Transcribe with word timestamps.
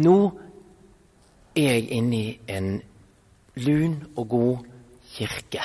Nå 0.00 0.16
er 1.56 1.74
jeg 1.74 1.90
inne 1.98 2.16
i 2.16 2.38
en 2.48 2.70
lun 3.60 3.96
og 4.16 4.28
god 4.28 4.66
kirke 5.12 5.62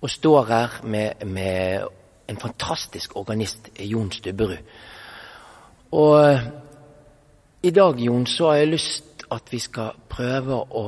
og 0.00 0.10
står 0.10 0.44
her 0.48 0.80
med, 0.84 1.24
med 1.26 1.86
en 2.28 2.36
fantastisk 2.40 3.16
organist, 3.16 3.68
Jon 3.78 4.12
Stubberud. 4.12 4.56
Og 5.92 6.40
i 7.62 7.70
dag, 7.70 8.00
Jon, 8.00 8.26
så 8.26 8.48
har 8.48 8.54
jeg 8.54 8.68
lyst 8.68 9.24
at 9.30 9.52
vi 9.52 9.58
skal 9.58 9.96
prøve 10.08 10.56
å 10.56 10.84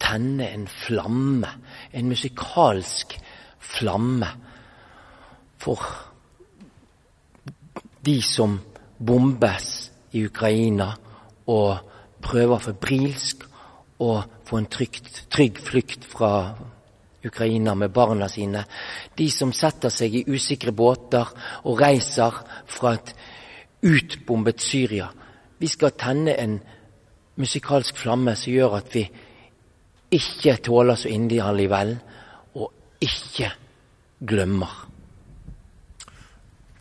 tenne 0.00 0.48
en 0.50 0.66
flamme, 0.68 1.50
en 1.92 2.08
musikalsk 2.08 3.14
flamme, 3.58 4.30
for 5.58 5.82
de 8.06 8.16
som 8.22 8.58
bombes 8.98 9.68
i 10.12 10.24
Ukraina 10.26 10.92
og 11.48 11.78
prøver 12.22 12.62
febrilsk 12.62 13.44
å 14.04 14.10
få 14.46 14.58
en 14.58 14.68
trygt, 14.70 15.24
trygg 15.32 15.58
flukt 15.62 16.06
fra 16.08 16.32
Ukraina 17.24 17.74
med 17.74 17.92
barna 17.92 18.28
sine. 18.30 18.64
De 19.16 19.26
som 19.30 19.52
setter 19.52 19.92
seg 19.92 20.14
i 20.14 20.26
usikre 20.28 20.72
båter 20.72 21.26
og 21.64 21.80
reiser 21.80 22.42
fra 22.66 22.94
et 22.98 23.14
utbombet 23.82 24.62
Syria. 24.62 25.08
Vi 25.58 25.70
skal 25.70 25.96
tenne 25.98 26.36
en 26.38 26.58
musikalsk 27.38 27.98
flamme 27.98 28.34
som 28.38 28.54
gjør 28.54 28.78
at 28.78 28.94
vi 28.94 29.04
ikke 30.14 30.56
tåler 30.64 30.96
så 30.96 31.10
inderlig 31.12 31.68
vel, 31.70 31.92
og 32.56 32.72
ikke 33.04 33.50
glemmer. 34.26 34.72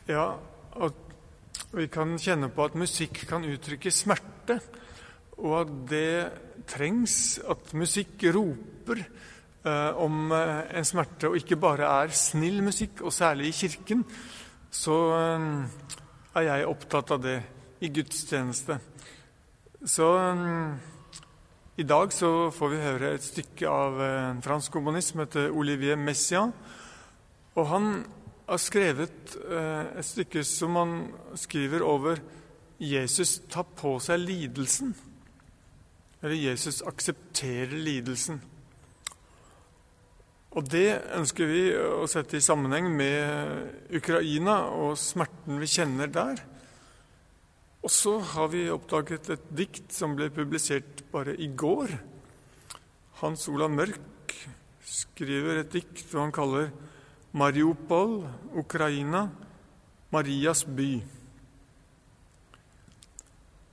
Ja, 0.08 0.30
og 0.80 1.07
vi 1.76 1.88
kan 1.92 2.16
kjenne 2.20 2.50
på 2.54 2.68
at 2.68 2.78
musikk 2.80 3.26
kan 3.28 3.46
uttrykke 3.48 3.92
smerte, 3.92 4.60
og 5.38 5.54
at 5.62 5.74
det 5.92 6.12
trengs 6.68 7.38
at 7.44 7.74
musikk 7.78 8.24
roper 8.34 9.04
eh, 9.04 10.00
om 10.00 10.32
eh, 10.32 10.64
en 10.80 10.88
smerte, 10.88 11.30
og 11.30 11.38
ikke 11.38 11.60
bare 11.60 11.90
er 12.06 12.16
snill 12.16 12.64
musikk, 12.66 13.04
og 13.04 13.14
særlig 13.14 13.52
i 13.52 13.58
kirken, 13.60 14.06
så 14.72 14.98
eh, 15.18 15.48
er 16.40 16.48
jeg 16.48 16.70
opptatt 16.72 17.16
av 17.18 17.24
det 17.24 17.38
i 17.84 17.92
gudstjeneste. 17.94 18.80
Så 19.86 20.12
eh, 20.24 20.78
i 21.78 21.86
dag 21.86 22.14
så 22.16 22.50
får 22.50 22.74
vi 22.74 22.84
høre 22.88 23.14
et 23.14 23.28
stykke 23.28 23.70
av 23.70 24.00
en 24.02 24.44
fransk 24.46 24.72
komponist 24.74 25.14
som 25.14 25.22
heter 25.22 25.52
Olivier 25.54 26.00
Messiaen. 26.00 26.56
Og 27.58 27.68
han 27.70 27.92
har 28.48 28.60
skrevet 28.62 29.38
uh, 29.44 29.98
et 30.00 30.08
stykke 30.08 30.44
som 30.48 30.78
han 30.80 30.98
skriver 31.36 31.84
over 31.84 32.22
Jesus 32.80 33.40
tar 33.50 33.66
på 33.78 33.98
seg 34.04 34.22
lidelsen. 34.22 34.94
Eller 36.22 36.38
Jesus 36.40 36.84
aksepterer 36.86 37.74
lidelsen. 37.76 38.40
Og 40.58 40.66
det 40.72 41.02
ønsker 41.14 41.50
vi 41.50 41.64
å 41.76 42.06
sette 42.10 42.40
i 42.40 42.46
sammenheng 42.46 42.88
med 42.98 43.94
Ukraina 43.98 44.62
og 44.74 44.96
smerten 44.98 45.60
vi 45.62 45.70
kjenner 45.70 46.10
der. 46.10 46.40
Og 47.84 47.94
så 47.94 48.16
har 48.34 48.50
vi 48.52 48.66
oppdaget 48.74 49.30
et 49.36 49.52
dikt 49.54 49.94
som 49.94 50.16
ble 50.18 50.32
publisert 50.34 51.04
bare 51.12 51.36
i 51.38 51.52
går. 51.54 51.94
Hans 53.22 53.46
Olav 53.52 53.70
Mørk 53.74 54.34
skriver 54.88 55.62
et 55.62 55.74
dikt 55.76 56.02
som 56.08 56.26
han 56.26 56.34
kaller 56.34 56.72
'Mariupol, 57.38 58.26
Ukraina, 58.58 59.30
Marias 60.12 60.64
by'. 60.66 61.04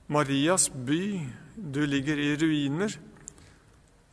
Marias 0.07 0.69
by, 0.69 1.25
du 1.57 1.81
ligger 1.85 2.19
i 2.21 2.35
ruiner, 2.37 2.93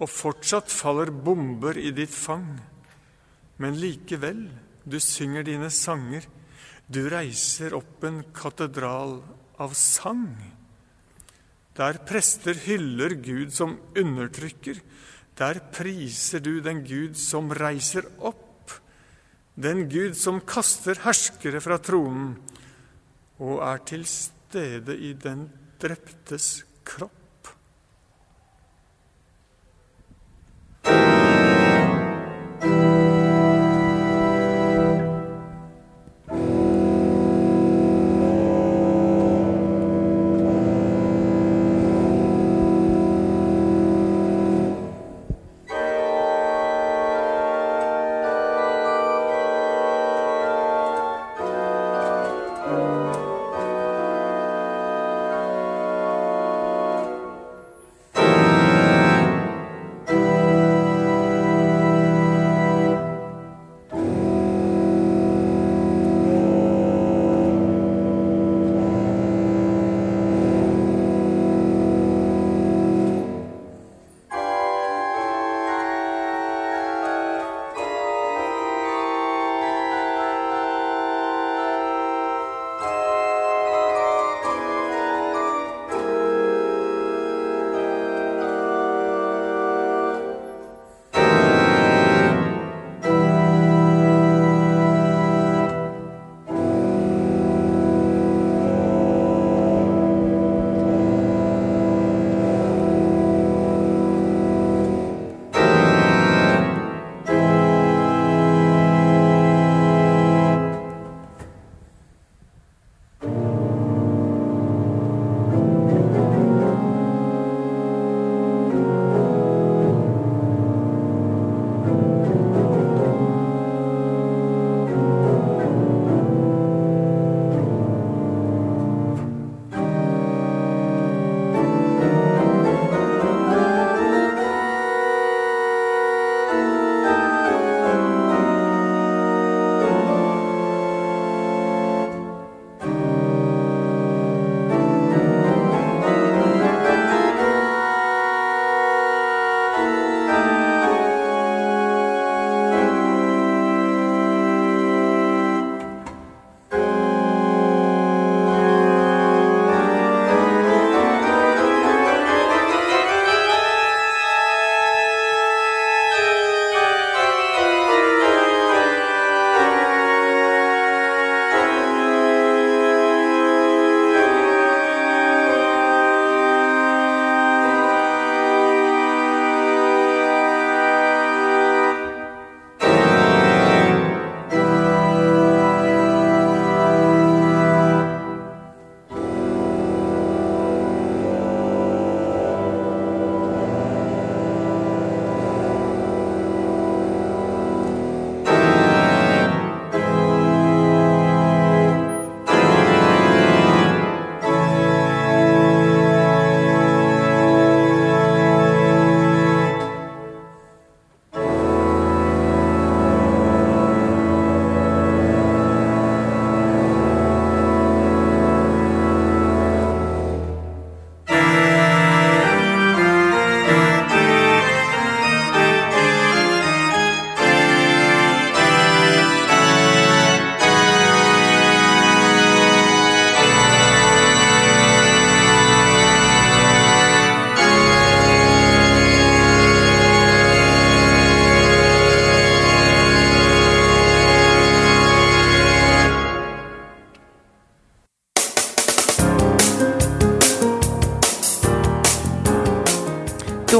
og 0.00 0.08
fortsatt 0.08 0.72
faller 0.72 1.10
bomber 1.12 1.76
i 1.76 1.90
ditt 1.92 2.14
fang. 2.14 2.48
Men 3.60 3.76
likevel, 3.76 4.46
du 4.88 4.96
synger 5.00 5.44
dine 5.44 5.68
sanger, 5.68 6.24
du 6.88 7.04
reiser 7.12 7.76
opp 7.76 8.06
en 8.08 8.22
katedral 8.32 9.18
av 9.60 9.76
sang. 9.76 10.32
Der 11.76 12.00
prester 12.08 12.56
hyller 12.66 13.18
Gud 13.20 13.52
som 13.52 13.76
undertrykker. 13.96 14.80
Der 15.36 15.60
priser 15.72 16.40
du 16.40 16.60
den 16.64 16.82
Gud 16.88 17.20
som 17.20 17.52
reiser 17.52 18.08
opp, 18.18 18.48
den 19.54 19.84
Gud 19.90 20.16
som 20.16 20.40
kaster 20.40 21.00
herskere 21.04 21.60
fra 21.60 21.76
tronen 21.82 22.36
og 23.42 23.58
er 23.66 23.82
til 23.88 24.06
stede 24.08 24.96
i 24.96 25.12
den 25.12 25.48
dreptes 25.82 26.62
kropp. 26.86 27.21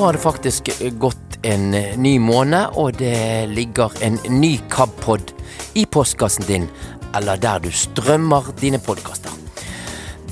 Har 0.02 0.12
det 0.16 0.22
faktisk 0.22 0.68
gått 0.98 1.36
en 1.42 1.70
ny 2.02 2.18
måned, 2.18 2.74
og 2.74 2.96
det 2.98 3.46
ligger 3.50 3.92
en 4.02 4.18
ny 4.40 4.56
KAB-pod 4.70 5.30
i 5.78 5.84
postkassen 5.86 6.46
din, 6.48 6.66
eller 7.14 7.38
der 7.38 7.62
du 7.62 7.70
strømmer 7.70 8.50
dine 8.60 8.80
podkaster. 8.82 9.30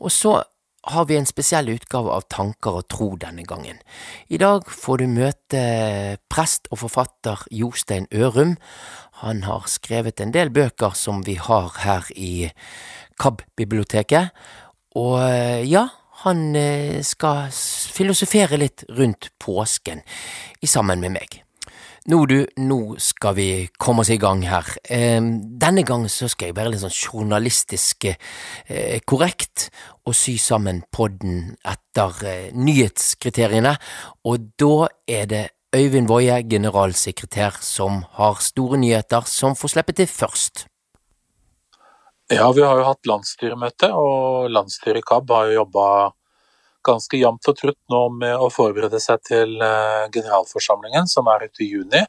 Og 0.00 0.10
så 0.12 0.40
har 0.88 1.06
vi 1.08 1.18
en 1.18 1.28
spesiell 1.28 1.68
utgave 1.72 2.12
av 2.14 2.26
Tanker 2.32 2.80
og 2.80 2.88
tro 2.90 3.10
denne 3.20 3.44
gangen. 3.48 3.80
I 4.28 4.40
dag 4.40 4.68
får 4.68 5.02
du 5.02 5.06
møte 5.12 5.62
prest 6.32 6.70
og 6.72 6.82
forfatter 6.84 7.44
Jostein 7.54 8.08
Ørum. 8.14 8.56
Han 9.22 9.44
har 9.44 9.68
skrevet 9.68 10.20
en 10.20 10.32
del 10.34 10.52
bøker 10.54 10.96
som 10.96 11.24
vi 11.26 11.36
har 11.40 11.72
her 11.84 12.08
i 12.16 12.50
KAB-biblioteket. 13.20 14.32
Og 14.98 15.18
ja, 15.68 15.88
han 16.24 16.56
eh, 16.58 17.02
skal 17.06 17.50
filosofere 17.52 18.58
litt 18.58 18.86
rundt 18.90 19.30
påsken 19.42 20.02
sammen 20.66 21.04
med 21.04 21.14
meg. 21.18 21.42
Nå 22.06 22.22
du, 22.30 22.38
nå 22.62 22.80
skal 23.02 23.34
vi 23.34 23.48
komme 23.78 24.04
oss 24.04 24.12
i 24.14 24.20
gang 24.20 24.44
her. 24.46 24.64
denne 24.88 25.82
gangen 25.82 26.08
så 26.08 26.28
skal 26.30 26.48
jeg 26.48 26.56
være 26.56 26.70
litt 26.72 26.84
sånn 26.84 26.94
journalistisk 26.94 28.06
eh, 28.06 29.00
korrekt 29.04 29.68
og 30.06 30.14
sy 30.14 30.38
sammen 30.38 30.84
podden 30.94 31.56
etter 31.66 32.24
eh, 32.24 32.48
nyhetskriteriene, 32.54 33.74
og 34.24 34.50
da 34.56 34.88
er 35.06 35.26
det 35.26 35.44
Øyvind 35.76 36.08
Woie, 36.08 36.38
generalsekretær, 36.48 37.58
som 37.60 38.04
har 38.16 38.40
store 38.40 38.78
nyheter, 38.80 39.26
som 39.28 39.56
får 39.58 39.74
slippe 39.74 39.92
til 39.92 40.06
først. 40.08 40.64
Ja, 42.32 42.46
vi 42.52 42.64
har 42.64 42.76
jo 42.80 42.86
hatt 42.86 43.08
landsstyremøte, 43.08 43.90
og 43.92 44.48
landsstyret 44.52 45.02
i 45.02 45.04
KAB 45.04 45.30
har 45.32 45.50
jo 45.50 45.58
jobba 45.62 45.84
ganske 46.86 47.18
jevnt 47.18 47.48
og 47.50 47.56
trutt 47.58 47.78
nå 47.92 48.02
med 48.14 48.34
å 48.38 48.50
forberede 48.52 49.00
seg 49.02 49.22
til 49.26 49.54
eh, 49.64 50.08
generalforsamlingen, 50.14 51.08
som 51.10 51.28
er 51.32 51.46
ute 51.48 51.64
i 51.64 51.70
juni, 51.72 52.02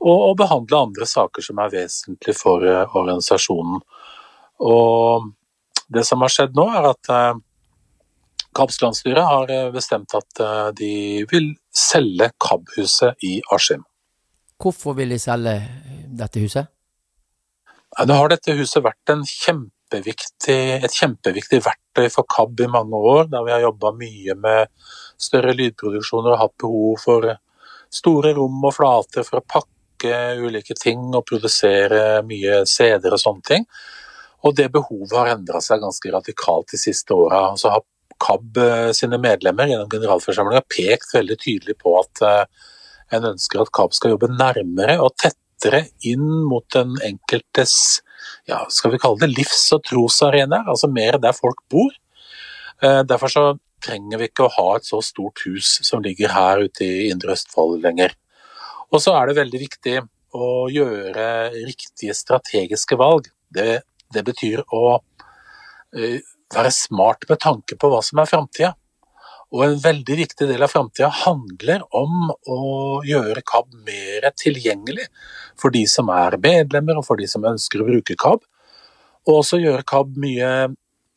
og, 0.00 0.20
å 0.30 0.36
behandle 0.38 0.82
andre 0.88 1.08
saker 1.08 1.44
som 1.44 1.60
er 1.62 1.72
vesentlige 1.72 2.36
for 2.36 2.64
uh, 2.64 2.84
organisasjonen. 2.98 3.80
Og 4.68 5.30
det 5.92 6.04
som 6.04 6.20
har 6.24 6.32
skjedd 6.32 6.56
nå, 6.58 6.66
er 6.76 6.90
at 6.90 7.10
uh, 7.12 7.38
KABs 8.56 8.80
landsstyre 8.82 9.24
har 9.24 9.52
bestemt 9.72 10.12
at 10.16 10.40
de 10.76 11.24
vil 11.28 11.50
selge 11.76 12.30
KAB-huset 12.40 13.24
i 13.24 13.34
Askim. 13.52 13.82
Hvorfor 14.60 14.96
vil 14.96 15.12
de 15.12 15.18
selge 15.20 15.58
dette 16.16 16.40
huset? 16.40 16.72
Nå 18.08 18.16
har 18.16 18.32
dette 18.32 18.56
huset 18.56 18.84
vært 18.84 19.12
en 19.12 19.24
kjempe 19.28 19.75
et 19.94 20.94
kjempeviktig 20.96 21.60
verktøy 21.62 22.08
for 22.12 22.26
KAB 22.28 22.64
i 22.66 22.70
mange 22.70 22.96
år, 22.96 23.28
der 23.30 23.44
vi 23.46 23.54
har 23.54 23.64
jobba 23.64 23.92
mye 23.96 24.34
med 24.34 24.72
større 25.20 25.54
lydproduksjoner 25.56 26.34
og 26.34 26.40
hatt 26.40 26.56
behov 26.62 26.98
for 27.04 27.28
store 27.92 28.34
rom 28.36 28.64
og 28.66 28.74
flater 28.74 29.26
for 29.26 29.40
å 29.40 29.46
pakke 29.46 30.16
ulike 30.42 30.74
ting 30.78 31.14
og 31.14 31.24
produsere 31.28 32.22
mye 32.26 32.64
CD-er 32.68 33.14
og 33.14 33.22
sånne 33.22 33.46
ting. 33.46 33.68
Og 34.44 34.54
det 34.58 34.68
behovet 34.74 35.14
har 35.16 35.32
endra 35.32 35.62
seg 35.64 35.82
ganske 35.82 36.12
radikalt 36.12 36.74
de 36.74 36.80
siste 36.80 37.14
åra. 37.14 37.48
Så 37.58 37.72
har 37.72 37.86
KAB 38.22 38.60
eh, 38.62 38.90
sine 38.96 39.18
medlemmer 39.20 39.68
gjennom 39.70 39.90
generalforsamlinga 39.92 40.62
pekt 40.72 41.14
veldig 41.14 41.38
tydelig 41.40 41.76
på 41.80 41.96
at 42.00 42.22
eh, 42.24 42.44
en 43.16 43.32
ønsker 43.32 43.62
at 43.62 43.72
KAB 43.74 43.96
skal 43.96 44.14
jobbe 44.14 44.30
nærmere 44.34 44.98
og 45.00 45.14
tettere 45.16 45.45
inn 46.06 46.26
mot 46.46 46.66
den 46.74 46.96
enkeltes 47.04 48.02
ja, 48.46 48.66
skal 48.68 48.92
vi 48.92 49.00
kalle 49.02 49.20
det 49.22 49.32
livs- 49.32 49.72
og 49.74 49.84
trosarena, 49.86 50.64
altså 50.68 50.88
mer 50.90 51.18
der 51.22 51.34
folk 51.36 51.62
bor. 51.70 51.90
Eh, 52.82 53.02
derfor 53.08 53.32
så 53.32 53.44
trenger 53.82 54.20
vi 54.20 54.28
ikke 54.30 54.46
å 54.46 54.54
ha 54.56 54.68
et 54.76 54.86
så 54.88 55.00
stort 55.04 55.42
hus 55.46 55.78
som 55.86 56.02
ligger 56.02 56.32
her 56.34 56.64
ute 56.66 56.84
i 56.84 57.08
Indre 57.10 57.34
Østfold 57.36 57.82
lenger. 57.84 58.14
Og 58.92 59.02
så 59.02 59.16
er 59.18 59.28
det 59.28 59.40
veldig 59.40 59.60
viktig 59.62 59.98
å 60.36 60.68
gjøre 60.70 61.26
riktige 61.66 62.14
strategiske 62.16 62.98
valg. 62.98 63.28
Det, 63.50 63.82
det 64.12 64.24
betyr 64.26 64.62
å 64.74 64.98
eh, 65.96 66.20
være 66.54 66.72
smart 66.74 67.26
med 67.30 67.40
tanke 67.42 67.78
på 67.78 67.90
hva 67.90 68.02
som 68.04 68.22
er 68.22 68.30
framtida. 68.30 68.74
Og 69.54 69.62
en 69.62 69.76
veldig 69.78 70.16
viktig 70.18 70.48
del 70.48 70.64
av 70.64 70.72
framtida 70.72 71.08
handler 71.22 71.84
om 71.94 72.32
å 72.50 72.58
gjøre 73.06 73.44
KAB 73.46 73.76
mer 73.86 74.26
tilgjengelig 74.34 75.06
for 75.58 75.74
de 75.74 75.84
som 75.90 76.10
er 76.10 76.38
medlemmer 76.42 76.98
og 76.98 77.06
for 77.06 77.20
de 77.20 77.28
som 77.30 77.46
ønsker 77.46 77.82
å 77.82 77.86
bruke 77.86 78.18
KAB. 78.18 78.42
Og 79.26 79.38
også 79.38 79.60
gjøre 79.62 79.86
KAB 79.86 80.18
mye 80.22 80.50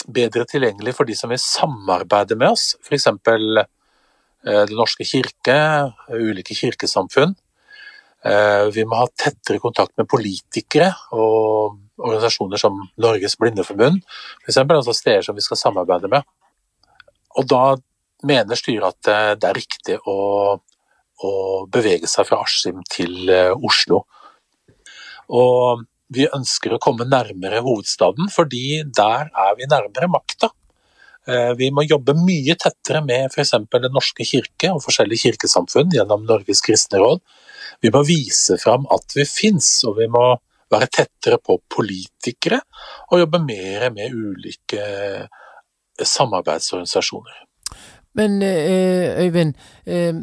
bedre 0.09 0.45
tilgjengelig 0.49 0.93
for 0.97 1.09
de 1.09 1.17
som 1.17 1.33
vil 1.33 1.41
samarbeide 1.41 2.37
med 2.39 2.53
oss, 2.53 2.71
f.eks. 2.85 3.09
Eh, 3.09 4.63
Den 4.69 4.77
norske 4.77 5.03
kirke, 5.03 5.57
ulike 6.13 6.55
kirkesamfunn. 6.55 7.35
Eh, 8.29 8.69
vi 8.75 8.85
må 8.85 9.01
ha 9.01 9.09
tettere 9.09 9.61
kontakt 9.63 9.97
med 9.97 10.09
politikere 10.11 10.91
og 11.15 11.79
organisasjoner 11.99 12.61
som 12.61 12.77
Norges 13.01 13.37
Blindeforbund, 13.41 14.01
f.eks. 14.45 14.61
Altså 14.63 14.95
steder 14.95 15.25
som 15.25 15.37
vi 15.37 15.43
skal 15.45 15.59
samarbeide 15.59 16.13
med. 16.13 16.23
Og 17.39 17.47
da 17.49 17.63
mener 18.27 18.59
styret 18.59 18.95
at 18.95 19.11
eh, 19.11 19.33
det 19.39 19.49
er 19.49 19.57
riktig 19.57 19.97
å, 20.09 20.17
å 21.23 21.31
bevege 21.71 22.09
seg 22.09 22.27
fra 22.29 22.41
Askim 22.43 22.81
til 22.91 23.29
eh, 23.31 23.53
Oslo. 23.55 24.03
Og 25.29 25.85
vi 26.09 26.25
ønsker 26.25 26.73
å 26.73 26.81
komme 26.81 27.07
nærmere 27.07 27.61
hovedstaden, 27.65 28.31
fordi 28.33 28.81
der 28.97 29.29
er 29.29 29.57
vi 29.59 29.69
nærmere 29.69 30.09
makta. 30.09 30.49
Eh, 31.29 31.53
vi 31.59 31.69
må 31.75 31.85
jobbe 31.85 32.15
mye 32.17 32.57
tettere 32.59 33.03
med 33.05 33.29
f.eks. 33.29 33.55
Den 33.69 33.93
norske 33.93 34.25
kirke 34.25 34.73
og 34.73 34.83
forskjellige 34.85 35.29
kirkesamfunn 35.29 35.93
gjennom 35.93 36.25
Norges 36.27 36.63
kristne 36.65 37.01
råd. 37.03 37.23
Vi 37.83 37.91
må 37.93 38.03
vise 38.07 38.57
fram 38.59 38.87
at 38.91 39.15
vi 39.15 39.27
fins, 39.29 39.69
og 39.87 39.99
vi 40.01 40.09
må 40.11 40.31
være 40.69 40.89
tettere 40.93 41.39
på 41.41 41.55
politikere 41.71 42.59
og 43.09 43.21
jobbe 43.23 43.39
mer 43.41 43.87
med 43.93 44.13
ulike 44.13 44.83
samarbeidsorganisasjoner. 45.97 47.48
Men 48.17 48.41
eh, 48.41 49.25
Øyvind, 49.25 49.53
eh, 49.85 50.13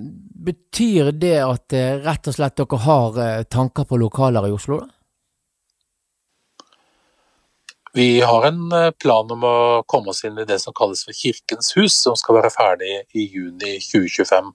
betyr 0.46 1.12
det 1.12 1.38
at 1.42 1.72
eh, 1.72 1.94
rett 2.02 2.28
og 2.28 2.36
slett 2.36 2.58
dere 2.58 2.82
har 2.82 3.46
tanker 3.50 3.86
på 3.86 3.98
lokaler 4.00 4.48
i 4.48 4.54
Oslo, 4.54 4.82
da? 4.82 4.92
Vi 7.96 8.20
har 8.20 8.44
en 8.44 8.66
plan 9.00 9.30
om 9.32 9.44
å 9.48 9.58
komme 9.88 10.12
oss 10.12 10.18
inn 10.28 10.36
i 10.36 10.44
det 10.44 10.58
som 10.60 10.74
kalles 10.76 11.06
for 11.06 11.16
Kirkens 11.16 11.70
hus, 11.78 11.94
som 11.96 12.12
skal 12.18 12.36
være 12.36 12.50
ferdig 12.52 12.90
i 13.16 13.24
juni 13.24 13.78
2025. 13.80 14.50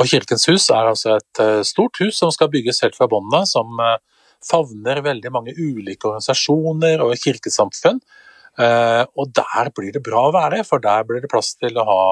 Og 0.00 0.08
Kirkens 0.10 0.48
hus 0.50 0.66
er 0.74 0.90
altså 0.90 1.12
et 1.14 1.42
stort 1.68 2.00
hus 2.02 2.18
som 2.18 2.32
skal 2.34 2.50
bygges 2.50 2.82
helt 2.82 2.98
fra 2.98 3.06
bunnen 3.12 3.36
av, 3.38 3.46
som 3.46 3.78
favner 4.42 4.98
veldig 5.06 5.30
mange 5.30 5.54
ulike 5.54 6.10
organisasjoner 6.10 7.04
og 7.06 7.14
kirkesamfunn. 7.22 8.02
Og 8.58 9.30
der 9.38 9.70
blir 9.78 9.94
det 9.94 10.02
bra 10.02 10.26
å 10.26 10.34
være, 10.34 10.64
for 10.66 10.82
der 10.82 11.06
blir 11.06 11.22
det 11.22 11.30
plass 11.30 11.54
til 11.54 11.78
å 11.78 11.86
ha 11.86 12.02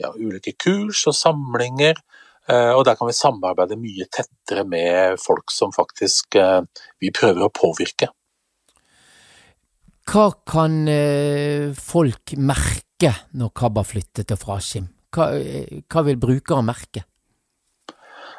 ja, 0.00 0.12
ulike 0.12 0.54
kurs 0.60 1.04
og 1.08 1.16
samlinger. 1.16 1.98
Eh, 2.46 2.72
og 2.76 2.84
der 2.86 2.94
kan 2.98 3.08
vi 3.08 3.16
samarbeide 3.16 3.78
mye 3.80 4.06
tettere 4.12 4.62
med 4.68 5.18
folk 5.18 5.50
som 5.50 5.72
faktisk 5.74 6.38
eh, 6.38 6.60
vi 7.02 7.10
prøver 7.14 7.46
å 7.46 7.52
påvirke. 7.54 8.12
Hva 10.06 10.28
kan 10.46 10.84
eh, 10.86 11.72
folk 11.74 12.36
merke 12.38 13.10
når 13.34 13.50
KAB 13.50 13.82
har 13.82 13.88
flyttet 13.88 14.30
til 14.30 14.38
Fraskim? 14.38 14.86
Hva, 15.16 15.32
hva 15.90 16.06
vil 16.06 16.22
brukere 16.22 16.62
merke? 16.62 17.02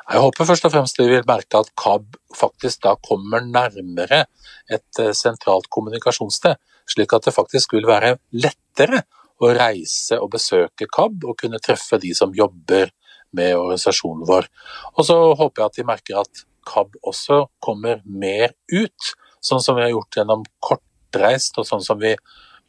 Jeg 0.07 0.23
håper 0.23 0.47
først 0.47 0.63
og 0.69 0.71
fremst 0.71 0.99
de 1.01 1.09
vil 1.09 1.27
merke 1.27 1.59
at 1.59 1.73
KAB 1.75 2.15
faktisk 2.37 2.85
da 2.85 2.93
kommer 3.03 3.43
nærmere 3.43 4.23
et 4.71 5.01
sentralt 5.19 5.67
kommunikasjonssted, 5.73 6.55
slik 6.87 7.11
at 7.11 7.27
det 7.27 7.35
faktisk 7.35 7.75
vil 7.75 7.89
være 7.89 8.13
lettere 8.31 9.01
å 9.41 9.51
reise 9.53 10.17
og 10.21 10.31
besøke 10.33 10.87
KAB 10.89 11.27
og 11.27 11.37
kunne 11.41 11.61
treffe 11.63 11.99
de 12.01 12.13
som 12.17 12.33
jobber 12.35 12.91
med 13.37 13.55
organisasjonen 13.57 14.25
vår. 14.27 14.47
Og 14.95 15.07
så 15.07 15.17
håper 15.37 15.61
jeg 15.61 15.71
at 15.71 15.79
de 15.79 15.87
merker 15.87 16.21
at 16.23 16.43
KAB 16.67 16.97
også 17.07 17.43
kommer 17.63 18.01
mer 18.05 18.53
ut, 18.73 19.13
sånn 19.43 19.63
som 19.63 19.77
vi 19.77 19.85
har 19.85 19.93
gjort 19.93 20.19
gjennom 20.19 20.45
kortreist, 20.63 21.57
og 21.59 21.67
sånn 21.67 21.83
som 21.85 21.99
vi 22.01 22.15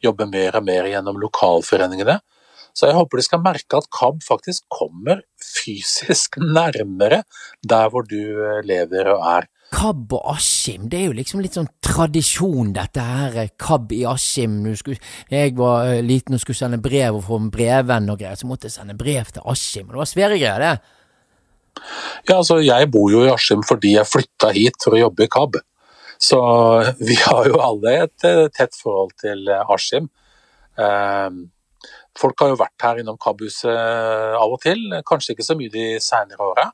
jobber 0.03 0.29
mer 0.31 0.59
og 0.59 0.67
mer 0.67 0.87
gjennom 0.87 1.19
lokalforeningene. 1.19 2.19
Så 2.77 2.87
jeg 2.87 2.95
håper 2.95 3.19
de 3.19 3.25
skal 3.25 3.41
merke 3.43 3.79
at 3.79 3.89
KAB 3.91 4.21
faktisk 4.23 4.67
kommer 4.71 5.23
fysisk 5.43 6.37
nærmere 6.59 7.23
der 7.65 7.89
hvor 7.91 8.05
du 8.07 8.21
lever 8.67 9.13
og 9.15 9.25
er. 9.33 9.49
KAB 9.69 10.13
og 10.17 10.31
Askim, 10.33 10.87
det 10.89 10.97
er 10.97 11.09
jo 11.09 11.15
liksom 11.17 11.41
litt 11.43 11.55
sånn 11.57 11.69
tradisjon, 11.85 12.71
dette 12.73 13.03
her. 13.05 13.37
KAB 13.59 13.93
i 13.99 14.01
Askim. 14.09 14.63
Jeg 14.65 15.53
var 15.59 15.91
eh, 15.91 16.01
liten 16.05 16.37
og 16.37 16.41
skulle 16.41 16.57
sende 16.57 16.79
brev 16.81 17.19
og 17.19 17.25
få 17.27 17.37
en 17.37 17.51
brevvenn 17.53 18.09
og 18.09 18.17
greier, 18.21 18.39
så 18.39 18.49
måtte 18.49 18.69
jeg 18.69 18.77
sende 18.79 18.97
brev 18.97 19.29
til 19.35 19.45
Askim. 19.49 19.91
Det 19.91 20.01
var 20.01 20.09
svære 20.09 20.39
greier, 20.39 20.65
det. 20.65 21.83
Ja, 22.27 22.39
altså 22.39 22.57
jeg 22.65 22.89
bor 22.91 23.11
jo 23.13 23.21
i 23.23 23.31
Askim 23.31 23.61
fordi 23.63 23.93
jeg 23.93 24.09
flytta 24.09 24.49
hit 24.57 24.81
for 24.83 24.97
å 24.97 25.03
jobbe 25.03 25.27
i 25.27 25.31
KAB. 25.37 25.61
Så 26.19 26.41
vi 27.11 27.19
har 27.21 27.51
jo 27.51 27.61
alle 27.63 27.95
et 28.07 28.27
eh, 28.27 28.47
tett 28.55 28.75
forhold 28.79 29.13
til 29.21 29.45
eh, 29.53 29.73
Askim. 29.75 30.09
Folk 32.19 32.41
har 32.41 32.51
jo 32.51 32.59
vært 32.59 32.83
her 32.83 32.99
innom 33.01 33.17
Kabb-huset 33.19 33.67
av 34.39 34.53
og 34.53 34.61
til, 34.63 34.79
kanskje 35.07 35.33
ikke 35.33 35.43
så 35.43 35.55
mye 35.59 35.71
de 35.73 35.83
seinere 36.03 36.45
åra. 36.45 36.69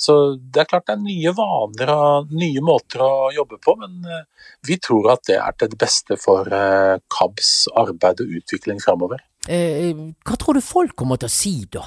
Så 0.00 0.14
det 0.40 0.62
er 0.62 0.68
klart 0.68 0.86
det 0.88 0.94
er 0.94 1.02
nye 1.02 1.32
vaner 1.36 1.90
og 1.92 2.30
nye 2.32 2.62
måter 2.64 3.02
å 3.04 3.28
jobbe 3.36 3.58
på, 3.60 3.74
men 3.82 3.98
eh, 4.08 4.22
vi 4.64 4.78
tror 4.80 5.10
at 5.12 5.26
det 5.28 5.36
er 5.36 5.56
til 5.60 5.68
det 5.74 5.80
beste 5.82 6.16
for 6.20 6.48
eh, 6.56 6.96
KABs 7.12 7.50
arbeid 7.82 8.22
og 8.24 8.32
utvikling 8.40 8.80
framover. 8.80 9.20
Eh, 9.44 9.92
hva 10.24 10.38
tror 10.40 10.56
du 10.56 10.64
folk 10.64 10.96
kommer 10.96 11.20
til 11.20 11.28
å 11.28 11.34
si 11.34 11.52
da? 11.68 11.84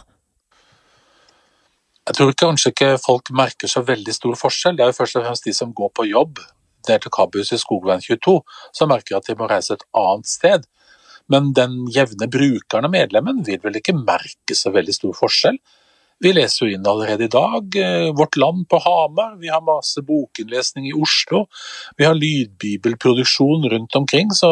Jeg 2.03 2.19
tror 2.19 2.37
kanskje 2.37 2.73
ikke 2.73 2.91
folk 3.01 3.33
merker 3.33 3.71
så 3.71 3.81
veldig 3.87 4.13
stor 4.13 4.37
forskjell. 4.37 4.77
Det 4.77 4.85
er 4.85 4.93
jo 4.93 4.99
først 4.99 5.17
og 5.17 5.25
fremst 5.25 5.49
de 5.49 5.57
som 5.57 5.73
går 5.73 5.93
på 5.97 6.05
jobb 6.11 6.41
ned 6.89 7.01
til 7.01 7.13
KAB-huset 7.15 7.57
i 7.57 7.61
Skogveien 7.63 8.03
22, 8.03 8.39
som 8.77 8.91
merker 8.91 9.17
at 9.17 9.29
de 9.29 9.37
må 9.39 9.47
reise 9.49 9.73
et 9.73 9.85
annet 9.97 10.29
sted. 10.29 10.67
Men 11.31 11.53
den 11.57 11.79
jevne 11.95 12.27
brukeren 12.29 12.85
og 12.85 12.93
medlemmen 12.93 13.41
vil 13.47 13.61
vel 13.63 13.79
ikke 13.79 13.95
merke 13.97 14.57
så 14.57 14.73
veldig 14.75 14.93
stor 15.01 15.15
forskjell. 15.17 15.57
Vi 16.23 16.31
leser 16.31 16.65
jo 16.65 16.77
inn 16.77 16.85
allerede 16.87 17.27
i 17.27 17.31
dag. 17.31 17.75
Eh, 17.75 18.09
Vårt 18.15 18.37
Land 18.39 18.69
på 18.71 18.79
Hamar. 18.79 19.35
Vi 19.41 19.49
har 19.51 19.63
masse 19.65 20.01
bokinnlesning 20.07 20.87
i 20.87 20.95
Oslo. 20.95 21.45
Vi 21.97 22.07
har 22.07 22.15
lydbibelproduksjon 22.15 23.67
rundt 23.73 23.95
omkring. 23.99 24.31
Så 24.31 24.49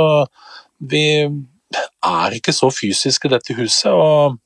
vi 0.92 1.06
er 1.24 2.36
ikke 2.36 2.52
så 2.52 2.68
fysiske 2.76 3.30
i 3.30 3.36
dette 3.38 3.56
huset. 3.56 3.92
og 3.92 4.40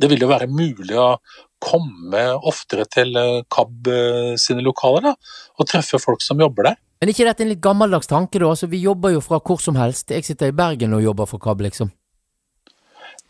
det 0.00 0.08
vil 0.10 0.24
jo 0.24 0.30
være 0.30 0.48
mulig 0.50 0.96
å 0.98 1.18
komme 1.62 2.22
oftere 2.48 2.86
til 2.90 3.14
eh, 3.16 3.44
KAB 3.52 3.90
eh, 3.92 4.32
sine 4.40 4.64
lokaler 4.64 5.10
da, 5.10 5.12
og 5.60 5.68
treffe 5.70 6.00
folk 6.02 6.24
som 6.24 6.40
jobber 6.40 6.70
der. 6.70 6.80
Men 7.00 7.12
ikke 7.12 7.26
dette 7.28 7.44
en 7.44 7.52
litt 7.52 7.62
gammeldags 7.62 8.08
tanke, 8.10 8.40
da? 8.40 8.48
Altså, 8.48 8.66
vi 8.72 8.80
jobber 8.82 9.14
jo 9.14 9.20
fra 9.24 9.38
hvor 9.44 9.60
som 9.62 9.76
helst. 9.78 10.10
Jeg 10.10 10.26
sitter 10.26 10.50
i 10.50 10.56
Bergen 10.56 10.96
og 10.96 11.04
jobber 11.04 11.28
for 11.30 11.42
KAB, 11.42 11.66
liksom. 11.68 11.92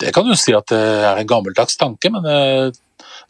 Det 0.01 0.11
kan 0.15 0.27
du 0.27 0.35
si 0.39 0.55
at 0.57 0.67
det 0.73 0.81
er 0.81 1.21
en 1.21 1.29
gammeldags 1.31 1.77
tanke, 1.79 2.11
men 2.11 2.25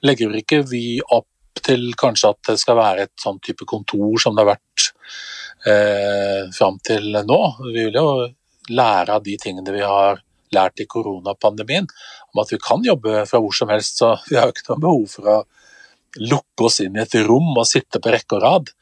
legger 0.07 0.35
ikke 0.39 0.63
vi 0.71 1.01
opp 1.03 1.29
til 1.65 1.93
kanskje 1.99 2.33
at 2.35 2.51
det 2.51 2.59
skal 2.61 2.79
være 2.79 3.07
et 3.07 3.15
sånn 3.21 3.39
type 3.45 3.67
kontor 3.69 4.19
som 4.21 4.35
det 4.35 4.45
har 4.45 4.55
vært 4.57 4.87
eh, 5.71 6.41
fram 6.55 6.81
til 6.85 7.15
nå. 7.15 7.41
Vi 7.71 7.79
vil 7.79 7.99
jo 7.99 8.09
lære 8.75 9.19
av 9.19 9.25
de 9.25 9.37
tingene 9.41 9.75
vi 9.75 9.85
har 9.85 10.23
lært 10.55 10.81
i 10.83 10.87
koronapandemien, 10.91 11.87
om 12.33 12.43
at 12.43 12.53
vi 12.53 12.61
kan 12.63 12.85
jobbe 12.87 13.25
fra 13.29 13.41
hvor 13.43 13.55
som 13.55 13.71
helst. 13.73 14.01
Så 14.01 14.15
vi 14.29 14.39
har 14.39 14.49
jo 14.49 14.55
ikke 14.55 14.71
noe 14.73 14.85
behov 14.87 15.05
for 15.17 15.31
å 15.31 15.43
lukke 16.23 16.69
oss 16.69 16.81
inn 16.85 16.97
i 16.99 17.03
et 17.03 17.17
rom 17.27 17.55
og 17.57 17.67
sitte 17.67 18.01
på 18.03 18.13
rekke 18.15 18.39
og 18.39 18.45
rad. 18.45 18.75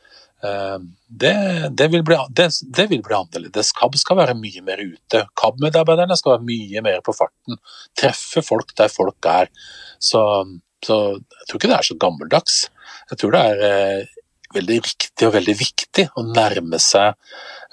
Eh, 0.44 0.78
det, 1.06 1.36
det, 1.78 1.88
vil 1.92 2.04
bli, 2.06 2.18
det, 2.30 2.48
det, 2.62 2.88
vil 2.90 3.04
bli, 3.04 3.16
annerledes. 3.16 3.72
KAB 3.78 3.96
skal 4.00 4.20
være 4.20 4.36
mye 4.38 4.64
mer 4.66 4.82
ute. 4.82 5.24
KAB-medarbeiderne 5.38 6.18
skal 6.18 6.36
være 6.36 6.48
mye 6.48 6.84
mer 6.84 7.00
på 7.04 7.14
farten. 7.16 7.60
Treffe 7.98 8.44
folk 8.44 8.74
der 8.78 8.92
folk 8.92 9.30
er. 9.30 9.52
Så, 10.02 10.22
så, 10.86 10.98
jeg 11.18 11.48
tror 11.48 11.60
ikke 11.60 11.70
det 11.70 11.78
er 11.78 11.88
så 11.88 11.98
gammeldags. 12.00 12.58
Jeg 13.12 13.20
tror 13.20 13.34
det 13.34 13.42
er 13.52 13.64
eh, 13.68 14.18
veldig 14.56 14.78
riktig 14.82 15.28
og 15.28 15.36
veldig 15.36 15.54
viktig 15.58 16.06
å 16.18 16.24
nærme 16.26 16.80
seg 16.82 17.14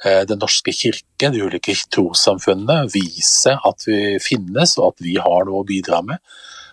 eh, 0.05 0.21
Den 0.29 0.39
norske 0.41 0.73
kirke, 0.75 1.31
de 1.31 1.41
ulike 1.41 1.75
trossamfunnene. 1.91 2.85
Vise 2.93 3.57
at 3.57 3.87
vi 3.87 4.17
finnes 4.23 4.77
og 4.79 4.93
at 4.93 5.03
vi 5.05 5.17
har 5.19 5.49
noe 5.49 5.63
å 5.63 5.67
bidra 5.67 6.03
med 6.05 6.21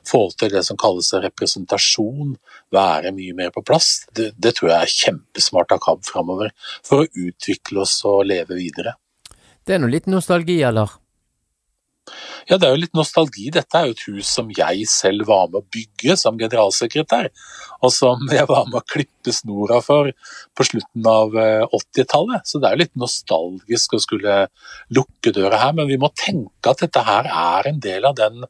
få 0.07 0.21
til 0.39 0.53
det 0.55 0.63
som 0.67 0.79
kalles 0.81 1.13
representasjon, 1.25 2.37
være 2.75 3.13
mye 3.17 3.35
mer 3.37 3.51
på 3.55 3.63
plass, 3.67 4.07
det, 4.17 4.33
det 4.39 4.57
tror 4.59 4.73
jeg 4.73 4.85
er 4.85 4.95
kjempesmart 4.95 5.75
av 5.75 5.83
KAB 5.83 6.05
framover. 6.07 6.53
For 6.87 7.05
å 7.05 7.27
utvikle 7.27 7.83
oss 7.83 7.99
og 8.09 8.27
leve 8.31 8.59
videre. 8.59 8.97
Det 9.67 9.77
er 9.77 9.83
noe 9.83 9.91
litt 9.91 10.07
nostalgi, 10.11 10.61
eller? 10.63 10.95
Ja, 12.47 12.57
det 12.57 12.69
er 12.69 12.75
jo 12.75 12.83
litt 12.83 12.97
nostalgi. 12.97 13.49
Dette 13.55 13.79
er 13.79 13.89
jo 13.89 13.97
et 13.97 14.05
hus 14.07 14.31
som 14.39 14.51
jeg 14.55 14.87
selv 14.91 15.27
var 15.31 15.49
med 15.51 15.63
å 15.63 15.69
bygge 15.75 16.17
som 16.21 16.39
generalsekretær, 16.39 17.31
og 17.87 17.93
som 17.95 18.23
jeg 18.33 18.47
var 18.49 18.67
med 18.69 18.81
å 18.81 18.87
klippe 18.87 19.35
snora 19.35 19.81
for 19.85 20.11
på 20.57 20.67
slutten 20.67 21.07
av 21.11 21.35
80-tallet. 21.37 22.43
Eh, 22.43 22.49
Så 22.49 22.61
det 22.63 22.71
er 22.71 22.81
litt 22.81 22.95
nostalgisk 22.99 23.97
å 23.97 24.03
skulle 24.03 24.39
lukke 24.95 25.33
døra 25.35 25.61
her, 25.65 25.77
men 25.77 25.91
vi 25.91 25.99
må 26.01 26.11
tenke 26.19 26.73
at 26.73 26.83
dette 26.85 27.03
her 27.07 27.29
er 27.31 27.71
en 27.71 27.81
del 27.83 28.07
av 28.09 28.17
den 28.19 28.45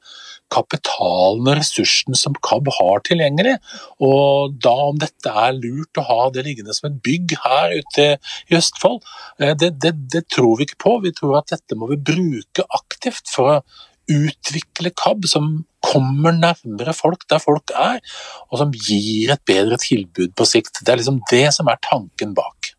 kapitalen 0.53 1.49
og 1.49 1.59
ressursen 1.59 2.17
som 2.19 2.37
KAB 2.49 2.71
har 2.79 3.03
tilgjengelig. 3.07 3.57
Og 4.05 4.55
da 4.63 4.75
om 4.91 5.01
dette 5.03 5.33
er 5.33 5.57
lurt 5.59 6.01
å 6.01 6.07
ha 6.07 6.21
det 6.35 6.47
liggende 6.47 6.77
som 6.77 6.91
et 6.91 7.01
bygg 7.07 7.37
her 7.45 7.77
ute 7.81 8.09
i 8.51 8.59
Østfold, 8.59 9.03
eh, 9.41 9.55
det, 9.59 9.75
det, 9.83 9.97
det 10.13 10.27
tror 10.33 10.57
vi 10.61 10.69
ikke 10.69 10.83
på. 10.87 10.97
Vi 11.05 11.15
tror 11.17 11.41
at 11.41 11.53
dette 11.55 11.79
må 11.79 11.91
vi 11.93 12.01
bruke 12.13 12.67
aktivt 12.79 13.33
for 13.33 13.59
å 13.59 13.61
utvikle 14.11 14.93
KAB, 14.97 15.27
som 15.31 15.51
kommer 15.87 16.35
nærmere 16.35 16.95
folk 16.97 17.27
der 17.31 17.43
folk 17.43 17.73
er, 17.75 18.01
og 18.51 18.63
som 18.63 18.73
gir 18.75 19.35
et 19.35 19.45
bedre 19.47 19.79
tilbud 19.81 20.35
på 20.37 20.49
sikt. 20.49 20.83
Det 20.83 20.93
er 20.93 21.03
liksom 21.03 21.21
det 21.31 21.49
som 21.55 21.71
er 21.71 21.83
tanken 21.83 22.35
bak. 22.35 22.73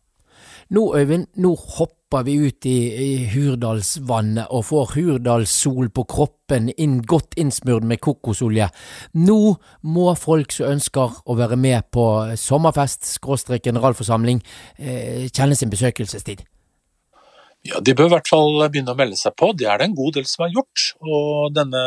Nå, 0.68 0.82
Øyvind, 0.96 1.30
nå 1.40 1.54
hopper 1.56 2.26
vi 2.26 2.34
ut 2.44 2.66
i, 2.68 2.76
i 2.92 3.12
Hurdalsvannet 3.32 4.50
og 4.52 4.66
får 4.68 4.90
Hurdalssol 4.98 5.88
på 5.96 6.04
kroppen, 6.04 6.68
inn, 6.76 6.98
godt 7.08 7.38
innsmurt 7.40 7.86
med 7.88 8.02
kokosolje. 8.04 8.68
Nå 9.16 9.38
må 9.88 10.04
folk 10.20 10.52
som 10.52 10.74
ønsker 10.74 11.16
å 11.24 11.38
være 11.40 11.56
med 11.56 11.88
på 11.92 12.04
sommerfest, 12.36 13.08
skråstrek 13.16 13.64
generalforsamling, 13.64 14.44
eh, 14.76 15.24
kjenne 15.32 15.56
sin 15.56 15.72
besøkelsestid. 15.72 16.44
Ja, 17.68 17.80
De 17.84 17.92
bør 17.92 18.08
i 18.08 18.12
hvert 18.14 18.28
fall 18.30 18.62
begynne 18.72 18.94
å 18.94 18.98
melde 18.98 19.18
seg 19.20 19.34
på. 19.36 19.50
Det 19.52 19.66
er 19.68 19.80
det 19.80 19.88
en 19.90 19.96
god 19.98 20.14
del 20.16 20.26
som 20.28 20.46
har 20.46 20.54
gjort. 20.54 20.84
Og 21.04 21.50
denne 21.56 21.82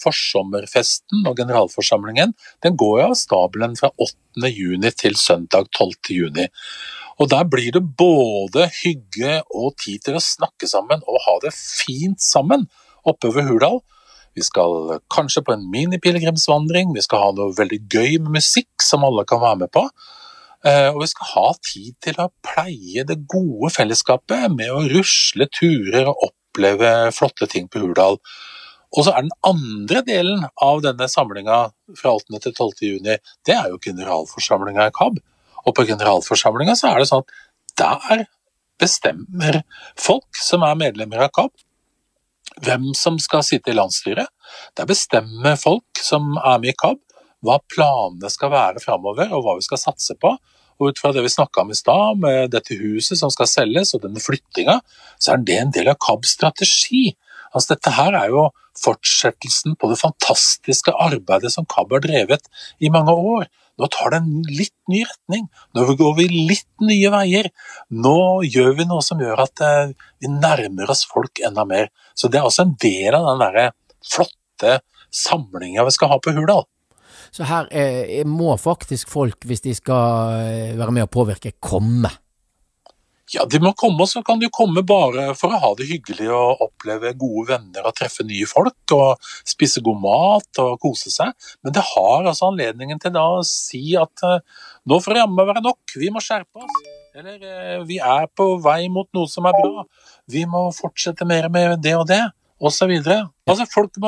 forsommerfesten 0.00 1.26
og 1.28 1.36
generalforsamlingen 1.40 2.32
den 2.64 2.78
går 2.80 3.02
av 3.10 3.16
stabelen 3.20 3.76
fra 3.76 3.90
8. 3.92 4.48
juni 4.48 4.92
til 4.96 5.18
søndag 5.20 5.68
12. 5.76 6.14
juni. 6.14 6.46
Og 7.20 7.30
Der 7.32 7.44
blir 7.48 7.72
det 7.72 7.84
både 7.96 8.68
hygge 8.82 9.40
og 9.52 9.76
tid 9.80 10.04
til 10.04 10.16
å 10.16 10.24
snakke 10.24 10.68
sammen 10.68 11.04
og 11.04 11.20
ha 11.26 11.38
det 11.44 11.52
fint 11.56 12.20
sammen 12.20 12.66
oppe 13.08 13.32
ved 13.32 13.48
Hurdal. 13.48 13.80
Vi 14.36 14.44
skal 14.44 14.98
kanskje 15.12 15.42
på 15.44 15.54
en 15.54 15.64
minipilegrimsvandring, 15.72 16.92
vi 16.92 17.04
skal 17.04 17.22
ha 17.22 17.30
noe 17.36 17.56
veldig 17.56 17.80
gøy 17.88 18.18
med 18.20 18.36
musikk 18.36 18.84
som 18.84 19.04
alle 19.08 19.24
kan 19.28 19.40
være 19.40 19.64
med 19.64 19.72
på. 19.72 19.86
Eh, 20.66 20.88
og 20.90 21.02
vi 21.04 21.10
skal 21.12 21.30
ha 21.34 21.46
tid 21.62 21.94
til 22.02 22.18
å 22.18 22.30
pleie 22.44 23.04
det 23.06 23.20
gode 23.30 23.70
fellesskapet 23.74 24.50
med 24.54 24.72
å 24.72 24.82
rusle 24.90 25.46
turer 25.54 26.08
og 26.10 26.28
oppleve 26.30 26.92
flotte 27.14 27.46
ting 27.52 27.68
på 27.70 27.84
Hurdal. 27.84 28.18
Og 28.96 29.04
så 29.04 29.12
er 29.12 29.26
den 29.26 29.34
andre 29.46 30.02
delen 30.06 30.46
av 30.62 30.80
denne 30.82 31.06
samlinga 31.10 31.58
fra 31.98 32.14
8. 32.16 32.40
til 32.42 32.54
12. 32.54 32.70
juni, 32.80 33.18
det 33.46 33.54
er 33.54 33.68
jo 33.70 33.82
generalforsamlinga 33.82 34.88
i 34.88 34.94
KAB. 34.96 35.20
Og 35.66 35.74
på 35.76 35.86
generalforsamlinga 35.90 36.74
så 36.78 36.90
er 36.90 37.02
det 37.02 37.10
sånn 37.10 37.22
at 37.26 37.36
der 37.76 38.26
bestemmer 38.80 39.60
folk 40.00 40.38
som 40.40 40.64
er 40.66 40.78
medlemmer 40.78 41.26
av 41.26 41.32
KAB, 41.36 41.52
hvem 42.64 42.90
som 42.96 43.20
skal 43.20 43.44
sitte 43.44 43.70
i 43.70 43.76
landsstyret. 43.76 44.30
Der 44.78 44.88
bestemmer 44.88 45.58
folk 45.60 46.02
som 46.02 46.34
er 46.40 46.62
med 46.62 46.72
i 46.72 46.78
KAB, 46.78 47.02
hva 47.44 47.60
planene 47.70 48.30
skal 48.32 48.50
være 48.54 48.82
framover, 48.82 49.30
og 49.36 49.44
hva 49.44 49.58
vi 49.58 49.66
skal 49.66 49.82
satse 49.82 50.16
på. 50.18 50.32
Og 50.76 50.92
ut 50.92 51.00
fra 51.00 51.12
det 51.16 51.24
vi 51.24 51.32
snakka 51.32 51.64
om 51.64 51.72
i 51.72 51.78
stad, 51.78 52.20
med 52.22 52.52
dette 52.52 52.76
huset 52.78 53.18
som 53.20 53.32
skal 53.32 53.48
selges, 53.50 53.94
og 53.96 54.04
denne 54.04 54.22
flyttinga, 54.22 54.80
så 55.18 55.34
er 55.34 55.44
det 55.46 55.60
en 55.60 55.74
del 55.74 55.90
av 55.92 56.00
KABs 56.04 56.36
strategi. 56.36 57.04
Altså, 57.52 57.74
dette 57.74 57.94
her 57.96 58.16
er 58.18 58.32
jo 58.34 58.48
fortsettelsen 58.76 59.76
på 59.80 59.88
det 59.88 60.00
fantastiske 60.00 60.92
arbeidet 60.92 61.52
som 61.54 61.68
KAB 61.68 61.96
har 61.96 62.04
drevet 62.04 62.50
i 62.84 62.92
mange 62.92 63.14
år. 63.16 63.48
Nå 63.76 63.88
tar 63.92 64.12
det 64.12 64.20
en 64.22 64.44
litt 64.48 64.74
ny 64.88 65.02
retning. 65.04 65.48
Nå 65.76 65.84
går 66.00 66.14
vi 66.20 66.28
litt 66.32 66.84
nye 66.84 67.10
veier. 67.12 67.50
Nå 67.92 68.18
gjør 68.48 68.72
vi 68.78 68.86
noe 68.88 69.04
som 69.04 69.20
gjør 69.20 69.42
at 69.44 69.64
eh, 69.64 69.92
vi 70.22 70.32
nærmer 70.32 70.92
oss 70.92 71.04
folk 71.08 71.42
enda 71.44 71.66
mer. 71.68 71.90
Så 72.16 72.32
det 72.32 72.40
er 72.40 72.48
også 72.48 72.64
en 72.64 72.76
del 72.80 73.16
av 73.16 73.28
den 73.28 73.44
derre 73.44 73.66
flotte 74.04 74.78
samlinga 75.12 75.84
vi 75.84 75.92
skal 75.96 76.14
ha 76.14 76.20
på 76.22 76.32
Hurdal. 76.36 76.64
Så 77.36 77.44
her 77.44 77.66
eh, 77.68 78.22
må 78.24 78.54
faktisk 78.56 79.10
folk, 79.12 79.44
hvis 79.44 79.64
de 79.66 79.74
skal 79.76 80.38
eh, 80.46 80.76
være 80.78 80.94
med 80.96 81.04
og 81.04 81.12
påvirke, 81.12 81.58
komme? 81.60 82.08
Ja, 83.34 83.42
de 83.50 83.58
må 83.58 83.72
komme, 83.74 84.04
og 84.04 84.08
så 84.08 84.22
kan 84.22 84.38
de 84.38 84.46
komme 84.54 84.84
bare 84.86 85.32
for 85.34 85.50
å 85.50 85.58
ha 85.58 85.72
det 85.76 85.88
hyggelig 85.88 86.28
og 86.30 86.62
oppleve 86.68 87.10
gode 87.18 87.48
venner 87.48 87.88
og 87.88 87.96
treffe 87.98 88.22
nye 88.24 88.46
folk 88.46 88.94
og 88.94 89.26
spise 89.42 89.82
god 89.84 89.98
mat 90.04 90.60
og 90.62 90.76
kose 90.80 91.10
seg. 91.10 91.34
Men 91.66 91.74
det 91.74 91.82
har 91.88 92.22
altså 92.22 92.52
anledningen 92.52 93.02
til 93.02 93.18
å 93.18 93.42
si 93.44 93.82
at 93.98 94.22
uh, 94.22 94.38
nå 94.86 95.00
får 95.02 95.16
det 95.16 95.24
jammen 95.24 95.50
være 95.50 95.64
nok, 95.66 95.96
vi 95.98 96.12
må 96.14 96.22
skjerpe 96.22 96.62
oss. 96.62 96.78
Eller 97.18 97.42
uh, 97.42 97.82
vi 97.88 97.98
er 97.98 98.30
på 98.30 98.46
vei 98.62 98.84
mot 98.94 99.10
noe 99.18 99.26
som 99.32 99.50
er 99.50 99.58
bra, 99.58 99.82
vi 100.30 100.46
må 100.46 100.68
fortsette 100.76 101.26
mer 101.26 101.50
med 101.50 101.82
det 101.82 101.96
og 101.98 102.06
det, 102.06 102.22
osv. 102.58 102.92
Altså, 103.46 103.66
folk, 103.72 103.98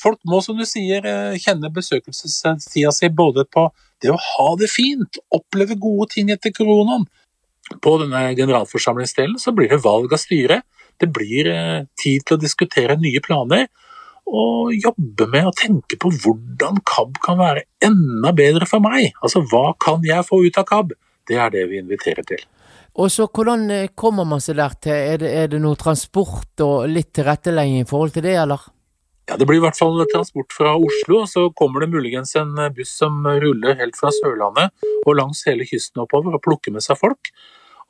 folk 0.00 0.18
må, 0.28 0.40
som 0.44 0.58
du 0.58 0.64
sier, 0.68 1.04
uh, 1.04 1.38
kjenne 1.40 1.70
besøkelsestida 1.74 2.92
si 2.94 3.10
både 3.12 3.44
på 3.50 3.68
det 4.02 4.12
å 4.14 4.20
ha 4.22 4.50
det 4.60 4.70
fint, 4.70 5.20
oppleve 5.34 5.78
gode 5.80 6.12
ting 6.14 6.30
etter 6.32 6.54
koronaen, 6.54 7.08
på 7.84 7.98
denne 8.00 8.30
generalforsamlingsdelen 8.38 9.38
så 9.40 9.52
blir 9.52 9.68
det 9.72 9.82
valg 9.84 10.12
av 10.14 10.20
styre. 10.22 10.62
Det 10.98 11.10
blir 11.12 11.50
eh, 11.52 11.82
tid 12.00 12.24
til 12.24 12.38
å 12.38 12.40
diskutere 12.40 12.96
nye 12.98 13.20
planer 13.24 13.68
og 14.28 14.74
jobbe 14.76 15.28
med 15.32 15.48
å 15.48 15.54
tenke 15.56 15.96
på 16.00 16.10
hvordan 16.12 16.80
KAB 16.88 17.20
kan 17.24 17.38
være 17.40 17.64
enda 17.84 18.32
bedre 18.36 18.68
for 18.68 18.84
meg. 18.84 19.14
Altså 19.24 19.44
hva 19.48 19.72
kan 19.80 20.04
jeg 20.04 20.26
få 20.28 20.42
ut 20.44 20.60
av 20.60 20.66
KAB? 20.68 20.92
Det 21.28 21.38
er 21.40 21.52
det 21.54 21.64
vi 21.70 21.80
inviterer 21.80 22.26
til. 22.28 22.42
Og 22.98 23.12
så 23.14 23.28
Hvordan 23.30 23.68
eh, 23.70 23.90
kommer 23.94 24.26
man 24.26 24.42
seg 24.42 24.58
der 24.58 24.74
til? 24.82 24.96
Er 24.96 25.20
det, 25.22 25.30
er 25.30 25.52
det 25.52 25.60
noe 25.62 25.78
transport 25.78 26.64
og 26.64 26.88
litt 26.90 27.12
tilrettelegging 27.14 27.84
i 27.84 27.86
forhold 27.88 28.16
til 28.16 28.26
det, 28.26 28.34
eller? 28.42 28.64
Ja, 29.28 29.36
Det 29.36 29.46
blir 29.46 29.60
i 29.60 29.62
hvert 29.62 29.78
fall 29.78 30.00
transport 30.10 30.54
fra 30.56 30.72
Oslo, 30.74 31.20
og 31.22 31.28
så 31.30 31.44
kommer 31.54 31.84
det 31.84 31.92
muligens 31.92 32.34
en 32.40 32.56
buss 32.74 32.96
som 32.98 33.20
ruller 33.22 33.76
helt 33.78 33.98
fra 33.98 34.10
Sørlandet 34.16 34.88
og 35.04 35.18
langs 35.18 35.44
hele 35.46 35.68
kysten 35.68 36.02
oppover 36.02 36.38
og 36.38 36.42
plukker 36.42 36.74
med 36.74 36.82
seg 36.82 36.98
folk. 36.98 37.30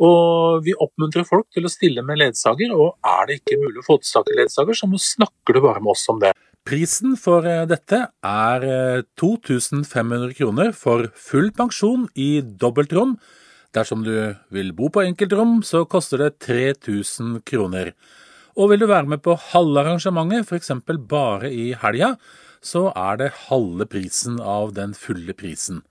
Og 0.03 0.61
vi 0.67 0.75
oppmuntrer 0.79 1.27
folk 1.27 1.47
til 1.55 1.67
å 1.67 1.73
stille 1.73 2.05
med 2.07 2.21
ledsager, 2.21 2.75
og 2.75 2.99
er 3.07 3.31
det 3.31 3.41
ikke 3.41 3.59
mulig 3.63 3.81
å 3.81 3.87
få 3.87 3.99
til 4.03 4.13
tak 4.13 4.31
i 4.35 4.39
ledsager, 4.43 4.77
så 4.77 4.91
snakker 5.15 5.57
du 5.57 5.63
bare 5.65 5.83
med 5.83 5.95
oss 5.95 6.05
om 6.11 6.21
det. 6.23 6.35
Prisen 6.69 7.17
for 7.17 7.47
eh, 7.49 7.65
dette 7.71 8.05
er 8.29 8.69
2500 9.19 10.29
eh, 10.29 10.37
kroner 10.37 10.75
for 10.77 11.09
full 11.17 11.49
pensjon 11.57 12.11
i 12.19 12.43
dobbeltrom. 12.43 13.17
Dersom 13.77 14.05
du 14.07 14.15
vil 14.55 14.73
bo 14.73 14.89
på 14.93 15.05
enkeltrom, 15.05 15.61
så 15.63 15.85
koster 15.85 16.23
det 16.23 16.39
3000 16.47 17.43
kroner. 17.49 17.93
Og 18.59 18.73
vil 18.73 18.83
du 18.83 18.89
være 18.91 19.11
med 19.13 19.23
på 19.23 19.37
halve 19.53 19.85
arrangementet, 19.85 20.49
f.eks. 20.49 20.73
bare 21.09 21.53
i 21.53 21.75
helga, 21.79 22.15
så 22.65 22.89
er 22.97 23.21
det 23.21 23.35
halve 23.47 23.87
prisen 23.87 24.41
av 24.41 24.73
den 24.75 24.97
fulle 24.99 25.37
prisen. 25.37 25.85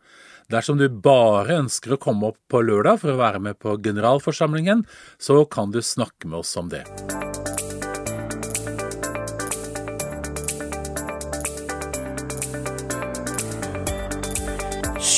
Dersom 0.52 0.80
du 0.80 0.88
bare 0.90 1.60
ønsker 1.62 1.96
å 1.96 2.00
komme 2.02 2.32
opp 2.32 2.40
på 2.52 2.64
lørdag 2.64 3.02
for 3.04 3.14
å 3.14 3.20
være 3.20 3.44
med 3.44 3.60
på 3.60 3.76
generalforsamlingen, 3.84 4.86
så 5.20 5.44
kan 5.46 5.76
du 5.76 5.82
snakke 5.84 6.28
med 6.32 6.42
oss 6.44 6.56
om 6.60 6.72
det. 6.72 6.86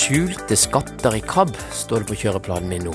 Skjulte 0.10 0.56
skatter 0.58 1.14
i 1.14 1.20
KAB, 1.22 1.52
står 1.70 2.02
det 2.02 2.10
på 2.10 2.16
kjøreplanen 2.18 2.72
min 2.72 2.88
nå. 2.88 2.94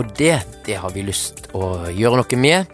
Og 0.00 0.14
det, 0.16 0.38
det 0.64 0.78
har 0.80 0.94
vi 0.94 1.02
lyst 1.04 1.42
å 1.52 1.90
gjøre 1.92 2.22
noe 2.22 2.38
med. 2.40 2.70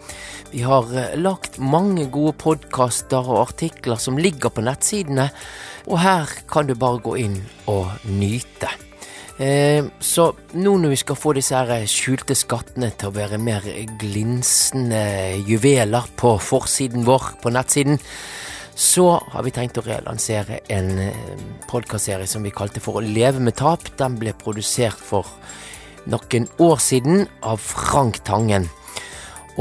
Vi 0.53 0.61
har 0.63 0.87
eh, 0.95 1.17
lagt 1.19 1.57
mange 1.59 2.05
gode 2.07 2.37
podkaster 2.39 3.19
og 3.19 3.41
artikler 3.41 3.99
som 3.99 4.15
ligger 4.15 4.53
på 4.55 4.63
nettsidene, 4.63 5.25
og 5.91 5.99
her 6.05 6.31
kan 6.47 6.71
du 6.71 6.71
bare 6.79 7.03
gå 7.03 7.17
inn 7.25 7.35
og 7.67 7.91
nyte. 8.07 8.71
Eh, 9.43 9.83
så 9.99 10.29
nå 10.55 10.77
når 10.79 10.95
vi 10.95 11.01
skal 11.03 11.19
få 11.19 11.35
disse 11.35 11.67
skjulte 11.91 12.39
skattene 12.39 12.93
til 12.95 13.11
å 13.11 13.17
være 13.19 13.43
mer 13.43 13.67
glinsende 13.99 15.03
juveler 15.51 16.07
på 16.15 16.37
forsiden 16.39 17.03
vår 17.11 17.33
på 17.43 17.51
nettsiden, 17.51 17.99
så 18.75 19.05
har 19.31 19.43
vi 19.45 19.53
tenkt 19.55 19.77
å 19.79 19.85
relansere 19.85 20.59
en 20.71 20.89
eh, 20.99 21.43
podkastserie 21.69 22.27
som 22.27 22.43
vi 22.43 22.51
kalte 22.51 22.81
for 22.83 22.99
Å 22.99 23.03
leve 23.05 23.39
med 23.39 23.55
tap. 23.55 23.87
Den 23.95 24.17
ble 24.19 24.33
produsert 24.35 24.99
for 24.99 25.29
noen 26.11 26.49
år 26.59 26.81
siden 26.83 27.23
av 27.47 27.63
Frank 27.63 28.19
Tangen. 28.27 28.67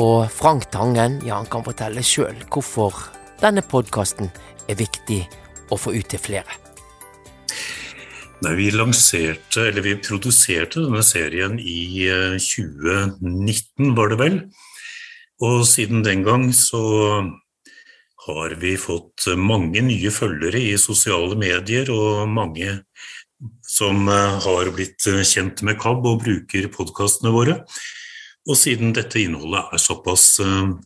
Og 0.02 0.26
Frank 0.34 0.66
Tangen 0.74 1.20
ja, 1.22 1.38
han 1.38 1.46
kan 1.50 1.62
fortelle 1.62 2.02
sjøl 2.02 2.34
hvorfor 2.50 3.06
denne 3.38 3.62
podkasten 3.62 4.32
er 4.66 4.80
viktig 4.82 5.22
å 5.70 5.78
få 5.78 5.94
ut 5.94 6.10
til 6.10 6.22
flere. 6.22 6.58
Nei, 8.42 8.56
Vi 8.58 8.66
lanserte, 8.74 9.68
eller 9.70 9.86
vi 9.86 9.94
produserte 10.02 10.82
denne 10.82 11.04
serien 11.06 11.54
i 11.62 12.10
2019, 12.42 13.30
eh, 13.30 13.94
var 13.94 14.10
det 14.10 14.18
vel. 14.18 14.42
Og 15.44 15.62
siden 15.70 16.02
den 16.02 16.26
gang 16.26 16.50
så 16.50 16.82
har 18.26 18.54
vi 18.60 18.76
fått 18.80 19.26
mange 19.36 19.82
nye 19.84 20.12
følgere 20.12 20.60
i 20.60 20.78
sosiale 20.80 21.36
medier, 21.38 21.90
og 21.92 22.28
mange 22.30 22.78
som 23.68 24.08
eh, 24.08 24.38
har 24.46 24.70
blitt 24.76 25.06
eh, 25.10 25.20
kjent 25.26 25.64
med 25.66 25.78
KAB 25.80 26.08
og 26.08 26.24
bruker 26.24 26.70
podkastene 26.72 27.34
våre. 27.34 27.58
Og 28.44 28.58
siden 28.60 28.92
dette 28.92 29.22
innholdet 29.22 29.72
er 29.72 29.80
såpass 29.80 30.24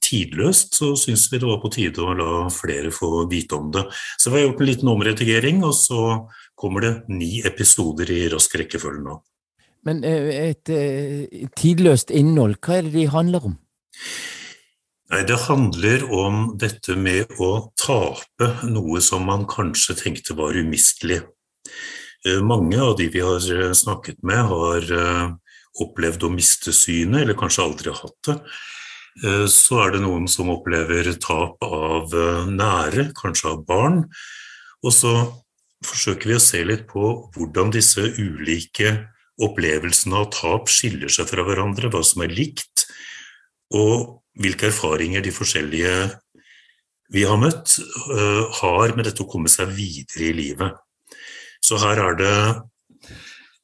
tidløst, 0.04 0.76
så 0.78 0.92
syns 0.94 1.24
vi 1.32 1.40
det 1.42 1.48
var 1.48 1.58
på 1.58 1.72
tide 1.74 2.04
å 2.04 2.12
la 2.14 2.34
flere 2.54 2.92
få 2.94 3.24
vite 3.30 3.58
om 3.58 3.72
det. 3.74 3.82
Så 4.14 4.30
vi 4.30 4.38
har 4.38 4.46
gjort 4.46 4.62
en 4.62 4.70
liten 4.70 4.92
omredigering, 4.92 5.64
og 5.66 5.74
så 5.74 6.04
kommer 6.58 6.86
det 6.86 6.92
ni 7.10 7.40
episoder 7.46 8.14
i 8.14 8.28
rask 8.30 8.54
rekkefølge 8.60 9.02
nå. 9.08 9.18
Men 9.86 10.02
eh, 10.04 10.50
et, 10.50 10.70
eh, 10.72 11.46
tidløst 11.56 12.10
innhold, 12.14 12.58
hva 12.64 12.78
er 12.78 12.88
det 12.88 12.96
de 12.96 13.06
handler 13.12 13.52
om? 13.52 13.56
Nei, 15.08 15.22
Det 15.24 15.38
handler 15.46 16.02
om 16.12 16.52
dette 16.60 16.92
med 16.96 17.30
å 17.40 17.70
tape 17.80 18.48
noe 18.68 19.00
som 19.00 19.24
man 19.24 19.46
kanskje 19.48 19.96
tenkte 19.96 20.36
var 20.36 20.52
umistelig. 20.52 21.22
Eh, 22.26 22.42
mange 22.44 22.76
av 22.76 22.96
de 22.98 23.06
vi 23.08 23.22
har 23.24 23.40
snakket 23.72 24.20
med, 24.22 24.44
har 24.52 25.38
opplevd 25.80 26.26
å 26.26 26.32
miste 26.34 26.74
synet, 26.76 27.22
eller 27.22 27.38
kanskje 27.38 27.64
aldri 27.64 27.94
hatt 27.94 28.18
det. 28.26 28.36
Så 29.50 29.78
er 29.82 29.92
det 29.94 30.00
noen 30.04 30.28
som 30.30 30.50
opplever 30.52 31.08
tap 31.18 31.62
av 31.64 32.12
nære, 32.46 33.08
kanskje 33.18 33.50
av 33.50 33.64
barn. 33.66 34.04
Og 34.84 34.94
så 34.94 35.12
forsøker 35.86 36.30
vi 36.30 36.36
å 36.36 36.42
se 36.42 36.60
litt 36.66 36.84
på 36.90 37.10
hvordan 37.34 37.72
disse 37.74 38.04
ulike 38.18 38.92
opplevelsene 39.42 40.20
av 40.22 40.30
tap 40.34 40.70
skiller 40.70 41.10
seg 41.10 41.30
fra 41.30 41.46
hverandre, 41.46 41.90
hva 41.90 42.02
som 42.06 42.22
er 42.26 42.34
likt, 42.34 42.86
og 43.74 44.18
hvilke 44.38 44.70
erfaringer 44.70 45.24
de 45.24 45.34
forskjellige 45.34 45.94
vi 47.12 47.24
har 47.24 47.38
møtt, 47.40 47.78
uh, 48.12 48.44
har 48.60 48.94
med 48.96 49.08
dette 49.08 49.24
å 49.24 49.30
komme 49.30 49.48
seg 49.52 49.72
videre 49.76 50.28
i 50.28 50.34
livet. 50.36 50.76
Så 51.64 51.80
her 51.80 52.00
er 52.02 52.18
det 52.18 52.34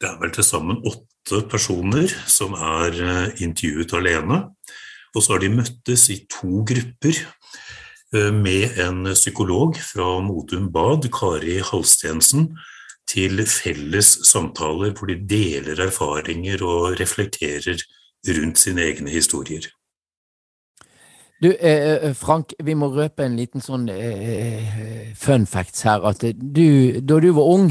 det 0.01 0.09
er 0.11 0.17
vel 0.21 0.33
til 0.35 0.45
sammen 0.45 0.81
åtte 0.85 1.45
personer 1.49 2.11
som 2.29 2.57
er 2.57 2.97
uh, 2.99 3.43
intervjuet 3.45 3.95
alene. 3.97 4.41
Og 5.15 5.23
så 5.23 5.37
har 5.37 5.45
de 5.45 5.53
møttes 5.55 6.09
i 6.11 6.25
to 6.29 6.65
grupper 6.67 7.21
Eh, 8.15 8.33
med 8.33 8.79
en 8.79 9.15
psykolog 9.15 9.77
fra 9.83 10.21
Modum 10.21 10.73
Bad, 10.73 11.09
Kari 11.13 11.59
Halstensen, 11.59 12.53
til 13.11 13.43
felles 13.47 14.13
samtaler 14.29 14.93
hvor 14.95 15.11
de 15.11 15.17
deler 15.29 15.81
erfaringer 15.89 16.63
og 16.65 17.01
reflekterer 17.01 17.83
rundt 18.39 18.61
sine 18.61 18.87
egne 18.87 19.11
historier. 19.11 19.67
Du, 21.43 21.51
eh, 21.51 22.09
eh 22.09 22.15
Frank, 22.15 22.55
vi 22.63 22.75
må 22.75 22.89
røpe 22.95 23.25
en 23.25 23.37
liten 23.37 23.61
sånn 23.61 23.89
eh, 23.91 25.13
fun 25.19 25.47
facts 25.47 25.83
her. 25.85 26.05
At 26.07 26.23
du, 26.23 27.01
da 27.01 27.21
du 27.21 27.31
var 27.37 27.51
ung, 27.57 27.71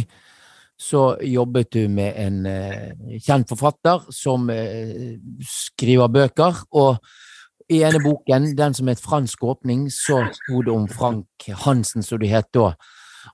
så 0.78 1.14
jobbet 1.24 1.72
du 1.74 1.88
med 1.88 2.18
en 2.20 2.46
eh, 2.50 3.20
kjent 3.24 3.50
forfatter 3.50 4.08
som 4.12 4.50
eh, 4.50 5.16
skriver 5.48 6.12
bøker. 6.12 6.66
og 6.72 6.98
i 7.72 7.80
ene 7.84 8.02
boken, 8.04 8.52
den 8.58 8.74
som 8.76 8.90
het 8.92 9.02
Fransk 9.02 9.44
åpning, 9.44 9.88
så 9.92 10.20
sto 10.36 10.62
det 10.62 10.74
om 10.74 10.88
Frank 10.88 11.48
Hansen, 11.64 12.04
som 12.04 12.20
du 12.20 12.28
het 12.28 12.50
da, 12.54 12.74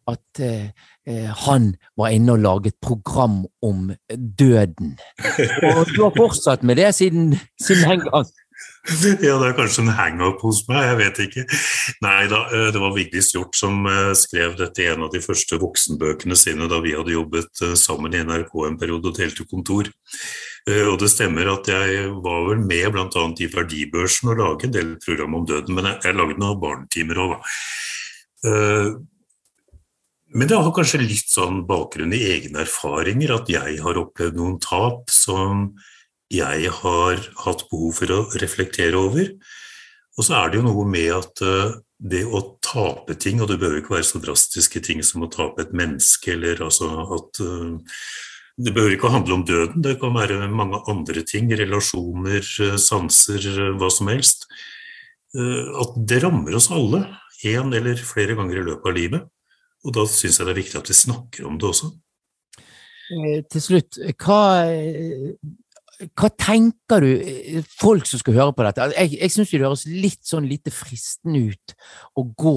at 0.08 0.42
eh, 0.46 0.70
eh, 1.10 1.30
han 1.46 1.74
var 1.98 2.14
inne 2.14 2.36
og 2.36 2.44
laget 2.44 2.78
program 2.82 3.42
om 3.66 3.90
døden. 4.40 4.98
Og 5.74 5.90
du 5.96 6.04
har 6.04 6.14
fortsatt 6.18 6.64
med 6.64 6.78
det 6.78 6.94
siden, 6.96 7.34
siden 7.62 7.90
den 7.90 8.06
gang. 8.06 8.30
Ja, 9.26 9.38
det 9.40 9.50
er 9.50 9.56
kanskje 9.58 9.84
en 9.86 9.94
hang-up 9.98 10.42
hos 10.44 10.62
meg, 10.70 10.84
jeg 10.88 11.00
vet 11.00 11.22
ikke. 11.26 11.46
Nei 12.06 12.28
da, 12.32 12.44
eh, 12.56 12.70
det 12.74 12.82
var 12.82 12.96
Vigdis 12.96 13.32
Hjorth 13.34 13.58
som 13.60 13.86
eh, 13.90 14.12
skrev 14.18 14.56
dette 14.60 14.84
i 14.84 14.90
en 14.92 15.06
av 15.06 15.12
de 15.14 15.22
første 15.24 15.60
voksenbøkene 15.62 16.38
sine 16.40 16.70
da 16.72 16.82
vi 16.84 16.96
hadde 16.98 17.16
jobbet 17.16 17.64
eh, 17.66 17.76
sammen 17.80 18.16
i 18.16 18.24
NRK 18.26 18.56
en 18.68 18.80
periode 18.82 19.12
og 19.12 19.20
delte 19.20 19.48
kontor. 19.50 19.92
Og 20.70 20.98
det 21.02 21.08
stemmer 21.10 21.48
at 21.50 21.66
jeg 21.72 22.10
var 22.22 22.44
vel 22.46 22.60
med 22.62 22.92
bl.a. 22.94 23.22
i 23.42 23.48
Verdibørsen 23.50 24.30
og 24.30 24.42
lage 24.42 24.68
en 24.68 24.74
del 24.76 24.92
program 25.02 25.40
om 25.40 25.46
døden, 25.48 25.74
men 25.74 25.88
jeg, 25.88 25.98
jeg 26.04 26.18
lagde 26.20 26.36
noen 26.38 26.60
barnetimer 26.62 27.22
òg, 27.24 27.48
Men 30.36 30.52
det 30.52 30.60
har 30.60 30.76
kanskje 30.76 31.00
litt 31.02 31.32
sånn 31.32 31.64
bakgrunn 31.66 32.14
i 32.14 32.22
egne 32.36 32.62
erfaringer, 32.68 33.34
at 33.40 33.50
jeg 33.50 33.80
har 33.82 34.02
opplevd 34.04 34.38
noen 34.38 34.60
tap 34.62 35.10
som 35.10 35.72
jeg 36.30 36.70
har 36.82 37.24
hatt 37.44 37.66
behov 37.72 37.98
for 37.98 38.14
å 38.14 38.20
reflektere 38.42 38.98
over. 39.00 39.34
Og 40.20 40.26
så 40.28 40.36
er 40.36 40.50
det 40.52 40.60
jo 40.60 40.66
noe 40.68 40.86
med 40.88 41.12
at 41.16 41.42
eh, 41.46 41.78
det 42.12 42.26
å 42.28 42.42
tape 42.64 43.16
ting, 43.20 43.40
og 43.42 43.50
det 43.50 43.60
behøver 43.60 43.82
ikke 43.82 43.96
være 43.96 44.08
så 44.08 44.22
drastiske 44.24 44.82
ting 44.84 45.04
som 45.06 45.24
å 45.26 45.32
tape 45.32 45.64
et 45.64 45.76
menneske, 45.76 46.34
eller 46.36 46.66
altså 46.66 46.90
at 47.18 47.40
eh, 47.46 48.02
Det 48.60 48.74
behøver 48.76 48.98
ikke 48.98 49.08
å 49.08 49.14
handle 49.14 49.38
om 49.38 49.46
døden, 49.48 49.80
det 49.80 49.94
kan 50.02 50.12
være 50.12 50.50
mange 50.52 50.82
andre 50.92 51.24
ting, 51.24 51.48
relasjoner, 51.56 52.44
eh, 52.44 52.76
sanser, 52.76 53.48
hva 53.80 53.90
som 53.94 54.12
helst. 54.12 54.50
At 55.30 55.94
det 56.10 56.24
rammer 56.24 56.56
oss 56.58 56.72
alle, 56.74 57.04
én 57.46 57.70
eller 57.78 58.00
flere 58.02 58.34
ganger 58.36 58.58
i 58.58 58.64
løpet 58.66 58.88
av 58.90 58.96
livet. 58.98 59.28
Og 59.86 59.94
da 59.96 60.04
syns 60.10 60.40
jeg 60.40 60.48
det 60.48 60.56
er 60.56 60.58
viktig 60.58 60.80
at 60.80 60.90
vi 60.90 60.98
snakker 60.98 61.46
om 61.46 61.60
det 61.62 61.70
også. 61.70 61.92
Til 63.54 63.64
slutt, 63.64 64.00
hva 64.26 64.42
hva 66.00 66.30
tenker 66.32 67.04
du, 67.04 67.10
eh, 67.20 67.64
folk 67.80 68.08
som 68.08 68.22
skal 68.22 68.38
høre 68.38 68.56
på 68.56 68.64
dette? 68.64 68.84
Altså, 68.84 68.98
jeg, 69.02 69.20
jeg 69.20 69.34
syns 69.34 69.52
det 69.52 69.62
høres 69.64 69.86
litt 69.90 70.22
sånn 70.28 70.48
lite 70.48 70.72
fristende 70.72 71.42
ut 71.52 71.76
å 72.16 72.26
gå 72.40 72.56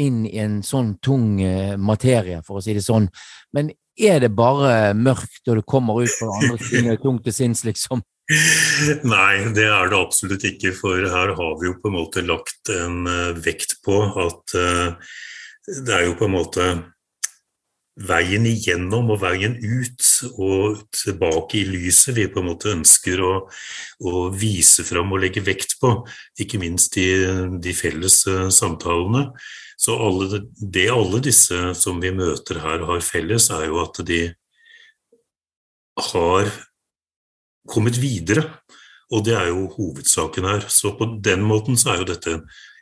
inn 0.00 0.22
i 0.28 0.38
en 0.42 0.60
sånn 0.66 0.94
tung 1.02 1.40
uh, 1.42 1.74
materie, 1.78 2.40
for 2.46 2.58
å 2.58 2.64
si 2.64 2.74
det 2.76 2.84
sånn. 2.86 3.08
Men 3.54 3.72
er 3.98 4.22
det 4.22 4.32
bare 4.34 4.94
mørkt 4.98 5.50
og 5.50 5.60
det 5.60 5.66
kommer 5.70 6.02
ut 6.02 6.16
på 6.18 6.30
andre 6.34 6.58
siden 6.62 6.98
tungt 7.02 7.26
til 7.26 7.34
sinns, 7.34 7.64
liksom? 7.66 8.02
Nei, 9.14 9.52
det 9.54 9.66
er 9.68 9.90
det 9.90 9.98
absolutt 9.98 10.46
ikke. 10.48 10.72
For 10.74 11.02
her 11.02 11.34
har 11.38 11.54
vi 11.60 11.70
jo 11.70 11.76
på 11.82 11.90
en 11.90 11.98
måte 11.98 12.24
lagt 12.26 12.72
en 12.74 13.04
uh, 13.10 13.34
vekt 13.34 13.80
på 13.86 14.00
at 14.22 14.58
det 15.64 15.94
er 15.96 16.02
jo 16.04 16.16
på 16.18 16.26
en 16.26 16.34
måte 16.34 16.64
veien 17.94 18.46
igjennom 18.50 19.12
og 19.14 19.20
veien 19.22 19.54
ut 19.62 20.06
og 20.34 20.80
tilbake 20.94 21.60
i 21.60 21.66
lyset 21.68 22.16
vi 22.16 22.26
på 22.26 22.42
en 22.42 22.48
måte 22.50 22.72
ønsker 22.72 23.22
å, 23.22 23.32
å 24.02 24.24
vise 24.34 24.82
fram 24.86 25.14
og 25.14 25.22
legge 25.22 25.44
vekt 25.46 25.76
på, 25.82 25.92
ikke 26.42 26.58
minst 26.62 26.98
i 26.98 27.08
de 27.62 27.74
felles 27.76 28.24
uh, 28.26 28.48
samtalene. 28.50 29.28
Så 29.78 29.94
alle, 29.98 30.42
det 30.58 30.88
alle 30.90 31.20
disse 31.22 31.74
som 31.78 32.00
vi 32.02 32.10
møter 32.14 32.62
her 32.62 32.86
har 32.88 33.02
felles, 33.04 33.50
er 33.54 33.68
jo 33.68 33.80
at 33.82 34.00
de 34.06 34.20
har 36.10 36.50
kommet 37.70 37.98
videre. 38.02 38.46
Og 39.14 39.24
det 39.26 39.34
er 39.36 39.50
jo 39.52 39.68
hovedsaken 39.74 40.46
her. 40.48 40.64
Så 40.72 40.94
på 40.98 41.06
den 41.22 41.44
måten 41.46 41.78
så 41.78 41.92
er 41.92 42.02
jo 42.02 42.08
dette 42.14 42.38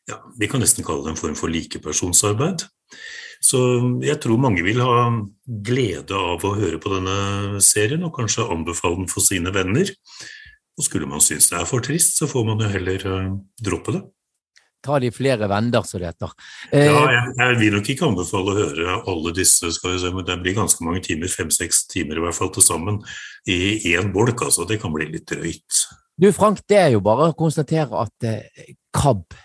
ja, 0.08 0.18
Vi 0.38 0.48
kan 0.50 0.62
nesten 0.62 0.84
kalle 0.86 1.04
det 1.04 1.12
en 1.12 1.20
form 1.20 1.34
for 1.38 1.52
likepersonsarbeid. 1.52 2.64
Så 3.42 3.58
jeg 4.04 4.20
tror 4.22 4.38
mange 4.38 4.62
vil 4.62 4.78
ha 4.84 5.08
glede 5.44 6.14
av 6.14 6.44
å 6.46 6.54
høre 6.54 6.78
på 6.82 6.92
denne 6.94 7.58
serien, 7.64 8.04
og 8.06 8.14
kanskje 8.14 8.46
anbefale 8.46 9.00
den 9.00 9.10
for 9.10 9.24
sine 9.24 9.50
venner. 9.54 9.90
Og 10.78 10.86
skulle 10.86 11.08
man 11.10 11.20
synes 11.20 11.50
det 11.50 11.58
er 11.58 11.68
for 11.68 11.84
trist, 11.84 12.16
så 12.20 12.28
får 12.30 12.46
man 12.48 12.62
jo 12.62 12.70
heller 12.70 13.06
uh, 13.10 13.32
droppe 13.60 13.96
det. 13.96 14.02
Ta 14.82 14.96
de 14.98 15.12
flere 15.14 15.46
venner, 15.50 15.84
som 15.86 16.00
det 16.02 16.08
heter. 16.10 16.32
Eh, 16.74 16.88
ja, 16.88 17.02
jeg, 17.14 17.34
jeg, 17.38 17.58
vil 17.60 17.76
nok 17.76 17.90
ikke 17.92 18.06
anbefale 18.08 18.50
å 18.50 18.56
høre 18.56 18.96
alle 19.12 19.34
disse, 19.36 19.70
skal 19.76 19.94
vi 19.94 20.00
se, 20.02 20.10
men 20.14 20.26
det 20.26 20.40
blir 20.42 20.56
ganske 20.56 20.86
mange 20.86 21.04
timer, 21.06 21.30
fem-seks 21.30 21.84
timer 21.92 22.18
i 22.18 22.24
hvert 22.24 22.38
fall 22.38 22.50
til 22.54 22.66
sammen, 22.66 22.98
i 23.46 23.78
én 23.92 24.10
bolk. 24.14 24.42
altså 24.42 24.66
Det 24.66 24.80
kan 24.82 24.94
bli 24.94 25.06
litt 25.12 25.28
drøyt. 25.30 25.84
Du 26.18 26.28
Frank, 26.34 26.64
det 26.70 26.80
er 26.80 26.90
jo 26.96 27.02
bare 27.04 27.30
å 27.30 27.38
konstatere 27.38 28.02
at 28.02 28.26
eh, 28.26 28.74
KAB 28.94 29.38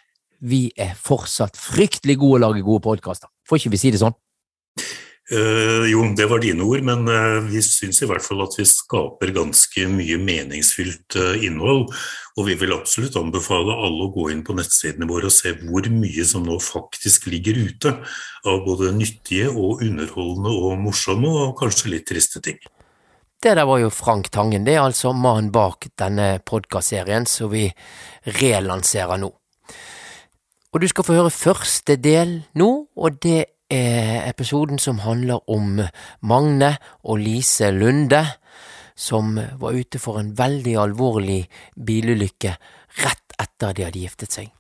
vi 0.48 0.68
er 0.78 0.94
fortsatt 0.98 1.58
fryktelig 1.58 2.18
gode 2.22 2.38
å 2.40 2.44
lage 2.48 2.66
gode 2.66 2.86
podkaster. 2.86 3.30
Får 3.48 3.62
ikke 3.62 3.76
vi 3.76 3.82
si 3.82 3.94
det 3.96 4.04
sånn? 4.04 4.16
Uh, 5.28 5.84
jo, 5.92 6.06
det 6.16 6.24
var 6.32 6.40
dine 6.40 6.64
ord, 6.64 6.86
men 6.88 7.02
uh, 7.12 7.44
vi 7.44 7.60
syns 7.60 7.98
i 8.00 8.08
hvert 8.08 8.24
fall 8.24 8.46
at 8.46 8.54
vi 8.56 8.64
skaper 8.64 9.34
ganske 9.36 9.88
mye 9.92 10.16
meningsfylt 10.24 11.18
uh, 11.20 11.34
innhold. 11.44 11.90
Og 12.40 12.48
vi 12.48 12.56
vil 12.56 12.72
absolutt 12.72 13.18
anbefale 13.20 13.76
alle 13.76 14.06
å 14.06 14.14
gå 14.14 14.30
inn 14.32 14.46
på 14.48 14.56
nettsidene 14.56 15.10
våre 15.10 15.28
og 15.28 15.36
se 15.36 15.52
hvor 15.66 15.90
mye 15.92 16.24
som 16.28 16.48
nå 16.48 16.56
faktisk 16.64 17.28
ligger 17.34 17.60
ute 17.60 17.92
av 18.48 18.64
både 18.64 18.94
nyttige 18.96 19.50
og 19.52 19.84
underholdende 19.84 20.54
og 20.62 20.80
morsomme 20.86 21.34
og 21.44 21.58
kanskje 21.60 21.92
litt 21.98 22.08
triste 22.08 22.40
ting. 22.46 22.62
Det 23.44 23.52
der 23.60 23.68
var 23.68 23.82
jo 23.84 23.92
Frank 23.92 24.32
Tangen. 24.32 24.64
Det 24.64 24.78
er 24.78 24.86
altså 24.86 25.12
mannen 25.12 25.52
bak 25.52 25.90
denne 26.00 26.38
podkastserien 26.40 27.28
som 27.28 27.52
vi 27.52 27.68
relanserer 28.40 29.20
nå. 29.20 29.34
Og 30.78 30.82
du 30.84 30.92
skal 30.92 31.06
få 31.08 31.16
høre 31.18 31.30
første 31.34 31.96
del 31.98 32.36
nå, 32.54 32.68
og 32.94 33.16
det 33.26 33.48
er 33.74 34.28
episoden 34.30 34.78
som 34.78 35.00
handler 35.02 35.40
om 35.50 35.80
Magne 36.22 36.76
og 37.02 37.18
Lise 37.18 37.72
Lunde, 37.74 38.20
som 38.94 39.32
var 39.58 39.74
ute 39.74 39.98
for 39.98 40.20
en 40.22 40.36
veldig 40.38 40.76
alvorlig 40.78 41.40
bilulykke 41.82 42.52
rett 43.02 43.34
etter 43.42 43.74
de 43.74 43.88
hadde 43.88 44.04
giftet 44.04 44.38
seg. 44.38 44.52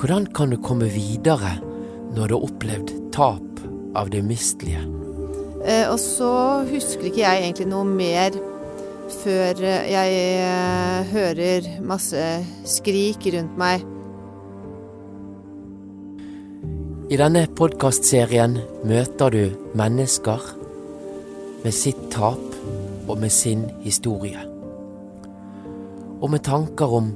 Hvordan 0.00 0.30
kan 0.32 0.54
du 0.54 0.56
komme 0.64 0.88
videre 0.88 1.58
når 2.14 2.22
du 2.32 2.34
har 2.38 2.46
opplevd 2.48 2.92
tap 3.12 3.60
av 3.92 4.08
det 4.08 4.22
umistelige? 4.24 4.86
Eh, 5.66 5.84
og 5.90 6.00
så 6.00 6.30
husker 6.70 7.10
ikke 7.10 7.26
jeg 7.26 7.42
egentlig 7.42 7.68
noe 7.74 7.84
mer 7.90 8.40
før 9.20 9.60
jeg 9.66 10.16
eh, 10.46 11.12
hører 11.12 11.68
masse 11.84 12.24
skrik 12.64 13.28
rundt 13.36 13.60
meg. 13.60 13.84
I 17.06 17.14
denne 17.14 17.44
podkastserien 17.54 18.56
møter 18.82 19.30
du 19.30 19.42
mennesker 19.78 20.42
med 21.62 21.74
sitt 21.74 22.00
tap 22.10 22.40
og 23.06 23.20
med 23.22 23.30
sin 23.30 23.60
historie. 23.84 24.40
Og 26.18 26.32
med 26.32 26.42
tanker 26.48 26.96
om 26.98 27.12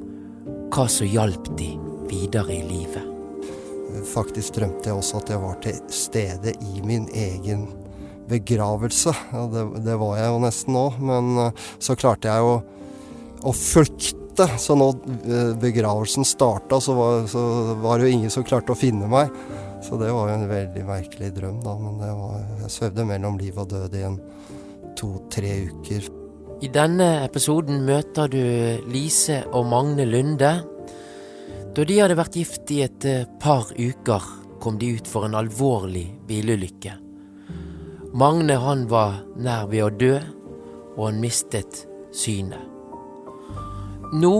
hva 0.71 0.85
som 0.87 1.11
hjalp 1.11 1.49
de 1.59 1.73
videre 2.07 2.55
i 2.55 2.61
livet. 2.69 3.03
Faktisk 4.13 4.61
drømte 4.61 4.93
jeg 4.93 5.01
også 5.01 5.25
at 5.25 5.33
jeg 5.35 5.43
var 5.43 5.59
til 5.65 5.81
stede 5.91 6.53
i 6.55 6.85
min 6.87 7.09
egen 7.11 7.65
begravelse. 8.31 9.11
Ja, 9.33 9.43
det, 9.51 9.65
det, 9.89 9.97
var 9.99 10.21
jeg 10.21 10.29
jo 10.31 10.43
nesten 10.45 10.77
nå, 10.79 10.85
men 11.03 11.33
eh, 11.49 11.65
så 11.83 11.97
klarte 11.99 12.31
jeg 12.31 12.47
å, 12.47 12.61
å 13.43 13.57
flykte. 13.59 14.47
Så 14.55 14.79
når 14.79 15.03
eh, 15.19 15.51
begravelsen 15.59 16.23
starta, 16.23 16.79
så 16.79 16.95
så 17.27 17.43
var 17.83 17.99
det 17.99 18.07
jo 18.07 18.21
ingen 18.21 18.31
som 18.31 18.47
klarte 18.47 18.71
å 18.71 18.79
finne 18.79 19.11
meg. 19.11 19.35
Så 19.81 19.97
det 20.01 20.11
var 20.13 20.29
jo 20.29 20.37
en 20.37 20.49
veldig 20.51 20.83
merkelig 20.85 21.31
drøm, 21.37 21.61
da. 21.65 21.75
Men 21.81 22.01
var, 22.01 22.41
jeg 22.65 22.73
svevde 22.77 23.07
mellom 23.09 23.39
liv 23.41 23.59
og 23.59 23.71
død 23.73 23.97
i 23.97 24.07
en 24.09 24.19
to-tre 24.99 25.55
uker. 25.71 26.09
I 26.61 26.69
denne 26.69 27.09
episoden 27.25 27.87
møter 27.87 28.29
du 28.29 28.43
Lise 28.93 29.41
og 29.57 29.65
Magne 29.71 30.05
Lunde. 30.05 30.51
Da 31.73 31.87
de 31.87 31.97
hadde 31.97 32.19
vært 32.19 32.37
gift 32.37 32.73
i 32.75 32.83
et 32.85 33.07
eh, 33.09 33.29
par 33.41 33.71
uker, 33.79 34.27
kom 34.61 34.77
de 34.77 34.91
ut 34.99 35.09
for 35.09 35.25
en 35.25 35.39
alvorlig 35.39 36.11
bilulykke. 36.29 36.99
Magne 38.13 38.59
han 38.61 38.85
var 38.91 39.23
nær 39.41 39.71
ved 39.71 39.87
å 39.87 39.93
dø, 39.95 40.17
og 40.99 41.07
han 41.07 41.23
mistet 41.23 41.87
synet. 42.13 42.61
Nå 44.13 44.35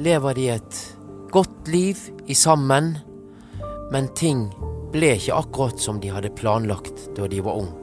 lever 0.00 0.38
de 0.38 0.48
et 0.56 0.80
godt 1.30 1.68
liv 1.70 2.00
i 2.26 2.34
sammen, 2.34 2.96
men 3.92 4.08
ting 4.18 4.48
ble 4.94 5.14
ikke 5.16 5.36
akkurat 5.38 5.82
som 5.82 6.00
de 6.02 6.10
hadde 6.12 6.32
planlagt 6.38 7.06
da 7.16 7.28
de 7.30 7.40
var 7.44 7.62
unge. 7.62 7.76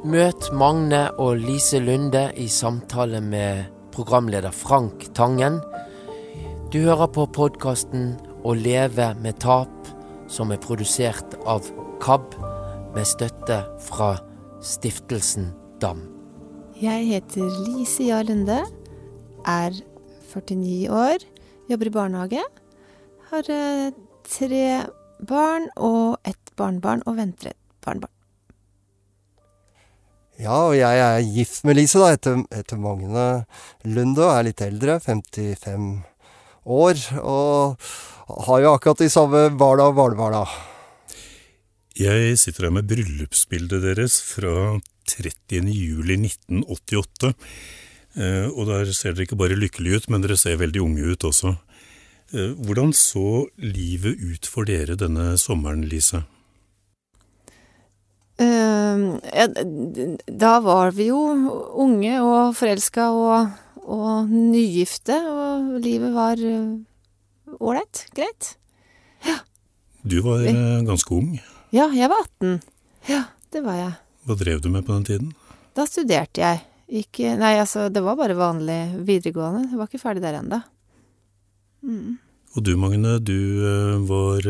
Møt 0.00 0.46
Magne 0.56 1.02
og 1.20 1.42
Lise 1.42 1.76
Lunde 1.82 2.30
i 2.40 2.46
samtale 2.48 3.20
med 3.20 3.66
programleder 3.92 4.54
Frank 4.54 5.10
Tangen. 5.14 5.58
Du 6.72 6.78
hører 6.86 7.10
på 7.12 7.26
podkasten 7.28 8.14
Å 8.40 8.54
leve 8.56 9.10
med 9.20 9.36
tap, 9.44 9.90
som 10.24 10.54
er 10.54 10.62
produsert 10.64 11.34
av 11.44 11.66
KAB 12.00 12.32
med 12.94 13.04
støtte 13.04 13.58
fra 13.84 14.14
Stiftelsen 14.64 15.50
DAM. 15.82 16.00
Jeg 16.80 17.04
heter 17.10 17.50
Lise 17.66 18.06
Jahr 18.08 18.24
Lunde, 18.24 18.62
er 19.44 19.76
49 20.32 20.88
år, 20.88 21.26
jobber 21.68 21.90
i 21.90 21.94
barnehage. 21.98 22.46
Har 23.28 23.52
eh, 23.52 23.92
tre 24.30 24.86
barn 25.26 25.68
og 25.76 26.16
ett 26.24 26.54
barnebarn, 26.56 27.02
og 27.06 27.18
venter 27.18 27.52
et 27.52 27.60
barnebarn. 27.84 28.14
Ja, 30.40 30.56
og 30.70 30.76
jeg 30.78 31.00
er 31.04 31.18
gift 31.34 31.66
med 31.68 31.76
Lise, 31.76 32.00
da, 32.00 32.14
etter, 32.16 32.38
etter 32.56 32.80
Magne 32.80 33.26
Lunde, 33.84 34.24
og 34.24 34.32
er 34.32 34.46
litt 34.48 34.62
eldre, 34.64 34.96
55 35.04 35.90
år. 36.64 37.02
Og 37.20 37.90
har 38.46 38.62
jo 38.64 38.72
akkurat 38.72 39.02
de 39.02 39.10
samme 39.12 39.50
barna 39.60 39.90
og 39.90 39.98
barnebarna. 39.98 40.46
Jeg 42.00 42.38
sitter 42.40 42.68
her 42.68 42.72
med 42.78 42.88
bryllupsbildet 42.88 43.82
deres 43.84 44.20
fra 44.24 44.78
30. 45.10 45.68
juli 45.74 46.16
1988. 46.22 47.34
Eh, 48.16 48.46
og 48.48 48.70
der 48.70 48.88
ser 48.96 49.12
dere 49.12 49.26
ikke 49.26 49.38
bare 49.38 49.58
lykkelige 49.58 50.00
ut, 50.00 50.08
men 50.08 50.24
dere 50.24 50.38
ser 50.40 50.56
veldig 50.60 50.80
unge 50.86 51.12
ut 51.12 51.26
også. 51.28 51.52
Eh, 52.30 52.52
hvordan 52.62 52.92
så 52.94 53.48
livet 53.58 54.20
ut 54.22 54.46
for 54.46 54.68
dere 54.68 54.94
denne 54.98 55.32
sommeren, 55.40 55.82
Lise? 55.90 56.22
Uh, 58.40 59.18
da 60.24 60.52
var 60.64 60.94
vi 60.96 61.10
jo 61.10 61.18
unge 61.82 62.14
og 62.24 62.54
forelska 62.56 63.10
og, 63.12 63.58
og 63.82 64.30
nygifte, 64.30 65.18
og 65.28 65.74
livet 65.84 66.14
var 66.14 66.40
ålreit. 67.58 68.04
Uh, 68.06 68.14
greit. 68.16 68.54
Ja. 69.26 69.36
Du 70.06 70.20
var 70.24 70.46
uh, 70.46 70.80
ganske 70.86 71.12
ung? 71.18 71.34
Ja, 71.74 71.90
jeg 71.92 72.08
var 72.08 72.24
18. 72.40 72.56
Ja, 73.10 73.24
det 73.52 73.66
var 73.66 73.76
jeg. 73.76 73.92
Hva 74.24 74.38
drev 74.38 74.62
du 74.62 74.70
med 74.72 74.86
på 74.86 74.94
den 74.94 75.08
tiden? 75.10 75.30
Da 75.76 75.84
studerte 75.88 76.46
jeg. 76.46 76.64
Ikke 76.90 77.36
Nei, 77.38 77.54
altså, 77.60 77.88
det 77.92 78.02
var 78.02 78.16
bare 78.18 78.38
vanlig 78.38 78.80
videregående. 79.06 79.68
Jeg 79.68 79.78
var 79.78 79.90
ikke 79.90 80.02
ferdig 80.02 80.24
der 80.24 80.40
ennå. 80.40 80.62
Mm. 81.82 82.18
Og 82.56 82.64
du 82.66 82.72
Magne, 82.80 83.18
du 83.22 83.38
var 84.08 84.46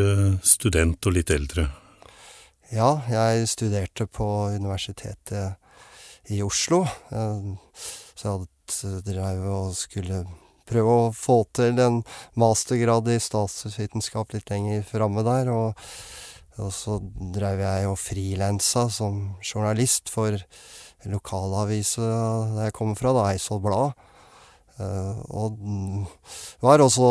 student 0.46 1.04
og 1.06 1.14
litt 1.18 1.30
eldre. 1.34 1.66
Ja, 2.72 2.94
jeg 3.10 3.48
studerte 3.50 4.06
på 4.06 4.26
Universitetet 4.54 5.58
i 6.30 6.40
Oslo. 6.42 6.84
Så 8.14 8.30
jeg 8.30 9.02
dreiv 9.04 9.44
og 9.50 9.74
skulle 9.74 10.22
prøve 10.70 10.92
å 10.94 11.10
få 11.14 11.42
til 11.56 11.80
en 11.82 12.00
mastergrad 12.38 13.08
i 13.10 13.18
statsvitenskap 13.22 14.34
litt 14.36 14.52
lenger 14.52 14.84
framme 14.86 15.24
der. 15.26 15.50
Og, 15.50 15.90
så 16.74 16.98
dreiv 17.34 17.62
jeg 17.64 17.88
og 17.88 17.98
frilansa 17.98 18.86
som 18.92 19.20
journalist 19.40 20.12
for 20.12 20.36
lokalavisa 21.08 22.04
der 22.54 22.68
jeg 22.68 22.76
kommer 22.76 22.98
fra, 22.98 23.14
da, 23.16 23.26
Eidsvoll 23.32 23.62
Blad. 23.64 24.06
Uh, 24.80 25.20
og 25.28 25.58
var 26.64 26.80
også 26.80 27.10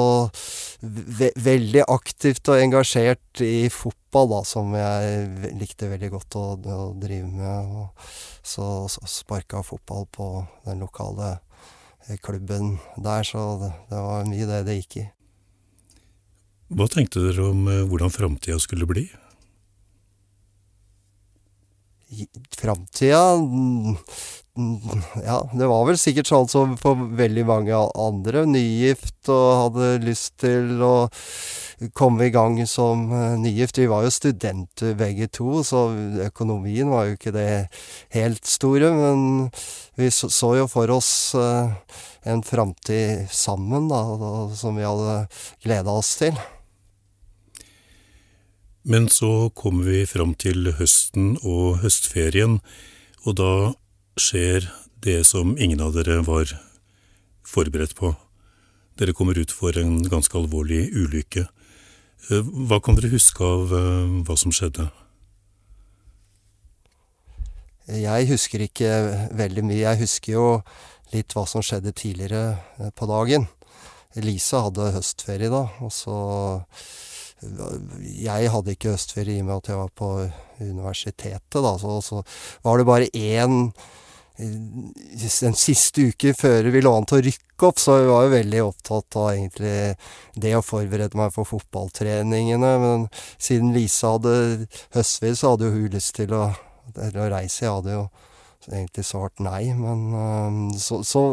ve 0.82 1.29
veldig 1.38 1.84
aktivt 1.91 2.49
og 2.49 2.62
engasjert 2.63 3.43
i 3.45 3.69
fotball, 3.69 4.32
da, 4.32 4.39
som 4.47 4.73
jeg 4.73 5.53
likte 5.60 5.91
veldig 5.91 6.10
godt 6.15 6.39
å, 6.39 6.45
å 6.58 6.89
drive 6.97 7.29
med. 7.29 7.69
Og 7.69 8.10
så, 8.41 8.65
så 8.89 9.05
sparka 9.12 9.62
fotball 9.65 10.10
på 10.10 10.32
den 10.65 10.82
lokale 10.82 11.38
klubben 12.25 12.77
der, 12.97 13.23
så 13.27 13.53
det, 13.62 13.71
det 13.91 14.01
var 14.01 14.29
mye 14.29 14.49
det 14.49 14.62
det 14.65 14.77
gikk 14.82 15.01
i. 15.03 15.08
Hva 16.69 16.86
tenkte 16.89 17.23
dere 17.25 17.49
om 17.49 17.65
uh, 17.69 17.82
hvordan 17.89 18.13
framtida 18.13 18.60
skulle 18.62 18.89
bli? 18.89 19.08
Framtida 22.58 23.21
ja, 25.23 25.38
det 25.53 25.67
var 25.69 25.85
vel 25.88 25.97
sikkert 25.99 26.29
sånn 26.29 26.49
som 26.51 26.75
for 26.79 26.99
veldig 27.19 27.45
mange 27.47 27.77
andre. 27.95 28.45
Nygift 28.49 29.29
og 29.31 29.47
hadde 29.63 29.91
lyst 30.03 30.39
til 30.43 30.81
å 30.83 31.09
komme 31.95 32.27
i 32.27 32.33
gang 32.33 32.57
som 32.67 33.07
nygift. 33.39 33.79
Vi 33.79 33.88
var 33.91 34.03
jo 34.03 34.12
studenter 34.12 34.97
begge 34.99 35.29
to, 35.31 35.62
så 35.63 35.88
økonomien 36.25 36.91
var 36.91 37.07
jo 37.07 37.17
ikke 37.17 37.35
det 37.35 37.49
helt 38.15 38.45
store. 38.49 38.91
Men 38.97 39.49
vi 39.99 40.12
så, 40.12 40.53
jo 40.59 40.67
for 40.71 40.91
oss 40.91 41.12
en 42.27 42.43
framtid 42.43 43.29
sammen, 43.31 43.88
da, 43.91 44.03
som 44.59 44.79
vi 44.79 44.88
hadde 44.88 45.21
gleda 45.63 45.99
oss 46.01 46.17
til. 46.19 46.35
Men 48.89 49.09
så 49.12 49.51
kommer 49.55 49.85
vi 49.91 50.05
fram 50.07 50.33
til 50.39 50.71
høsten 50.79 51.35
og 51.43 51.81
høstferien, 51.83 52.57
og 53.27 53.35
da 53.38 53.51
skjer 54.19 54.69
det 55.03 55.23
som 55.27 55.55
ingen 55.58 55.82
av 55.82 55.95
dere 55.95 56.21
var 56.27 56.51
forberedt 57.47 57.95
på. 57.97 58.13
Dere 58.99 59.15
kommer 59.15 59.39
ut 59.39 59.51
for 59.55 59.75
en 59.79 60.01
ganske 60.03 60.36
alvorlig 60.38 60.89
ulykke. 60.91 61.47
Hva 62.29 62.82
kan 62.84 62.97
dere 62.99 63.13
huske 63.13 63.45
av 63.45 63.71
hva 64.27 64.36
som 64.38 64.51
skjedde? 64.53 64.89
Jeg 67.89 68.27
husker 68.29 68.62
ikke 68.67 68.89
veldig 69.39 69.63
mye. 69.65 69.82
Jeg 69.82 70.01
husker 70.03 70.36
jo 70.36 70.47
litt 71.13 71.34
hva 71.34 71.45
som 71.49 71.63
skjedde 71.65 71.95
tidligere 71.97 72.91
på 72.93 73.08
dagen. 73.10 73.47
Lisa 74.19 74.65
hadde 74.67 74.91
høstferie 74.95 75.49
da, 75.51 75.67
og 75.82 75.93
så 75.93 76.17
Jeg 77.39 78.49
hadde 78.51 78.73
ikke 78.75 78.91
høstferie 78.91 79.38
i 79.38 79.41
og 79.41 79.47
med 79.47 79.62
at 79.62 79.69
jeg 79.71 79.77
var 79.79 79.91
på 79.95 80.08
universitetet, 80.60 81.62
da, 81.63 81.77
så, 81.79 82.01
så 82.03 82.19
var 82.65 82.77
det 82.77 82.88
bare 82.89 83.08
én 83.15 83.71
den 84.39 85.58
siste 85.58 86.10
uken 86.10 86.38
før 86.38 86.69
vi 86.71 86.82
lå 86.84 86.93
an 86.95 87.08
til 87.10 87.19
å 87.19 87.25
rykke 87.25 87.67
opp, 87.67 87.82
så 87.82 87.97
jeg 87.99 88.08
var 88.08 88.23
jo 88.23 88.32
veldig 88.34 88.62
opptatt 88.63 89.17
av 89.19 89.28
egentlig 89.34 89.73
det 90.39 90.54
å 90.56 90.63
forberede 90.63 91.19
meg 91.19 91.34
for 91.36 91.49
fotballtreningene. 91.49 92.71
Men 92.84 93.06
siden 93.36 93.73
Lise 93.75 94.13
hadde 94.15 94.34
høstferie, 94.95 95.36
så 95.36 95.54
hadde 95.54 95.67
jo 95.67 95.75
hun 95.75 95.93
lyst 95.97 96.15
til 96.15 96.34
å, 96.38 96.47
å 96.95 97.30
reise. 97.36 97.65
Jeg 97.65 97.73
hadde 97.73 97.97
jo 97.97 98.08
egentlig 98.69 99.06
svart 99.08 99.43
nei, 99.43 99.73
men 99.75 100.71
så, 100.80 101.02
så 101.04 101.23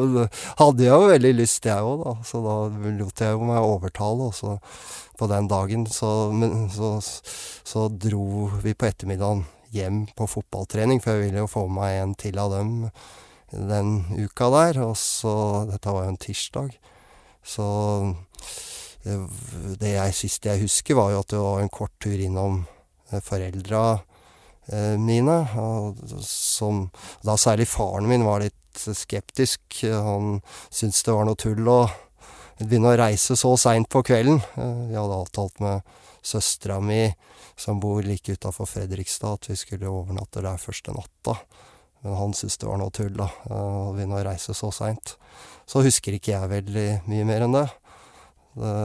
hadde 0.58 0.86
jeg 0.86 0.92
jo 0.92 1.10
veldig 1.10 1.34
lyst, 1.38 1.66
jeg 1.68 1.86
òg, 1.86 2.04
da. 2.04 2.14
Så 2.26 2.42
da 2.42 2.56
lot 3.00 3.22
jeg 3.22 3.42
meg 3.42 3.72
overtale, 3.72 4.30
og 4.30 4.34
så 4.34 4.56
på 5.16 5.28
den 5.30 5.46
dagen 5.48 5.86
så, 5.88 6.30
men, 6.34 6.66
så, 6.74 6.96
så 7.64 7.86
dro 7.88 8.50
vi 8.62 8.74
på 8.76 8.88
ettermiddagen 8.90 9.46
hjem 9.76 10.02
på 10.16 10.28
fotballtrening, 10.30 11.00
for 11.02 11.14
jeg 11.14 11.28
ville 11.28 11.44
jo 11.44 11.50
få 11.50 11.66
meg 11.72 12.00
en 12.00 12.16
til 12.18 12.40
av 12.42 12.52
dem 12.54 12.74
den 13.50 14.04
uka 14.16 14.50
der. 14.50 14.80
Og 14.86 14.96
så 14.98 15.66
Dette 15.70 15.92
var 15.92 16.06
jo 16.06 16.14
en 16.14 16.20
tirsdag. 16.20 16.74
Så 17.46 17.66
det, 19.04 19.16
det 19.80 19.94
jeg, 19.94 20.18
siste 20.18 20.50
jeg 20.50 20.66
husker, 20.66 20.98
var 20.98 21.12
jo 21.14 21.22
at 21.22 21.32
det 21.32 21.42
var 21.42 21.62
en 21.62 21.72
kort 21.72 21.94
tur 22.02 22.16
innom 22.18 22.64
foreldra 23.22 24.00
mine. 24.98 25.38
Og 25.62 26.00
som 26.26 26.88
Da 27.24 27.36
særlig 27.38 27.68
faren 27.70 28.08
min 28.10 28.26
var 28.26 28.42
litt 28.42 28.54
skeptisk. 28.76 29.60
Han 29.84 30.40
syntes 30.70 31.04
det 31.06 31.14
var 31.14 31.28
noe 31.28 31.38
tull 31.38 31.68
å 31.70 31.84
begynne 32.58 32.94
å 32.94 32.98
reise 32.98 33.36
så 33.36 33.54
seint 33.60 33.88
på 33.92 34.02
kvelden. 34.06 34.40
Vi 34.56 34.96
hadde 34.96 35.22
avtalt 35.22 35.60
med 35.62 35.86
søstera 36.26 36.80
mi 36.82 37.06
som 37.56 37.80
bor 37.80 38.04
like 38.04 38.32
utafor 38.36 38.68
Fredrikstad, 38.68 39.40
at 39.40 39.48
vi 39.50 39.56
skulle 39.56 39.88
overnatte 39.88 40.44
der 40.44 40.60
første 40.60 40.92
natta. 40.92 41.38
Men 42.04 42.18
han 42.20 42.34
syntes 42.36 42.60
det 42.60 42.68
var 42.68 42.78
noe 42.80 42.92
tull, 42.94 43.14
da, 43.16 43.30
å 43.50 43.92
begynne 43.96 44.20
å 44.20 44.26
reise 44.26 44.54
så 44.54 44.70
seint. 44.74 45.16
Så 45.66 45.82
husker 45.82 46.16
ikke 46.16 46.34
jeg 46.34 46.52
veldig 46.52 46.86
mye 47.08 47.26
mer 47.26 47.46
enn 47.46 47.56
det. 47.56 47.66
det 48.60 48.76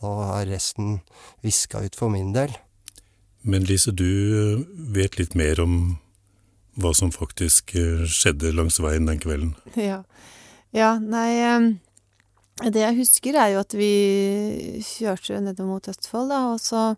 da 0.00 0.12
er 0.36 0.52
resten 0.52 1.00
viska 1.42 1.82
ut 1.82 1.96
for 1.98 2.12
min 2.12 2.34
del. 2.36 2.52
Men 3.44 3.66
Lise, 3.68 3.92
du 3.92 4.64
vet 4.94 5.18
litt 5.18 5.34
mer 5.36 5.60
om 5.60 5.96
hva 6.80 6.94
som 6.96 7.12
faktisk 7.12 7.74
skjedde 8.10 8.54
langs 8.54 8.80
veien 8.82 9.08
den 9.08 9.20
kvelden? 9.22 9.56
Ja. 9.90 10.02
Ja, 10.74 10.96
nei 10.98 11.78
Det 12.58 12.80
jeg 12.82 12.96
husker, 12.98 13.36
er 13.38 13.52
jo 13.52 13.60
at 13.62 13.74
vi 13.78 13.90
kjørte 14.82 15.40
nedover 15.42 15.76
mot 15.76 15.90
Østfold, 15.90 16.30
da, 16.30 16.40
og 16.54 16.62
så 16.62 16.94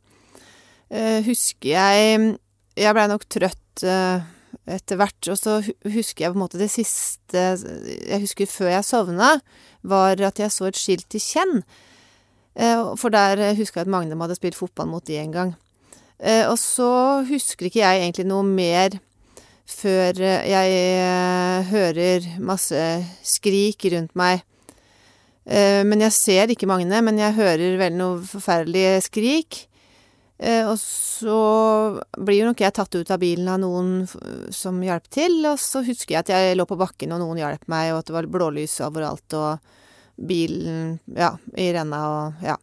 husker 0.91 1.73
jeg 1.73 2.37
Jeg 2.77 2.95
blei 2.95 3.07
nok 3.11 3.25
trøtt 3.33 3.83
uh, 3.89 4.23
etter 4.71 4.99
hvert, 5.01 5.29
og 5.33 5.39
så 5.39 5.59
husker 5.93 6.25
jeg 6.25 6.33
på 6.33 6.37
en 6.37 6.43
måte 6.43 6.61
det 6.61 6.69
siste 6.73 7.43
jeg 7.43 8.21
husker 8.23 8.49
før 8.51 8.71
jeg 8.73 8.87
sovna, 8.87 9.37
var 9.83 10.21
at 10.23 10.41
jeg 10.41 10.53
så 10.53 10.69
et 10.69 10.79
skilt 10.79 11.07
til 11.13 11.23
Kjenn. 11.23 11.63
Uh, 12.57 12.95
for 12.99 13.13
der 13.15 13.55
huska 13.59 13.81
jeg 13.81 13.87
at 13.87 13.93
Magnum 13.93 14.23
hadde 14.25 14.39
spilt 14.39 14.59
fotball 14.59 14.89
mot 14.91 15.07
de 15.07 15.19
en 15.21 15.33
gang. 15.33 15.55
og 16.49 16.57
så 16.59 17.25
husker 17.29 17.67
ikke 17.67 17.83
jeg 17.83 18.01
egentlig 18.01 18.25
noe 18.25 18.43
mer 18.43 18.95
før 19.69 20.17
jeg 20.47 21.67
hører 21.69 22.29
masse 22.41 22.83
skrik 23.23 23.85
rundt 23.93 24.15
meg. 24.17 24.41
Men 25.45 26.01
jeg 26.01 26.13
ser 26.17 26.51
ikke 26.51 26.67
Magne, 26.67 27.03
men 27.05 27.19
jeg 27.21 27.37
hører 27.37 27.77
vel 27.77 27.99
noe 27.99 28.23
forferdelig 28.25 29.03
skrik. 29.11 29.67
Eh, 30.39 30.69
og 30.69 30.77
så 30.79 31.37
blir 32.19 32.43
jo 32.43 32.51
nok 32.51 32.61
jeg 32.61 32.75
tatt 32.77 32.95
ut 32.99 33.11
av 33.11 33.21
bilen 33.23 33.49
av 33.49 33.63
noen 33.63 34.05
som 34.53 34.83
hjalp 34.85 35.09
til, 35.09 35.39
og 35.49 35.57
så 35.61 35.81
husker 35.87 36.17
jeg 36.17 36.27
at 36.27 36.33
jeg 36.35 36.59
lå 36.59 36.67
på 36.69 36.77
bakken 36.81 37.15
og 37.17 37.23
noen 37.23 37.41
hjalp 37.41 37.65
meg, 37.73 37.95
og 37.95 38.03
at 38.03 38.11
det 38.11 38.17
var 38.19 38.29
blålys 38.35 38.77
overalt, 38.85 39.37
og, 39.37 39.73
bilen 40.17 40.95
ja, 41.13 41.35
i 41.61 41.67
renna 41.77 41.99
og 42.09 42.45
ja. 42.45 42.55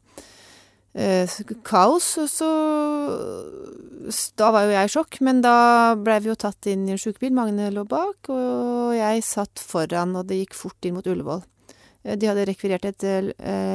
Eh, 0.93 1.29
kaos, 1.65 2.07
og 2.21 2.27
så 2.29 2.49
Da 4.38 4.49
var 4.53 4.65
jo 4.65 4.73
jeg 4.73 4.89
i 4.89 4.91
sjokk, 4.93 5.19
men 5.25 5.39
da 5.41 5.93
blei 5.97 6.19
vi 6.21 6.29
jo 6.29 6.36
tatt 6.38 6.67
inn 6.69 6.88
i 6.89 6.93
en 6.93 7.01
sjukebil, 7.01 7.33
Magne 7.33 7.69
lå 7.73 7.86
bak, 7.89 8.29
og 8.33 8.93
jeg 8.97 9.21
satt 9.25 9.62
foran, 9.62 10.15
og 10.17 10.27
det 10.29 10.41
gikk 10.41 10.57
fort 10.57 10.86
inn 10.86 10.97
mot 10.97 11.07
Ullevål. 11.07 11.41
Eh, 12.03 12.17
de 12.17 12.29
hadde 12.29 12.45
rekvirert 12.49 12.86
et 12.89 13.05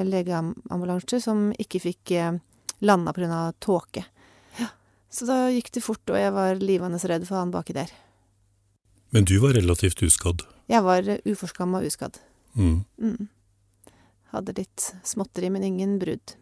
legeambulanse 0.07 1.23
som 1.23 1.49
ikke 1.59 1.83
fikk 1.87 2.19
landa 2.81 3.13
av 3.13 3.53
tåke. 3.59 4.05
Ja. 4.59 4.69
Så 5.11 5.27
da 5.27 5.49
gikk 5.51 5.73
det 5.73 5.85
fort, 5.85 6.05
og 6.11 6.19
jeg 6.19 6.33
var 6.33 6.61
livende 6.61 6.99
redd 6.99 7.27
for 7.29 7.39
han 7.41 7.55
baki 7.55 7.77
der. 7.77 7.91
Men 9.11 9.25
du 9.25 9.39
var 9.41 9.57
relativt 9.57 10.03
uskadd? 10.03 10.45
Jeg 10.69 10.85
var 10.85 11.07
uforskamma 11.25 11.81
uskadd. 11.83 12.19
Mm. 12.55 12.85
Mm. 13.01 13.29
Hadde 14.35 14.59
litt 14.59 14.93
småtteri, 15.05 15.49
men 15.51 15.65
ingen 15.65 15.97
brudd. 15.99 16.37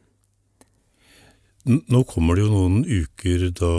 Nå 1.66 2.05
kommer 2.07 2.38
det 2.38 2.44
jo 2.44 2.53
noen 2.53 2.83
uker 2.87 3.49
da 3.59 3.70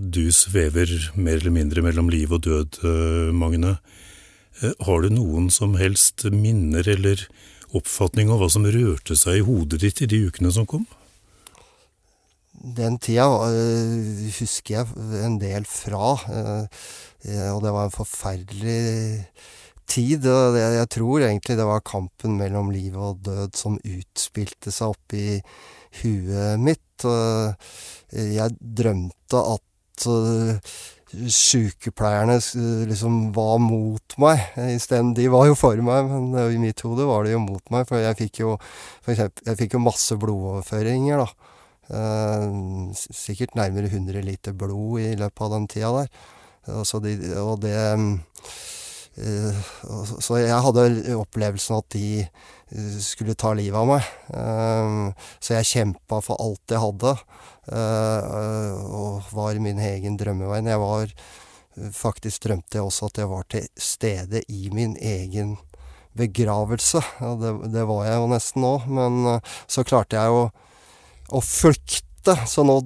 du 0.00 0.26
svever 0.32 0.90
mer 1.16 1.38
eller 1.38 1.54
mindre 1.54 1.84
mellom 1.84 2.10
liv 2.12 2.32
og 2.36 2.42
død, 2.44 2.80
eh, 2.84 3.30
Magne. 3.32 3.78
Eh, 4.60 4.72
har 4.84 5.02
du 5.02 5.08
noen 5.08 5.48
som 5.50 5.76
helst 5.80 6.24
minner 6.28 6.84
eller 6.84 7.26
oppfatning 7.72 8.28
av 8.28 8.42
hva 8.42 8.50
som 8.52 8.66
rørte 8.68 9.16
seg 9.16 9.40
i 9.40 9.46
hodet 9.46 9.80
ditt 9.80 10.02
i 10.02 10.10
de 10.10 10.26
ukene 10.28 10.52
som 10.52 10.66
kom? 10.68 10.84
Den 12.60 12.98
tida 13.00 13.24
uh, 13.24 14.28
husker 14.36 14.74
jeg 14.74 15.22
en 15.24 15.38
del 15.40 15.64
fra, 15.64 16.12
uh, 16.28 16.64
og 17.54 17.62
det 17.64 17.72
var 17.72 17.86
en 17.86 17.94
forferdelig 17.94 19.24
tid. 19.88 20.26
Og 20.28 20.56
det, 20.58 20.64
jeg 20.76 20.90
tror 20.92 21.24
egentlig 21.24 21.56
det 21.56 21.68
var 21.68 21.86
kampen 21.88 22.36
mellom 22.40 22.68
liv 22.74 22.98
og 23.00 23.22
død 23.24 23.56
som 23.56 23.80
utspilte 23.80 24.72
seg 24.74 24.92
oppi 24.92 25.40
huet 26.02 26.60
mitt. 26.60 27.04
Jeg 28.12 28.56
drømte 28.60 29.40
at 29.56 30.06
sykepleierne 31.10 32.36
liksom 32.90 33.32
var 33.34 33.56
mot 33.64 34.16
meg. 34.22 34.52
De 35.16 35.26
var 35.32 35.48
jo 35.48 35.56
for 35.58 35.80
meg, 35.82 36.12
men 36.12 36.36
i 36.54 36.60
mitt 36.62 36.84
hode 36.86 37.08
var 37.08 37.24
de 37.24 37.34
jo 37.34 37.40
mot 37.42 37.72
meg. 37.74 37.88
For 37.88 38.04
jeg 38.04 38.18
fikk 38.20 38.42
jo, 38.44 38.56
for 39.00 39.14
eksempel, 39.14 39.48
jeg 39.48 39.60
fikk 39.64 39.74
jo 39.78 39.82
masse 39.88 40.20
blodoverføringer, 40.20 41.24
da. 41.24 41.49
Uh, 41.90 42.92
sikkert 42.94 43.56
nærmere 43.58 43.88
100 43.90 44.22
liter 44.22 44.54
blod 44.54 45.00
i 45.02 45.16
løpet 45.18 45.42
av 45.42 45.54
den 45.56 45.66
tida 45.70 45.90
der. 45.96 46.12
Altså 46.70 47.00
de, 47.02 47.16
og 47.40 47.56
det 47.64 47.74
uh, 49.18 49.62
Så 50.22 50.38
jeg 50.38 50.54
hadde 50.54 51.16
opplevelsen 51.18 51.80
at 51.80 51.96
de 51.96 52.28
skulle 53.02 53.34
ta 53.34 53.50
livet 53.58 53.74
av 53.74 53.88
meg. 53.90 54.06
Så 55.42 55.56
jeg 55.56 55.66
kjempa 55.66 56.20
for 56.22 56.38
alt 56.38 56.70
jeg 56.70 56.78
hadde, 56.78 57.16
og 58.86 59.32
var 59.34 59.58
min 59.58 59.82
egen 59.82 60.14
drømmevei. 60.16 60.62
Jeg 60.62 60.78
var 60.80 61.10
Faktisk 61.96 62.46
drømte 62.46 62.78
jeg 62.78 62.86
også 62.86 63.10
at 63.10 63.18
jeg 63.18 63.30
var 63.30 63.44
til 63.50 63.66
stede 63.78 64.44
i 64.48 64.70
min 64.72 64.94
egen 65.02 65.56
begravelse. 66.16 67.02
Og 67.26 67.42
det, 67.42 67.52
det 67.74 67.84
var 67.90 68.06
jeg 68.06 68.22
jo 68.22 68.30
nesten 68.30 68.64
nå, 68.64 68.72
men 68.86 69.20
så 69.66 69.84
klarte 69.86 70.18
jeg 70.18 70.30
jo 70.30 70.42
å 71.30 71.42
flykte. 71.44 72.34
Så 72.46 72.64
når 72.68 72.84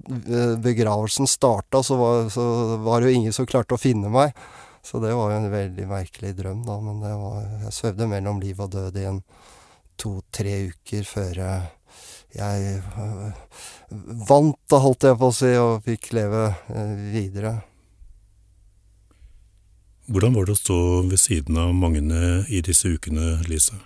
begravelsen 0.62 1.26
starta, 1.26 1.82
så 1.82 1.96
var, 1.98 2.28
så 2.30 2.44
var 2.84 3.00
det 3.00 3.10
jo 3.10 3.20
ingen 3.20 3.34
som 3.34 3.48
klarte 3.50 3.74
å 3.74 3.80
finne 3.80 4.12
meg. 4.12 4.36
Så 4.84 5.00
det 5.00 5.14
var 5.16 5.32
jo 5.32 5.40
en 5.40 5.50
veldig 5.50 5.86
merkelig 5.88 6.34
drøm, 6.38 6.62
da. 6.68 6.76
Men 6.84 7.00
det 7.02 7.14
var, 7.18 7.40
jeg 7.64 7.76
svevde 7.78 8.08
mellom 8.10 8.42
liv 8.42 8.60
og 8.60 8.74
død 8.76 9.00
i 9.00 9.08
en 9.08 9.22
to-tre 10.00 10.58
uker 10.70 11.06
før 11.08 11.40
jeg 12.34 12.80
vant, 14.28 14.58
da, 14.70 14.80
holdt 14.82 15.06
jeg 15.06 15.18
på 15.20 15.30
å 15.30 15.34
si, 15.34 15.52
og 15.60 15.84
fikk 15.86 16.10
leve 16.18 16.48
videre. 17.14 17.54
Hvordan 20.10 20.34
var 20.36 20.48
det 20.48 20.56
å 20.56 20.60
stå 20.60 20.78
ved 21.08 21.20
siden 21.22 21.56
av 21.62 21.72
Magne 21.78 22.42
i 22.52 22.60
disse 22.66 22.90
ukene, 22.92 23.38
Lise? 23.48 23.78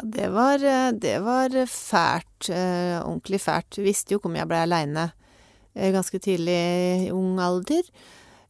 Ja, 0.00 0.06
det 0.06 0.28
var, 0.28 0.58
det 0.92 1.18
var 1.20 1.66
fælt. 1.66 2.48
Eh, 2.48 2.96
ordentlig 3.04 3.40
fælt. 3.40 3.78
Visste 3.78 4.14
jo 4.14 4.20
ikke 4.20 4.30
om 4.30 4.38
jeg 4.38 4.48
ble 4.48 4.62
aleine 4.64 5.10
eh, 5.74 5.90
ganske 5.92 6.16
tidlig 6.18 6.56
i 7.04 7.10
ung 7.12 7.36
alder. 7.40 7.84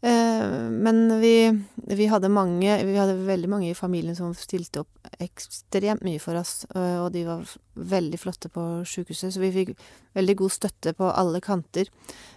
Eh, 0.00 0.44
men 0.70 1.18
vi, 1.20 1.50
vi 1.90 2.06
hadde 2.06 2.30
mange 2.30 2.76
Vi 2.86 2.94
hadde 2.96 3.18
veldig 3.26 3.50
mange 3.50 3.70
i 3.70 3.74
familien 3.74 4.14
som 4.14 4.30
stilte 4.38 4.84
opp 4.84 5.10
ekstremt 5.18 6.04
mye 6.06 6.22
for 6.22 6.38
oss, 6.38 6.62
og 6.70 7.10
de 7.12 7.26
var 7.26 7.50
veldig 7.74 8.20
flotte 8.20 8.48
på 8.48 8.84
sjukehuset, 8.86 9.34
så 9.34 9.42
vi 9.42 9.50
fikk 9.52 9.74
veldig 10.14 10.36
god 10.38 10.54
støtte 10.54 10.94
på 10.94 11.10
alle 11.10 11.42
kanter. 11.42 11.90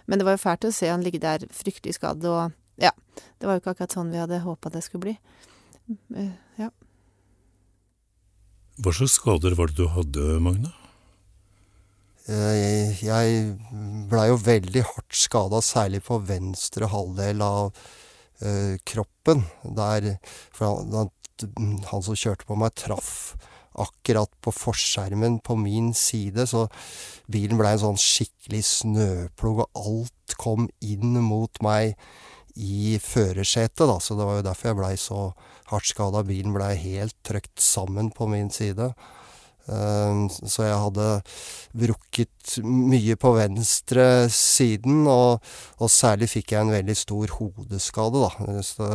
Men 0.06 0.18
det 0.18 0.26
var 0.26 0.34
jo 0.34 0.42
fælt 0.42 0.66
å 0.66 0.74
se 0.74 0.90
han 0.90 1.06
ligge 1.06 1.22
der 1.22 1.46
fryktelig 1.54 2.00
skadd, 2.00 2.26
og 2.26 2.50
ja, 2.82 2.90
det 3.38 3.46
var 3.46 3.56
jo 3.56 3.62
ikke 3.62 3.76
akkurat 3.76 3.94
sånn 3.94 4.10
vi 4.10 4.20
hadde 4.20 4.42
håpa 4.42 4.74
det 4.74 4.82
skulle 4.84 5.06
bli. 5.06 5.16
Ja. 6.58 6.72
Hva 8.82 8.90
slags 8.90 9.20
skader 9.20 9.54
var 9.54 9.70
det 9.70 9.78
du 9.78 9.86
hadde, 9.86 10.22
Magne? 10.42 10.72
Jeg, 12.26 12.94
jeg 13.04 13.42
blei 14.10 14.24
jo 14.30 14.38
veldig 14.40 14.82
hardt 14.88 15.14
skada, 15.14 15.60
særlig 15.62 16.00
på 16.06 16.18
venstre 16.26 16.88
halvdel 16.90 17.44
av 17.44 17.68
uh, 17.70 18.74
kroppen. 18.82 19.44
Der 19.78 20.16
han, 20.58 20.90
han, 20.96 22.02
som 22.02 22.18
kjørte 22.18 22.48
på 22.48 22.58
meg, 22.58 22.74
traff 22.80 23.36
akkurat 23.78 24.30
på 24.42 24.54
forskjermen 24.54 25.40
på 25.46 25.56
min 25.58 25.92
side, 25.98 26.46
så 26.50 26.66
bilen 27.30 27.58
blei 27.58 27.74
en 27.74 27.82
sånn 27.82 28.00
skikkelig 28.00 28.62
snøplog, 28.70 29.64
og 29.64 29.80
alt 29.86 30.36
kom 30.38 30.68
inn 30.82 31.18
mot 31.22 31.62
meg 31.62 31.94
i 32.54 32.94
førersetet, 33.02 33.82
da, 33.88 33.98
så 33.98 34.14
det 34.18 34.28
var 34.28 34.38
jo 34.38 34.46
derfor 34.46 34.70
jeg 34.70 34.78
blei 34.78 34.94
så 35.00 35.20
hardt 35.72 35.90
skada. 35.90 36.22
Bilen 36.26 36.54
blei 36.54 36.74
helt 36.78 37.16
trøkt 37.26 37.58
sammen 37.62 38.12
på 38.14 38.28
min 38.30 38.50
side. 38.54 38.92
Så 39.64 40.66
jeg 40.66 40.76
hadde 40.76 41.06
brukket 41.72 42.56
mye 42.68 43.16
på 43.16 43.30
venstre 43.38 44.28
siden, 44.32 45.06
og, 45.08 45.40
og 45.80 45.90
særlig 45.90 46.28
fikk 46.34 46.52
jeg 46.52 46.66
en 46.66 46.74
veldig 46.74 46.96
stor 47.00 47.32
hodeskade, 47.38 48.20
da. 48.26 48.60
Så, 48.66 48.88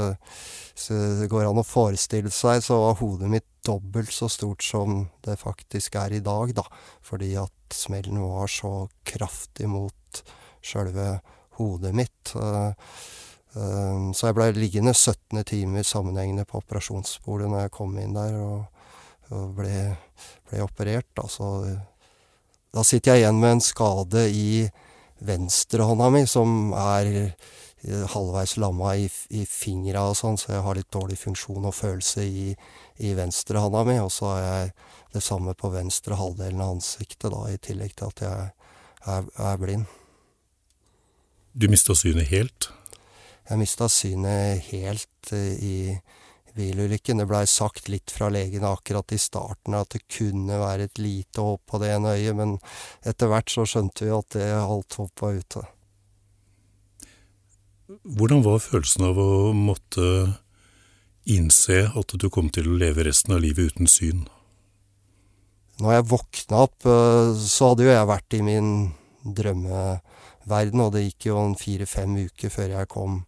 så 0.77 0.99
det 1.23 1.29
går 1.31 1.49
an 1.49 1.63
å 1.63 1.65
forestille 1.65 2.29
seg, 2.33 2.61
så 2.63 2.77
var 2.83 2.99
hodet 3.01 3.31
mitt 3.33 3.47
dobbelt 3.65 4.13
så 4.13 4.29
stort 4.31 4.63
som 4.63 5.07
det 5.25 5.39
faktisk 5.41 5.97
er 5.99 6.19
i 6.19 6.23
dag, 6.23 6.53
da. 6.61 6.67
Fordi 7.01 7.33
at 7.41 7.73
smellen 7.73 8.21
var 8.21 8.47
så 8.53 8.85
kraftig 9.09 9.67
mot 9.73 10.21
sjølve 10.61 11.15
hodet 11.57 11.95
mitt. 11.97 12.35
Så 13.53 14.27
jeg 14.27 14.35
blei 14.37 14.51
liggende 14.53 14.93
17 14.93 15.41
timer 15.49 15.85
sammenhengende 15.87 16.45
på 16.45 16.59
operasjonsbordet 16.61 17.47
når 17.49 17.63
jeg 17.63 17.71
kom 17.73 17.95
inn 17.97 18.13
der 18.13 18.35
og, 18.37 18.83
og 19.33 19.55
ble, 19.57 19.71
ble, 20.49 20.61
operert. 20.61 21.07
Da. 21.17 21.25
Så 21.25 21.47
da 22.69 22.85
sitter 22.85 23.15
jeg 23.15 23.23
igjen 23.23 23.41
med 23.41 23.55
en 23.55 23.63
skade 23.65 24.27
i 24.29 24.67
venstrehånda 25.25 26.11
mi 26.13 26.23
som 26.29 26.75
er 26.77 27.33
halvveis 27.87 28.57
lamma 28.57 28.95
i, 28.99 29.09
i 29.29 29.45
fingra 29.47 30.09
og 30.09 30.17
sånn, 30.19 30.37
så 30.37 30.51
jeg 30.51 30.63
har 30.65 30.77
litt 30.77 30.91
dårlig 30.91 31.17
funksjon 31.19 31.67
og 31.69 31.75
følelse 31.75 32.25
i, 32.25 32.49
i 32.99 33.13
venstrehånda 33.15 33.85
mi. 33.87 33.99
Og 34.03 34.11
så 34.13 34.33
har 34.33 34.41
jeg 34.43 34.73
det 35.15 35.23
samme 35.25 35.55
på 35.57 35.71
venstre 35.73 36.19
halvdelen 36.19 36.61
av 36.61 36.75
ansiktet, 36.77 37.31
da, 37.31 37.45
i 37.49 37.57
tillegg 37.57 37.95
til 37.97 38.11
at 38.11 38.25
jeg 38.25 38.51
er, 39.15 39.31
er 39.39 39.61
blind. 39.61 39.87
Du 41.53 41.69
mista 41.71 41.95
synet 41.97 42.29
helt? 42.29 42.69
Jeg 43.49 43.57
mista 43.57 43.87
synet 43.89 44.67
helt 44.69 45.31
i 45.33 45.97
bilulykken. 46.53 47.17
Det 47.21 47.27
blei 47.29 47.45
sagt 47.49 47.89
litt 47.89 48.11
fra 48.13 48.29
legene 48.33 48.69
akkurat 48.69 49.13
i 49.15 49.19
starten 49.21 49.77
at 49.77 49.89
det 49.95 50.03
kunne 50.11 50.59
være 50.61 50.89
et 50.89 51.01
lite 51.01 51.41
håp 51.41 51.63
på 51.69 51.79
det 51.81 51.93
ene 51.95 52.13
øyet, 52.17 52.35
men 52.37 52.57
etter 53.07 53.31
hvert 53.31 53.49
så 53.49 53.65
skjønte 53.65 54.05
vi 54.05 54.13
at 54.13 54.37
det 54.37 54.49
alt 54.53 54.99
håp 55.01 55.23
var 55.23 55.39
ute. 55.39 55.63
Hvordan 58.05 58.43
var 58.45 58.61
følelsen 58.61 59.07
av 59.07 59.17
å 59.17 59.31
måtte 59.57 60.05
innse 61.29 61.87
at 61.97 62.13
du 62.21 62.27
kom 62.29 62.51
til 62.53 62.69
å 62.69 62.77
leve 62.77 63.07
resten 63.07 63.33
av 63.33 63.41
livet 63.41 63.73
uten 63.73 63.89
syn? 63.89 64.27
Når 65.79 65.95
jeg 65.95 66.07
våkna 66.11 66.61
opp, 66.67 66.85
så 67.39 67.71
hadde 67.71 67.87
jo 67.87 67.93
jeg 67.95 68.11
vært 68.11 68.35
i 68.35 68.43
min 68.45 68.69
drømmeverden, 69.23 70.83
og 70.83 70.93
det 70.93 71.05
gikk 71.07 71.29
jo 71.31 71.39
en 71.41 71.57
fire-fem 71.57 72.17
uker 72.27 72.53
før 72.53 72.75
jeg 72.75 72.91
kom 72.91 73.21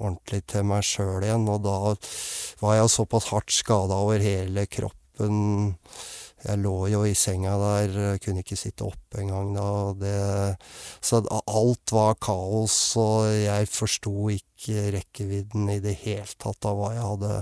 ordentlig 0.00 0.42
til 0.50 0.66
meg 0.68 0.86
sjøl 0.86 1.24
igjen, 1.26 1.46
og 1.50 1.62
da 1.66 1.76
var 2.62 2.78
jeg 2.78 2.92
såpass 2.94 3.30
hardt 3.32 3.54
skada 3.54 4.00
over 4.04 4.22
hele 4.22 4.66
kroppen. 4.70 5.66
Jeg 6.42 6.58
lå 6.58 6.76
jo 6.90 7.04
i 7.06 7.14
senga 7.14 7.52
der, 7.60 7.92
kunne 8.22 8.42
ikke 8.42 8.58
sitte 8.58 8.88
opp 8.88 9.18
engang 9.20 9.52
da. 9.54 9.66
Det, 9.94 10.14
så 11.04 11.20
alt 11.30 11.94
var 11.94 12.18
kaos, 12.18 12.78
og 12.98 13.28
jeg 13.30 13.70
forsto 13.70 14.16
ikke 14.34 14.88
rekkevidden 14.96 15.70
i 15.76 15.78
det 15.84 16.00
hele 16.02 16.26
tatt 16.42 16.66
av 16.66 16.80
hva 16.80 16.90
jeg 16.96 17.06
hadde 17.06 17.36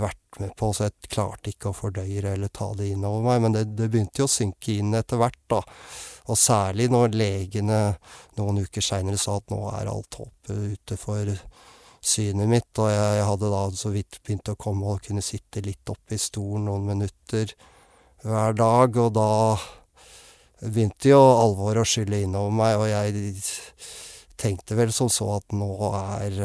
vært 0.00 0.40
med 0.40 0.54
på, 0.58 0.72
så 0.74 0.88
jeg 0.88 1.10
klarte 1.12 1.52
ikke 1.52 1.70
å 1.70 1.76
fordøye 1.76 2.24
eller 2.32 2.50
ta 2.50 2.72
det 2.78 2.88
inn 2.90 3.04
over 3.06 3.22
meg. 3.28 3.42
Men 3.44 3.56
det, 3.56 3.66
det 3.78 3.90
begynte 3.92 4.24
jo 4.24 4.30
å 4.30 4.32
synke 4.32 4.78
inn 4.80 4.96
etter 4.96 5.20
hvert, 5.20 5.42
da. 5.52 5.60
Og 6.26 6.40
særlig 6.40 6.88
når 6.90 7.14
legene 7.14 7.80
noen 8.40 8.64
uker 8.64 8.82
seinere 8.82 9.20
sa 9.20 9.36
at 9.38 9.52
nå 9.52 9.60
er 9.76 9.92
alt 9.92 10.18
håpet 10.18 10.72
ute 10.74 10.98
for 10.98 11.30
synet 12.04 12.48
mitt, 12.50 12.70
og 12.78 12.90
jeg 12.90 13.24
hadde 13.28 13.50
da 13.52 13.62
så 13.74 13.92
vidt 13.94 14.20
begynt 14.22 14.52
å 14.52 14.58
komme 14.60 14.94
og 14.94 15.02
kunne 15.06 15.24
sitte 15.24 15.64
litt 15.64 15.88
oppe 15.92 16.16
i 16.16 16.20
stolen 16.20 16.68
noen 16.68 16.86
minutter 16.90 17.52
hver 18.26 18.56
dag, 18.58 18.96
og 19.02 19.12
da 19.16 19.30
begynte 20.66 21.12
jo 21.12 21.20
alvoret 21.20 21.84
å 21.84 21.88
skylle 21.88 22.22
innover 22.24 22.54
meg, 22.56 22.80
og 22.80 22.88
jeg 22.90 23.34
tenkte 24.40 24.76
vel 24.78 24.92
som 24.92 25.10
så 25.12 25.36
at 25.36 25.54
nå 25.56 25.70
er 25.96 26.40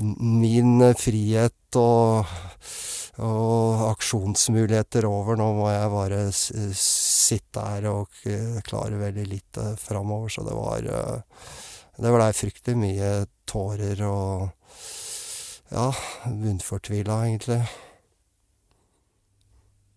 min 0.00 0.80
frihet 0.96 1.76
og, 1.76 2.28
og 3.20 3.82
aksjonsmuligheter 3.90 5.06
over. 5.08 5.36
Nå 5.40 5.48
må 5.58 5.68
jeg 5.72 5.92
bare 5.92 6.20
sitte 6.32 7.64
her 7.64 7.88
og 7.90 8.22
klare 8.66 9.00
veldig 9.00 9.26
lite 9.28 9.66
framover. 9.80 10.32
Så 10.32 10.46
det 10.46 10.56
var 10.56 10.88
Det 12.00 12.10
blei 12.14 12.30
fryktelig 12.32 12.78
mye 12.80 13.08
tårer 13.44 14.00
og 14.08 14.48
ja, 15.68 15.90
bunnfortvila, 16.24 17.18
egentlig. 17.26 17.60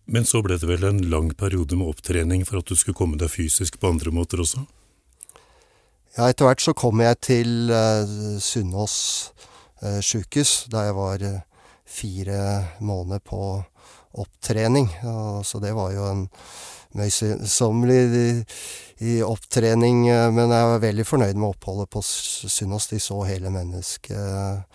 Men 0.04 0.26
så 0.28 0.42
ble 0.44 0.58
det 0.60 0.68
vel 0.68 0.84
en 0.84 1.00
lang 1.08 1.30
periode 1.32 1.78
med 1.80 1.88
opptrening 1.94 2.44
for 2.44 2.60
at 2.60 2.68
du 2.68 2.76
skulle 2.76 2.98
komme 2.98 3.16
deg 3.20 3.32
fysisk 3.32 3.78
på 3.80 3.94
andre 3.94 4.12
måter 4.12 4.42
også? 4.44 4.66
Ja, 6.14 6.28
etter 6.28 6.46
hvert 6.46 6.62
så 6.62 6.74
kom 6.76 7.00
jeg 7.02 7.18
til 7.24 7.72
uh, 7.72 8.36
Sunnaas 8.36 8.96
uh, 9.80 9.98
sjukehus, 10.04 10.68
der 10.70 10.90
jeg 10.90 10.98
var 11.00 11.24
uh, 11.24 11.40
fire 11.88 12.38
måneder 12.84 13.24
på 13.24 13.40
opptrening. 14.20 14.92
Ja, 15.00 15.40
så 15.42 15.58
det 15.64 15.72
var 15.74 15.96
jo 15.96 16.04
en 16.06 16.28
møysommelig 16.98 18.00
i, 19.02 19.20
opptrening, 19.26 20.04
men 20.34 20.52
jeg 20.54 20.68
var 20.70 20.82
veldig 20.84 21.06
fornøyd 21.06 21.38
med 21.38 21.50
oppholdet 21.50 21.90
på 21.92 22.02
Sunnaas. 22.04 22.86
De 22.92 23.00
så 23.02 23.18
hele 23.26 23.50
mennesket. 23.52 24.68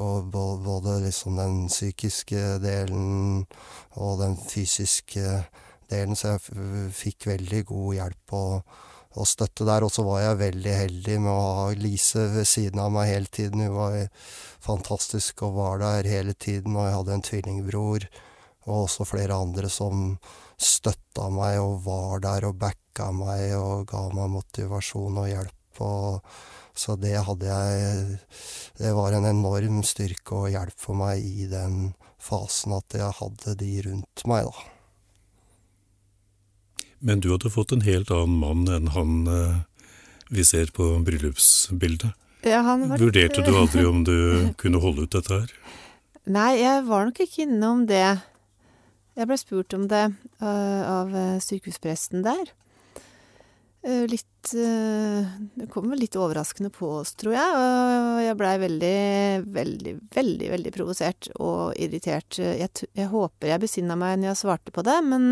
Og 0.00 0.30
både 0.30 1.00
liksom 1.04 1.36
den 1.40 1.64
psykiske 1.68 2.60
delen 2.62 3.42
og 3.98 4.20
den 4.20 4.36
fysiske 4.38 5.42
delen, 5.90 6.16
så 6.16 6.36
jeg 6.36 6.92
fikk 6.94 7.26
veldig 7.32 7.64
god 7.72 7.96
hjelp 7.98 8.34
og, 8.38 8.76
og 9.18 9.26
støtte 9.26 9.66
der. 9.66 9.82
Og 9.82 9.90
så 9.92 10.04
var 10.06 10.22
jeg 10.22 10.42
veldig 10.44 10.76
heldig 10.84 11.18
med 11.26 11.32
å 11.34 11.54
ha 11.58 11.68
Lise 11.74 12.28
ved 12.36 12.46
siden 12.48 12.82
av 12.82 12.94
meg 12.94 13.10
hele 13.10 13.32
tiden. 13.34 13.66
Hun 13.66 13.76
var 13.76 13.98
fantastisk 14.62 15.42
og 15.46 15.58
var 15.58 15.82
der 15.82 16.10
hele 16.10 16.36
tiden. 16.38 16.76
Og 16.76 16.86
jeg 16.86 16.98
hadde 16.98 17.16
en 17.16 17.26
tvillingbror 17.30 18.06
og 18.68 18.84
også 18.84 19.08
flere 19.08 19.34
andre 19.34 19.70
som 19.72 20.14
støtta 20.60 21.28
meg 21.32 21.58
og 21.62 21.80
var 21.86 22.20
der 22.24 22.46
og 22.50 22.58
backa 22.60 23.10
meg 23.16 23.54
og 23.56 23.86
ga 23.90 24.06
meg 24.14 24.32
motivasjon 24.36 25.22
og 25.22 25.30
hjelp. 25.30 25.80
og 25.80 26.20
så 26.76 26.96
det 26.96 27.16
hadde 27.26 27.46
jeg 27.46 28.18
Det 28.78 28.92
var 28.96 29.12
en 29.12 29.26
enorm 29.28 29.82
styrke 29.84 30.36
og 30.36 30.50
hjelp 30.52 30.76
for 30.76 30.96
meg 30.96 31.24
i 31.24 31.46
den 31.50 31.94
fasen 32.20 32.72
at 32.76 32.94
jeg 32.94 33.16
hadde 33.16 33.56
de 33.56 33.72
rundt 33.86 34.24
meg, 34.28 34.44
da. 34.44 34.68
Men 37.00 37.20
du 37.20 37.30
hadde 37.32 37.52
fått 37.52 37.72
en 37.72 37.84
helt 37.84 38.10
annen 38.12 38.40
mann 38.40 38.68
enn 38.68 38.92
han 38.92 39.12
eh, 39.28 39.60
vi 40.30 40.44
ser 40.44 40.68
på 40.76 40.92
bryllupsbildet. 41.04 42.12
Ja, 42.44 42.60
han 42.64 42.88
var 42.88 43.00
Vurderte 43.00 43.42
du 43.44 43.54
aldri 43.56 43.84
om 43.88 44.04
du 44.04 44.52
kunne 44.60 44.80
holde 44.80 45.04
ut 45.04 45.16
dette 45.16 45.32
her? 45.42 45.54
Nei, 46.30 46.60
jeg 46.60 46.84
var 46.86 47.08
nok 47.08 47.20
ikke 47.24 47.44
innom 47.46 47.86
det. 47.88 48.20
Jeg 49.20 49.28
ble 49.28 49.36
spurt 49.36 49.74
om 49.76 49.84
det 49.90 50.06
uh, 50.40 50.82
av 50.88 51.10
sykehuspresten 51.44 52.22
der. 52.24 52.54
Uh, 53.84 54.06
litt 54.08 54.26
Det 54.50 55.66
kom 55.68 55.90
vel 55.92 56.00
litt 56.00 56.16
overraskende 56.16 56.70
på 56.72 56.88
oss, 57.02 57.12
tror 57.20 57.34
jeg. 57.36 57.58
Og 57.58 58.20
jeg 58.24 58.38
blei 58.40 58.54
veldig, 58.62 58.94
veldig, 59.52 59.92
veldig 60.16 60.48
veldig 60.54 60.72
provosert 60.72 61.28
og 61.36 61.76
irritert. 61.76 62.38
Jeg, 62.40 62.70
jeg 62.96 63.10
håper 63.12 63.52
jeg 63.52 63.62
besinna 63.66 63.98
meg 64.00 64.16
når 64.16 64.30
jeg 64.30 64.40
svarte 64.40 64.72
på 64.72 64.84
det, 64.88 64.96
men 65.04 65.28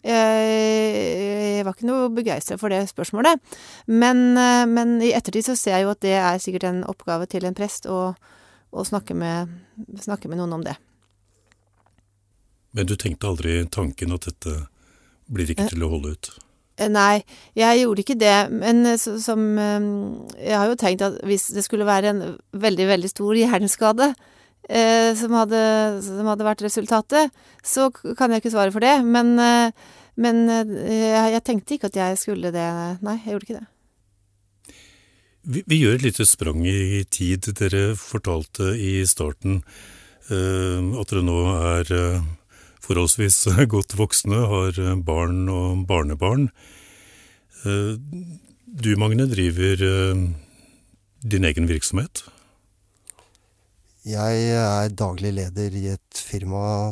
jeg 0.00 1.66
var 1.68 1.76
ikke 1.76 1.90
noe 1.92 2.08
begeistra 2.16 2.56
for 2.56 2.72
det 2.72 2.80
spørsmålet. 2.88 3.44
Men, 3.92 4.30
men, 4.72 4.96
i 5.04 5.12
ettertid 5.12 5.50
så 5.50 5.60
ser 5.60 5.76
jeg 5.76 5.84
jo 5.84 5.92
at 5.92 6.04
det 6.08 6.16
er 6.16 6.40
sikkert 6.40 6.70
en 6.72 6.86
oppgave 6.88 7.28
til 7.28 7.44
en 7.44 7.60
prest 7.60 7.84
å, 7.92 8.06
å 8.72 8.88
snakke, 8.88 9.12
med, 9.12 9.52
snakke 10.00 10.32
med 10.32 10.40
noen 10.40 10.62
om 10.62 10.64
det. 10.64 10.80
Men 12.76 12.86
du 12.86 12.94
tenkte 12.96 13.30
aldri 13.30 13.60
tanken 13.72 14.14
at 14.14 14.28
dette 14.28 14.54
blir 15.30 15.50
ikke 15.52 15.68
til 15.70 15.84
å 15.86 15.90
holde 15.92 16.14
ut? 16.14 16.30
Nei, 16.90 17.20
jeg 17.58 17.82
gjorde 17.82 18.00
ikke 18.00 18.16
det, 18.16 18.36
men 18.56 18.96
som 18.96 19.40
Jeg 19.60 20.54
har 20.56 20.70
jo 20.70 20.78
tenkt 20.80 21.02
at 21.04 21.18
hvis 21.28 21.50
det 21.52 21.64
skulle 21.66 21.84
være 21.84 22.12
en 22.14 22.22
veldig, 22.56 22.86
veldig 22.88 23.10
stor 23.10 23.36
hjerneskade 23.36 24.06
eh, 24.64 25.10
som, 25.18 25.34
hadde, 25.36 25.60
som, 26.06 26.30
hadde, 26.30 26.46
vært 26.46 26.64
resultatet, 26.64 27.34
så 27.60 27.90
kan 27.92 28.32
jeg 28.32 28.40
ikke 28.40 28.54
svare 28.54 28.72
for 28.72 28.80
det. 28.80 28.94
Men, 29.04 29.34
men 30.16 30.40
jeg, 30.48 31.34
jeg, 31.34 31.44
tenkte 31.44 31.76
ikke 31.76 31.92
at 31.92 32.00
jeg 32.00 32.22
skulle 32.22 32.54
det. 32.54 32.70
Nei, 33.04 33.18
jeg 33.26 33.36
gjorde 33.36 33.48
ikke 33.50 33.60
det. 33.60 33.68
Vi, 35.40 35.62
vi 35.66 35.78
gjør 35.80 35.96
et 35.96 36.04
lite 36.04 36.26
sprang 36.28 36.64
i 36.68 37.04
tid. 37.08 37.48
Dere 37.56 37.94
fortalte 37.98 38.74
i 38.76 39.00
starten 39.08 39.62
uh, 40.30 41.00
at 41.00 41.12
dere 41.12 41.24
nå 41.24 41.38
er 41.56 41.92
uh, 41.96 42.28
forholdsvis 42.90 43.44
godt 43.74 43.94
voksne, 43.98 44.44
har 44.50 44.82
barn 45.06 45.46
og 45.52 45.86
barnebarn. 45.86 46.50
Eh, 47.64 47.96
du, 48.66 48.94
Magne, 48.98 49.28
driver 49.30 49.82
eh, 49.84 50.22
din 51.22 51.46
egen 51.46 51.68
virksomhet? 51.70 52.24
Jeg 54.08 54.46
er 54.56 54.94
daglig 54.96 55.34
leder 55.36 55.74
i 55.76 55.90
et 55.92 56.22
firma 56.24 56.90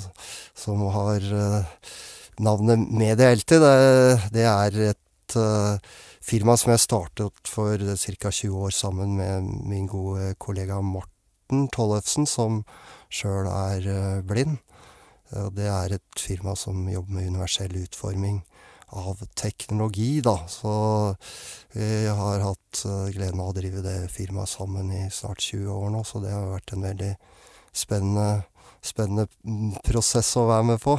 som 0.58 0.84
har 0.92 1.24
eh, 1.24 1.86
navnet 2.44 2.84
Media 2.92 3.32
Det, 3.34 3.60
det 4.34 4.44
er 4.44 4.80
et 4.92 5.38
firma 6.22 6.56
som 6.56 6.74
jeg 6.74 6.84
startet 6.84 7.48
for 7.48 7.80
ca. 7.80 8.30
20 8.30 8.54
år 8.54 8.70
sammen 8.70 9.16
med 9.16 9.48
min 9.66 9.86
gode 9.86 10.34
kollega 10.38 10.80
Morten 10.80 11.66
Tollefsen, 11.72 12.26
som 12.26 12.62
sjøl 13.08 13.48
er 13.48 14.22
blind. 14.28 14.58
Det 15.28 15.68
er 15.68 15.94
et 15.98 16.22
firma 16.22 16.54
som 16.56 16.86
jobber 16.88 17.18
med 17.18 17.28
universell 17.34 17.74
utforming 17.82 18.40
av 18.96 19.20
teknologi, 19.36 20.22
da. 20.24 20.38
Så 20.48 20.72
vi 21.74 22.06
har 22.08 22.40
hatt 22.40 22.82
gleden 23.12 23.42
av 23.44 23.52
å 23.52 23.56
drive 23.56 23.82
det 23.84 24.08
firmaet 24.12 24.48
sammen 24.48 24.88
i 24.96 25.04
snart 25.12 25.44
20 25.44 25.68
år 25.74 25.90
nå, 25.92 26.00
så 26.08 26.22
det 26.24 26.32
har 26.32 26.48
vært 26.54 26.72
en 26.72 26.86
veldig 26.88 27.12
spennende, 27.76 28.46
spennende 28.80 29.28
prosess 29.84 30.32
å 30.40 30.46
være 30.48 30.70
med 30.72 30.80
på. 30.80 30.96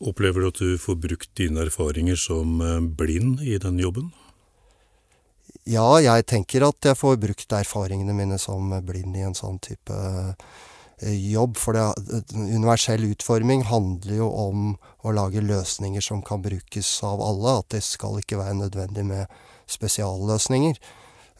Opplever 0.00 0.44
du 0.44 0.48
at 0.48 0.60
du 0.60 0.76
får 0.80 0.96
brukt 1.00 1.32
dine 1.36 1.64
erfaringer 1.64 2.16
som 2.20 2.60
blind 2.96 3.40
i 3.40 3.56
den 3.60 3.80
jobben? 3.80 4.12
Ja, 5.68 6.00
jeg 6.00 6.24
tenker 6.28 6.64
at 6.68 6.84
jeg 6.84 6.96
får 6.96 7.18
brukt 7.20 7.52
erfaringene 7.52 8.14
mine 8.16 8.38
som 8.40 8.72
blind 8.84 9.16
i 9.16 9.24
en 9.24 9.36
sånn 9.36 9.58
type 9.60 9.96
jobb. 11.08 11.56
For 11.60 11.76
det, 11.76 11.84
universell 12.34 13.04
utforming 13.10 13.64
handler 13.68 14.20
jo 14.20 14.30
om 14.30 14.72
å 15.04 15.14
lage 15.16 15.44
løsninger 15.44 16.04
som 16.04 16.22
kan 16.26 16.42
brukes 16.44 16.90
av 17.06 17.22
alle. 17.24 17.58
At 17.62 17.70
det 17.76 17.84
skal 17.86 18.20
ikke 18.20 18.40
være 18.40 18.58
nødvendig 18.62 19.06
med 19.08 19.40
spesialløsninger. 19.70 20.80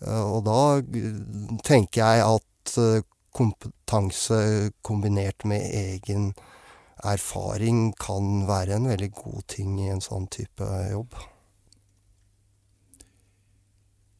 Og 0.08 0.44
da 0.46 0.60
tenker 1.66 2.00
jeg 2.00 2.24
at 2.24 2.76
kompetanse 3.36 4.70
kombinert 4.86 5.44
med 5.44 5.66
egen 5.70 6.32
erfaring 7.04 7.92
kan 8.00 8.46
være 8.48 8.76
en 8.76 8.88
veldig 8.90 9.10
god 9.16 9.44
ting 9.48 9.76
i 9.80 9.90
en 9.92 10.02
sånn 10.04 10.26
type 10.32 10.66
jobb. 10.90 11.14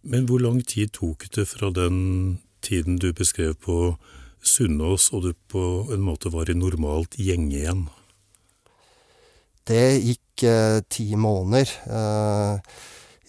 Men 0.02 0.24
hvor 0.28 0.40
lang 0.40 0.62
tid 0.64 0.94
tok 0.96 1.26
det 1.34 1.44
fra 1.50 1.68
den 1.76 2.40
tiden 2.64 2.96
du 3.00 3.12
beskrev 3.12 3.56
på 3.60 3.96
Sunnaas, 4.40 5.10
og 5.14 5.26
du 5.26 5.32
på 5.52 5.64
en 5.92 6.04
måte 6.04 6.32
var 6.32 6.50
i 6.50 6.56
normalt 6.56 7.18
gjenge 7.20 7.56
igjen? 7.58 7.82
Det 9.68 9.84
gikk 10.00 10.44
eh, 10.48 10.78
ti 10.90 11.10
måneder. 11.20 11.74
Eh, 11.86 12.78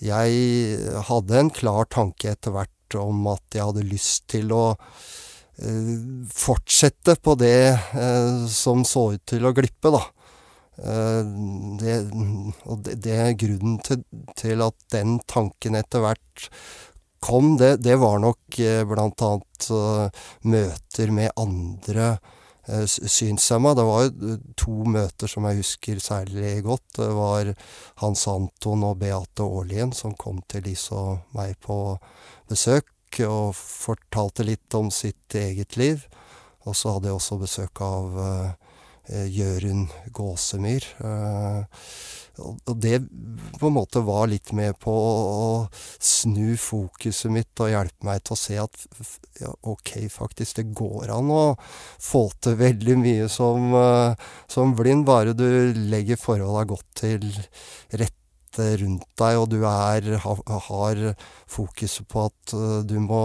jeg 0.02 1.02
hadde 1.10 1.38
en 1.38 1.52
klar 1.54 1.90
tanke 1.92 2.32
etter 2.32 2.56
hvert 2.56 2.96
om 2.98 3.28
at 3.32 3.56
jeg 3.56 3.68
hadde 3.68 3.86
lyst 3.88 4.26
til 4.32 4.50
å 4.56 4.64
eh, 4.74 5.92
fortsette 6.32 7.18
på 7.22 7.36
det 7.40 7.70
eh, 7.76 8.48
som 8.50 8.86
så 8.88 9.12
ut 9.16 9.26
til 9.30 9.46
å 9.46 9.54
glippe, 9.56 9.94
da. 9.94 10.02
Eh, 10.82 11.22
det, 11.82 11.98
og 12.66 12.82
det, 12.88 12.98
det, 13.06 13.18
er 13.28 13.38
grunnen 13.38 13.78
til, 13.86 14.02
til, 14.40 14.64
at 14.66 14.78
den 14.96 15.20
tanken 15.30 15.78
etter 15.78 16.02
hvert 16.06 16.48
kom, 17.22 17.56
det, 17.58 17.76
det 17.86 17.96
var 18.02 18.20
nok 18.24 18.60
blant 18.90 19.22
annet 19.26 19.68
møter 20.42 21.12
med 21.14 21.32
andre 21.40 22.16
synshemma. 22.88 23.74
Det 23.78 23.84
var 23.86 24.06
jo 24.06 24.38
to 24.60 24.78
møter 24.90 25.30
som 25.30 25.46
jeg 25.50 25.62
husker 25.62 26.02
særlig 26.02 26.64
godt. 26.66 26.88
Det 26.98 27.10
var 27.18 27.54
Hans 28.02 28.26
Anton 28.30 28.86
og 28.88 28.98
Beate 29.02 29.46
Aarlien 29.46 29.94
som 29.94 30.16
kom 30.18 30.42
til 30.50 30.66
Lise 30.66 30.96
og 30.98 31.38
meg 31.38 31.58
på 31.62 31.78
besøk 32.50 33.22
og 33.28 33.56
fortalte 33.58 34.46
litt 34.48 34.74
om 34.78 34.92
sitt 34.94 35.36
eget 35.36 35.78
liv. 35.78 36.06
Og 36.64 36.78
så 36.78 36.96
hadde 36.96 37.10
jeg 37.10 37.18
også 37.18 37.40
besøk 37.42 37.82
av 37.84 38.18
uh, 38.18 38.52
Jørund 39.28 39.90
Gåsemyr. 40.14 40.86
Uh, 41.02 41.66
og 42.42 42.78
det 42.82 43.00
på 43.60 43.70
en 43.70 43.76
måte 43.76 44.02
var 44.06 44.30
litt 44.32 44.52
med 44.58 44.78
på 44.82 44.92
å 44.94 45.50
snu 46.02 46.56
fokuset 46.60 47.32
mitt 47.34 47.62
og 47.62 47.72
hjelpe 47.72 48.08
meg 48.08 48.24
til 48.26 48.36
å 48.36 48.40
se 48.40 48.58
at 48.62 48.86
ja, 49.42 49.52
OK, 49.70 49.94
faktisk, 50.12 50.58
det 50.60 50.74
går 50.78 51.12
an 51.14 51.32
å 51.34 51.44
få 52.02 52.28
til 52.42 52.58
veldig 52.60 52.98
mye 53.02 53.30
som, 53.32 53.70
uh, 53.76 54.32
som 54.52 54.76
blind, 54.78 55.06
bare 55.08 55.36
du 55.38 55.46
legger 55.92 56.20
forholda 56.20 56.66
godt 56.70 56.90
til 57.04 57.30
rette 57.92 58.18
rundt 58.82 59.08
deg, 59.16 59.38
og 59.40 59.48
du 59.54 59.62
er, 59.64 60.12
har 60.20 61.02
fokuset 61.48 62.08
på 62.12 62.26
at 62.28 62.56
du 62.84 62.98
må 63.00 63.22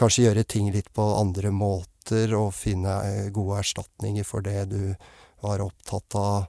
kanskje 0.00 0.24
gjøre 0.24 0.46
ting 0.48 0.70
litt 0.72 0.88
på 0.96 1.04
andre 1.18 1.52
måter 1.52 2.32
og 2.38 2.54
finne 2.56 2.94
eh, 3.04 3.28
gode 3.34 3.58
erstatninger 3.60 4.24
for 4.24 4.40
det 4.46 4.70
du 4.72 4.94
var 5.44 5.62
opptatt 5.62 6.16
av, 6.18 6.46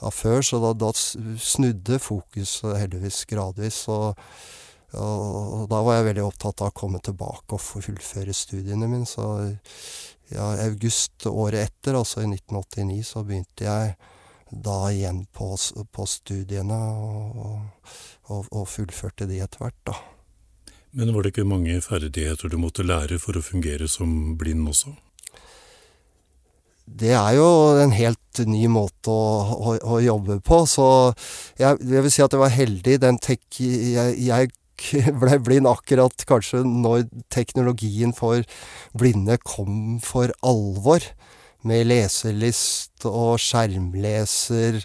av 0.00 0.14
før. 0.14 0.42
Så 0.44 0.60
da, 0.62 0.72
da 0.76 0.90
snudde 0.94 2.00
fokuset 2.02 2.78
heldigvis 2.78 3.24
gradvis. 3.30 3.82
Og, 3.92 4.18
og, 4.98 5.66
da 5.70 5.82
var 5.86 6.00
jeg 6.00 6.10
veldig 6.10 6.26
opptatt 6.26 6.64
av 6.64 6.72
å 6.72 6.78
komme 6.82 7.02
tilbake 7.04 7.56
og 7.56 7.64
fullføre 7.64 8.36
studiene 8.36 8.90
mine. 8.90 9.08
Så 9.08 9.26
ja, 10.30 10.52
august 10.66 11.26
året 11.30 11.70
etter, 11.70 11.98
altså 11.98 12.22
i 12.22 12.30
1989, 12.30 13.02
så 13.06 13.24
begynte 13.26 13.66
jeg 13.66 13.96
da 14.50 14.78
igjen 14.90 15.24
på, 15.34 15.52
på 15.94 16.06
studiene 16.10 16.78
og, 16.98 17.60
og, 18.30 18.48
og 18.50 18.64
fullførte 18.70 19.28
de 19.30 19.42
etter 19.44 19.62
hvert, 19.62 19.78
da. 19.86 19.98
Men 20.90 21.12
var 21.14 21.22
det 21.22 21.30
ikke 21.30 21.46
mange 21.46 21.76
ferdigheter 21.84 22.50
du 22.50 22.56
måtte 22.58 22.82
lære 22.82 23.20
for 23.22 23.38
å 23.38 23.44
fungere 23.46 23.86
som 23.90 24.34
blind 24.38 24.66
også? 24.72 24.96
Det 26.90 27.12
er 27.14 27.34
jo 27.36 27.48
en 27.80 27.92
helt 27.94 28.40
ny 28.50 28.64
måte 28.72 29.12
å, 29.12 29.26
å, 29.54 29.74
å 29.94 30.00
jobbe 30.02 30.40
på, 30.44 30.62
så 30.68 30.86
jeg, 31.60 31.78
jeg, 31.78 32.02
vil 32.02 32.12
si 32.12 32.24
at 32.24 32.34
jeg 32.34 32.42
var 32.42 32.54
heldig. 32.54 32.96
Den 33.02 33.20
tek, 33.22 33.42
jeg, 33.60 34.16
jeg 34.26 34.50
ble 35.22 35.38
blind 35.44 35.70
akkurat 35.70 36.24
kanskje 36.28 36.64
når 36.66 37.06
teknologien 37.32 38.14
for 38.16 38.44
blinde 38.96 39.38
kom 39.44 40.00
for 40.04 40.32
alvor, 40.46 41.04
med 41.60 41.90
leselist 41.90 43.04
og 43.04 43.36
skjermleser. 43.42 44.80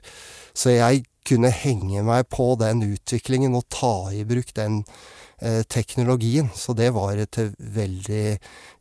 Så 0.56 0.74
jeg 0.76 1.06
kunne 1.26 1.52
henge 1.56 2.04
meg 2.06 2.28
på 2.32 2.52
den 2.60 2.84
utviklingen 2.86 3.56
og 3.58 3.70
ta 3.72 4.12
i 4.14 4.26
bruk 4.28 4.52
den 4.58 4.84
teknologien. 5.68 6.48
Så 6.56 6.74
det 6.78 6.94
var 6.96 7.20
til 7.34 7.50
veldig 7.60 8.38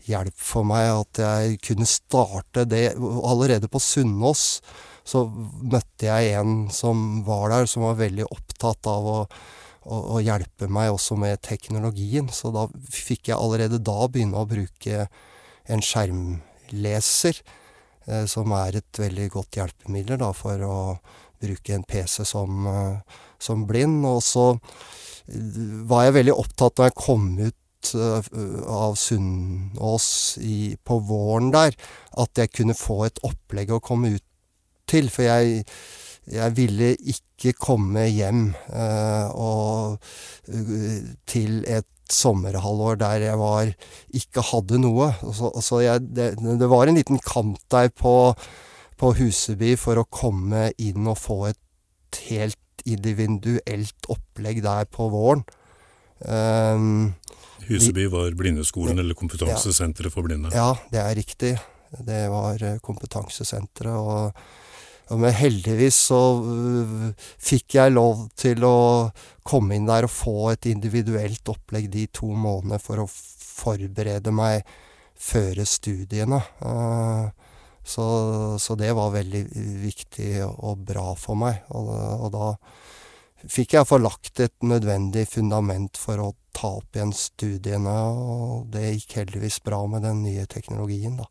hjelp 0.06 0.36
for 0.38 0.66
meg 0.68 0.90
at 0.92 1.20
jeg 1.24 1.58
kunne 1.64 1.88
starte 1.88 2.66
det. 2.68 2.84
Allerede 2.96 3.70
på 3.72 3.82
Sunnaas 3.82 4.60
så 5.04 5.26
møtte 5.28 6.08
jeg 6.08 6.32
en 6.38 6.70
som 6.72 7.22
var 7.26 7.50
der, 7.52 7.68
som 7.68 7.84
var 7.84 8.00
veldig 8.00 8.24
opptatt 8.30 8.88
av 8.88 9.08
å, 9.08 9.18
å 9.84 10.20
hjelpe 10.24 10.68
meg 10.72 10.94
også 10.94 11.18
med 11.20 11.42
teknologien. 11.44 12.30
Så 12.32 12.52
da 12.54 12.66
fikk 12.92 13.28
jeg 13.30 13.38
allerede 13.38 13.82
da 13.84 14.08
begynne 14.08 14.40
å 14.40 14.48
bruke 14.48 15.06
en 15.68 15.84
skjermleser, 15.84 17.42
eh, 18.08 18.24
som 18.30 18.52
er 18.56 18.80
et 18.80 19.00
veldig 19.00 19.28
godt 19.36 19.60
hjelpemiddel 19.60 20.20
da, 20.24 20.32
for 20.36 20.64
å 20.64 20.78
bruke 21.44 21.76
en 21.76 21.84
PC 21.84 22.24
som, 22.28 22.66
eh, 22.66 23.20
som 23.44 23.66
blind. 23.68 24.02
Og 24.08 24.22
så 24.24 24.52
var 25.88 26.06
jeg 26.06 26.18
veldig 26.18 26.36
opptatt 26.36 26.78
da 26.78 26.88
jeg 26.88 26.98
kom 26.98 27.28
ut 27.40 27.92
uh, 27.96 28.20
av 28.68 28.96
Sunnaas 29.00 30.08
på 30.84 31.00
våren 31.08 31.52
der, 31.54 31.76
at 32.20 32.40
jeg 32.40 32.52
kunne 32.52 32.76
få 32.76 33.04
et 33.08 33.20
opplegg 33.26 33.72
å 33.72 33.82
komme 33.84 34.14
ut 34.16 34.24
til. 34.90 35.10
For 35.12 35.26
jeg, 35.26 35.64
jeg 36.30 36.56
ville 36.58 36.94
ikke 37.14 37.56
komme 37.56 38.06
hjem 38.10 38.50
uh, 38.72 39.32
og, 39.32 40.12
uh, 40.52 41.02
til 41.30 41.64
et 41.64 41.88
sommerhalvår 42.12 42.98
der 43.00 43.22
jeg 43.30 43.40
var 43.40 43.70
ikke 44.14 44.44
hadde 44.50 44.80
noe. 44.82 45.10
Så, 45.32 45.50
så 45.64 45.80
jeg, 45.84 46.04
det, 46.16 46.34
det, 46.44 46.68
var 46.70 46.88
en 46.88 47.00
liten 47.00 47.20
kamp 47.24 47.58
der 47.72 47.88
på, 47.88 48.34
på 49.00 49.14
Huseby 49.18 49.74
for 49.80 50.00
å 50.00 50.08
komme 50.08 50.68
inn 50.76 51.08
og 51.08 51.20
få 51.20 51.38
et 51.52 52.20
helt 52.28 52.60
individuelt 52.88 54.08
opplegg 54.12 54.62
der 54.64 54.88
på 54.90 55.08
våren. 55.12 55.44
Um, 56.24 57.14
Huseby 57.68 58.06
var 58.12 58.34
blindeskolen, 58.36 58.98
eller 59.00 59.16
kompetansesenteret 59.16 60.12
for 60.12 60.26
blinde? 60.26 60.52
Ja, 60.54 60.74
det 60.92 61.00
er 61.00 61.16
riktig. 61.16 61.54
Det 62.04 62.20
var 62.32 62.62
eh, 62.62 62.80
kompetansesenteret. 62.82 63.94
Og, 63.94 64.32
og 65.12 65.20
men 65.20 65.34
heldigvis 65.36 66.00
så 66.10 66.20
uh, 66.44 67.08
fikk 67.40 67.78
jeg 67.78 67.94
lov 67.94 68.26
til 68.40 68.64
å 68.66 68.76
komme 69.46 69.78
inn 69.78 69.88
der 69.88 70.08
og 70.08 70.12
få 70.12 70.36
et 70.52 70.68
individuelt 70.70 71.52
opplegg 71.52 71.90
de 71.92 72.06
to 72.12 72.32
månedene 72.32 72.80
for 72.82 73.04
å 73.04 73.08
forberede 73.08 74.32
meg 74.34 74.64
føre 75.14 75.64
studiene. 75.68 76.40
Uh, 76.60 77.30
så, 77.84 78.06
så, 78.60 78.76
det 78.80 78.90
var 78.96 79.12
veldig 79.12 79.44
viktig 79.84 80.30
og 80.48 80.84
bra 80.88 81.12
for 81.20 81.38
meg. 81.38 81.60
Og, 81.76 81.90
og 81.92 82.32
da 82.34 82.48
fikk 83.44 83.76
jeg 83.76 83.88
forlagt 83.88 84.40
et 84.40 84.56
nødvendig 84.64 85.26
fundament 85.28 86.00
for 86.00 86.22
å 86.22 86.32
ta 86.56 86.76
opp 86.80 86.96
igjen 86.96 87.12
studiene, 87.16 87.94
og 88.08 88.68
det 88.72 88.94
gikk 88.94 89.18
heldigvis 89.20 89.60
bra 89.64 89.82
med 89.90 90.06
den 90.06 90.22
nye 90.24 90.46
teknologien, 90.50 91.18
da. 91.20 91.28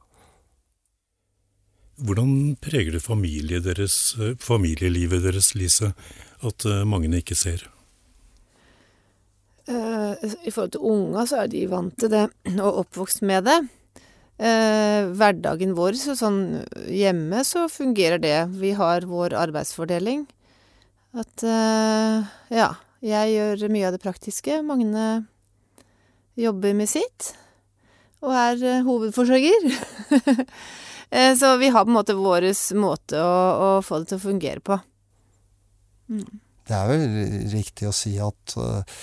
Hvordan 2.04 2.56
preger 2.62 2.96
det 2.96 3.04
familie 3.06 3.62
deres, 3.62 4.16
familielivet 4.42 5.22
deres, 5.24 5.52
Lise, 5.54 5.92
at 6.42 6.66
uh, 6.66 6.82
mange 6.90 7.12
ikke 7.20 7.38
ser? 7.38 7.68
Uh, 9.70 10.18
I 10.44 10.52
forhold 10.52 10.74
til 10.74 10.90
unger, 10.90 11.28
så 11.30 11.44
er 11.44 11.52
de 11.54 11.62
vant 11.72 11.94
til 12.00 12.12
det, 12.12 12.26
og 12.58 12.82
oppvokst 12.84 13.22
med 13.24 13.46
det 13.48 13.60
eh, 13.62 13.83
hverdagen 14.38 15.76
vår, 15.78 15.96
så 16.00 16.16
sånn 16.18 16.40
hjemme 16.90 17.44
så 17.46 17.68
fungerer 17.72 18.20
det. 18.20 18.38
Vi 18.60 18.74
har 18.76 19.06
vår 19.08 19.36
arbeidsfordeling. 19.38 20.26
At 21.14 21.44
eh, 21.46 22.32
ja, 22.58 22.70
jeg 23.06 23.34
gjør 23.36 23.68
mye 23.74 23.90
av 23.90 23.94
det 23.94 24.02
praktiske. 24.02 24.62
Magne 24.66 25.26
jobber 26.40 26.74
med 26.78 26.90
sitt. 26.90 27.34
Og 28.24 28.34
er 28.34 28.64
eh, 28.66 28.86
hovedforsørger. 28.86 29.68
eh, 31.16 31.34
så 31.38 31.54
vi 31.62 31.70
har 31.70 31.86
på 31.86 31.94
en 31.94 32.00
måte 32.00 32.18
vår 32.18 32.50
måte 32.80 33.22
å, 33.22 33.36
å, 33.36 33.70
få 33.86 34.02
det 34.02 34.14
til 34.14 34.22
å 34.22 34.26
fungere 34.26 34.64
på. 34.66 34.80
Mm. 36.10 36.26
Det 36.64 36.76
er 36.78 36.88
vel 36.88 37.16
riktig 37.52 37.90
å 37.90 37.96
si 37.96 38.14
at 38.24 38.56
uh, 38.56 39.02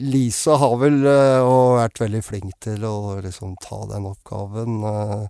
Lise 0.00 0.56
har 0.56 0.76
vel 0.80 1.02
uh, 1.04 1.76
vært 1.76 2.00
veldig 2.00 2.22
flink 2.24 2.54
til 2.64 2.86
å 2.88 3.18
liksom 3.24 3.56
ta 3.60 3.82
den 3.90 4.08
oppgaven 4.08 4.78
uh, 4.80 5.26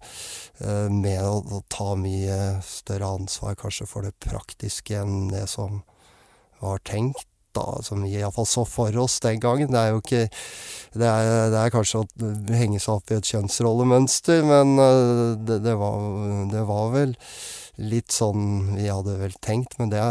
med 0.93 1.23
å, 1.27 1.62
ta 1.73 1.95
mye 1.99 2.61
større 2.64 3.11
ansvar 3.19 3.59
kanskje 3.59 3.89
for 3.91 4.07
det 4.07 4.14
praktiske 4.23 5.01
enn 5.03 5.27
det 5.33 5.49
som 5.51 5.83
var 6.62 6.85
tenkt. 6.87 7.27
Da, 7.57 7.79
som 7.81 8.03
vi 8.05 8.11
iallfall 8.19 8.45
så 8.45 8.67
for 8.69 8.93
oss 9.01 9.14
den 9.25 9.39
gangen. 9.41 9.71
Det 9.73 9.81
er 9.81 9.95
jo 9.95 10.03
ikke 10.03 10.27
Det 10.93 11.07
er, 11.09 11.29
det 11.49 11.57
er 11.57 11.73
kanskje 11.73 12.03
å 12.03 12.33
henge 12.53 12.77
seg 12.85 12.99
opp 12.99 13.12
i 13.12 13.17
et 13.17 13.31
kjønnsrollemønster, 13.31 14.45
men 14.45 14.75
det, 15.49 15.62
det, 15.64 15.73
var, 15.81 16.05
det 16.53 16.67
var 16.69 16.93
vel 16.93 17.17
litt 17.77 18.14
sånn 18.14 18.77
vi 18.77 18.87
hadde 18.89 19.18
vel 19.20 19.35
tenkt, 19.45 19.77
men 19.81 19.93
det 19.93 20.03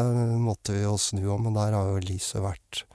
måtte 0.41 0.75
vi 0.75 0.83
jo 0.83 0.95
snu 1.01 1.23
om. 1.33 1.47
Men 1.47 1.57
der 1.57 1.75
har 1.75 1.89
jo 1.89 2.03
Lise 2.03 2.41
vært 2.43 2.85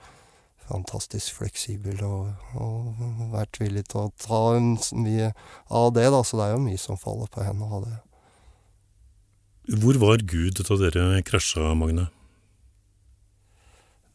fantastisk 0.71 1.41
fleksibel 1.41 1.99
og, 2.07 2.31
og, 2.55 3.01
vært 3.33 3.59
villig 3.59 3.85
til 3.91 4.05
å 4.05 4.13
ta 4.21 4.41
mye 4.95 5.33
av 5.67 5.91
det, 5.97 6.07
da. 6.13 6.23
Så 6.23 6.39
det 6.39 6.47
er 6.47 6.55
jo 6.55 6.63
mye 6.63 6.79
som 6.81 6.99
faller 6.99 7.31
på 7.31 7.43
henne 7.45 7.67
av 7.67 7.85
det. 7.87 7.99
Hvor 9.81 9.99
var 10.01 10.23
Gud 10.27 10.63
da 10.67 10.77
dere 10.79 11.21
krasja, 11.27 11.73
Magne? 11.77 12.09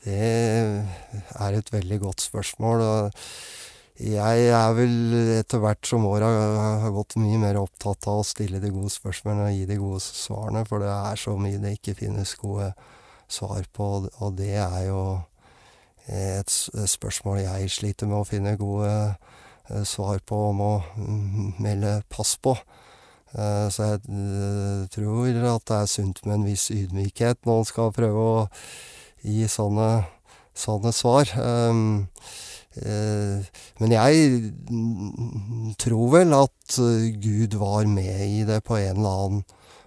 Det 0.07 0.17
er 0.23 1.57
et 1.57 1.73
veldig 1.73 2.01
godt 2.05 2.23
spørsmål. 2.23 2.83
og 2.83 3.23
jeg 3.97 4.49
er 4.53 4.75
vel 4.77 5.15
etter 5.39 5.63
hvert 5.63 5.89
som 5.89 6.05
åra 6.09 6.29
har 6.83 6.93
gått 6.93 7.17
mye 7.21 7.39
mer 7.41 7.57
opptatt 7.61 8.09
av 8.11 8.21
å 8.21 8.27
stille 8.27 8.61
de 8.61 8.71
gode 8.75 8.93
spørsmålene 8.93 9.49
og 9.49 9.57
gi 9.57 9.65
de 9.71 9.79
gode 9.81 10.03
svarene, 10.05 10.65
for 10.69 10.85
det 10.85 10.93
er 10.93 11.21
så 11.21 11.37
mye 11.41 11.61
det 11.63 11.77
ikke 11.79 11.97
finnes 12.03 12.35
gode 12.41 12.73
svar 13.29 13.65
på, 13.73 13.87
og 14.21 14.37
det 14.39 14.55
er 14.61 14.83
jo 14.91 15.01
et 16.07 16.53
spørsmål 16.53 17.41
jeg 17.43 17.73
sliter 17.73 18.07
med 18.11 18.21
å 18.21 18.29
finne 18.29 18.59
gode 18.61 18.93
svar 19.89 20.21
på 20.23 20.37
og 20.51 20.55
må 20.55 20.73
melde 21.59 21.99
pass 22.13 22.37
på. 22.39 22.55
Så 23.35 23.89
jeg 23.89 24.03
tror 24.95 25.41
at 25.57 25.65
det 25.67 25.79
er 25.81 25.91
sunt 25.91 26.23
med 26.25 26.39
en 26.39 26.47
viss 26.47 26.69
ydmykhet 26.71 27.43
når 27.45 27.59
en 27.59 27.69
skal 27.73 27.97
prøve 27.97 28.29
å 28.37 28.45
gi 29.27 29.49
sånne, 29.51 30.07
sånne 30.55 30.93
svar. 30.95 31.33
Men 32.77 33.93
jeg 33.95 34.53
tror 35.81 36.11
vel 36.13 36.35
at 36.37 36.77
Gud 37.23 37.57
var 37.61 37.87
med 37.89 38.21
i 38.27 38.45
det 38.45 38.61
på 38.67 38.77
en 38.77 38.97
eller 39.01 39.23
annen 39.25 39.45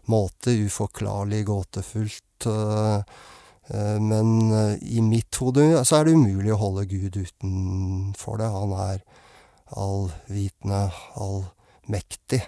måte. 0.10 0.56
Uforklarlig, 0.66 1.46
gåtefullt. 1.46 2.48
Men 4.02 4.30
i 4.82 5.02
mitt 5.06 5.38
hode 5.38 5.86
så 5.86 6.00
er 6.00 6.08
det 6.08 6.18
umulig 6.18 6.54
å 6.56 6.62
holde 6.64 6.90
Gud 6.90 7.14
utenfor 7.20 8.42
det. 8.42 8.50
Han 8.56 8.74
er 8.74 9.04
allvitende, 9.78 10.82
allmektig. 11.14 12.42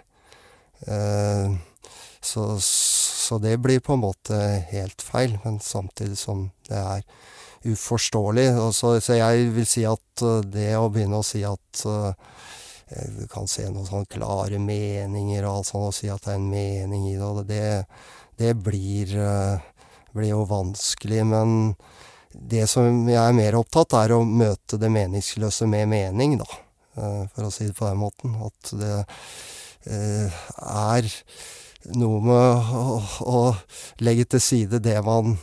Så 2.22 2.42
så 3.32 3.38
det 3.40 3.62
blir 3.64 3.80
på 3.80 3.94
en 3.94 4.02
måte 4.02 4.36
helt 4.74 5.02
feil, 5.06 5.38
men 5.46 5.60
samtidig 5.64 6.18
som 6.20 6.50
det 6.68 6.76
er 6.76 7.04
uforståelig. 7.66 8.48
Så 8.74 8.96
så 9.02 9.18
jeg 9.20 9.52
vil 9.56 9.68
si 9.70 9.86
at 9.88 10.26
det 10.52 10.72
å 10.78 10.90
begynne 10.90 11.22
å 11.22 11.26
si 11.26 11.44
at 11.48 11.84
du 12.92 13.28
kan 13.32 13.48
se 13.48 13.64
noen 13.70 13.88
sånne 13.88 14.10
klare 14.12 14.60
meninger 14.60 15.46
og 15.46 15.62
alt 15.62 15.70
sånt, 15.70 15.92
og 15.92 15.96
si 15.96 16.10
at 16.12 16.26
det 16.26 16.34
er 16.34 16.42
en 16.42 16.50
mening 16.52 17.06
i 17.08 17.16
det, 17.16 17.46
det 17.48 17.68
det 18.42 18.56
blir 18.58 19.14
blir 20.12 20.34
jo 20.34 20.44
vanskelig. 20.50 21.26
Men 21.26 21.76
det 22.32 22.68
som 22.72 23.08
jeg 23.10 23.20
er 23.22 23.38
mer 23.38 23.58
opptatt, 23.60 23.96
er 24.00 24.16
å 24.16 24.24
møte 24.26 24.80
det 24.82 24.92
meningsløse 24.92 25.68
med 25.70 25.90
mening, 25.92 26.38
da, 26.42 26.50
for 27.34 27.48
å 27.48 27.54
si 27.54 27.70
det 27.70 27.78
på 27.78 27.88
den 27.88 28.02
måten. 28.02 28.36
At 28.44 28.74
det 28.82 28.98
er 29.88 31.12
noe 31.98 32.20
med 32.22 32.74
å 32.78 33.00
å 33.26 33.40
legge 34.06 34.28
til 34.36 34.44
side 34.44 34.82
det 34.84 35.00
man 35.06 35.38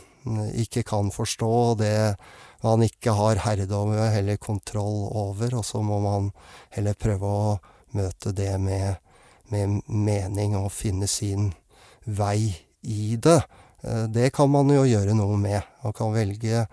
ikke 0.59 0.83
kan 0.87 1.11
forstå, 1.13 1.49
og 1.71 1.77
det 1.81 2.15
man 2.63 2.83
ikke 2.83 3.13
har 3.15 3.39
herredømme 3.45 4.09
eller 4.17 4.39
kontroll 4.41 5.05
over, 5.15 5.59
og 5.61 5.65
så 5.65 5.81
må 5.85 5.99
man 6.03 6.31
heller 6.75 6.97
prøve 6.99 7.29
å 7.29 7.53
møte 7.95 8.33
det 8.35 8.55
med 8.61 8.99
med 9.49 9.81
mening 9.87 10.55
og 10.57 10.71
finne 10.73 11.07
sin 11.09 11.51
vei 12.05 12.53
i 12.81 13.15
det. 13.21 13.41
Det 14.13 14.31
kan 14.35 14.51
man 14.51 14.69
jo 14.73 14.85
gjøre 14.87 15.15
noe 15.17 15.37
med. 15.39 15.61
Man 15.83 15.95
kan 15.95 16.13
velge 16.13 16.65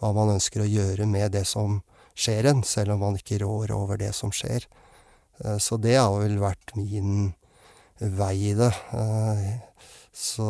hva 0.00 0.12
man 0.16 0.34
ønsker 0.36 0.64
å 0.64 0.70
gjøre 0.70 1.06
med 1.10 1.34
det 1.36 1.44
som 1.48 1.80
skjer 2.18 2.50
en, 2.50 2.62
selv 2.66 2.96
om 2.96 3.04
man 3.06 3.18
ikke 3.18 3.40
rår 3.42 3.72
over 3.74 4.00
det 4.00 4.12
som 4.16 4.32
skjer. 4.34 4.66
Så 5.58 5.78
det 5.82 5.96
har 5.98 6.14
vel 6.20 6.38
vært 6.42 6.74
min 6.78 7.32
vei 7.98 8.34
i 8.52 8.54
det. 8.58 8.72
Så 10.12 10.46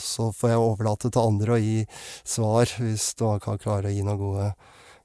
så 0.00 0.30
får 0.32 0.50
jeg 0.54 0.64
overlate 0.64 1.10
til 1.12 1.20
andre 1.20 1.56
å 1.56 1.60
gi 1.60 1.84
svar, 2.24 2.70
hvis 2.80 3.12
man 3.20 3.42
kan 3.44 3.60
klare 3.60 3.90
å 3.90 3.94
gi 3.94 4.04
noen 4.06 4.20
gode 4.20 4.48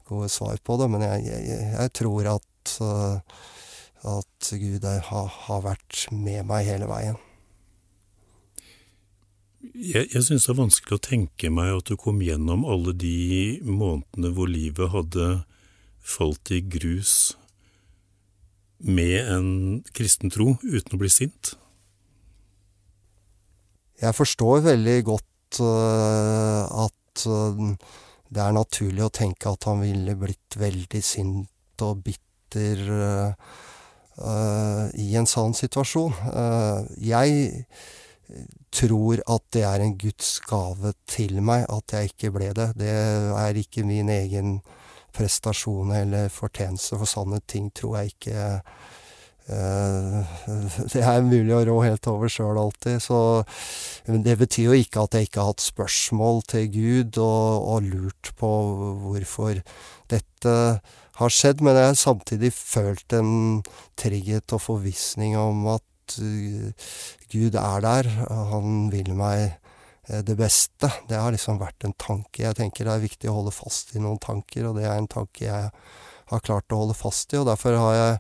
gode 0.08 0.30
svar 0.32 0.58
på 0.64 0.78
det. 0.80 0.90
Men 0.92 1.06
jeg 1.06 1.28
jeg 1.28 1.60
jeg 1.74 1.94
tror 2.00 2.32
at 2.38 2.74
at 4.04 4.50
Gud 4.60 4.84
har 4.84 5.28
har 5.28 5.62
vært 5.64 6.08
med 6.12 6.46
meg 6.48 6.68
hele 6.68 6.88
veien. 6.88 7.20
Jeg 9.74 10.10
jeg 10.12 10.24
syns 10.24 10.46
det 10.46 10.52
er 10.54 10.60
vanskelig 10.60 10.98
å 10.98 11.08
tenke 11.08 11.52
meg 11.52 11.72
at 11.78 11.88
du 11.88 11.96
kom 12.00 12.20
gjennom 12.24 12.66
alle 12.68 12.94
de 12.94 13.60
månedene 13.64 14.34
hvor 14.36 14.52
livet 14.52 14.92
hadde 14.92 15.44
falt 16.04 16.52
i 16.52 16.60
grus 16.60 17.36
med 18.84 19.30
en 19.32 19.50
kristen 19.96 20.32
tro, 20.34 20.58
uten 20.60 20.98
å 20.98 21.00
bli 21.00 21.08
sint. 21.08 21.54
Jeg 24.04 24.16
forstår 24.18 24.66
veldig 24.66 24.98
godt 25.08 25.62
at 25.64 27.24
det 28.34 28.42
er 28.42 28.56
naturlig 28.56 29.04
å 29.06 29.14
tenke 29.14 29.52
at 29.54 29.68
han 29.70 29.84
ville 29.84 30.16
blitt 30.20 30.58
veldig 30.60 31.04
sint 31.06 31.84
og 31.86 32.02
bitter 32.04 32.82
i 35.00 35.08
en 35.18 35.30
sånn 35.30 35.56
situasjon. 35.58 36.14
Jeg 37.02 37.58
tror 38.74 39.22
at 39.30 39.46
det 39.54 39.64
er 39.68 39.84
en 39.86 39.96
Guds 40.02 40.40
gave 40.50 40.94
til 41.10 41.40
meg 41.46 41.68
at 41.72 41.94
jeg 41.94 42.14
ikke 42.14 42.34
ble 42.34 42.50
det. 42.58 42.70
Det 42.82 42.90
er 42.90 43.62
ikke 43.62 43.86
min 43.86 44.10
egen 44.10 44.58
prestasjon 45.14 45.94
eller 45.94 46.32
fortjeneste, 46.34 46.98
for 46.98 47.10
sånne 47.10 47.40
ting 47.46 47.70
tror 47.76 48.00
jeg 48.02 48.16
ikke 48.16 48.62
det 50.94 51.02
er 51.04 51.26
mulig 51.26 51.52
å 51.52 51.64
rå 51.68 51.76
helt 51.84 52.08
over 52.08 52.32
sjøl 52.32 52.56
alltid, 52.62 53.02
så 53.04 53.44
Men 54.08 54.24
det 54.24 54.38
betyr 54.40 54.70
jo 54.70 54.78
ikke 54.80 55.04
at 55.04 55.18
jeg 55.18 55.28
ikke 55.28 55.42
har 55.42 55.52
hatt 55.52 55.64
spørsmål 55.64 56.44
til 56.48 56.70
Gud 56.72 57.20
og 57.20 57.68
og 57.74 57.90
lurt 57.90 58.32
på 58.40 58.52
hvorfor 59.04 59.60
dette 60.12 60.54
har 61.20 61.34
skjedd, 61.34 61.62
men 61.62 61.76
jeg 61.76 61.90
har 61.92 62.00
samtidig 62.00 62.54
følt 62.56 63.14
en 63.14 63.64
trygghet 64.00 64.56
og 64.56 64.64
forvissning 64.64 65.36
om 65.38 65.68
at 65.76 66.16
Gud 67.32 67.56
er 67.60 67.84
der, 67.84 68.10
han 68.52 68.88
vil 68.92 69.14
meg 69.16 69.60
det 70.08 70.36
beste. 70.40 70.90
Det 71.08 71.20
har 71.20 71.32
liksom 71.32 71.62
vært 71.62 71.86
en 71.88 71.96
tanke. 71.96 72.44
Jeg 72.44 72.58
tenker 72.60 72.88
det 72.88 72.96
er 72.96 73.06
viktig 73.06 73.30
å 73.32 73.38
holde 73.40 73.56
fast 73.56 73.94
i 73.96 74.02
noen 74.04 74.20
tanker, 74.24 74.68
og 74.68 74.80
det 74.80 74.88
er 74.88 74.98
en 74.98 75.12
tanke 75.12 75.46
jeg 75.48 75.70
har 76.32 76.44
klart 76.44 76.74
å 76.74 76.82
holde 76.84 76.98
fast 76.98 77.34
i, 77.34 77.40
og 77.40 77.48
derfor 77.48 77.78
har 77.80 77.96
jeg 78.00 78.18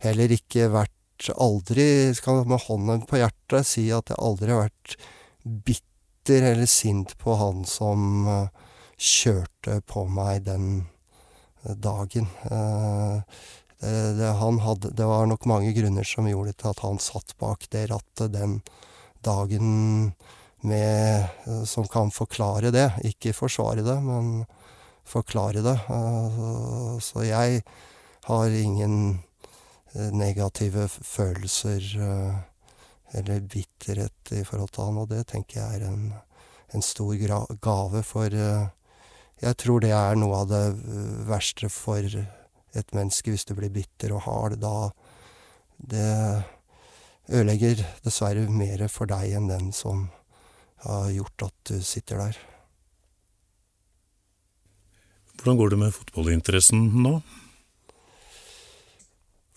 heller 0.00 0.32
ikke 0.34 0.70
vært 0.72 1.30
aldri, 1.36 2.14
skal 2.16 2.46
med 2.48 2.62
hånden 2.64 3.04
på 3.08 3.20
hjertet 3.20 3.68
si 3.68 3.90
at 3.92 4.08
jeg 4.12 4.20
aldri 4.20 4.54
har 4.54 4.64
vært 4.66 4.96
bitter 5.44 6.50
eller 6.52 6.68
sint 6.70 7.16
på 7.20 7.36
han 7.40 7.64
som 7.68 8.24
kjørte 8.96 9.80
på 9.88 10.06
meg 10.08 10.46
den 10.48 10.66
dagen. 11.84 12.28
Det 13.80 14.20
det 14.20 14.32
han 14.36 14.58
hadde 14.60 14.92
det 14.96 15.06
var 15.08 15.28
nok 15.28 15.46
mange 15.48 15.72
grunner 15.72 16.04
som 16.04 16.28
gjorde 16.28 16.52
til 16.52 16.68
at 16.72 16.82
han 16.84 17.00
satt 17.00 17.32
bak 17.40 17.64
det 17.72 17.86
rattet 17.88 18.34
den 18.34 18.58
dagen 19.24 20.12
med 20.60 21.64
som 21.68 21.88
kan 21.88 22.12
forklare 22.12 22.72
det. 22.74 22.90
Ikke 23.08 23.32
forsvare 23.36 23.84
det, 23.84 23.96
men 24.04 24.44
forklare 25.08 25.64
det. 25.64 25.76
Så 27.00 27.24
jeg 27.24 27.62
har 28.28 28.58
ingen 28.60 29.22
negative 29.94 30.86
følelser 30.88 31.86
eller 33.16 33.40
bitterhet 33.42 34.34
i 34.36 34.44
forhold 34.46 34.70
til 34.74 34.86
han, 34.86 35.00
og 35.02 35.08
det 35.10 35.24
tenker 35.32 35.60
jeg 35.60 35.80
er 35.80 35.88
en 35.88 36.04
en 36.74 36.82
stor 36.82 37.14
gra 37.18 37.40
gave, 37.62 38.02
for 38.06 38.30
jeg 38.30 39.56
tror 39.58 39.82
det 39.82 39.92
er 39.96 40.18
noe 40.18 40.42
av 40.42 40.50
det 40.50 40.64
verste 41.28 41.70
for 41.72 42.04
et 42.04 42.94
menneske, 42.94 43.32
hvis 43.32 43.48
du 43.48 43.56
blir 43.58 43.72
bitter 43.74 44.14
og 44.14 44.24
hard. 44.26 44.58
Da 44.62 44.90
det 45.80 46.44
ødelegger 47.30 47.82
dessverre 48.04 48.46
mer 48.52 48.86
for 48.92 49.10
deg 49.10 49.34
enn 49.38 49.50
den 49.50 49.70
som 49.74 50.08
har 50.84 51.10
gjort 51.12 51.48
at 51.48 51.72
du 51.72 51.82
sitter 51.84 52.22
der. 52.22 52.38
Hvordan 55.40 55.56
går 55.56 55.72
det 55.72 55.78
med 55.80 55.94
fotballinteressen 55.96 56.90
nå? 57.00 57.20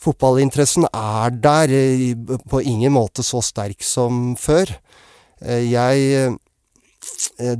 Fotballinteressen 0.03 0.85
er 0.91 1.31
der, 1.31 1.71
på 2.51 2.59
ingen 2.59 2.91
måte 2.95 3.23
så 3.23 3.39
sterk 3.43 3.83
som 3.87 4.35
før. 4.39 4.67
Jeg 5.39 6.37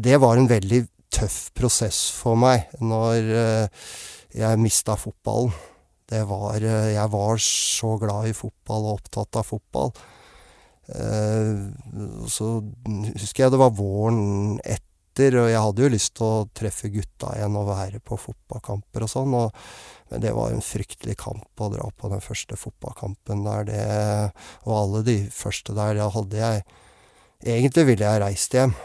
Det 0.03 0.17
var 0.21 0.37
en 0.37 0.49
veldig 0.49 0.81
tøff 1.11 1.51
prosess 1.55 2.11
for 2.15 2.35
meg 2.39 2.67
når 2.79 3.69
jeg 4.33 4.59
mista 4.59 4.95
fotballen. 4.95 5.53
Det 6.09 6.23
var 6.27 6.59
jeg 6.59 7.11
var 7.11 7.37
så 7.39 7.97
glad 7.99 8.27
i 8.29 8.35
fotball 8.35 8.87
og 8.87 8.99
opptatt 8.99 9.39
av 9.39 9.47
fotball. 9.47 9.91
Så 12.27 12.49
husker 13.19 13.45
jeg 13.45 13.51
det 13.53 13.61
var 13.61 13.75
våren 13.77 14.59
etter, 14.63 14.92
og 15.13 15.49
jeg 15.51 15.61
hadde 15.61 15.83
jo 15.83 15.91
lyst 15.93 16.15
til 16.17 16.25
å 16.25 16.45
treffe 16.57 16.89
gutta 16.89 17.35
igjen 17.37 17.57
og 17.59 17.67
være 17.69 17.99
på 18.01 18.17
fotballkamper 18.17 19.05
og 19.05 19.11
sånn, 19.11 19.35
og 19.37 19.51
men 20.13 20.21
det 20.21 20.33
var 20.35 20.51
en 20.51 20.61
fryktelig 20.61 21.15
kamp 21.17 21.61
å 21.61 21.69
dra 21.73 21.87
på 21.97 22.09
den 22.11 22.21
første 22.21 22.57
fotballkampen 22.59 23.45
der, 23.47 23.63
det 23.65 23.85
Og 24.69 24.73
alle 24.77 24.99
de 25.07 25.15
første 25.33 25.73
der, 25.73 25.95
da 25.97 26.09
hadde 26.13 26.37
jeg 26.37 26.65
Egentlig 27.43 27.85
ville 27.87 28.05
jeg 28.05 28.21
reist 28.21 28.53
hjem, 28.53 28.75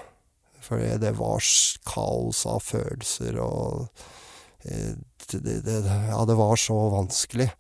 for 0.65 0.81
det 0.81 1.13
var 1.15 1.45
kaos 1.87 2.41
av 2.49 2.65
følelser 2.65 3.37
og 3.45 3.87
det 4.65 5.61
det 5.63 5.77
Ja, 5.85 6.25
det 6.27 6.35
var 6.35 6.57
så 6.57 6.75
vanskelig. 6.91 7.51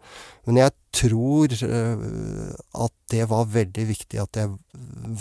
Men 0.48 0.56
jeg 0.56 0.72
tror 0.90 1.52
at 1.54 2.94
det 3.12 3.28
var 3.30 3.52
veldig 3.52 3.84
viktig 3.92 4.18
at 4.22 4.40
jeg 4.40 4.56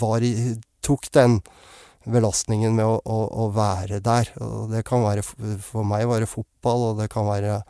var 0.00 0.24
i 0.24 0.56
tok 0.82 1.10
den 1.12 1.40
belastningen 2.12 2.74
med 2.76 2.86
å, 2.86 2.98
å, 3.02 3.20
å 3.44 3.50
være 3.54 4.00
der. 4.04 4.32
Og 4.44 4.72
det 4.72 4.84
kan 4.88 5.04
være 5.04 5.24
For 5.24 5.86
meg 5.86 6.08
være 6.10 6.28
fotball, 6.30 6.90
og 6.92 7.02
det 7.02 7.08
kan 7.12 7.28
være 7.28 7.62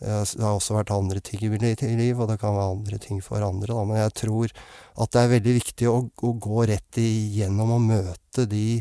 det 0.00 0.40
har 0.40 0.54
også 0.54 0.78
vært 0.78 0.94
andre 0.94 1.20
ting 1.20 1.42
i 1.44 1.50
mitt 1.52 1.82
liv, 1.84 2.16
og 2.16 2.30
det 2.30 2.38
kan 2.40 2.54
være 2.56 2.72
andre 2.72 2.98
ting 3.02 3.18
for 3.20 3.44
andre, 3.44 3.74
da. 3.74 3.82
Men 3.84 3.98
jeg 4.00 4.14
tror 4.22 4.52
at 4.96 5.12
det 5.12 5.20
er 5.20 5.32
veldig 5.34 5.54
viktig 5.58 5.90
å, 5.90 5.96
å 6.08 6.30
gå 6.40 6.64
rett 6.70 7.00
igjennom 7.02 7.74
og 7.76 7.84
møte 7.84 8.46
de 8.48 8.80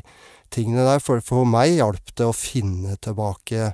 tingene 0.54 0.86
der. 0.88 1.04
For, 1.04 1.20
for 1.26 1.44
meg 1.44 1.74
hjalp 1.76 2.14
det 2.16 2.30
å 2.30 2.36
finne 2.36 2.96
tilbake 3.04 3.74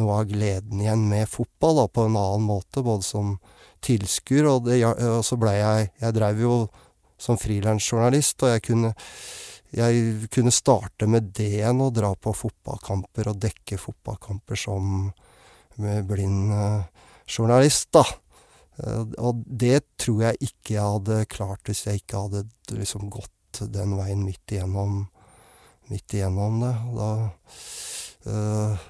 noe 0.00 0.22
av 0.22 0.30
gleden 0.30 0.80
igjen 0.80 1.04
med 1.10 1.28
fotball, 1.28 1.82
da, 1.82 1.86
på 1.92 2.06
en 2.08 2.16
annen 2.16 2.48
måte. 2.48 2.80
Både 2.80 3.04
som 3.04 3.36
tilskuer, 3.84 4.48
og, 4.48 4.72
og 4.72 5.20
så 5.26 5.36
blei 5.36 5.58
jeg 5.58 5.90
Jeg 6.00 6.16
dreiv 6.16 6.40
jo 6.40 6.56
som 7.20 7.36
frilansjournalist, 7.38 8.40
og 8.42 8.56
jeg 8.56 8.64
kunne 8.70 8.94
jeg 9.72 10.28
kunne 10.32 10.52
starte 10.52 11.08
med 11.08 11.30
det 11.36 11.48
igjen, 11.58 11.80
å 11.80 11.92
dra 11.94 12.12
på 12.14 12.34
fotballkamper 12.36 13.30
og 13.32 13.38
dekke 13.40 13.78
fotballkamper 13.80 14.58
som 14.60 15.06
blind 15.76 16.52
uh, 16.52 16.82
journalist, 17.26 17.88
da. 17.92 18.04
Uh, 18.82 19.04
og 19.20 19.44
det 19.46 19.80
tror 20.00 20.28
jeg 20.28 20.48
ikke 20.48 20.76
jeg 20.76 20.96
hadde 20.96 21.22
klart 21.32 21.68
hvis 21.68 21.86
jeg 21.86 22.02
ikke 22.02 22.26
hadde 22.26 22.44
liksom 22.72 23.08
gått 23.12 23.62
den 23.72 23.96
veien 23.98 24.24
midt 24.24 24.54
igjennom, 24.54 25.06
midt 25.92 26.16
igjennom 26.16 26.60
det. 26.62 26.74
Da 26.96 27.10
uh, 28.28 28.88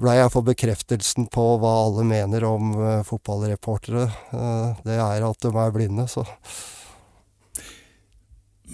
blei 0.00 0.18
jeg 0.18 0.32
for 0.32 0.46
bekreftelsen 0.46 1.28
på 1.32 1.48
hva 1.60 1.74
alle 1.84 2.06
mener 2.08 2.46
om 2.48 2.72
fotballreportere. 3.04 4.06
det 4.86 4.96
er 4.96 5.26
at 5.28 5.44
de 5.44 5.52
er 5.52 5.74
blinde, 5.76 6.08
så 6.08 6.24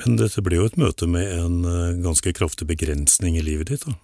men 0.01 0.17
dette 0.21 0.43
ble 0.45 0.61
jo 0.61 0.69
et 0.69 0.79
møte 0.81 1.09
med 1.11 1.29
en 1.35 1.59
eh, 1.69 1.99
ganske 2.05 2.33
kraftig 2.37 2.69
begrensning 2.71 3.37
i 3.39 3.45
livet 3.45 3.73
ditt, 3.73 3.85
da? 3.87 3.97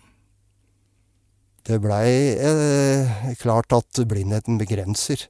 Det 1.66 1.80
blei 1.82 2.36
eh, 2.38 3.32
klart 3.40 3.74
at 3.74 3.98
blindheten 4.06 4.60
begrenser. 4.60 5.24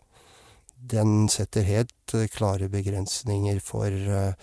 Den 0.77 1.31
setter 1.33 1.65
helt 1.67 2.15
eh, 2.15 2.29
klare 2.31 2.69
begrensninger 2.73 3.63
for 3.65 3.89
eh, 3.89 4.35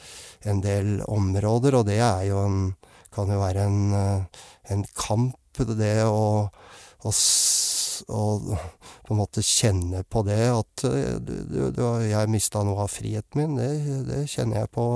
en 0.50 0.64
del 0.64 0.98
områder, 1.06 1.78
og 1.78 1.86
det 1.92 2.00
jo 2.02 2.42
en 2.42 2.58
kan 3.14 3.30
jo 3.30 3.38
være 3.38 3.68
en, 3.68 3.80
eh, 3.94 4.44
en 4.74 4.84
kamp, 4.98 5.38
det 5.54 6.00
å, 6.10 6.50
å, 7.06 7.12
og 8.10 8.48
på 9.06 9.14
en 9.14 9.20
måte 9.20 9.44
kjenne 9.46 10.02
på 10.10 10.24
det 10.26 10.48
at 10.50 10.86
du, 11.22 11.36
du, 11.46 11.60
du, 11.76 11.84
jeg 12.08 12.32
mista 12.34 12.64
noe 12.66 12.88
av 12.88 12.90
friheten 12.90 13.38
min. 13.38 13.60
Det, 13.60 14.00
det 14.08 14.24
kjenner 14.32 14.64
jeg 14.64 14.74
på 14.74 14.88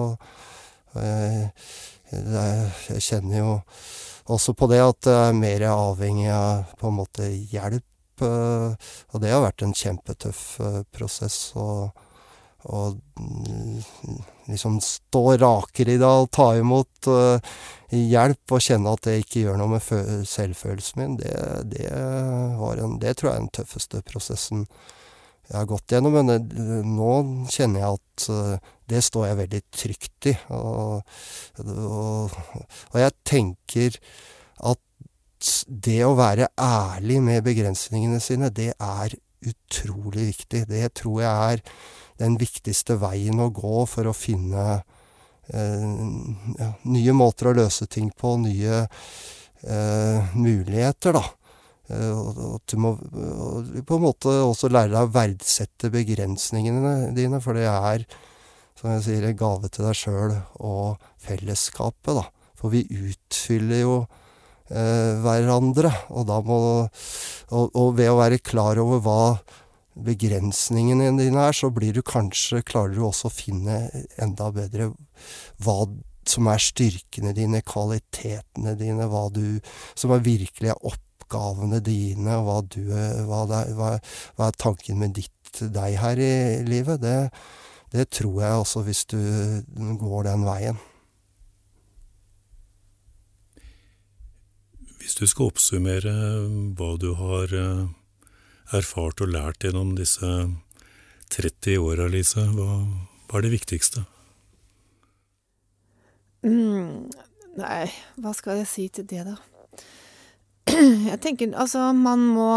jeg, 1.03 1.51
jeg 2.17 3.03
kjenner 3.03 3.39
jo 3.39 3.53
også 4.33 4.55
på 4.57 4.67
det 4.71 4.81
at 4.83 5.07
jeg 5.07 5.29
er 5.29 5.37
mer 5.37 5.67
avhengig 5.71 6.31
av 6.33 6.73
på 6.79 6.89
en 6.89 6.99
måte 6.99 7.29
hjelp. 7.51 7.85
Og 8.25 9.21
det 9.21 9.31
har 9.31 9.43
vært 9.45 9.63
en 9.63 9.75
kjempetøff 9.77 10.43
prosess. 10.95 11.39
å 11.55 11.91
og 12.67 12.97
liksom 14.47 14.79
stå 14.83 15.37
rakere 15.37 15.93
i 15.93 15.99
det 16.01 16.07
og 16.07 16.31
ta 16.35 16.49
imot 16.57 17.07
hjelp 17.93 18.53
og 18.57 18.63
kjenne 18.63 18.91
at 18.91 19.05
det 19.07 19.15
ikke 19.21 19.45
gjør 19.45 19.59
noe 19.61 19.77
med 19.77 20.27
selvfølelsen 20.27 21.01
min, 21.01 21.17
det, 21.21 21.31
det, 21.71 21.87
en, 21.87 22.97
det 22.99 23.15
tror 23.15 23.29
jeg 23.29 23.35
er 23.35 23.45
den 23.45 23.53
tøffeste 23.55 24.03
prosessen 24.07 24.65
jeg 25.47 25.57
har 25.57 25.69
gått 25.69 25.93
gjennom. 25.95 26.17
Men 26.17 26.49
nå 26.95 27.11
kjenner 27.53 27.83
jeg 27.83 27.99
at 27.99 28.27
det 28.87 29.03
står 29.03 29.29
jeg 29.29 29.39
veldig 29.41 29.61
trygt 29.75 30.29
i. 30.31 30.35
Og, 30.55 31.13
og, 31.65 32.35
og 32.91 32.99
jeg 33.01 33.15
tenker 33.27 34.01
at 34.67 35.53
det 35.67 36.01
å 36.05 36.15
være 36.17 36.49
ærlig 36.59 37.21
med 37.23 37.45
begrensningene 37.45 38.19
sine, 38.23 38.49
det 38.49 38.71
er 38.73 39.15
utrolig 39.47 40.31
viktig. 40.31 40.65
Det 40.69 40.93
tror 40.97 41.21
jeg 41.21 41.53
er 41.53 41.63
den 42.21 42.37
viktigste 42.41 42.97
veien 43.01 43.39
å 43.41 43.51
gå 43.53 43.83
for 43.89 44.09
å 44.09 44.15
finne 44.17 44.65
eh, 45.53 45.83
nye 46.89 47.17
måter 47.17 47.51
å 47.51 47.57
løse 47.59 47.87
ting 47.91 48.09
på, 48.17 48.33
nye 48.41 48.85
eh, 49.61 50.37
muligheter, 50.37 51.19
da. 51.19 51.25
Eh, 51.88 52.53
at 52.55 52.67
du 52.67 52.79
må 52.83 52.95
på 52.99 53.97
en 53.97 54.03
måte 54.03 54.31
også 54.43 54.71
lære 54.71 54.91
deg 54.93 55.03
å 55.05 55.13
verdsette 55.13 55.91
begrensningene 55.93 57.13
dine, 57.15 57.41
for 57.43 57.57
det 57.57 57.67
er 57.71 58.07
som 58.77 58.91
jeg 58.93 59.05
sier, 59.07 59.25
en 59.25 59.38
gave 59.38 59.69
til 59.73 59.88
deg 59.88 59.97
sjøl 59.97 60.33
og 60.61 61.05
fellesskapet, 61.23 62.13
da. 62.19 62.27
For 62.57 62.73
vi 62.73 62.83
utfyller 62.85 63.81
jo 63.81 63.95
eh, 64.69 65.17
hverandre, 65.23 65.91
og 66.13 66.27
da 66.29 66.41
må 66.45 66.59
og, 66.85 67.63
og, 67.71 67.95
ved 67.97 68.11
å 68.11 68.19
være 68.19 68.41
klar 68.43 68.79
over 68.81 69.01
hva 69.05 69.21
begrensningene 70.07 71.09
dine 71.17 71.47
er, 71.49 71.57
så 71.57 71.71
blir 71.73 71.95
du 71.95 72.03
kanskje 72.05 72.61
Klarer 72.67 72.93
du 72.93 73.01
også 73.07 73.31
å 73.31 73.33
finne 73.33 73.79
enda 74.21 74.51
bedre 74.53 74.91
hva 75.63 75.77
som 76.27 76.49
er 76.51 76.61
styrkene 76.61 77.31
dine, 77.33 77.63
kvalitetene 77.65 78.75
dine, 78.77 79.07
hva 79.09 79.23
du 79.33 79.57
Som 79.97 80.13
er 80.13 80.25
virkelig 80.25 80.73
er 80.73 80.83
oppgavene 81.28 81.84
dine, 81.84 82.39
og 82.39 82.47
hva 82.47 82.57
du 82.71 82.82
hva, 82.89 83.45
er, 83.61 83.71
hva, 83.75 83.93
hva 84.39 84.49
er 84.49 84.59
tanken 84.59 84.99
med 85.03 85.17
ditt 85.19 85.61
deg 85.61 85.99
her 85.99 86.19
i 86.19 86.36
livet. 86.67 87.01
Det 87.03 87.17
det 87.91 88.09
tror 88.11 88.41
jeg 88.41 88.61
også 88.61 88.84
hvis 88.84 89.05
du 89.05 89.19
går 89.99 90.28
den 90.28 90.43
veien. 90.47 90.80
Hvis 94.99 95.15
du 95.15 95.23
skal 95.28 95.53
oppsummere 95.53 96.13
hva 96.75 96.89
du 96.99 97.13
har 97.15 97.53
eh, 97.55 97.86
erfart 98.75 99.23
og 99.23 99.32
lært 99.32 99.63
gjennom 99.63 99.95
disse 99.95 100.28
30 101.32 101.80
åra, 101.80 102.09
Lise, 102.11 102.43
hva, 102.57 102.82
hva, 103.28 103.39
er 103.39 103.47
det 103.47 103.53
viktigste? 103.55 104.03
Mm, 106.43 107.07
nei, 107.55 107.86
hva 108.19 108.36
skal 108.36 108.59
jeg 108.61 108.71
si 108.71 108.89
til 108.91 109.07
det, 109.07 109.23
da? 109.32 109.39
Jeg 111.11 111.20
tenker 111.24 111.55
altså, 111.55 111.91
man 111.95 112.24
må 112.36 112.51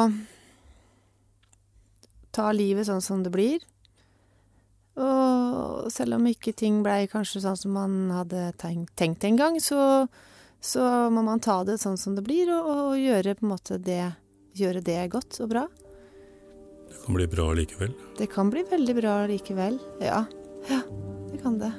ta 2.34 2.50
livet 2.54 2.88
sånn 2.88 3.02
som 3.04 3.24
det 3.24 3.32
blir. 3.34 3.62
Og 5.00 5.88
selv 5.92 6.18
om 6.18 6.26
ikke 6.28 6.54
ting 6.56 6.82
blei 6.84 7.04
kanskje 7.10 7.44
sånn 7.44 7.58
som 7.58 7.76
man 7.76 7.94
hadde 8.12 8.50
tenkt, 8.60 8.92
tenkt 8.98 9.24
en 9.24 9.38
gang, 9.38 9.60
så, 9.62 10.06
så, 10.60 10.86
må 11.12 11.24
man 11.26 11.42
ta 11.42 11.62
det 11.64 11.78
sånn 11.80 11.98
som 12.00 12.18
det 12.18 12.26
blir, 12.26 12.50
og, 12.52 12.70
og, 12.70 12.98
gjøre 12.98 13.36
det 13.78 14.02
Gjøre 14.60 14.80
det 14.82 14.98
godt 15.12 15.38
og 15.44 15.52
bra. 15.52 15.62
Det 16.90 16.98
kan 17.04 17.14
bli 17.14 17.26
bra 17.30 17.46
likevel? 17.54 17.94
Det 18.18 18.26
kan 18.32 18.50
bli 18.50 18.64
veldig 18.66 18.96
bra 18.98 19.14
likevel. 19.30 19.78
Ja. 20.02 20.24
Ja, 20.68 20.82
det 21.30 21.38
kan 21.44 21.62
det. 21.62 21.70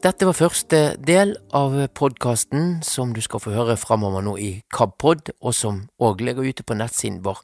Dette 0.00 0.24
var 0.24 0.32
første 0.32 0.78
del 1.04 1.34
av 1.52 1.74
podkasten 1.92 2.78
som 2.80 3.10
du 3.12 3.18
skal 3.20 3.42
få 3.44 3.50
høre 3.52 3.74
framover 3.76 4.24
nå 4.24 4.32
i 4.40 4.48
KABpod, 4.72 5.28
og 5.44 5.52
som 5.52 5.82
òg 6.00 6.22
ligger 6.24 6.46
ute 6.48 6.64
på 6.64 6.72
nettsiden 6.78 7.18
vår, 7.26 7.42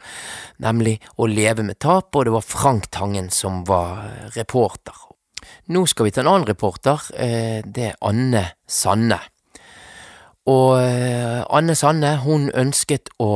nemlig 0.64 0.94
Å 1.20 1.28
leve 1.28 1.66
med 1.68 1.76
tap, 1.84 2.16
og 2.16 2.24
det 2.24 2.32
var 2.32 2.46
Frank 2.48 2.88
Tangen 2.88 3.28
som 3.28 3.60
var 3.68 4.30
reporter. 4.38 4.96
Nå 5.68 5.84
skal 5.84 6.08
vi 6.08 6.14
til 6.16 6.24
en 6.24 6.32
annen 6.32 6.48
reporter, 6.48 6.96
eh, 7.12 7.60
det 7.60 7.90
er 7.90 8.00
Anne 8.00 8.46
Sanne. 8.64 9.20
Og 10.46 10.76
eh, 10.78 11.42
Anne 11.50 11.74
Sanne 11.74 12.12
hun 12.22 12.46
ønsket 12.54 13.10
å 13.18 13.30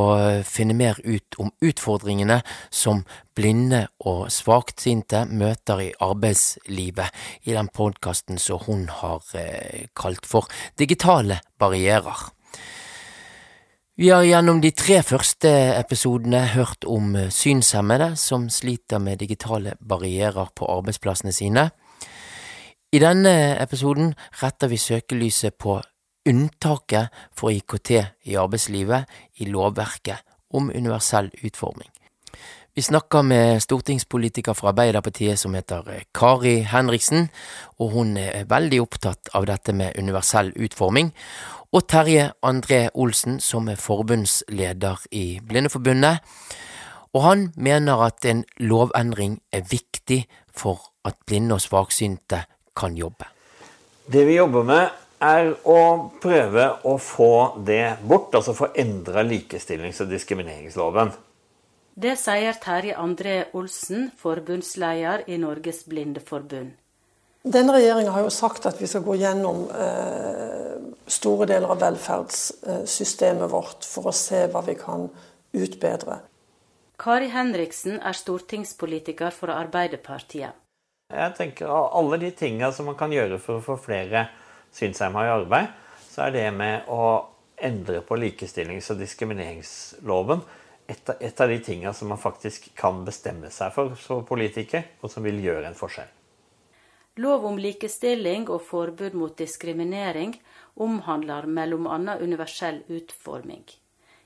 finne 0.47 0.77
mer 0.79 1.01
ut 1.03 1.39
om 1.43 1.51
utfordringene 1.59 2.39
som 2.71 3.03
blinde 3.35 3.89
og 4.07 4.29
svaksynte 4.31 5.25
møter 5.27 5.83
i 5.83 5.91
arbeidslivet, 6.07 7.11
i 7.51 7.57
den 7.57 7.71
podkasten 7.75 8.39
som 8.39 8.63
hun 8.69 8.87
har 9.01 9.27
eh, 9.35 9.89
kalt 9.99 10.29
for 10.29 10.47
Digitale 10.79 11.41
barrierer. 11.59 12.29
Vi 14.01 14.09
har 14.09 14.23
gjennom 14.25 14.63
de 14.63 14.71
tre 14.73 15.03
første 15.05 15.51
episodene 15.77 16.47
hørt 16.55 16.87
om 16.89 17.19
synshemmede 17.29 18.15
som 18.17 18.47
sliter 18.49 19.03
med 19.03 19.19
digitale 19.21 19.75
barrierer 19.77 20.55
på 20.57 20.71
arbeidsplassene 20.79 21.35
sine. 21.37 21.67
I 22.97 22.99
denne 23.03 23.59
episoden 23.61 24.15
retter 24.41 24.71
vi 24.73 24.79
søkelyset 24.81 25.59
på 25.61 25.77
unntaket 26.29 27.09
for 27.37 27.53
IKT 27.55 27.91
i 28.25 28.37
arbeidslivet 28.37 29.09
i 29.41 29.49
lovverket 29.51 30.21
om 30.55 30.71
universell 30.75 31.31
utforming. 31.43 31.89
Vi 32.75 32.83
snakker 32.83 33.23
med 33.23 33.63
stortingspolitiker 33.63 34.55
fra 34.55 34.71
Arbeiderpartiet 34.71 35.39
som 35.39 35.55
heter 35.59 35.89
eh, 35.91 36.05
Kari 36.15 36.61
Henriksen, 36.71 37.27
og 37.83 37.91
hun 37.97 38.15
er 38.17 38.47
veldig 38.49 38.79
opptatt 38.81 39.33
av 39.35 39.49
dette 39.51 39.75
med 39.75 39.99
universell 39.99 40.53
utforming. 40.55 41.11
Og 41.75 41.89
Terje 41.91 42.31
André 42.47 42.89
Olsen, 42.95 43.41
som 43.41 43.69
er 43.69 43.79
forbundsleder 43.79 45.03
i 45.11 45.41
Blindeforbundet. 45.43 46.23
Og 47.13 47.27
han 47.27 47.45
mener 47.57 48.07
at 48.07 48.25
en 48.25 48.45
lovendring 48.63 49.41
er 49.53 49.67
viktig 49.67 50.25
for 50.55 50.93
at 51.05 51.19
blinde 51.27 51.59
og 51.59 51.63
svaksynte 51.63 52.45
kan 52.77 52.95
jobbe. 52.95 53.27
Det 54.07 54.27
vi 54.27 54.39
jobber 54.39 54.63
med, 54.63 54.89
er 55.21 55.51
å 55.69 55.81
prøve 56.21 56.67
å 56.89 56.97
få 57.01 57.33
det 57.67 58.01
bort, 58.09 58.35
altså 58.35 58.55
få 58.57 58.71
endra 58.81 59.23
likestillings- 59.27 60.01
og 60.01 60.09
diskrimineringsloven. 60.09 61.13
Det 62.01 62.15
sier 62.17 62.57
Terje 62.63 62.97
André 62.97 63.35
Olsen, 63.53 64.11
forbundsleder 64.17 65.27
i 65.29 65.37
Norges 65.37 65.85
Blindeforbund. 65.85 66.73
Denne 67.41 67.73
regjeringa 67.73 68.13
har 68.13 68.25
jo 68.27 68.33
sagt 68.33 68.67
at 68.69 68.81
vi 68.81 68.89
skal 68.89 69.05
gå 69.05 69.17
gjennom 69.21 69.63
eh, 69.73 70.75
store 71.09 71.47
deler 71.49 71.73
av 71.73 71.81
velferdssystemet 71.81 73.49
vårt 73.53 73.87
for 73.89 74.11
å 74.11 74.17
se 74.17 74.45
hva 74.53 74.61
vi 74.67 74.77
kan 74.77 75.07
utbedre. 75.57 76.19
Kari 77.01 77.31
Henriksen 77.33 77.97
er 77.97 78.17
stortingspolitiker 78.17 79.33
for 79.33 79.53
Arbeiderpartiet. 79.55 80.53
Jeg 81.11 81.35
tenker 81.35 81.73
Alle 81.73 82.21
de 82.21 82.31
tinga 82.37 82.71
som 82.77 82.87
man 82.87 82.99
kan 83.01 83.13
gjøre 83.13 83.41
for 83.43 83.59
å 83.59 83.65
få 83.65 83.79
flere 83.81 84.29
synshemma 84.73 85.27
i 85.27 85.33
arbeid, 85.35 85.75
så 86.11 86.27
er 86.27 86.35
det 86.37 86.47
med 86.55 86.89
å 86.89 87.27
endre 87.61 88.01
på 88.07 88.17
likestillings- 88.17 88.91
og 88.93 89.01
diskrimineringsloven 89.03 90.43
et 90.91 91.11
et 91.21 91.41
av 91.41 91.49
de 91.49 91.59
tinga 91.63 91.93
som 91.93 92.09
man 92.09 92.19
faktisk 92.19 92.75
kan 92.75 93.05
bestemme 93.05 93.51
seg 93.51 93.73
for 93.75 93.95
som 94.01 94.25
politiker, 94.27 94.83
og 95.03 95.11
som 95.11 95.23
vil 95.23 95.39
gjøre 95.43 95.69
en 95.69 95.79
forskjell. 95.79 96.09
Lov 97.21 97.45
om 97.47 97.59
likestilling 97.59 98.49
og 98.49 98.63
forbud 98.63 99.15
mot 99.19 99.37
diskriminering 99.37 100.35
omhandler 100.77 101.47
bl.a. 101.47 102.17
universell 102.23 102.83
utforming. 102.89 103.65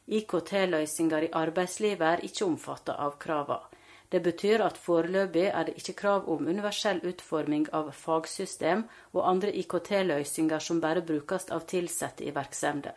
IKT-løsninger 0.07 1.27
i 1.27 1.33
arbeidslivet 1.33 2.07
er 2.09 2.25
ikke 2.29 2.45
omfattet 2.45 2.95
av 2.95 3.17
kravene. 3.21 3.74
Det 4.15 4.21
betyr 4.23 4.63
at 4.63 4.77
foreløpig 4.79 5.49
er 5.49 5.65
det 5.67 5.73
ikke 5.81 5.97
krav 5.99 6.29
om 6.31 6.45
universell 6.47 7.01
utforming 7.03 7.65
av 7.75 7.89
fagsystem 7.99 8.85
og 9.11 9.25
andre 9.27 9.51
IKT-løsninger 9.59 10.63
som 10.63 10.79
bare 10.79 11.03
brukes 11.03 11.49
av 11.51 11.65
ansatte 11.67 12.23
i 12.23 12.31
virksomheter. 12.31 12.95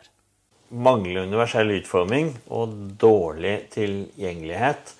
Manglende 0.70 1.26
universell 1.26 1.72
utforming 1.80 2.30
og 2.54 2.76
dårlig 3.02 3.56
tilgjengelighet 3.74 4.94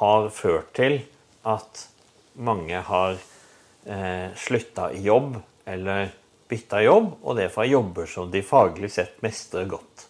har 0.00 0.28
ført 0.34 0.74
til 0.74 0.98
at 1.46 1.84
mange 2.34 2.82
har 2.90 3.14
eh, 3.86 4.34
slutta 4.34 4.90
i 4.90 5.06
jobb 5.06 5.38
eller 5.64 6.10
bytta 6.50 6.82
jobb, 6.82 7.14
og 7.22 7.38
det 7.38 7.52
fra 7.54 7.68
jobber 7.70 8.10
som 8.10 8.34
de 8.34 8.42
faglig 8.42 8.90
sett 8.90 9.22
mestrer 9.22 9.70
godt. 9.70 10.08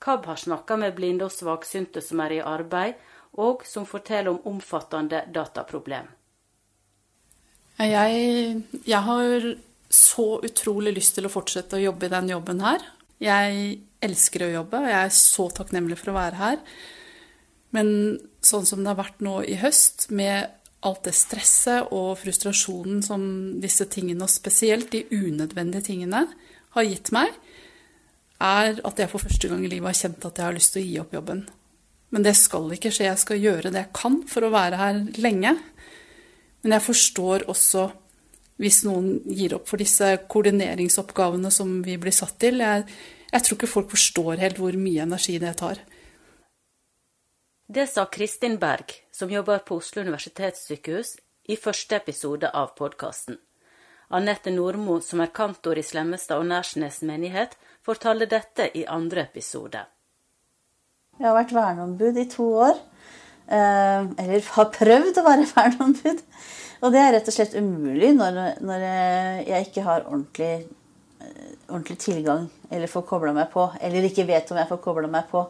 KAB 0.00 0.32
har 0.32 0.40
snakka 0.40 0.80
med 0.80 0.96
blinde 0.96 1.28
og 1.28 1.36
svaksynte 1.36 2.00
som 2.00 2.24
er 2.24 2.38
i 2.38 2.40
arbeid, 2.40 2.96
og 3.38 3.64
som 3.66 3.86
forteller 3.86 4.32
om 4.32 4.56
omfattende 4.56 5.22
dataproblem. 5.32 6.08
Jeg, 7.80 8.62
jeg, 8.84 9.00
har 9.06 9.44
så 9.88 10.26
utrolig 10.44 10.92
lyst 10.98 11.16
til 11.16 11.26
å 11.26 11.32
fortsette 11.32 11.78
å 11.78 11.84
jobbe 11.84 12.08
i 12.08 12.12
den 12.12 12.28
jobben 12.34 12.60
her. 12.60 12.82
Jeg 13.20 13.78
elsker 14.04 14.44
å 14.44 14.54
jobbe, 14.54 14.82
og 14.82 14.90
jeg 14.90 15.00
er 15.06 15.14
så 15.16 15.46
takknemlig 15.56 15.96
for 16.00 16.12
å 16.12 16.18
være 16.18 16.40
her. 16.40 16.58
Men 17.72 17.92
sånn 18.44 18.66
som 18.68 18.82
det 18.82 18.90
har 18.92 19.00
vært 19.00 19.22
nå 19.24 19.38
i 19.48 19.56
høst, 19.60 20.10
med 20.12 20.50
alt 20.84 21.04
det 21.04 21.14
stresset 21.16 21.92
og 21.92 22.14
frustrasjonen 22.20 23.02
som 23.04 23.22
disse 23.62 23.86
tingene, 23.92 24.24
og 24.24 24.32
spesielt 24.32 24.90
de 24.92 25.04
unødvendige 25.12 25.90
tingene, 25.92 26.26
har 26.76 26.86
gitt 26.86 27.10
meg, 27.14 27.32
er 28.40 28.80
at 28.86 29.00
jeg 29.00 29.10
for 29.12 29.20
første 29.20 29.48
gang 29.50 29.64
i 29.64 29.72
livet 29.72 29.90
har 29.90 29.98
kjent 29.98 30.28
at 30.28 30.38
jeg 30.40 30.46
har 30.46 30.56
lyst 30.56 30.76
til 30.76 30.84
å 30.84 30.88
gi 30.88 31.00
opp 31.02 31.16
jobben. 31.16 31.42
Men 32.10 32.26
det 32.26 32.34
skal 32.38 32.72
ikke 32.74 32.90
skje. 32.92 33.06
Jeg 33.06 33.22
skal 33.22 33.42
gjøre 33.42 33.70
det 33.70 33.84
jeg 33.84 33.94
kan 33.96 34.20
for 34.28 34.46
å 34.46 34.52
være 34.54 34.80
her 34.80 35.00
lenge. 35.22 35.54
Men 36.62 36.76
jeg 36.76 36.86
forstår 36.86 37.46
også 37.50 37.88
hvis 38.60 38.82
noen 38.84 39.14
gir 39.24 39.54
opp 39.56 39.70
for 39.70 39.80
disse 39.80 40.10
koordineringsoppgavene 40.28 41.52
som 41.54 41.78
vi 41.86 41.96
blir 42.00 42.12
satt 42.12 42.36
til. 42.42 42.60
Jeg, 42.60 42.84
jeg 43.30 43.46
tror 43.46 43.56
ikke 43.56 43.70
folk 43.70 43.94
forstår 43.94 44.42
helt 44.42 44.60
hvor 44.60 44.76
mye 44.76 45.06
energi 45.06 45.38
det 45.40 45.54
tar. 45.62 45.80
Det 47.70 47.86
sa 47.86 48.04
Kristin 48.10 48.58
Berg, 48.58 48.92
som 49.14 49.30
jobber 49.30 49.62
på 49.62 49.78
Oslo 49.78 50.02
universitetssykehus, 50.02 51.14
i 51.50 51.56
første 51.56 51.96
episode 51.96 52.50
av 52.50 52.74
podkasten. 52.78 53.38
Anette 54.10 54.50
Nordmo, 54.50 54.98
som 55.00 55.22
er 55.22 55.30
kantor 55.34 55.78
i 55.78 55.84
Slemmestad 55.86 56.42
og 56.42 56.48
Nærsnes 56.50 56.98
menighet, 57.06 57.54
fortalte 57.86 58.26
dette 58.26 58.66
i 58.74 58.82
andre 58.90 59.22
episode. 59.22 59.84
Jeg 61.20 61.28
har 61.28 61.36
vært 61.36 61.50
verneombud 61.52 62.16
i 62.16 62.28
to 62.32 62.46
år. 62.64 62.78
Eh, 63.52 64.04
eller 64.22 64.46
har 64.54 64.70
prøvd 64.72 65.18
å 65.20 65.24
være 65.26 65.48
verneombud. 65.56 66.22
Og 66.80 66.94
det 66.94 67.00
er 67.02 67.10
rett 67.12 67.28
og 67.28 67.34
slett 67.36 67.56
umulig 67.60 68.14
når, 68.16 68.38
når 68.64 68.84
jeg 69.44 69.66
ikke 69.66 69.84
har 69.84 70.06
ordentlig, 70.06 70.64
eh, 71.20 71.50
ordentlig, 71.68 71.98
tilgang 72.00 72.46
eller 72.70 72.88
får 72.88 73.04
kobla 73.10 73.34
meg 73.36 73.50
på. 73.52 73.66
Eller 73.84 74.08
ikke 74.08 74.24
vet 74.30 74.48
om 74.48 74.62
jeg 74.62 74.70
får 74.70 74.80
kobla 74.86 75.12
meg 75.12 75.28
på. 75.28 75.44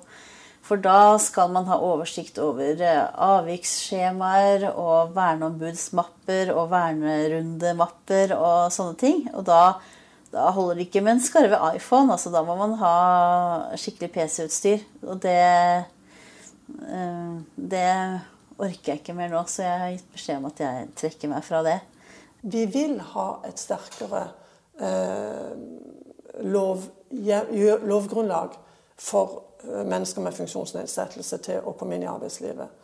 For 0.67 0.83
da 0.83 1.15
skal 1.23 1.55
man 1.55 1.71
ha 1.71 1.79
oversikt 1.87 2.43
over 2.43 2.83
eh, 2.83 3.07
avviksskjemaer 3.31 4.67
og 4.73 5.15
verneombudsmapper 5.15 6.51
og 6.51 6.75
vernerundemapper 6.75 8.35
og 8.35 8.75
sånne 8.75 8.99
ting. 8.99 9.23
Og 9.37 9.47
da 9.47 9.63
da 10.31 10.51
holder 10.55 10.79
det 10.79 10.87
ikke 10.87 11.03
med 11.03 11.17
en 11.17 11.23
skarve 11.23 11.59
iPhone. 11.75 12.13
altså 12.13 12.31
Da 12.31 12.43
må 12.47 12.55
man 12.57 12.77
ha 12.79 13.77
skikkelig 13.77 14.13
PC-utstyr. 14.15 14.85
Og 15.03 15.23
det, 15.23 15.39
eh, 16.87 17.33
det 17.57 18.21
orker 18.59 18.93
jeg 18.93 19.01
ikke 19.01 19.17
mer 19.17 19.33
nå, 19.33 19.43
så 19.47 19.65
jeg 19.65 19.81
har 19.81 19.95
gitt 19.95 20.13
beskjed 20.13 20.39
om 20.39 20.51
at 20.51 20.61
jeg 20.61 20.89
trekker 21.01 21.33
meg 21.33 21.45
fra 21.45 21.63
det. 21.67 21.79
Vi 22.43 22.65
vil 22.71 23.01
ha 23.13 23.29
et 23.49 23.59
sterkere 23.59 24.29
eh, 24.81 25.51
lov, 26.47 26.85
lovgrunnlag 27.11 28.55
for 29.01 29.43
eh, 29.65 29.83
mennesker 29.83 30.23
med 30.23 30.37
funksjonsnedsettelse 30.37 31.41
til 31.43 31.67
å 31.67 31.75
komme 31.75 31.99
inn 31.99 32.07
i 32.07 32.13
arbeidslivet. 32.13 32.79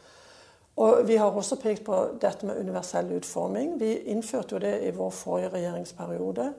Og 0.76 1.06
Vi 1.08 1.16
har 1.16 1.32
også 1.32 1.56
pekt 1.56 1.86
på 1.86 2.00
dette 2.20 2.44
med 2.46 2.58
universell 2.60 3.14
utforming. 3.16 3.78
Vi 3.80 3.94
innførte 4.12 4.56
jo 4.56 4.60
det 4.60 4.74
i 4.84 4.90
vår 4.92 5.14
forrige 5.14 5.54
regjeringsperiode. 5.54 6.50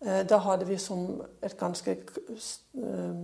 Eh, 0.00 0.26
da 0.26 0.38
hadde 0.40 0.64
vi 0.64 0.78
som 0.80 1.20
et 1.44 1.56
ganske 1.60 1.92
eh, 1.92 3.16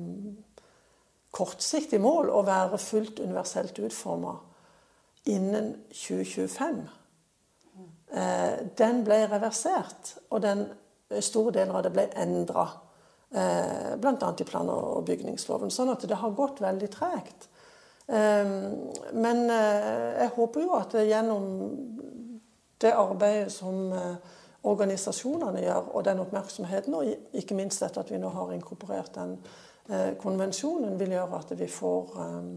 kortsiktig 1.36 2.00
mål 2.00 2.28
å 2.32 2.42
være 2.44 2.80
fullt 2.80 3.20
universelt 3.24 3.80
utforma 3.80 4.34
innen 5.32 5.72
2025. 5.88 6.82
Eh, 8.12 8.58
den 8.76 9.00
ble 9.06 9.22
reversert, 9.30 10.18
og 10.28 10.44
den 10.44 10.66
store 11.24 11.54
deler 11.56 11.78
av 11.78 11.86
det 11.86 11.94
ble 11.96 12.10
endra. 12.18 12.68
Bl.a. 13.36 14.28
i 14.38 14.44
plan- 14.46 14.68
og 14.70 15.02
bygningsloven. 15.04 15.72
Sånn 15.74 15.90
at 15.90 16.04
det 16.08 16.16
har 16.16 16.30
gått 16.32 16.60
veldig 16.62 16.88
tregt. 16.94 17.48
Men 18.06 19.40
jeg 19.50 20.28
håper 20.36 20.62
jo 20.62 20.76
at 20.78 20.94
gjennom 20.94 21.48
det 22.80 22.92
arbeidet 22.94 23.50
som 23.52 23.90
organisasjonene 24.66 25.62
gjør, 25.62 25.90
og 25.94 26.04
den 26.04 26.22
oppmerksomheten, 26.24 26.94
og 26.94 27.36
ikke 27.38 27.56
minst 27.58 27.82
dette 27.82 28.02
at 28.02 28.10
vi 28.10 28.20
nå 28.20 28.30
har 28.34 28.54
inkorporert 28.56 29.14
den 29.14 29.36
eh, 29.90 30.14
konvensjonen, 30.20 30.98
vil 31.00 31.14
gjøre 31.16 31.40
at 31.40 31.54
vi 31.58 31.68
får 31.70 32.16
eh, 32.24 32.48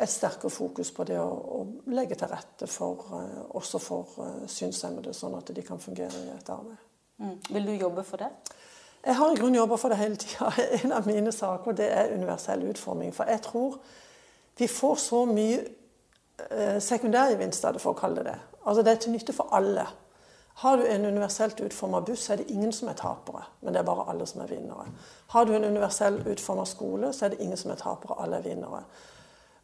et 0.00 0.10
sterkere 0.10 0.50
fokus 0.50 0.92
på 0.96 1.04
det 1.08 1.18
å, 1.20 1.28
å 1.30 1.92
legge 1.94 2.18
til 2.18 2.30
rette 2.30 2.68
for, 2.70 3.10
eh, 3.18 3.40
også 3.58 3.82
for 3.82 4.22
eh, 4.24 4.46
synshemmede, 4.50 5.14
sånn 5.16 5.38
at 5.38 5.52
de 5.54 5.64
kan 5.66 5.80
fungere 5.82 6.24
i 6.24 6.32
et 6.34 6.52
arbeid. 6.52 6.88
Mm. 7.20 7.36
Vil 7.50 7.66
du 7.68 7.72
jobbe 7.76 8.04
for 8.04 8.22
det? 8.22 8.30
Jeg 9.04 9.16
har 9.16 9.32
i 9.32 9.36
grunnen 9.36 9.56
jobba 9.56 9.76
for 9.80 9.88
det 9.92 9.98
hele 10.00 10.16
tida. 10.16 10.52
En 10.82 10.92
av 10.92 11.06
mine 11.08 11.32
saker 11.32 11.76
det 11.76 11.88
er 11.92 12.14
universell 12.14 12.64
utforming. 12.68 13.14
For 13.16 13.28
jeg 13.28 13.40
tror 13.44 13.78
vi 14.60 14.68
får 14.68 14.96
så 15.00 15.24
mye 15.28 15.60
eh, 16.50 16.78
sekundærgevinst 16.84 17.64
av 17.64 17.76
det, 17.76 17.80
for 17.80 17.94
å 17.94 18.00
kalle 18.00 18.20
det 18.20 18.32
det. 18.32 18.38
Altså 18.64 18.82
Det 18.84 18.92
er 18.92 19.00
til 19.04 19.14
nytte 19.14 19.36
for 19.36 19.52
alle. 19.56 19.86
Har 20.60 20.76
du 20.76 20.86
en 20.86 21.04
universelt 21.04 21.60
utforma 21.60 22.00
buss, 22.00 22.30
er 22.30 22.36
det 22.36 22.50
ingen 22.52 22.72
som 22.72 22.88
er 22.88 22.92
tapere, 22.98 23.42
men 23.60 23.72
det 23.72 23.78
er 23.80 23.84
bare 23.88 24.08
alle 24.12 24.26
som 24.28 24.40
er 24.44 24.50
vinnere. 24.50 24.84
Har 25.32 25.44
du 25.48 25.54
en 25.56 25.64
universell 25.64 26.28
utforma 26.28 26.64
skole, 26.68 27.12
så 27.16 27.24
er 27.24 27.30
det 27.32 27.40
ingen 27.40 27.56
som 27.56 27.72
er 27.72 27.80
tapere, 27.80 28.20
alle 28.20 28.36
er 28.36 28.44
vinnere. 28.44 28.84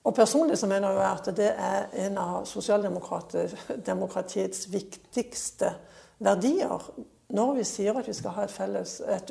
Og 0.08 0.14
Personlig 0.14 0.58
så 0.58 0.66
mener 0.70 0.90
jeg 0.96 1.10
at 1.10 1.36
det 1.36 1.52
er 1.52 1.86
en 2.06 2.18
av 2.22 2.44
sosialdemokratiets 2.48 4.72
viktigste 4.72 5.70
verdier. 6.18 6.90
Når 7.28 7.54
vi 7.58 7.64
sier 7.68 7.92
at 7.98 8.08
vi 8.08 8.14
skal 8.16 8.30
ha 8.38 8.42
et 8.46 8.54
felles, 8.54 9.00
et, 9.04 9.30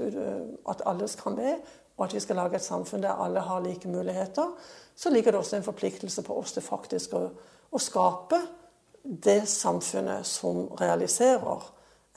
at 0.69 0.81
alle 0.85 1.07
skal 1.07 1.31
med, 1.33 1.55
og 1.97 2.05
at 2.05 2.13
vi 2.13 2.19
skal 2.19 2.35
lage 2.43 2.55
et 2.59 2.67
samfunn 2.67 3.03
der 3.07 3.21
alle 3.23 3.39
har 3.39 3.59
like 3.63 3.87
muligheter, 3.87 4.47
så 4.95 5.09
ligger 5.09 5.31
det 5.31 5.39
også 5.39 5.55
en 5.55 5.63
forpliktelse 5.63 6.21
på 6.21 6.37
oss 6.37 6.53
til 6.53 6.63
faktisk 6.63 7.13
å, 7.17 7.29
å 7.71 7.77
skape 7.81 8.37
det 9.05 9.45
samfunnet 9.49 10.25
som 10.25 10.67
realiserer 10.79 11.61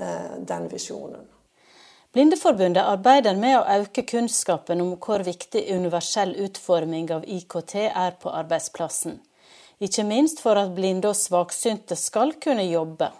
eh, 0.01 0.39
den 0.39 0.68
visjonen. 0.68 1.26
Blindeforbundet 2.12 2.82
arbeider 2.89 3.36
med 3.36 3.59
å 3.59 3.66
øke 3.82 4.03
kunnskapen 4.09 4.80
om 4.80 4.95
hvor 4.97 5.20
viktig 5.26 5.66
universell 5.68 6.32
utforming 6.41 7.11
av 7.12 7.26
IKT 7.28 7.74
er 7.91 8.16
på 8.20 8.32
arbeidsplassen. 8.32 9.18
Ikke 9.78 10.07
minst 10.09 10.41
for 10.43 10.59
at 10.59 10.72
blinde 10.74 11.11
og 11.12 11.18
svaksynte 11.18 11.99
skal 12.01 12.32
kunne 12.41 12.64
jobbe. 12.64 13.11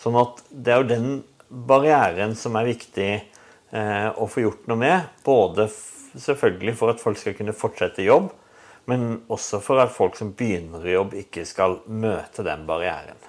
Sånn 0.00 0.16
at 0.18 0.40
det 0.48 0.72
er 0.72 0.80
jo 0.80 0.88
den 0.88 1.10
barrieren 1.50 2.32
som 2.38 2.56
er 2.56 2.70
viktig 2.70 3.10
eh, 3.18 4.08
å 4.14 4.30
få 4.30 4.46
gjort 4.46 4.70
noe 4.70 4.80
med. 4.80 5.10
Både 5.26 5.66
selvfølgelig 6.14 6.76
for 6.78 6.94
at 6.94 7.02
folk 7.02 7.18
skal 7.20 7.36
kunne 7.36 7.56
fortsette 7.56 8.06
jobb, 8.06 8.30
men 8.90 9.22
også 9.30 9.60
for 9.62 9.82
at 9.82 9.92
folk 9.94 10.16
som 10.18 10.32
begynner 10.36 10.86
i 10.86 10.96
jobb, 10.96 11.14
ikke 11.14 11.44
skal 11.46 11.80
møte 11.86 12.44
den 12.46 12.64
barrieren. 12.66 13.20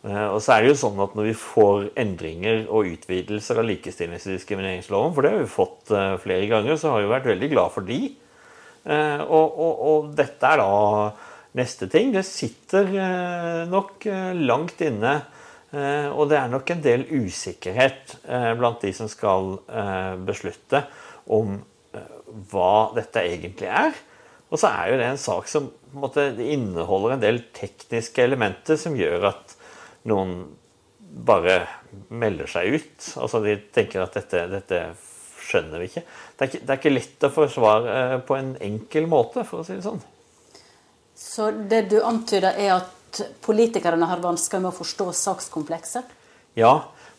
Eh, 0.00 0.26
og 0.32 0.38
så 0.40 0.54
er 0.54 0.64
det 0.64 0.70
jo 0.70 0.78
sånn 0.80 1.00
at 1.04 1.12
Når 1.12 1.26
vi 1.28 1.34
får 1.36 1.90
endringer 2.00 2.62
og 2.72 2.88
utvidelser 2.88 3.60
av 3.60 3.66
likestillings- 3.68 4.24
og 4.30 4.38
diskrimineringsloven, 4.38 5.12
for 5.16 5.26
det 5.26 5.32
har 5.34 5.42
vi 5.42 5.50
fått 5.52 5.92
eh, 5.92 6.14
flere 6.22 6.48
ganger, 6.48 6.78
så 6.80 6.94
har 6.94 7.04
vi 7.04 7.12
vært 7.12 7.28
veldig 7.28 7.50
glad 7.52 7.74
for 7.74 7.88
de. 7.88 8.00
Eh, 8.80 9.20
og, 9.26 9.58
og, 9.60 9.82
og 9.90 10.14
dette 10.16 10.52
er 10.54 10.62
da 10.62 10.70
neste 11.60 11.88
ting. 11.90 12.14
Det 12.14 12.24
sitter 12.24 12.92
nok 13.66 14.04
langt 14.38 14.78
inne. 14.86 15.16
Og 16.14 16.28
det 16.30 16.36
er 16.38 16.50
nok 16.50 16.70
en 16.70 16.82
del 16.82 17.02
usikkerhet 17.10 18.12
blant 18.58 18.82
de 18.82 18.92
som 18.94 19.10
skal 19.10 19.56
beslutte 20.26 20.84
om 21.30 21.56
hva 22.50 22.70
dette 22.94 23.24
egentlig 23.26 23.66
er. 23.66 23.98
Og 24.50 24.58
så 24.58 24.70
er 24.70 24.90
jo 24.90 24.98
det 24.98 25.06
en 25.06 25.20
sak 25.20 25.48
som 25.50 25.68
en 25.70 26.02
måte, 26.02 26.24
inneholder 26.42 27.14
en 27.14 27.22
del 27.22 27.42
tekniske 27.54 28.22
elementer 28.24 28.78
som 28.80 28.96
gjør 28.98 29.30
at 29.30 29.54
noen 30.10 30.42
bare 30.98 31.62
melder 32.14 32.50
seg 32.50 32.76
ut. 32.76 33.08
Altså 33.22 33.42
De 33.44 33.56
tenker 33.74 34.02
at 34.02 34.18
dette, 34.18 34.44
dette 34.50 34.82
skjønner 35.50 35.82
vi 35.82 35.90
ikke. 35.90 36.04
Det 36.36 36.44
er 36.44 36.50
ikke. 36.50 36.62
det 36.62 36.72
er 36.72 36.80
ikke 36.80 36.94
lett 36.94 37.26
å 37.26 37.34
forsvare 37.34 37.98
eh, 37.98 38.16
på 38.26 38.38
en 38.38 38.54
enkel 38.62 39.10
måte, 39.10 39.44
for 39.46 39.62
å 39.62 39.66
si 39.66 39.76
det 39.76 39.86
sånn. 39.86 40.00
Så 41.18 41.50
det 41.70 41.84
du 41.90 41.98
antyder, 42.06 42.54
er 42.54 42.78
at 42.78 43.22
politikerne 43.42 44.06
har 44.06 44.22
vansker 44.22 44.62
med 44.62 44.70
å 44.70 44.76
forstå 44.76 45.10
sakskomplekset? 45.18 46.16
Ja, 46.58 46.74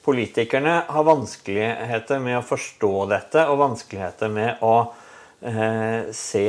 politikerne 0.05 0.82
har 0.88 1.07
vanskeligheter 1.07 2.21
med 2.23 2.39
å 2.39 2.45
forstå 2.45 2.93
dette, 3.11 3.45
og 3.51 3.59
vanskeligheter 3.61 4.32
med 4.32 4.63
å 4.65 4.75
eh, 5.43 6.11
se 6.15 6.47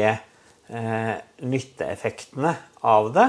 eh, 0.73 1.17
nytteeffektene 1.45 2.55
av 2.89 3.13
det 3.15 3.29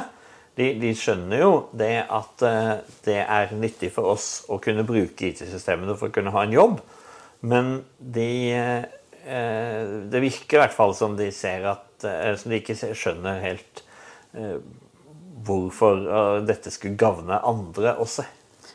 de, 0.54 0.68
de, 0.78 0.92
skjønner 0.94 1.42
jo 1.42 1.54
det 1.74 1.96
at 2.14 2.44
eh, 2.46 2.74
det 3.06 3.20
er 3.24 3.54
nyttig 3.58 3.90
for 3.96 4.14
oss 4.14 4.44
å 4.54 4.60
kunne 4.62 4.86
bruke 4.86 5.32
IT-systemene 5.32 5.96
for 5.98 6.12
å 6.12 6.14
kunne 6.14 6.34
ha 6.36 6.44
en 6.46 6.54
jobb, 6.54 6.78
men 7.50 7.80
de 7.98 8.30
eh, 8.54 8.84
Det 9.24 10.20
virker 10.20 10.58
i 10.58 10.62
hvert 10.62 10.76
fall 10.76 10.94
som 10.96 11.14
de 11.16 11.30
ser 11.32 11.64
at 11.64 12.04
uh, 12.04 12.34
Som 12.36 12.52
de 12.52 12.58
ikke 12.60 12.76
skjønner 12.76 13.38
helt 13.40 13.84
hvorfor 15.48 16.42
dette 16.44 16.72
skulle 16.74 16.98
gagne 17.00 17.38
andre 17.46 17.94
også. 18.02 18.26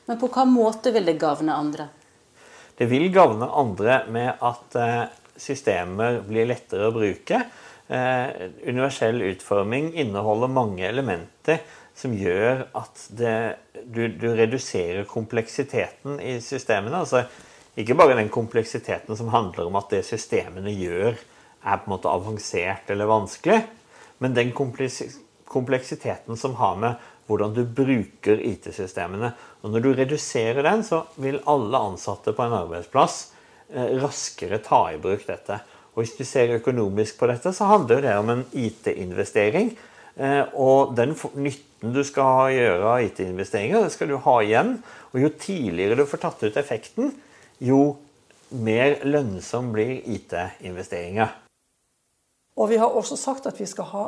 Men 0.06 0.20
på 0.20 0.30
hva 0.32 0.44
måte 0.48 0.92
vil 0.94 1.04
det 1.04 1.16
gagne 1.20 1.52
andre? 1.52 1.88
Det 2.78 2.86
vil 2.88 3.08
gagne 3.12 3.48
andre 3.60 3.98
med 4.14 4.44
at 4.46 4.78
systemer 5.38 6.20
blir 6.26 6.48
lettere 6.48 6.88
å 6.88 6.94
bruke 6.94 7.40
eh, 7.40 7.67
universell 7.88 9.22
utforming 9.24 9.94
inneholder 9.96 10.50
mange 10.52 10.84
elementer 10.84 11.62
som 11.98 12.14
gjør 12.14 12.66
at 12.78 13.04
det, 13.18 13.34
du, 13.82 14.04
du, 14.12 14.28
reduserer 14.36 15.06
kompleksiteten 15.08 16.20
i 16.22 16.36
systemene. 16.44 17.00
Altså, 17.00 17.24
ikke 17.78 17.96
bare 17.98 18.16
den 18.18 18.30
kompleksiteten 18.32 19.18
som 19.18 19.32
handler 19.32 19.66
om 19.66 19.78
at 19.80 19.90
det 19.94 20.04
systemene 20.06 20.74
gjør, 20.74 21.18
er 21.58 21.80
på 21.80 21.88
en 21.88 21.94
måte 21.96 22.10
avansert 22.12 22.90
eller 22.94 23.10
vanskelig, 23.10 23.58
men 24.22 24.36
den 24.36 24.52
kompleksiteten 24.54 26.38
som 26.38 26.54
har 26.60 26.78
med 26.78 27.08
hvordan 27.28 27.52
du 27.56 27.64
bruker 27.66 28.40
IT-systemene. 28.40 29.32
Og 29.62 29.74
Når 29.74 29.84
du 29.84 29.90
reduserer 29.94 30.62
den, 30.64 30.84
så 30.86 31.02
vil 31.20 31.42
alle 31.46 31.82
ansatte 31.90 32.32
på 32.32 32.46
en 32.46 32.56
arbeidsplass 32.62 33.18
eh, 33.68 33.98
raskere 34.00 34.62
ta 34.64 34.86
i 34.94 35.00
bruk 35.02 35.26
dette. 35.28 35.58
Og 35.98 36.04
Hvis 36.04 36.14
du 36.14 36.22
ser 36.22 36.52
økonomisk 36.54 37.16
på 37.18 37.26
dette, 37.26 37.50
så 37.50 37.66
handler 37.66 38.04
det 38.04 38.12
om 38.14 38.28
en 38.30 38.44
IT-investering. 38.54 39.72
Eh, 40.14 40.44
og 40.54 40.92
den 40.94 41.16
nytten 41.34 41.94
du 41.94 42.04
skal 42.06 42.52
gjøre 42.54 42.84
av 42.86 43.02
IT-investeringer, 43.02 43.82
det 43.82 43.96
skal 43.96 44.12
du 44.12 44.14
ha 44.22 44.36
igjen. 44.44 44.76
Og 45.10 45.24
jo 45.24 45.32
tidligere 45.34 45.98
du 45.98 46.04
får 46.06 46.22
tatt 46.22 46.44
ut 46.46 46.60
effekten, 46.62 47.10
jo 47.58 47.96
mer 48.54 49.02
lønnsom 49.10 49.72
blir 49.74 49.98
IT-investeringer. 50.06 51.34
Og 52.54 52.70
vi 52.70 52.78
har 52.78 52.94
også 52.94 53.18
sagt 53.18 53.50
at 53.50 53.58
vi 53.58 53.66
skal 53.66 53.90
ha 53.90 54.06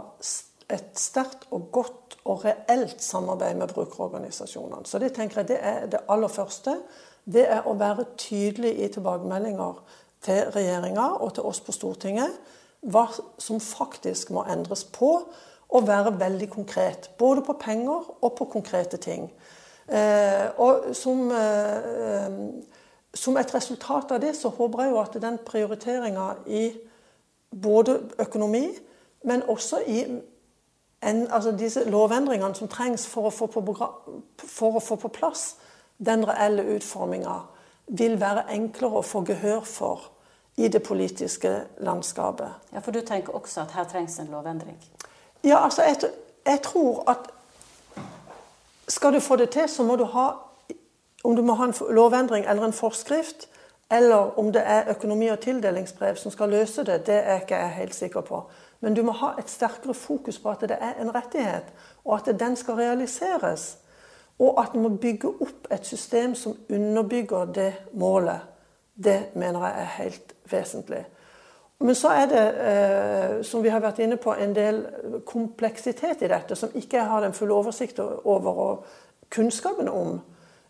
et 0.70 0.94
sterkt 0.94 1.48
og 1.50 1.72
godt 1.74 2.20
og 2.22 2.44
reelt 2.46 3.02
samarbeid 3.02 3.58
med 3.58 3.74
brukerorganisasjonene. 3.74 4.86
Så 4.86 5.02
det 5.02 5.10
tenker 5.18 5.42
jeg 5.42 5.56
det 5.56 5.58
er 5.58 5.90
det 5.90 6.06
aller 6.06 6.30
første. 6.30 6.78
Det 7.26 7.48
er 7.50 7.66
å 7.66 7.74
være 7.78 8.12
tydelig 8.14 8.76
i 8.78 8.88
tilbakemeldinger 8.94 9.82
til 10.24 10.50
regjeringa 10.54 11.06
og 11.20 11.34
til 11.34 11.46
oss 11.48 11.60
på 11.64 11.72
Stortinget 11.72 12.56
hva 12.80 13.06
som 13.38 13.60
faktisk 13.60 14.30
må 14.32 14.44
endres 14.48 14.84
på, 14.88 15.10
og 15.70 15.86
være 15.86 16.18
veldig 16.18 16.50
konkret. 16.50 17.10
Både 17.18 17.42
på 17.46 17.52
penger 17.60 18.24
og 18.24 18.32
på 18.38 18.44
konkrete 18.44 18.96
ting. 18.96 19.30
Eh, 19.88 20.48
og 20.58 20.94
som, 20.96 21.30
eh, 21.30 22.30
som, 23.14 23.36
et 23.36 23.54
resultat 23.54 24.10
av 24.10 24.20
det 24.20 24.36
så 24.36 24.48
håper 24.48 24.82
jeg 24.82 24.90
jo 24.90 25.00
at 25.00 25.22
den 25.22 25.38
prioriteringa 25.46 26.26
i 26.46 26.72
både 27.62 28.00
økonomi, 28.18 28.68
men 29.24 29.42
også 29.42 29.82
i 29.86 30.04
en, 31.02 31.26
altså 31.30 31.52
disse 31.52 31.84
lovendringene 31.90 32.54
som 32.54 32.68
trengs 32.68 33.06
for 33.06 33.26
å 33.26 33.34
få 33.34 33.46
på, 33.46 33.62
for 34.46 34.76
å 34.76 34.84
få 34.84 34.96
på 34.96 35.08
plass 35.08 35.56
den 35.98 36.24
reelle 36.28 36.64
utforminga, 36.76 37.40
vil 37.90 38.20
være 38.20 38.46
enklere 38.54 39.00
å 39.00 39.06
få 39.06 39.24
gehør 39.26 39.64
for 39.66 40.10
i 40.56 40.68
det 40.68 40.82
politiske 40.82 41.52
landskapet. 41.78 42.72
Ja, 42.72 42.78
For 42.78 42.94
du 42.94 43.00
tenker 43.00 43.34
også 43.34 43.60
at 43.60 43.74
her 43.74 43.84
trengs 43.84 44.18
en 44.18 44.30
lovendring? 44.30 44.76
Ja, 45.44 45.64
altså 45.64 45.82
jeg, 45.82 45.96
jeg 46.46 46.62
tror 46.62 47.04
at 47.10 47.30
skal 48.88 49.14
du 49.14 49.20
få 49.20 49.36
det 49.36 49.50
til, 49.50 49.68
så 49.68 49.82
må 49.82 49.96
du 49.96 50.04
ha 50.04 50.30
om 51.24 51.36
du 51.36 51.42
må 51.42 51.54
ha 51.54 51.66
en 51.68 51.74
lovendring 51.90 52.46
eller 52.48 52.64
en 52.64 52.72
forskrift, 52.72 53.48
eller 53.90 54.38
om 54.38 54.52
det 54.52 54.62
er 54.64 54.88
økonomi- 54.88 55.30
og 55.32 55.40
tildelingsbrev 55.40 56.16
som 56.16 56.30
skal 56.32 56.48
løse 56.48 56.84
det, 56.84 57.06
det 57.06 57.18
er 57.18 57.40
ikke 57.40 57.56
jeg 57.56 57.70
helt 57.70 57.94
sikker 57.94 58.20
på. 58.20 58.42
Men 58.80 58.94
du 58.94 59.02
må 59.02 59.12
ha 59.12 59.34
et 59.38 59.50
sterkere 59.50 59.94
fokus 59.94 60.38
på 60.38 60.50
at 60.50 60.60
det 60.60 60.78
er 60.80 60.94
en 61.00 61.14
rettighet, 61.14 61.72
og 62.04 62.16
at 62.16 62.40
den 62.40 62.56
skal 62.56 62.74
realiseres. 62.74 63.76
Og 64.40 64.60
at 64.62 64.72
du 64.74 64.80
må 64.80 64.88
bygge 64.96 65.28
opp 65.28 65.68
et 65.72 65.86
system 65.86 66.34
som 66.34 66.56
underbygger 66.72 67.52
det 67.54 67.72
målet. 67.92 68.40
Det 68.96 69.34
mener 69.34 69.66
jeg 69.66 69.82
er 69.82 69.96
helt 69.98 70.34
vesentlig. 70.50 71.04
Men 71.80 71.94
så 71.94 72.08
er 72.08 72.26
det, 72.26 72.46
eh, 72.60 73.42
som 73.42 73.62
vi 73.62 73.68
har 73.68 73.80
vært 73.80 74.02
inne 74.04 74.16
på, 74.20 74.34
en 74.36 74.52
del 74.54 74.82
kompleksitet 75.26 76.22
i 76.22 76.28
dette 76.28 76.56
som 76.56 76.72
ikke 76.76 76.98
jeg 76.98 77.08
har 77.08 77.24
den 77.24 77.36
fulle 77.36 77.56
oversikt 77.56 78.00
over 78.00 78.50
og 78.64 78.84
kunnskapen 79.32 79.88
om. 79.88 80.18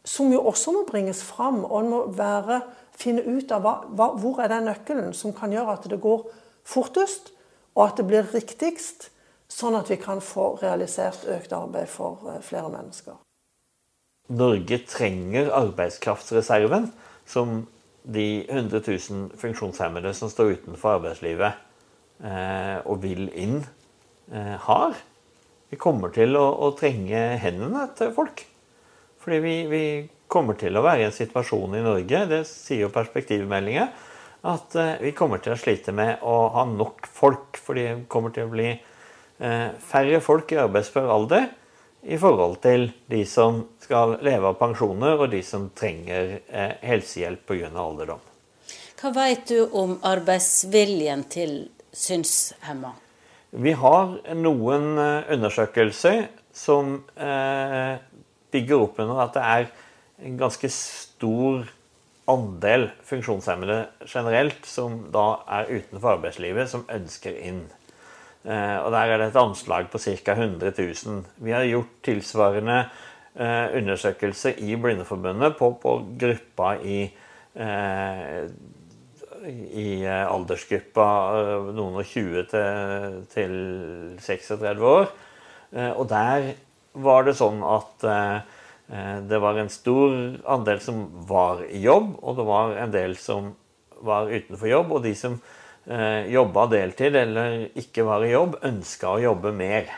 Som 0.04 0.32
jo 0.32 0.44
også 0.46 0.72
må 0.72 0.84
bringes 0.86 1.22
fram. 1.22 1.64
Og 1.64 1.80
en 1.80 1.90
må 1.90 2.04
være, 2.14 2.60
finne 2.94 3.26
ut 3.26 3.50
av 3.52 3.62
hva, 3.62 3.74
hva, 3.90 4.12
hvor 4.18 4.42
er 4.42 4.52
den 4.52 4.70
nøkkelen 4.70 5.14
som 5.14 5.34
kan 5.34 5.52
gjøre 5.52 5.78
at 5.78 5.90
det 5.90 6.00
går 6.00 6.28
fortest, 6.64 7.32
og 7.74 7.88
at 7.88 7.98
det 7.98 8.06
blir 8.06 8.30
riktigst, 8.34 9.10
sånn 9.50 9.74
at 9.74 9.90
vi 9.90 9.98
kan 9.98 10.22
få 10.22 10.52
realisert 10.62 11.26
økt 11.26 11.52
arbeid 11.52 11.90
for 11.90 12.30
eh, 12.30 12.42
flere 12.44 12.70
mennesker. 12.70 13.18
Norge 14.30 14.78
trenger 14.86 15.50
arbeidskraftsreserven, 15.58 16.90
som 17.26 17.64
de 18.02 18.46
100 18.48 18.80
000 18.86 19.30
funksjonshemmede 19.38 20.12
som 20.14 20.30
står 20.30 20.54
utenfor 20.54 21.00
arbeidslivet 21.00 21.58
eh, 22.24 22.78
og 22.86 23.02
vil 23.02 23.26
inn, 23.34 23.58
eh, 24.32 24.54
har. 24.66 24.94
Vi 25.70 25.78
kommer 25.78 26.14
til 26.14 26.38
å, 26.38 26.46
å, 26.62 26.70
trenge 26.78 27.18
hendene 27.42 27.88
til 27.98 28.14
folk. 28.14 28.44
Fordi 29.20 29.42
vi, 29.44 29.56
vi, 29.70 29.84
kommer 30.30 30.54
til 30.54 30.78
å 30.78 30.84
være 30.86 31.02
i 31.02 31.08
en 31.08 31.14
situasjon 31.14 31.72
i 31.74 31.82
Norge, 31.82 32.18
det 32.30 32.44
sier 32.46 32.84
jo 32.84 32.92
perspektivmeldinga, 32.94 33.88
at 34.46 34.76
eh, 34.78 34.92
vi 35.02 35.14
kommer 35.18 35.42
til 35.42 35.56
å 35.56 35.58
slite 35.58 35.94
med 35.94 36.22
å 36.22 36.36
ha 36.54 36.64
nok 36.70 37.10
folk. 37.10 37.58
Fordi 37.58 37.88
det 37.88 38.10
kommer 38.12 38.34
til 38.34 38.46
å 38.46 38.52
bli 38.54 38.68
eh, 38.70 39.70
færre 39.90 40.22
folk 40.22 40.54
i 40.54 40.62
arbeidsfør 40.62 41.10
alder 41.18 41.50
i 42.02 42.16
forhold 42.18 42.60
til 42.64 42.88
de 43.10 43.24
som 43.28 43.62
skal 43.82 44.16
leve 44.24 44.50
av 44.50 44.58
pensjoner, 44.60 45.20
og 45.20 45.30
de 45.32 45.42
som 45.44 45.68
trenger 45.76 46.38
eh, 46.48 46.76
helsehjelp 46.86 47.44
pga. 47.48 47.70
alderdom. 47.74 48.22
Hva 49.00 49.12
vet 49.16 49.46
du 49.48 49.64
om 49.76 49.96
arbeidsviljen 50.04 51.24
til 51.32 51.54
synshemma? 51.92 52.92
Vi 53.50 53.72
har 53.72 54.16
noen 54.36 54.92
eh, 55.00 55.32
undersøkelser 55.34 56.26
som 56.54 56.98
eh, 57.16 57.96
bygger 58.52 58.86
opp 58.86 59.00
under 59.02 59.24
at 59.24 59.36
det 59.36 59.44
er 59.44 59.70
en 60.28 60.40
ganske 60.40 60.68
stor 60.72 61.68
andel 62.30 62.90
funksjonshemmede 63.08 63.80
generelt 64.04 64.66
som 64.68 65.06
da 65.14 65.40
er 65.48 65.70
utenfor 65.70 66.16
arbeidslivet, 66.18 66.70
som 66.70 66.86
ønsker 66.92 67.34
inn. 67.40 67.64
Eh, 68.44 68.78
og 68.80 68.92
Der 68.92 69.12
er 69.12 69.18
det 69.18 69.28
et 69.28 69.36
anslag 69.36 69.90
på 69.90 69.98
ca. 69.98 70.32
100 70.32 70.72
000. 70.78 71.24
Vi 71.36 71.50
har 71.52 71.64
gjort 71.64 71.92
tilsvarende 72.02 72.78
eh, 73.36 73.76
undersøkelser 73.76 74.62
i 74.64 74.76
Blindeforbundet 74.76 75.56
på, 75.58 75.74
på 75.82 75.96
gruppa 76.18 76.76
i 76.80 77.02
eh, 77.54 78.44
i 79.50 80.04
aldersgruppa 80.04 81.04
noen 81.72 81.94
og 81.96 82.04
20 82.04 82.42
til, 82.50 83.14
til 83.32 83.54
36 84.20 84.84
år. 84.84 85.06
Og 85.96 86.02
der 86.10 86.50
var 86.92 87.24
det 87.24 87.32
sånn 87.38 87.62
at 87.64 88.04
det 89.30 89.40
var 89.40 89.56
en 89.56 89.72
stor 89.72 90.12
andel 90.44 90.82
som 90.84 91.06
var 91.24 91.64
i 91.64 91.80
jobb, 91.80 92.18
og 92.20 92.36
det 92.36 92.46
var 92.50 92.76
en 92.84 92.92
del 92.92 93.16
som 93.16 93.54
var 94.04 94.28
utenfor 94.28 94.68
jobb. 94.74 94.92
Og 94.98 95.08
de 95.08 95.14
som 95.16 95.40
jobba 95.90 96.68
deltid 96.70 97.16
eller 97.18 97.64
ikke 97.78 98.04
var 98.06 98.22
i 98.22 98.30
jobb, 98.30 98.60
ønska 98.62 99.10
å 99.10 99.22
jobbe 99.24 99.50
mer. 99.56 99.88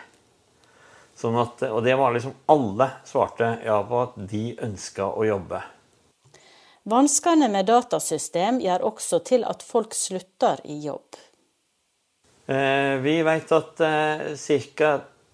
Sånn 1.19 1.37
at, 1.37 1.61
og 1.69 1.83
det 1.85 1.95
var 2.01 2.15
liksom 2.15 2.33
alle 2.51 2.89
svarte 3.05 3.59
ja 3.67 3.77
på 3.85 4.01
at 4.07 4.17
de 4.31 4.45
ønska 4.65 5.11
å 5.13 5.27
jobbe. 5.29 5.61
Vanskene 6.89 7.47
med 7.53 7.69
datasystem 7.69 8.59
gjør 8.65 8.89
også 8.89 9.21
til 9.29 9.45
at 9.47 9.63
folk 9.63 9.93
slutter 9.95 10.65
i 10.67 10.81
jobb. 10.83 11.21
Eh, 12.51 12.97
vi 13.05 13.21
vet 13.23 13.53
at 13.55 13.85
eh, 13.87 14.33
ca. 14.75 14.93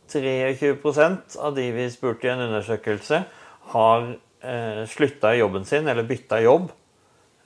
23 0.08 1.36
av 1.38 1.54
de 1.56 1.64
vi 1.72 1.84
spurte 1.92 2.28
i 2.28 2.30
en 2.32 2.40
undersøkelse, 2.46 3.22
har 3.74 4.06
eh, 4.40 4.84
slutta 4.88 5.34
i 5.34 5.40
jobben 5.42 5.66
sin 5.68 5.88
eller 5.88 6.06
bytta 6.08 6.40
jobb 6.40 6.70
eh, 6.70 6.77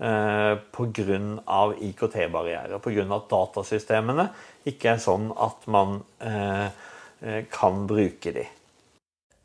pga. 0.02 1.60
IKT-barrierer. 1.88 2.78
Pga. 2.82 3.04
at 3.16 3.28
datasystemene 3.30 4.26
ikke 4.66 4.96
er 4.96 5.02
sånn 5.02 5.30
at 5.36 5.68
man 5.70 6.00
eh, 6.20 6.66
eh 7.22 7.44
kan 7.50 7.86
bruke 7.86 8.32
de. 8.34 8.46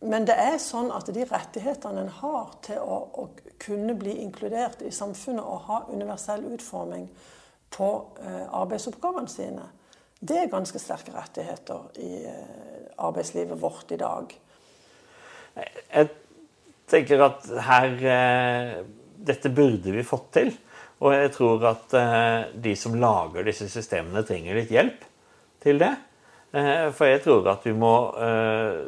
Men 0.05 0.27
det 0.29 0.35
er 0.37 0.59
sånn 0.61 0.91
at 0.93 1.09
de 1.13 1.25
rettighetene 1.25 2.03
en 2.05 2.13
har 2.19 2.51
til 2.65 2.81
å, 2.81 2.99
å, 3.17 3.29
kunne 3.57 3.95
bli 3.97 4.19
inkludert 4.21 4.83
i 4.85 4.91
samfunnet 4.93 5.41
og 5.41 5.63
ha 5.65 5.79
universell 5.89 6.43
utforming 6.53 7.07
på 7.73 7.87
eh, 8.21 8.43
arbeidsoppgavene 8.53 9.31
sine, 9.31 9.63
det 10.19 10.37
er 10.43 10.51
ganske 10.51 10.79
sterke 10.81 11.13
rettigheter 11.15 11.97
i 12.01 12.11
eh, 12.29 12.85
arbeidslivet 13.01 13.57
vårt 13.61 13.91
i 13.93 13.99
dag. 14.01 14.37
Jeg 15.57 16.09
tenker 16.89 17.25
at 17.25 17.49
her 17.65 17.97
eh, 18.13 18.77
Dette 19.17 19.49
burde 19.53 19.93
vi 19.93 20.05
fått 20.05 20.31
til. 20.37 20.51
Og 21.03 21.13
jeg 21.13 21.31
tror 21.35 21.65
at 21.69 21.93
eh, 21.97 22.47
de 22.57 22.73
som 22.79 22.95
lager 22.97 23.45
disse 23.45 23.67
systemene, 23.69 24.25
trenger 24.25 24.57
litt 24.57 24.73
hjelp 24.73 25.05
til 25.63 25.81
det. 25.81 25.93
Eh, 26.57 26.87
for 26.95 27.09
jeg 27.09 27.21
tror 27.25 27.51
at 27.53 27.67
vi 27.67 27.75
må 27.77 27.93
eh, 28.17 28.79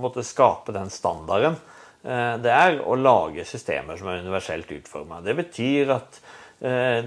måtte 0.00 0.26
skape 0.26 0.74
den 0.76 0.92
standarden, 0.92 1.58
det 2.00 2.48
er 2.48 2.78
å 2.80 2.94
lage 2.96 3.42
systemer 3.44 3.98
som 4.00 4.06
er 4.08 4.22
universelt 4.22 4.70
utforma. 4.72 5.18
Det 5.20 5.34
betyr 5.36 5.90
at 5.92 6.14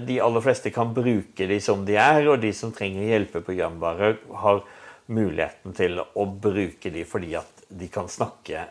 de 0.06 0.18
aller 0.22 0.44
fleste 0.44 0.70
kan 0.70 0.92
bruke 0.94 1.48
de 1.50 1.56
som 1.58 1.82
de 1.82 1.96
er, 1.98 2.20
og 2.30 2.38
de 2.38 2.52
som 2.54 2.70
trenger 2.70 3.08
hjelpeprogramvare, 3.08 4.12
har 4.44 4.62
muligheten 5.10 5.74
til 5.74 5.98
å 5.98 6.28
bruke 6.46 6.94
de 6.94 7.02
fordi 7.10 7.34
at 7.40 7.66
de 7.66 7.90
kan 7.90 8.06
snakke 8.06 8.68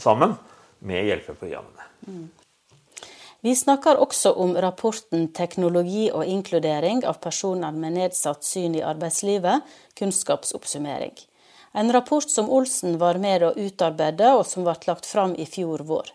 sammen 0.00 0.32
med 0.88 1.04
hjelpeprogrammene. 1.10 1.90
Mm. 2.08 2.24
Vi 3.46 3.52
snakker 3.56 4.00
også 4.02 4.32
om 4.32 4.56
rapporten 4.58 5.28
'Teknologi 5.28 6.08
og 6.10 6.26
inkludering 6.26 7.04
av 7.06 7.20
personer 7.22 7.70
med 7.70 7.92
nedsatt 7.92 8.44
syn 8.44 8.74
i 8.74 8.82
arbeidslivet', 8.82 9.60
kunnskapsoppsummering. 9.94 11.12
En 11.74 11.92
rapport 11.92 12.30
som 12.30 12.50
Olsen 12.50 12.98
var 12.98 13.20
med 13.22 13.44
å 13.46 13.52
utarbeide, 13.54 14.32
og 14.34 14.46
som 14.46 14.66
ble 14.66 14.74
lagt 14.86 15.06
fram 15.06 15.36
i 15.38 15.46
fjor 15.46 15.86
vår. 15.86 16.10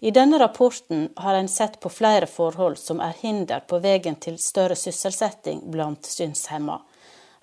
I 0.00 0.10
denne 0.10 0.38
rapporten 0.38 1.08
har 1.16 1.34
en 1.34 1.48
sett 1.48 1.80
på 1.80 1.92
flere 1.92 2.26
forhold 2.26 2.78
som 2.78 3.00
er 3.00 3.14
hinder 3.20 3.60
på 3.60 3.78
veien 3.78 4.16
til 4.16 4.38
større 4.38 4.76
sysselsetting 4.76 5.60
blant 5.70 6.06
synshemma. 6.06 6.80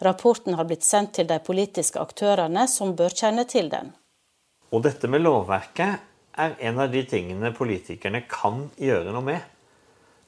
Rapporten 0.02 0.54
har 0.54 0.66
blitt 0.66 0.84
sendt 0.84 1.14
til 1.14 1.28
de 1.28 1.38
politiske 1.40 2.00
aktørene 2.00 2.68
som 2.68 2.96
bør 2.96 3.14
kjenne 3.14 3.46
til 3.46 3.70
den. 3.70 3.94
Og 4.74 4.82
dette 4.82 5.08
med 5.08 5.22
lovverket 5.22 6.17
er 6.38 6.56
en 6.70 6.82
av 6.84 6.92
de 6.94 7.04
tingene 7.10 7.54
politikerne 7.56 8.24
kan 8.30 8.68
gjøre 8.82 9.14
noe 9.14 9.26
med. 9.26 9.54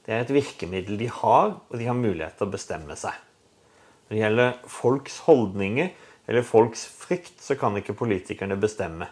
Det 0.05 0.15
er 0.15 0.23
et 0.23 0.33
virkemiddel 0.33 0.97
de 0.97 1.09
har, 1.13 1.55
og 1.69 1.75
de 1.77 1.87
har 1.87 1.97
mulighet 1.97 2.39
til 2.39 2.47
å 2.47 2.53
bestemme 2.53 2.95
seg. 2.97 3.13
Når 4.07 4.15
det 4.15 4.21
gjelder 4.23 4.55
folks 4.73 5.19
holdninger, 5.27 5.91
eller 6.29 6.45
folks 6.45 6.85
frykt, 6.85 7.39
så 7.41 7.57
kan 7.57 7.77
ikke 7.77 7.97
politikerne 7.97 8.57
bestemme. 8.61 9.09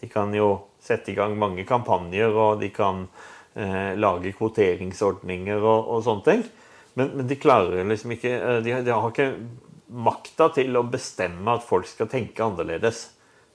De 0.00 0.08
kan 0.10 0.32
jo 0.34 0.52
sette 0.82 1.12
i 1.12 1.16
gang 1.18 1.36
mange 1.38 1.66
kampanjer, 1.68 2.30
og 2.30 2.62
de 2.62 2.70
kan 2.74 3.04
eh, 3.54 3.92
lage 3.98 4.32
kvoteringsordninger 4.38 5.60
og, 5.60 5.90
og 5.94 6.04
sånne 6.06 6.26
ting. 6.26 6.44
Men, 6.94 7.12
men, 7.16 7.26
de 7.30 7.38
klarer 7.38 7.86
liksom 7.86 8.14
ikke 8.16 8.32
eh, 8.38 8.60
de, 8.64 8.74
de, 8.86 8.94
har 8.94 9.10
ikke 9.12 9.28
makta 9.90 10.50
til 10.56 10.78
å 10.78 10.86
bestemme 10.86 11.54
at 11.54 11.66
folk 11.66 11.88
skal 11.90 12.10
tenke 12.10 12.46
annerledes. 12.46 13.08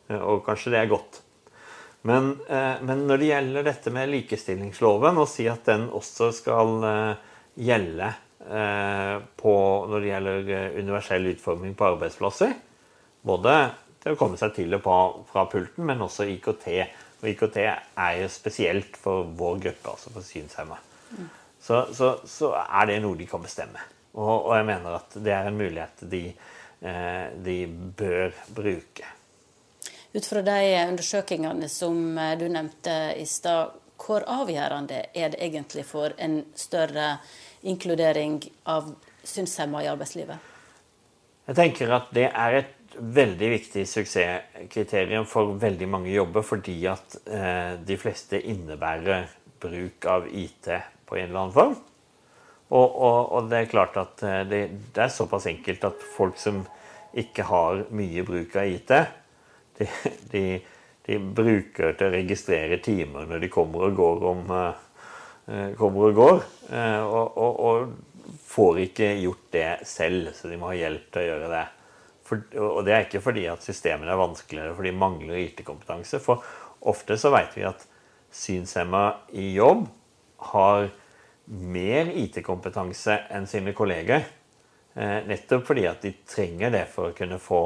Eh, 0.10 0.20
og 0.20 0.46
kanskje 0.48 0.76
det 0.76 0.84
er 0.84 0.92
godt. 0.92 1.22
Men, 2.06 2.40
eh, 2.48 2.82
men, 2.82 3.08
når 3.08 3.18
det 3.18 3.28
gjelder 3.32 3.64
dette 3.66 3.92
med 3.94 4.12
likestillingsloven, 4.12 5.18
og 5.18 5.30
si 5.30 5.48
at 5.50 5.66
den 5.66 5.88
også 5.90 6.28
skal 6.38 6.76
eh, 6.86 7.32
gjelde 7.66 8.12
eh, 8.46 9.16
på, 9.42 9.56
når 9.90 10.04
det 10.04 10.12
gjelder 10.12 10.52
universell 10.84 11.26
utforming 11.32 11.74
på 11.74 11.88
arbeidsplasser, 11.88 12.54
både 13.26 13.56
til 14.04 14.14
å 14.14 14.20
komme 14.20 14.38
seg 14.38 14.54
til 14.54 14.78
og 14.78 14.86
på 14.86 15.00
fra 15.32 15.48
pulten, 15.50 15.88
men 15.90 16.06
også 16.06 16.30
IKT. 16.36 16.70
Og 17.24 17.28
IKT 17.32 17.60
er 17.66 18.14
jo 18.22 18.30
spesielt 18.30 19.02
for 19.02 19.26
vår 19.42 19.66
gruppe, 19.66 19.96
altså 19.96 20.14
for 20.14 20.30
synshemma. 20.30 20.78
Mm. 21.10 21.28
Så, 21.58 21.84
så, 21.98 22.14
så, 22.30 22.54
er 22.54 22.92
det 22.92 23.02
noe 23.02 23.18
de 23.18 23.26
kan 23.26 23.42
bestemme. 23.42 23.82
Og, 24.14 24.36
og, 24.36 24.54
jeg 24.60 24.70
mener 24.70 25.00
at 25.02 25.18
det 25.26 25.34
er 25.34 25.50
en 25.50 25.58
mulighet 25.58 26.06
de, 26.14 26.26
de 27.50 27.62
bør 27.98 28.44
bruke. 28.54 29.10
Ut 30.16 30.26
fra 30.26 30.40
de 30.42 30.60
undersøkelsene 30.88 31.68
som 31.68 31.98
eh, 32.18 32.38
du 32.40 32.46
nevnte 32.48 32.94
i 33.20 33.26
stad, 33.28 33.74
hvor 34.00 34.24
avgjørende 34.28 35.02
er 35.12 35.34
det 35.34 35.42
egentlig 35.44 35.84
for 35.88 36.16
en 36.22 36.38
større 36.56 37.18
inkludering 37.68 38.38
av 38.72 38.94
synshemma 39.28 39.82
i 39.84 39.90
arbeidslivet? 39.92 40.52
Jeg 41.46 41.58
tenker 41.58 41.92
at 41.98 42.08
det 42.16 42.30
er 42.30 42.60
et 42.62 42.96
veldig 42.96 43.50
viktig 43.58 43.84
suksesskriterium 43.92 45.28
for 45.28 45.52
veldig 45.60 45.90
mange 45.92 46.14
jobber, 46.14 46.46
fordi 46.48 46.78
at 46.88 47.18
eh, 47.28 47.76
de 47.84 48.00
fleste 48.00 48.40
innebærer 48.40 49.28
bruk 49.62 50.08
av 50.08 50.30
IT 50.32 50.72
på 51.06 51.20
en 51.20 51.28
eller 51.28 51.42
annen 51.42 51.56
form. 51.58 51.76
Og, 52.72 52.88
og, 52.88 53.20
og 53.36 53.52
det 53.52 53.60
er 53.60 53.70
klart 53.76 54.00
at 54.00 54.24
eh, 54.24 54.42
det, 54.48 54.64
det, 54.96 55.04
er 55.10 55.14
såpass 55.14 55.52
enkelt 55.52 55.84
at 55.92 56.08
folk 56.16 56.40
som 56.40 56.64
ikke 57.16 57.46
har 57.52 57.84
mye 57.96 58.24
bruk 58.28 58.56
av 58.60 58.72
IT, 58.72 58.96
de, 59.80 59.88
de, 60.32 60.44
de 61.06 61.20
bruker 61.20 61.96
til 61.98 62.08
å 62.08 62.16
registrere 62.16 62.82
timer 62.84 63.30
når 63.30 63.46
de 63.46 63.52
kommer 63.54 63.88
og 63.88 63.98
går 64.00 64.28
om 64.32 64.44
eh, 64.58 65.72
kommer 65.80 66.10
og 66.10 66.20
går. 66.20 66.44
Eh, 66.72 67.02
og, 67.06 67.40
og, 67.40 67.96
får 68.46 68.80
ikke 68.88 69.08
gjort 69.22 69.50
det 69.54 69.72
selv, 69.86 70.32
så 70.34 70.50
de 70.50 70.58
må 70.58 70.72
ha 70.72 70.78
hjelp 70.78 71.12
til 71.14 71.22
å 71.22 71.26
gjøre 71.28 71.50
det. 71.52 71.66
For, 72.26 72.42
og 72.58 72.80
det 72.88 72.94
er 72.96 73.04
ikke 73.06 73.22
fordi 73.22 73.44
at 73.52 73.62
systemene 73.62 74.10
er 74.10 74.18
vanskeligere, 74.18 74.74
for 74.74 74.88
de 74.88 74.94
mangler 74.98 75.42
IT-kompetanse. 75.44 76.18
For 76.24 76.42
ofte 76.90 77.20
så 77.22 77.30
vet 77.36 77.54
vi 77.54 77.68
at 77.70 77.86
synshemma 78.34 79.04
i 79.38 79.52
jobb 79.54 79.86
har 80.52 80.88
mer 81.46 82.10
IT-kompetanse 82.18 83.20
enn 83.36 83.46
sine 83.50 83.76
kolleger. 83.78 84.26
Eh, 84.96 85.20
nettopp 85.30 85.68
fordi 85.70 85.86
at 85.90 86.02
de 86.02 86.16
trenger 86.26 86.74
det 86.74 86.86
for 86.96 87.12
å 87.12 87.18
kunne 87.18 87.38
få 87.42 87.62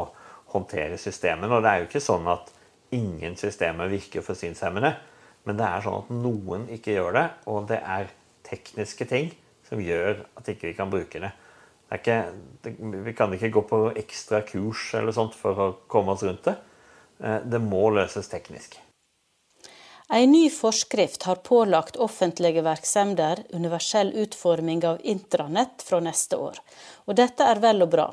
håndtere 0.53 0.97
systemene. 1.01 1.51
Og 1.55 1.65
det 1.65 1.71
er 1.71 1.83
jo 1.83 1.89
ikke 1.89 2.03
sånn 2.03 2.27
at 2.31 2.51
ingen 2.95 3.37
systemer 3.39 3.91
virker 3.91 4.25
for 4.25 4.37
synshemmede. 4.37 4.95
Men 5.47 5.59
det 5.59 5.67
er 5.67 5.85
sånn 5.85 6.01
at 6.03 6.09
noen 6.13 6.65
ikke 6.73 6.95
gjør 6.97 7.15
det, 7.15 7.27
og 7.49 7.69
det 7.69 7.79
er 7.79 8.09
tekniske 8.49 9.07
ting 9.09 9.31
som 9.69 9.81
gjør 9.81 10.23
at 10.39 10.49
ikke 10.51 10.71
vi 10.71 10.75
kan 10.77 10.91
bruke 10.91 11.21
det. 11.21 11.31
Ikke, 11.93 12.19
det, 12.61 12.75
vi 12.77 13.13
kan 13.17 13.33
ikke 13.33 13.49
gå 13.53 13.63
på 13.69 13.79
ekstra 13.97 14.43
kurs 14.45 14.91
eller 14.97 15.15
sånt 15.15 15.37
for 15.37 15.57
å 15.57 15.71
komme 15.89 16.13
oss 16.13 16.25
rundt 16.25 16.45
det. 16.45 16.55
Eh, 17.23 17.41
det 17.49 17.61
må 17.63 17.87
løses 17.93 18.29
teknisk. 18.29 18.77
En 20.09 20.31
ny 20.31 20.47
forskrift 20.49 21.27
har 21.29 21.41
pålagt 21.45 21.97
offentlige 22.01 22.63
virksomheter 22.65 23.43
universell 23.53 24.09
utforming 24.17 24.81
av 24.89 25.01
intranett 25.05 25.83
fra 25.85 25.99
neste 26.01 26.37
år. 26.37 26.57
Og 27.05 27.17
dette 27.19 27.45
er 27.45 27.61
vel 27.61 27.85
og 27.85 27.91
bra, 27.93 28.07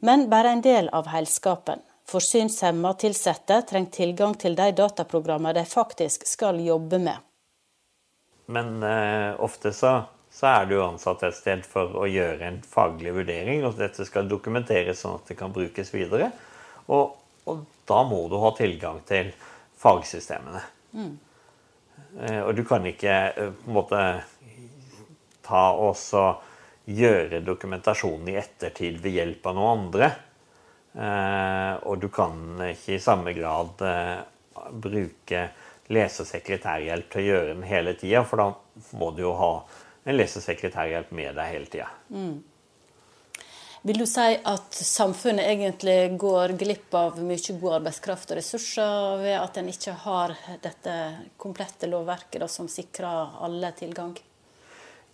men 0.00 0.28
bare 0.30 0.56
en 0.56 0.62
del 0.64 0.88
av 0.88 1.08
helskapen. 1.12 1.80
For 2.10 2.20
synshemma 2.20 2.94
ansatte 2.98 3.60
trenger 3.68 3.90
tilgang 3.94 4.34
til 4.34 4.56
de 4.58 4.72
dataprogrammene 4.74 5.54
de 5.60 5.64
faktisk 5.68 6.26
skal 6.26 6.58
jobbe 6.64 6.98
med. 6.98 7.18
Men 8.50 8.82
eh, 8.82 9.36
ofte 9.38 9.70
så, 9.72 9.92
så, 10.30 10.46
er 10.46 10.66
du 10.66 10.80
ansatt 10.82 11.22
et 11.22 11.36
sted 11.38 11.62
for 11.62 11.94
å 12.02 12.08
gjøre 12.10 12.48
en 12.48 12.58
faglig 12.66 13.14
vurdering, 13.14 13.62
og 13.64 13.78
dette 13.78 14.04
skal 14.08 14.26
dokumenteres 14.26 15.04
sånn 15.04 15.20
at 15.20 15.30
det 15.30 15.38
kan 15.38 15.54
brukes 15.54 15.94
videre. 15.94 16.32
Og, 16.90 17.14
og 17.46 17.62
da 17.86 18.02
må 18.08 18.24
du 18.32 18.40
ha 18.42 18.50
tilgang 18.58 19.04
til 19.06 19.30
fagsystemene. 19.78 20.64
Mm. 20.98 21.14
Eh, 22.18 22.40
og 22.42 22.56
du 22.58 22.64
kan 22.66 22.90
ikke 22.90 23.16
eh, 23.30 23.54
på 23.54 23.70
en 23.70 23.76
måte 23.76 24.04
ta 25.46 25.68
og 25.78 25.94
gjøre 26.86 27.42
dokumentasjonen 27.44 28.32
i 28.32 28.38
ettertid 28.40 29.00
ved 29.02 29.18
hjelp 29.18 29.46
av 29.50 29.56
noen 29.58 29.84
andre. 29.84 30.10
Eh, 30.94 31.74
og 31.86 32.00
du 32.02 32.08
kan 32.12 32.62
ikke 32.70 32.96
i 32.96 33.02
samme 33.02 33.34
grad 33.36 33.84
bruke 34.70 35.48
lesesekretærhjelp 35.90 37.10
til 37.10 37.22
å 37.22 37.26
gjøre 37.26 37.54
den 37.54 37.66
hele 37.66 37.96
tida, 37.98 38.22
for 38.26 38.42
da 38.42 38.48
må 38.98 39.10
du 39.14 39.24
jo 39.24 39.34
ha 39.38 39.52
en 40.06 40.16
lesesekretærhjelp 40.16 41.10
med 41.16 41.34
deg 41.38 41.52
hele 41.54 41.70
tida. 41.70 41.90
Mm. 42.14 42.38
Vil 43.82 44.02
du 44.02 44.04
si 44.04 44.26
at 44.36 44.76
samfunnet 44.76 45.46
egentlig 45.48 46.18
går 46.20 46.52
glipp 46.60 46.94
av 46.94 47.16
mye 47.24 47.54
god 47.62 47.78
arbeidskraft 47.78 48.34
og 48.34 48.36
ressurser 48.36 49.22
ved 49.22 49.36
at 49.38 49.56
en 49.56 49.70
ikke 49.72 49.94
har 50.02 50.34
dette 50.60 50.96
komplette 51.40 51.88
lovverket 51.88 52.42
da, 52.44 52.48
som 52.48 52.68
sikrer 52.68 53.40
alle 53.40 53.72
tilgang? 53.78 54.12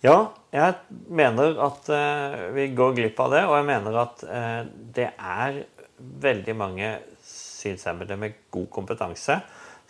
Ja, 0.05 0.17
jeg 0.53 0.75
mener 1.09 1.57
at 1.65 1.89
eh, 1.89 2.39
vi 2.55 2.67
går 2.77 2.95
glipp 2.97 3.19
av 3.23 3.33
det. 3.33 3.43
Og 3.49 3.57
jeg 3.57 3.67
mener 3.69 3.99
at 4.03 4.23
eh, 4.27 4.61
det 4.97 5.09
er 5.15 5.61
veldig 5.97 6.55
mange 6.57 6.91
synshemmede 7.25 8.17
med 8.19 8.41
god 8.53 8.67
kompetanse 8.73 9.39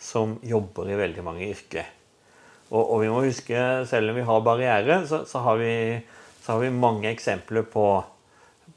som 0.00 0.38
jobber 0.46 0.88
i 0.88 0.98
veldig 0.98 1.24
mange 1.26 1.48
yrker. 1.50 1.90
Og, 2.68 2.82
og 2.82 3.02
vi 3.02 3.10
må 3.12 3.24
huske, 3.24 3.58
selv 3.88 4.12
om 4.12 4.20
vi 4.20 4.28
har 4.28 4.44
barriere, 4.44 5.02
så, 5.08 5.22
så, 5.28 5.42
har, 5.44 5.60
vi, 5.60 5.74
så 6.44 6.54
har 6.54 6.64
vi 6.64 6.72
mange 6.72 7.10
eksempler 7.10 7.64
på 7.68 7.88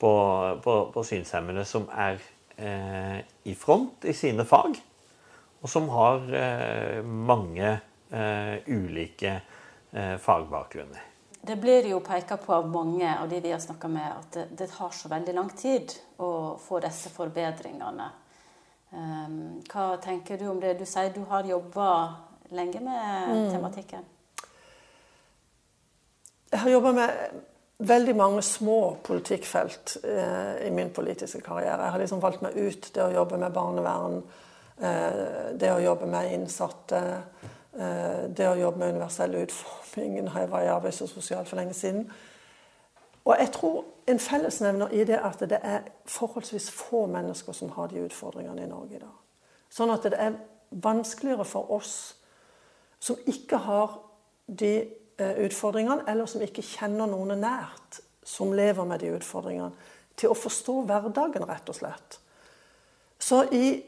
på, 0.01 0.59
på, 0.63 0.91
på 0.93 1.03
synshemmede 1.05 1.65
som 1.69 1.85
er 1.93 2.17
eh, 2.57 3.19
i 3.45 3.53
front 3.57 4.07
i 4.09 4.15
sine 4.17 4.45
fag, 4.49 4.79
og 5.61 5.69
som 5.69 5.89
har 5.93 6.25
eh, 6.37 7.05
mange 7.05 7.69
eh, 8.09 8.55
ulike 8.65 9.35
eh, 9.37 10.15
fagbakgrunner. 10.17 11.10
Det 11.41 11.55
blir 11.57 11.87
jo 11.89 11.99
peka 12.05 12.37
på 12.37 12.53
av 12.53 12.67
mange 12.69 13.09
av 13.17 13.29
de 13.29 13.39
vi 13.41 13.51
har 13.51 13.59
snakka 13.59 13.87
med, 13.89 14.11
at 14.19 14.33
det, 14.35 14.47
det, 14.57 14.67
tar 14.71 14.89
så 14.93 15.09
veldig 15.09 15.33
lang 15.33 15.49
tid 15.57 15.93
å 16.21 16.57
få 16.61 16.79
disse 16.83 17.09
forbedringene. 17.09 18.09
Um, 18.91 19.61
hva 19.71 19.95
tenker 20.03 20.37
du 20.37 20.49
om 20.51 20.59
det? 20.61 20.75
Du 20.77 20.85
sier 20.85 21.09
du 21.15 21.23
har 21.31 21.47
jobba 21.47 21.87
lenge 22.51 22.83
med 22.83 23.31
mm. 23.31 23.51
tematikken. 23.55 24.05
Jeg 26.51 26.59
har 26.59 26.69
jobba 26.69 26.91
med 26.91 27.41
veldig 27.81 28.15
mange 28.15 28.41
små 28.41 28.97
politikkfelt 29.03 29.97
eh, 30.03 30.67
i 30.67 30.71
min 30.71 30.89
politiske 30.93 31.41
karriere. 31.41 31.85
Jeg 31.85 31.95
har 31.95 32.03
liksom 32.03 32.21
valgt 32.21 32.43
meg 32.45 32.57
ut 32.57 32.89
det 32.93 33.03
å 33.05 33.13
jobbe 33.15 33.39
med 33.41 33.55
barnevern, 33.55 34.19
eh, 34.77 35.23
det 35.57 35.71
å 35.73 35.81
jobbe 35.81 36.09
med 36.11 36.33
innsatte, 36.35 36.99
eh, 36.99 37.47
det 37.71 38.47
å 38.49 38.57
jobbe 38.59 38.81
med 38.81 38.89
universell 38.97 39.35
utforming 39.39 40.17
når 40.25 40.37
jeg 40.37 40.49
var 40.51 40.63
i 40.65 40.71
arbeids- 40.73 41.01
og 41.05 41.09
sosial 41.09 41.45
for 41.47 41.55
lenge 41.55 41.73
siden. 41.73 42.03
Og 43.25 43.35
jeg 43.39 43.51
tror 43.55 43.85
en 44.11 44.19
fellesnevner 44.19 44.91
i 44.91 45.05
det 45.07 45.19
at 45.23 45.39
det 45.39 45.59
er 45.63 45.85
forholdsvis 46.05 46.71
få 46.71 47.05
mennesker 47.07 47.55
som 47.55 47.69
har 47.77 47.87
de 47.87 48.03
utfordringene 48.03 48.65
i 48.65 48.67
Norge 48.67 48.97
i 48.97 48.99
dag. 48.99 49.15
Sånn 49.71 49.93
at 49.93 50.03
det 50.03 50.19
er 50.19 50.35
vanskeligere 50.71 51.45
for 51.47 51.71
oss 51.71 51.93
som 52.99 53.15
ikke 53.31 53.61
har 53.63 53.95
de 54.47 54.73
Eh, 55.21 55.45
utfordringene, 55.45 56.03
eller 56.07 56.25
som 56.25 56.41
ikke 56.41 56.63
kjenner 56.65 57.09
noen 57.09 57.35
nært 57.43 57.99
som 58.25 58.53
lever 58.57 58.87
med 58.87 59.03
de 59.03 59.11
utfordringene, 59.13 59.73
til 60.17 60.31
å 60.31 60.37
forstå 60.37 60.79
hverdagen, 60.87 61.45
rett 61.49 61.69
og 61.69 61.77
slett. 61.77 62.17
Så 63.21 63.43
i, 63.53 63.81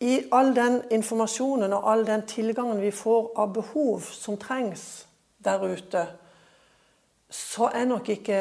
i 0.00 0.28
all 0.32 0.52
den 0.56 0.82
informasjonen 0.92 1.72
og 1.72 1.90
all 1.92 2.06
den 2.06 2.26
tilgangen 2.28 2.80
vi 2.80 2.90
får 2.92 3.30
av 3.36 3.52
behov 3.56 4.04
som 4.12 4.36
trengs 4.36 5.06
der 5.44 5.62
ute, 5.62 6.06
så 7.30 7.70
er 7.74 7.86
nok 7.88 8.08
ikke 8.08 8.40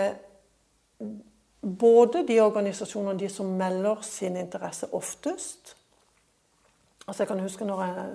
både 1.79 2.25
de 2.27 2.41
organisasjonene 2.41 3.15
og 3.15 3.19
de 3.19 3.29
som 3.29 3.55
melder 3.57 4.01
sin 4.01 4.37
interesse 4.37 4.93
oftest 4.93 5.75
Altså 7.07 7.23
Jeg 7.23 7.27
kan 7.27 7.39
huske 7.39 7.65
når 7.65 7.81
jeg 7.83 8.05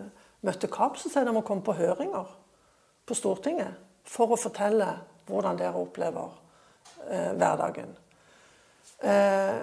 møtte 0.42 0.66
KAB, 0.66 0.96
så 0.98 1.10
sa 1.12 1.22
de 1.22 1.30
å 1.30 1.44
komme 1.46 1.62
på 1.62 1.76
høringer 1.78 2.26
på 3.06 3.14
Stortinget 3.14 3.76
for 4.02 4.34
å 4.34 4.38
fortelle 4.40 4.88
hvordan 5.28 5.58
dere 5.60 5.78
opplever 5.78 6.32
eh, 7.06 7.30
hverdagen. 7.38 7.92
Eh, 8.98 9.60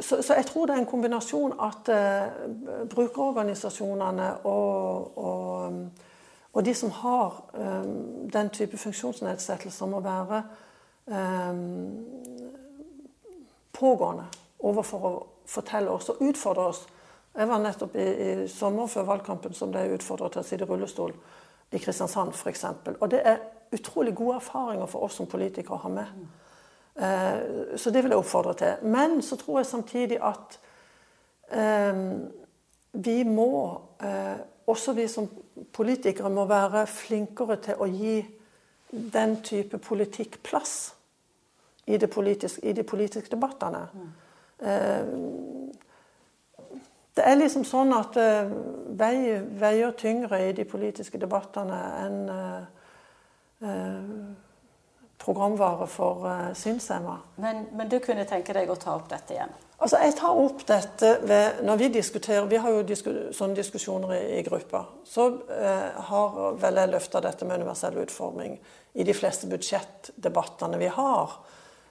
så, 0.00 0.22
så, 0.22 0.34
jeg 0.34 0.46
tror 0.46 0.66
det 0.66 0.74
er 0.74 0.82
en 0.82 0.88
kombinasjon 0.90 1.54
at 1.62 1.88
eh, 1.92 2.48
brukerorganisasjonene 2.90 4.28
og, 4.44 5.18
og, 5.18 5.72
og, 6.52 6.64
de 6.64 6.74
som 6.74 6.90
har 6.90 7.38
eh, 7.54 7.86
den 8.32 8.50
type 8.50 8.76
funksjonsnedsettelser, 8.76 9.86
må 9.86 10.00
være 10.00 10.42
eh, 11.08 11.62
pågående 13.72 14.28
overfor 14.58 15.08
å 15.08 15.14
fortelle 15.46 15.90
oss 15.90 16.10
og 16.12 16.22
utfordre 16.28 16.68
oss. 16.72 16.86
Jeg 17.36 17.48
var 17.48 17.60
nettopp 17.60 17.96
i, 17.96 18.06
i 18.06 18.48
sommer 18.48 18.88
før 18.88 19.10
valgkampen 19.10 19.54
som 19.54 19.72
ble 19.72 19.90
utfordret 19.96 20.32
til 20.32 20.42
å 20.42 20.46
sitte 20.48 20.64
i 20.64 20.70
rullestol 20.70 21.12
i 21.70 21.78
Kristiansand 21.82 22.32
f.eks. 22.34 22.64
Og 23.00 23.10
det 23.10 23.20
er 23.24 23.42
utrolig 23.76 24.14
gode 24.16 24.40
erfaringer 24.40 24.86
for 24.86 25.06
oss 25.06 25.18
som 25.18 25.28
politikere 25.28 25.76
å 25.76 25.84
ha 25.84 25.92
med. 25.92 26.26
Eh, 26.98 27.76
så 27.76 27.90
det 27.90 28.02
vil 28.02 28.10
jeg 28.10 28.18
oppfordre 28.18 28.54
til. 28.54 28.74
Men 28.82 29.22
så 29.22 29.36
tror 29.36 29.58
jeg 29.58 29.66
samtidig 29.66 30.18
at 30.22 30.60
eh, 31.52 31.94
vi 32.92 33.22
må, 33.22 33.80
eh, 34.00 34.36
også 34.66 34.92
vi 34.92 35.08
som 35.08 35.28
politikere, 35.72 36.30
må 36.30 36.44
være 36.44 36.86
flinkere 36.86 37.56
til 37.56 37.74
å 37.80 37.86
gi 37.86 38.26
den 39.12 39.42
type 39.42 39.78
politikk 39.78 40.42
plass 40.42 40.94
i, 41.86 41.98
politiske, 41.98 42.64
i 42.66 42.72
de 42.72 42.82
politiske 42.82 43.30
debattene. 43.30 43.88
Det 47.16 47.24
er 47.24 47.34
liksom 47.36 47.64
sånn 47.64 47.92
at 47.92 48.16
vei, 48.98 49.42
veier 49.60 49.92
tyngre 49.98 50.40
i 50.48 50.52
de 50.56 50.64
politiske 50.64 51.18
debattene 51.20 51.80
enn 52.06 52.30
programvare 55.26 55.86
for 55.90 56.24
uh, 56.26 56.54
synshemma. 56.54 57.16
Men, 57.42 57.66
men, 57.74 57.88
du 57.90 57.98
kunne 58.04 58.26
tenke 58.28 58.54
deg 58.54 58.70
å 58.70 58.78
ta 58.78 58.94
opp 58.94 59.08
dette 59.10 59.34
igjen? 59.34 59.54
Altså, 59.76 59.98
Jeg 60.00 60.14
tar 60.16 60.38
opp 60.40 60.62
dette 60.68 61.10
ved, 61.28 61.60
når 61.66 61.80
vi 61.82 61.88
diskuterer 61.98 62.46
Vi 62.48 62.60
har 62.62 62.72
jo 62.72 62.84
disku, 62.86 63.10
sånne 63.36 63.58
diskusjoner 63.58 64.14
i, 64.16 64.22
i 64.38 64.44
gruppa. 64.46 64.84
Så 65.04 65.28
uh, 65.50 66.06
har 66.10 66.40
vel 66.62 66.82
jeg 66.82 66.92
løfta 66.94 67.22
dette 67.24 67.48
med 67.48 67.60
universell 67.60 67.98
utforming 68.04 68.56
i 68.96 69.04
de 69.04 69.14
fleste 69.14 69.50
budsjettdebattene 69.50 70.78
vi 70.80 70.92
har. 70.94 71.34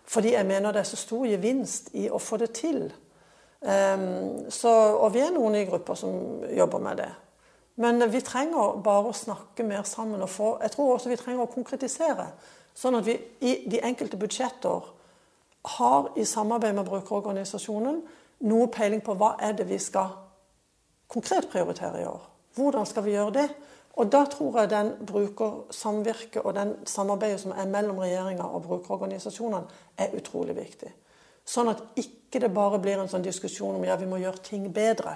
Fordi 0.05 0.33
jeg 0.33 0.47
mener 0.47 0.73
det 0.73 0.85
er 0.85 0.93
så 0.93 1.01
stor 1.01 1.27
gevinst 1.27 1.91
i 1.97 2.07
å 2.09 2.21
få 2.21 2.39
det 2.41 2.53
til. 2.57 2.87
Um, 3.65 4.49
så, 4.53 4.71
og 5.01 5.11
vi 5.13 5.23
er 5.25 5.33
noen 5.33 5.57
i 5.57 5.67
gruppa 5.67 5.95
som 5.97 6.45
jobber 6.53 6.81
med 6.85 7.01
det. 7.01 7.11
Men 7.81 7.99
vi 8.11 8.21
trenger 8.23 8.77
bare 8.83 9.09
å 9.09 9.15
snakke 9.15 9.65
mer 9.67 9.83
sammen. 9.83 10.21
og 10.21 10.29
få, 10.29 10.57
Jeg 10.61 10.71
tror 10.71 10.93
også 10.93 11.09
vi 11.11 11.17
trenger 11.19 11.43
å 11.43 11.51
konkretisere. 11.51 12.29
Sånn 12.75 12.97
at 12.99 13.07
vi 13.07 13.15
i 13.45 13.55
de 13.71 13.79
enkelte 13.87 14.19
budsjetter 14.19 14.91
har 15.77 16.11
i 16.19 16.25
samarbeid 16.27 16.75
med 16.75 16.87
brukerorganisasjonen 16.89 18.01
noe 18.45 18.67
peiling 18.73 19.01
på 19.03 19.15
hva 19.17 19.35
er 19.41 19.55
det 19.57 19.67
vi 19.69 19.79
skal 19.81 20.11
konkret 21.11 21.47
prioritere 21.51 22.01
i 22.01 22.09
år. 22.09 22.25
Hvordan 22.55 22.85
skal 22.87 23.05
vi 23.05 23.15
gjøre 23.15 23.35
det? 23.35 23.47
Og 23.95 24.11
da 24.11 24.25
tror 24.27 24.59
jeg 24.59 24.71
den 24.73 24.91
brukersamvirket 25.07 26.43
og 26.43 26.55
den 26.57 26.73
samarbeidet 26.87 27.39
som 27.45 27.53
er 27.55 27.69
mellom 27.71 28.01
regjeringa 28.03 28.43
og 28.43 28.65
brukerorganisasjonene, 28.67 29.63
er 29.97 30.15
utrolig 30.17 30.55
viktig. 30.57 30.91
Sånn 31.47 31.71
at 31.71 31.83
ikke 32.01 32.41
det 32.43 32.51
bare 32.51 32.81
blir 32.83 32.99
en 32.99 33.09
sånn 33.11 33.23
diskusjon 33.23 33.77
om 33.77 33.85
ja, 33.87 33.95
vi 33.95 34.09
må 34.09 34.19
gjøre 34.19 34.43
ting 34.43 34.67
bedre. 34.73 35.15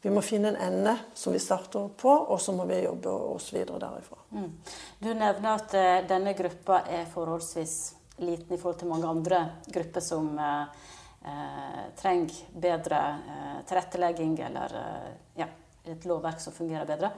Vi 0.00 0.10
må 0.14 0.22
finne 0.22 0.52
en 0.52 0.60
ende 0.62 0.92
som 1.14 1.32
vi 1.34 1.40
starter 1.42 1.88
på, 1.98 2.10
og 2.10 2.38
så 2.40 2.52
må 2.54 2.68
vi 2.70 2.84
jobbe 2.84 3.10
oss 3.10 3.48
videre 3.54 3.80
derifra. 3.82 4.18
Mm. 4.30 4.52
Du 5.00 5.08
nevner 5.10 5.48
at 5.56 5.74
uh, 5.74 6.06
denne 6.06 6.34
gruppa 6.38 6.84
er 6.86 7.08
forholdsvis 7.10 7.74
liten 8.22 8.54
i 8.54 8.58
forhold 8.60 8.78
til 8.78 8.90
mange 8.92 9.10
andre 9.10 9.40
grupper 9.66 10.04
som 10.04 10.30
uh, 10.38 10.70
uh, 11.26 11.82
trenger 11.98 12.54
bedre 12.54 13.02
tilrettelegging 13.66 14.38
eller 14.46 14.78
ja, 15.38 15.50
et 15.90 16.06
lovverk 16.06 16.40
som 16.42 16.54
fungerer 16.54 16.86
bedre. 16.86 17.12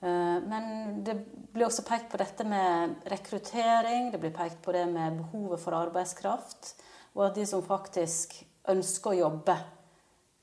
Men 0.00 1.02
det 1.04 1.12
blir 1.52 1.66
også 1.66 1.82
pekt 1.84 2.06
på 2.08 2.16
dette 2.22 2.46
med 2.48 3.02
rekruttering, 3.12 4.08
det 4.08 4.20
blir 4.22 4.32
pekt 4.32 4.62
på 4.64 4.72
det 4.72 4.86
med 4.88 5.18
behovet 5.18 5.60
for 5.60 5.76
arbeidskraft, 5.76 6.70
og 7.12 7.26
at 7.26 7.36
de 7.36 7.44
som 7.44 7.60
faktisk 7.60 8.38
ønsker 8.72 9.12
å 9.12 9.18
jobbe, 9.18 9.58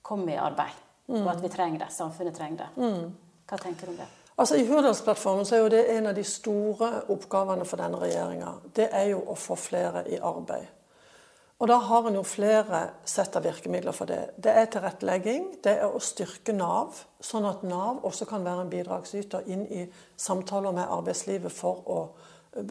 kommer 0.05 0.35
i 0.35 0.37
arbeid. 0.37 0.86
Mm. 1.07 1.21
Og 1.23 1.29
at 1.31 1.43
vi 1.43 1.51
trenger 1.51 1.85
det. 1.85 1.91
Samfunnet 1.95 2.35
trenger 2.35 2.65
det. 2.65 2.69
Mm. 2.83 3.11
Hva 3.47 3.59
tenker 3.61 3.87
du 3.87 3.95
om 3.95 3.99
det? 4.01 4.07
Altså 4.37 4.57
I 4.59 4.65
Hurdalsplattformen 4.67 5.47
så 5.49 5.55
er 5.55 5.63
jo 5.63 5.69
det 5.73 5.85
en 5.95 6.11
av 6.11 6.17
de 6.17 6.23
store 6.27 6.89
oppgavene 7.09 7.65
for 7.65 7.81
denne 7.81 7.97
regjeringa. 8.01 8.51
Det 8.75 8.89
er 8.93 9.11
jo 9.15 9.23
å 9.31 9.37
få 9.39 9.57
flere 9.57 10.03
i 10.13 10.19
arbeid. 10.21 10.67
Og 11.57 11.69
da 11.71 11.79
har 11.81 12.05
en 12.05 12.19
jo 12.19 12.21
flere 12.27 12.83
sett 13.09 13.33
av 13.35 13.47
virkemidler 13.47 13.95
for 13.97 14.05
det. 14.05 14.35
Det 14.37 14.53
er 14.53 14.67
tilrettelegging, 14.69 15.47
det 15.65 15.73
er 15.79 15.89
å 15.89 16.01
styrke 16.03 16.53
Nav, 16.53 16.99
sånn 17.17 17.47
at 17.49 17.63
Nav 17.65 18.03
også 18.05 18.27
kan 18.29 18.45
være 18.45 18.67
en 18.67 18.69
bidragsyter 18.69 19.49
inn 19.49 19.63
i 19.73 19.87
samtaler 20.21 20.75
med 20.77 20.85
arbeidslivet 20.85 21.53
for 21.53 21.81
å 21.89 22.03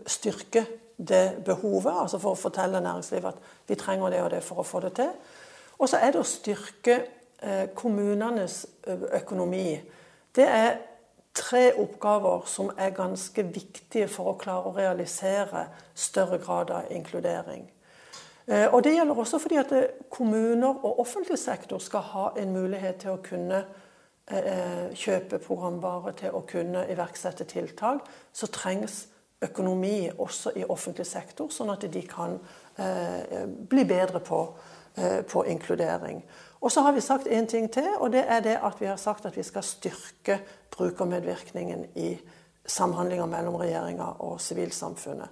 styrke 0.06 0.62
det 0.96 1.42
behovet, 1.44 1.92
altså 1.92 2.22
for 2.22 2.36
å 2.36 2.38
fortelle 2.38 2.78
næringslivet 2.80 3.34
at 3.34 3.66
vi 3.66 3.78
trenger 3.80 4.14
det 4.14 4.22
og 4.22 4.30
det 4.36 4.42
for 4.46 4.62
å 4.62 4.66
få 4.66 4.84
det 4.86 4.94
til. 5.00 5.10
Og 5.76 5.90
så 5.90 5.98
er 5.98 6.14
det 6.14 6.22
å 6.22 6.30
styrke 6.30 7.00
kommunenes 7.74 8.66
økonomi. 8.86 9.76
Det 10.36 10.46
er 10.48 10.78
tre 11.36 11.72
oppgaver 11.76 12.44
som 12.48 12.70
er 12.78 12.94
ganske 12.96 13.44
viktige 13.52 14.08
for 14.08 14.32
å 14.32 14.38
klare 14.40 14.70
å 14.70 14.76
realisere 14.76 15.66
større 15.94 16.38
grad 16.42 16.72
av 16.72 16.92
inkludering. 16.92 17.66
Eh, 18.46 18.74
og 18.74 18.84
Det 18.84 18.94
gjelder 18.94 19.18
også 19.18 19.38
fordi 19.42 19.58
at 19.60 19.72
eh, 19.72 19.88
kommuner 20.10 20.84
og 20.84 21.00
offentlig 21.00 21.38
sektor 21.38 21.78
skal 21.78 22.00
ha 22.12 22.28
en 22.38 22.52
mulighet 22.54 23.02
til 23.02 23.16
å 23.16 23.22
kunne 23.22 23.64
eh, 24.30 24.94
kjøpe 24.94 25.38
programvare, 25.42 26.14
til 26.16 26.30
å 26.30 26.44
kunne 26.48 26.86
iverksette 26.90 27.44
tiltak. 27.44 28.06
Så 28.32 28.46
trengs 28.46 29.06
økonomi 29.42 30.08
også 30.18 30.54
i 30.56 30.64
offentlig 30.64 31.06
sektor, 31.06 31.50
sånn 31.52 31.74
at 31.74 31.84
de 31.92 32.02
kan 32.08 32.38
bli 33.68 33.84
bedre 33.84 34.20
på, 34.24 34.38
på 35.28 35.42
inkludering. 35.44 36.22
Og 36.66 36.72
så 36.72 36.80
har 36.82 36.92
vi 36.92 37.00
sagt 37.00 37.26
én 37.26 37.46
ting 37.46 37.68
til, 37.70 37.86
og 37.98 38.10
det 38.12 38.24
er 38.26 38.40
det 38.42 38.56
at 38.58 38.80
vi 38.80 38.86
har 38.90 38.96
sagt 38.98 39.26
at 39.26 39.36
vi 39.36 39.42
skal 39.46 39.62
styrke 39.62 40.40
brukermedvirkningen 40.74 41.84
i 41.94 42.16
samhandlinger 42.66 43.26
mellom 43.30 43.54
regjeringa 43.54 44.08
og 44.26 44.40
sivilsamfunnet. 44.40 45.28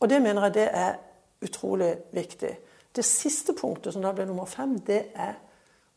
Og 0.00 0.10
det 0.10 0.18
mener 0.22 0.42
jeg 0.42 0.54
det 0.54 0.66
er 0.72 0.98
utrolig 1.42 1.92
viktig. 2.12 2.50
Det 2.96 3.04
siste 3.04 3.54
punktet, 3.54 3.92
som 3.92 4.02
da 4.02 4.10
blir 4.12 4.26
nummer 4.26 4.44
fem, 4.44 4.74
det 4.78 5.04
er 5.14 5.38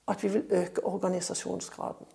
at 0.07 0.23
vi 0.23 0.27
vil 0.27 0.45
øke 0.49 0.85
organisasjonsgraden. 0.85 2.05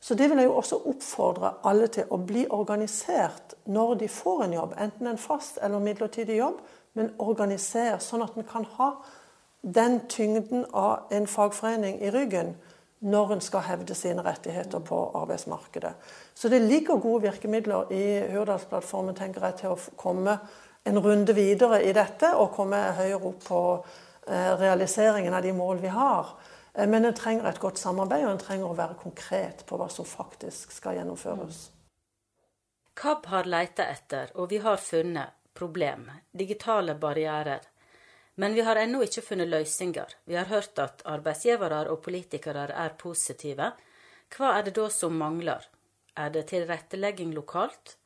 Så 0.00 0.14
det 0.14 0.30
vil 0.30 0.38
jeg 0.38 0.52
jo 0.52 0.56
også 0.56 0.82
oppfordre 0.84 1.54
alle 1.64 1.88
til 1.88 2.04
å 2.12 2.20
bli 2.20 2.44
organisert 2.50 3.56
når 3.64 3.94
de 3.94 4.08
får 4.08 4.44
en 4.44 4.52
jobb, 4.52 4.76
enten 4.78 5.06
en 5.06 5.18
fast 5.18 5.58
eller 5.62 5.78
midlertidig 5.78 6.36
jobb, 6.42 6.60
men 6.92 7.14
organisere 7.18 7.96
sånn 8.00 8.22
at 8.22 8.36
en 8.36 8.44
kan 8.44 8.68
ha 8.76 8.92
den 9.74 10.00
tyngden 10.08 10.66
av 10.72 11.08
en 11.10 11.26
fagforening 11.26 11.98
i 11.98 12.10
ryggen 12.10 12.54
når 12.98 13.32
en 13.32 13.42
skal 13.42 13.64
hevde 13.66 13.94
sine 13.98 14.22
rettigheter 14.24 14.80
på 14.80 14.98
arbeidsmarkedet. 15.18 15.92
Så 16.34 16.48
det 16.48 16.62
ligger 16.62 17.02
gode 17.02 17.26
virkemidler 17.26 17.92
i 17.92 18.04
Hurdalsplattformen 18.30 19.14
tenker 19.18 19.44
jeg, 19.44 19.58
til 19.60 19.74
å 19.74 19.96
komme 19.98 20.38
en 20.86 21.00
runde 21.02 21.34
videre 21.34 21.82
i 21.82 21.92
dette 21.92 22.30
og 22.38 22.54
komme 22.54 22.78
høyere 22.96 23.26
opp 23.26 23.42
på 23.44 23.62
eh, 24.30 24.52
realiseringen 24.58 25.34
av 25.34 25.42
de 25.42 25.52
mål 25.52 25.82
vi 25.82 25.90
har. 25.92 26.30
Eh, 26.72 26.86
men 26.88 27.04
en 27.04 27.16
trenger 27.16 27.50
et 27.50 27.60
godt 27.60 27.82
samarbeid, 27.82 28.24
og 28.24 28.36
en 28.36 28.42
trenger 28.46 28.70
å 28.70 28.78
være 28.78 29.00
konkret 29.02 29.66
på 29.66 29.80
hva 29.80 29.90
som 29.92 30.06
faktisk 30.06 30.72
skal 30.78 31.00
gjennomføres. 31.00 31.64
KAB 32.96 33.26
har 33.34 33.50
leita 33.50 33.90
etter, 33.90 34.30
og 34.38 34.48
vi 34.54 34.62
har 34.62 34.78
funnet, 34.80 35.34
problem, 35.56 36.10
digitale 36.36 36.94
barrierer 37.00 37.62
men 38.36 38.54
vi 38.54 38.60
har 38.60 38.76
ennå 38.76 39.00
ikke 39.04 39.24
funnet 39.24 39.48
løsninger. 39.48 40.12
Vi 40.28 40.36
har 40.36 40.48
hørt 40.50 40.78
at 40.78 41.00
arbeidsgivere 41.08 41.86
og 41.88 42.02
politikere 42.04 42.68
er 42.68 42.96
positive. 43.00 43.70
Hva 44.36 44.50
er 44.58 44.66
det 44.66 44.74
da 44.76 44.90
som 44.92 45.16
mangler? 45.16 45.64
Er 46.16 46.32
det 46.34 46.48
tilrettelegging 46.52 47.32
lokalt? 47.36 47.96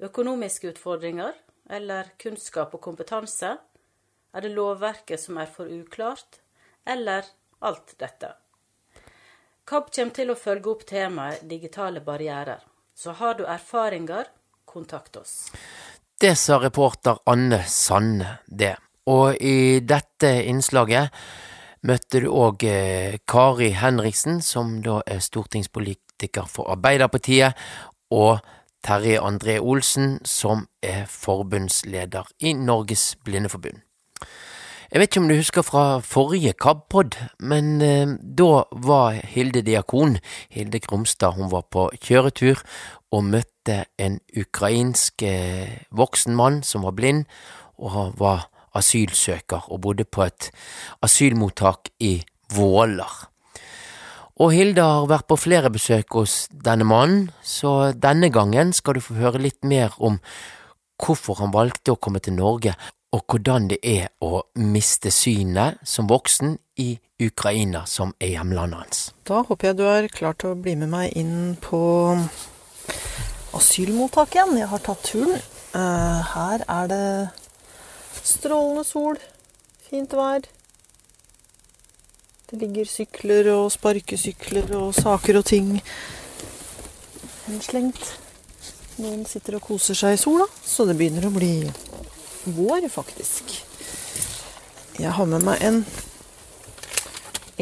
Økonomiske 0.00 0.74
utfordringer? 0.74 1.32
Eller 1.70 2.12
kunnskap 2.20 2.74
og 2.76 2.84
kompetanse? 2.84 3.56
Er 4.32 4.44
det 4.44 4.52
lovverket 4.52 5.20
som 5.20 5.40
er 5.40 5.48
for 5.48 5.72
uklart? 5.72 6.42
Eller 6.84 7.24
alt 7.60 7.96
dette? 7.98 8.34
KAB 9.64 9.90
kommer 9.94 10.16
til 10.16 10.32
å 10.32 10.36
følge 10.36 10.72
opp 10.72 10.84
temaet 10.88 11.44
digitale 11.48 12.04
barrierer. 12.04 12.60
Så 12.94 13.16
har 13.16 13.38
du 13.38 13.44
erfaringer, 13.48 14.28
kontakt 14.64 15.16
oss. 15.16 15.52
Det 16.20 16.34
sa 16.36 16.58
reporter 16.60 17.22
Anne 17.24 17.62
Sanne, 17.68 18.38
det. 18.46 18.76
Og 19.10 19.36
i 19.40 19.80
dette 19.82 20.30
innslaget 20.46 21.10
møtte 21.82 22.22
du 22.22 22.28
òg 22.30 22.62
eh, 22.68 23.18
Kari 23.26 23.72
Henriksen, 23.74 24.40
som 24.42 24.78
da 24.84 25.00
er 25.06 25.22
stortingspolitiker 25.24 26.46
for 26.46 26.70
Arbeiderpartiet, 26.70 27.58
og 28.12 28.38
Terje 28.84 29.18
André 29.22 29.58
Olsen, 29.58 30.20
som 30.24 30.66
er 30.82 31.06
forbundsleder 31.10 32.28
i 32.40 32.52
Norges 32.52 33.16
Blindeforbund. 33.24 33.82
Jeg 34.92 35.00
vet 35.00 35.08
ikke 35.08 35.20
om 35.22 35.28
du 35.30 35.38
husker 35.38 35.64
fra 35.64 35.84
forrige 36.04 36.52
KAB-pod, 36.52 37.16
men 37.40 37.82
eh, 37.82 38.14
da 38.38 38.66
var 38.76 39.16
Hilde 39.24 39.62
Diakon, 39.64 40.18
Hilde 40.52 40.82
Krumstad, 40.84 41.32
hun 41.38 41.50
var 41.50 41.64
på 41.72 41.88
kjøretur 41.96 42.60
og 43.10 43.24
møtte 43.24 43.86
en 43.98 44.20
ukrainsk 44.36 45.24
eh, 45.24 45.78
voksen 45.90 46.36
mann 46.36 46.60
som 46.62 46.84
var 46.84 46.94
blind, 46.98 47.24
og 47.80 48.18
var 48.20 48.51
asylsøker 48.78 49.68
og 49.72 49.82
bodde 49.86 50.04
på 50.04 50.24
et 50.26 50.50
asylmottak 51.02 51.92
i 52.00 52.16
Våler. 52.52 53.28
Og 54.40 54.52
Hilde 54.56 54.82
har 54.82 55.06
vært 55.10 55.28
på 55.28 55.36
flere 55.36 55.70
besøk 55.72 56.16
hos 56.16 56.46
denne 56.50 56.86
mannen, 56.88 57.28
så 57.44 57.92
denne 57.92 58.32
gangen 58.32 58.72
skal 58.72 58.96
du 58.96 59.04
få 59.04 59.18
høre 59.20 59.42
litt 59.42 59.60
mer 59.64 59.94
om 60.00 60.18
hvorfor 61.02 61.38
han 61.42 61.52
valgte 61.54 61.94
å 61.94 62.00
komme 62.00 62.22
til 62.22 62.36
Norge, 62.38 62.74
og 63.12 63.24
hvordan 63.28 63.68
det 63.68 63.78
er 63.84 64.08
å 64.24 64.40
miste 64.56 65.12
synet 65.12 65.82
som 65.84 66.08
voksen 66.08 66.56
i 66.80 66.94
Ukraina, 67.22 67.84
som 67.86 68.14
er 68.18 68.38
hjemlandet 68.38 68.80
hans. 68.80 69.02
Da 69.28 69.42
håper 69.44 69.68
jeg 69.68 69.78
du 69.78 69.84
er 69.86 70.08
klar 70.12 70.38
til 70.38 70.54
å 70.54 70.58
bli 70.58 70.74
med 70.80 70.90
meg 70.94 71.12
inn 71.18 71.58
på 71.60 71.82
asylmottak 73.52 74.32
igjen. 74.36 74.56
Jeg 74.62 74.70
har 74.72 74.84
tatt 74.86 75.04
turen. 75.06 75.36
Eh, 75.76 76.32
her 76.32 76.64
er 76.68 76.88
det 76.88 77.06
Strålende 78.20 78.84
sol, 78.84 79.16
fint 79.88 80.12
vær. 80.12 80.44
Det 82.52 82.58
ligger 82.60 82.84
sykler 82.84 83.48
og 83.54 83.70
sparkesykler 83.72 84.74
og 84.76 84.90
saker 84.92 85.38
og 85.40 85.46
ting 85.48 85.78
henslengt. 87.46 88.02
Noen 89.00 89.24
sitter 89.24 89.56
og 89.56 89.64
koser 89.64 89.96
seg 89.96 90.18
i 90.18 90.20
sola, 90.20 90.44
så 90.60 90.84
det 90.84 90.98
begynner 90.98 91.24
å 91.26 91.32
bli 91.32 91.54
vår, 92.52 92.88
faktisk. 92.92 93.56
Jeg 95.00 95.14
har 95.16 95.28
med 95.30 95.46
meg 95.46 95.64
en 95.64 95.80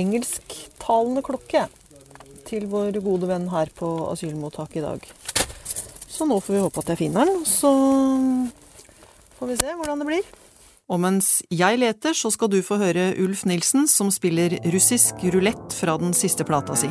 engelsktalende 0.00 1.22
klokke 1.22 1.68
til 2.48 2.66
vår 2.72 2.98
gode 3.04 3.30
venn 3.30 3.46
her 3.52 3.70
på 3.76 3.92
asylmottaket 4.10 4.80
i 4.82 4.86
dag. 4.88 5.06
Så 6.10 6.26
nå 6.26 6.40
får 6.42 6.56
vi 6.56 6.66
håpe 6.66 6.82
at 6.82 6.92
jeg 6.92 7.04
finner 7.04 7.30
den, 7.30 7.44
så 7.46 7.70
får 9.38 9.52
vi 9.52 9.60
se 9.62 9.78
hvordan 9.78 10.02
det 10.02 10.10
blir. 10.10 10.39
Og 10.90 10.98
mens 10.98 11.38
jeg 11.54 11.78
leter, 11.78 12.16
så 12.18 12.32
skal 12.34 12.50
du 12.50 12.58
få 12.66 12.80
høre 12.80 13.12
Ulf 13.22 13.44
Nilsen 13.46 13.86
som 13.86 14.10
spiller 14.10 14.56
russisk 14.74 15.22
rulett 15.30 15.74
fra 15.78 15.94
den 16.02 16.10
siste 16.16 16.46
plata 16.46 16.74
si. 16.78 16.90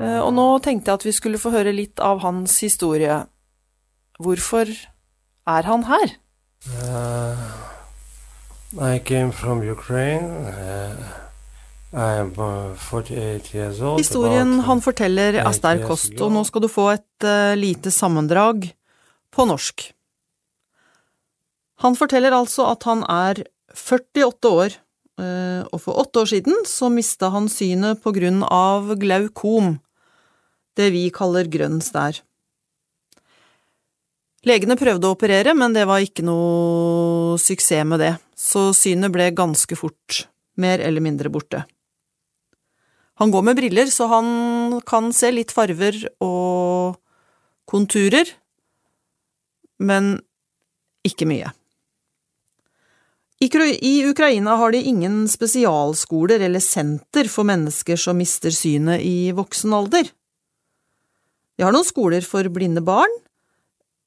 Eh, 0.00 0.20
og 0.24 0.32
nå 0.32 0.46
tenkte 0.64 0.88
jeg 0.88 1.02
at 1.02 1.04
vi 1.04 1.12
skulle 1.12 1.42
få 1.42 1.52
høre 1.52 1.76
litt 1.76 2.00
av 2.00 2.24
hans 2.24 2.56
historie. 2.64 3.20
Hvorfor 4.20 4.72
er 5.48 5.68
han 5.68 5.84
her? 5.84 6.16
Uh, 6.64 7.36
I 8.80 8.98
came 8.98 9.32
from 9.32 9.60
Ukraine. 9.60 10.48
Uh... 10.48 11.19
Historien 13.98 14.60
han 14.62 14.82
forteller 14.82 15.40
er 15.42 15.54
sterk 15.56 15.88
kost, 15.88 16.14
og 16.22 16.30
nå 16.30 16.44
skal 16.46 16.62
du 16.62 16.68
få 16.70 16.84
et 16.92 17.26
uh, 17.26 17.56
lite 17.58 17.90
sammendrag 17.90 18.68
på 19.34 19.46
norsk. 19.50 19.88
Han 21.82 21.96
forteller 21.98 22.36
altså 22.36 22.68
at 22.70 22.86
han 22.86 23.02
er 23.10 23.42
48 23.74 24.52
år, 24.54 24.76
uh, 25.18 25.66
og 25.66 25.82
for 25.82 25.98
åtte 26.04 26.22
år 26.22 26.30
siden 26.30 26.62
så 26.68 26.92
mista 26.94 27.32
han 27.34 27.50
synet 27.50 28.02
på 28.04 28.14
grunn 28.14 28.44
av 28.46 28.94
glaukom, 29.00 29.80
det 30.78 30.92
vi 30.94 31.08
kaller 31.10 31.50
grønn 31.50 31.82
stær. 31.82 32.22
Legene 34.46 34.78
prøvde 34.78 35.10
å 35.10 35.18
operere, 35.18 35.52
men 35.58 35.74
det 35.74 35.88
var 35.90 36.06
ikke 36.06 36.22
noe 36.24 37.34
suksess 37.42 37.82
med 37.84 38.00
det, 38.00 38.14
så 38.38 38.70
synet 38.78 39.10
ble 39.12 39.26
ganske 39.34 39.74
fort 39.76 40.22
mer 40.60 40.78
eller 40.78 41.02
mindre 41.02 41.28
borte. 41.32 41.66
Han 43.20 43.30
går 43.30 43.42
med 43.44 43.56
briller, 43.58 43.86
så 43.92 44.08
han 44.08 44.80
kan 44.88 45.12
se 45.12 45.28
litt 45.34 45.52
farver 45.52 45.96
og 46.24 46.96
konturer, 47.68 48.24
men 49.80 50.14
ikke 51.04 51.28
mye. 51.28 51.52
I 53.40 53.92
Ukraina 54.04 54.56
har 54.60 54.72
de 54.72 54.82
ingen 54.84 55.22
spesialskoler 55.28 56.42
eller 56.44 56.60
senter 56.60 57.28
for 57.28 57.48
mennesker 57.48 57.96
som 57.96 58.18
mister 58.20 58.52
synet 58.52 59.04
i 59.04 59.32
voksen 59.36 59.72
alder. 59.72 60.08
De 61.56 61.64
har 61.64 61.72
noen 61.72 61.88
skoler 61.88 62.24
for 62.24 62.48
blinde 62.52 62.80
barn, 62.84 63.12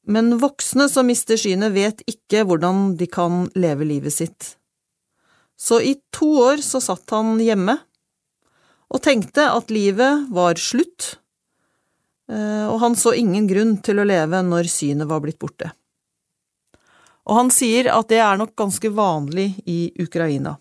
men 0.10 0.38
voksne 0.42 0.90
som 0.90 1.06
mister 1.10 1.38
synet, 1.40 1.74
vet 1.74 2.02
ikke 2.10 2.44
hvordan 2.50 2.96
de 2.98 3.08
kan 3.10 3.48
leve 3.54 3.86
livet 3.90 4.14
sitt. 4.14 4.56
Så 5.58 5.80
i 5.82 5.96
to 6.14 6.30
år 6.50 6.62
så 6.66 6.82
satt 6.82 7.10
han 7.14 7.38
hjemme 7.42 7.78
og 8.94 9.02
tenkte 9.02 9.48
at 9.50 9.72
livet 9.74 10.28
var 10.34 10.60
slutt, 10.62 11.16
eh, 12.30 12.66
og 12.70 12.78
han 12.84 12.98
så 13.00 13.16
ingen 13.18 13.48
grunn 13.50 13.78
til 13.86 14.00
å 14.00 14.08
leve 14.08 14.44
når 14.46 14.70
synet 14.70 15.10
var 15.10 15.24
blitt 15.24 15.42
borte. 15.42 15.72
Og 17.24 17.40
han 17.40 17.52
sier 17.56 17.90
at 17.94 18.10
det 18.12 18.20
er 18.22 18.38
nok 18.38 18.54
ganske 18.60 18.92
vanlig 18.94 19.54
i 19.70 19.94
Ukraina. 20.04 20.58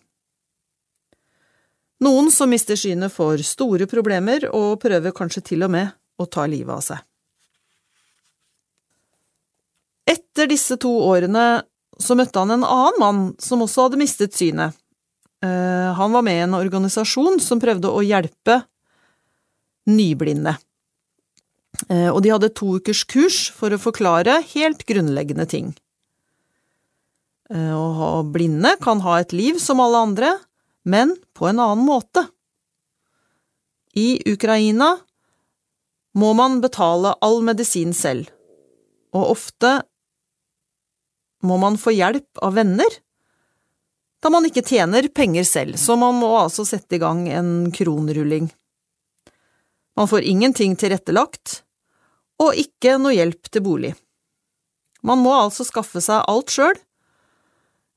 Noen 2.03 2.33
som 2.35 2.51
mister 2.51 2.79
synet, 2.79 3.13
får 3.15 3.45
store 3.47 3.87
problemer 3.91 4.49
og 4.51 4.81
prøver 4.83 5.15
kanskje 5.15 5.45
til 5.53 5.67
og 5.67 5.71
med 5.75 5.93
å 6.19 6.27
ta 6.27 6.49
livet 6.51 6.75
av 6.75 6.83
seg. 6.83 7.03
Etter 10.11 10.49
disse 10.51 10.79
to 10.83 10.91
årene 11.07 11.63
så 12.03 12.17
møtte 12.19 12.43
han 12.43 12.57
en 12.57 12.67
annen 12.67 12.99
mann 12.99 13.21
som 13.43 13.63
også 13.63 13.87
hadde 13.87 14.01
mistet 14.01 14.35
synet. 14.35 14.75
Eh, 15.43 15.93
han 15.95 16.13
var 16.13 16.23
med 16.23 16.39
i 16.39 16.45
en 16.45 16.55
organisasjon 16.55 17.41
som 17.43 17.61
prøvde 17.63 17.91
å 17.91 18.03
hjelpe 18.07 18.61
nyblinde. 19.91 20.55
Eh, 21.89 22.09
og 22.13 22.21
de 22.23 22.31
hadde 22.31 22.53
to 22.55 22.77
ukers 22.79 23.03
kurs 23.11 23.39
for 23.55 23.75
å 23.75 23.81
forklare 23.83 24.39
helt 24.53 24.85
grunnleggende 24.87 25.49
ting. 25.51 25.73
Eh, 27.51 27.73
å 27.75 27.87
ha 27.99 28.11
blinde 28.23 28.77
kan 28.83 29.03
ha 29.03 29.19
et 29.21 29.35
liv 29.35 29.59
som 29.59 29.83
alle 29.83 30.05
andre, 30.07 30.37
men 30.85 31.17
på 31.35 31.51
en 31.51 31.63
annen 31.63 31.87
måte. 31.87 32.29
I 33.99 34.23
Ukraina 34.31 34.95
må 36.17 36.33
man 36.37 36.61
betale 36.63 37.17
all 37.25 37.43
medisin 37.45 37.93
selv, 37.97 38.31
og 39.13 39.35
ofte 39.35 39.81
må 41.43 41.59
man 41.59 41.77
få 41.81 41.93
hjelp 41.97 42.41
av 42.45 42.55
venner 42.57 43.03
da 44.23 44.31
man 44.31 44.47
ikke 44.47 44.63
tjener 44.63 45.09
penger 45.11 45.47
selv, 45.47 45.79
så 45.81 45.97
man 45.99 46.15
må 46.21 46.31
altså 46.39 46.65
sette 46.67 46.97
i 46.97 47.03
gang 47.03 47.25
en 47.27 47.73
kronrulling. 47.75 48.47
Man 49.99 50.09
får 50.09 50.29
ingenting 50.31 50.77
tilrettelagt, 50.79 51.63
og 52.43 52.57
ikke 52.59 52.97
noe 53.03 53.17
hjelp 53.17 53.51
til 53.51 53.65
bolig. 53.67 53.93
Man 55.03 55.21
må 55.25 55.35
altså 55.35 55.67
skaffe 55.67 56.01
seg 56.05 56.23
alt 56.31 56.55
sjøl, 56.55 56.79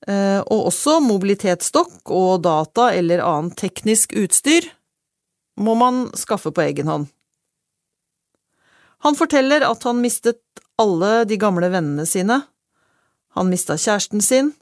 eh, 0.10 0.42
og 0.42 0.72
også 0.72 0.98
mobilitetsstokk 1.06 2.10
og 2.10 2.42
data 2.46 2.90
eller 2.98 3.22
annet 3.24 3.58
teknisk 3.62 4.18
utstyr 4.18 4.72
må 5.62 5.78
man 5.80 6.08
skaffe 6.18 6.52
på 6.52 6.66
egen 6.66 6.90
hånd. 6.90 7.08
Han 9.06 9.16
forteller 9.16 9.64
at 9.70 9.86
han 9.86 10.02
mistet 10.02 10.42
alle 10.82 11.24
de 11.30 11.38
gamle 11.40 11.70
vennene 11.72 12.08
sine, 12.10 12.42
han 13.38 13.52
mista 13.52 13.78
kjæresten 13.78 14.24
sin, 14.26 14.56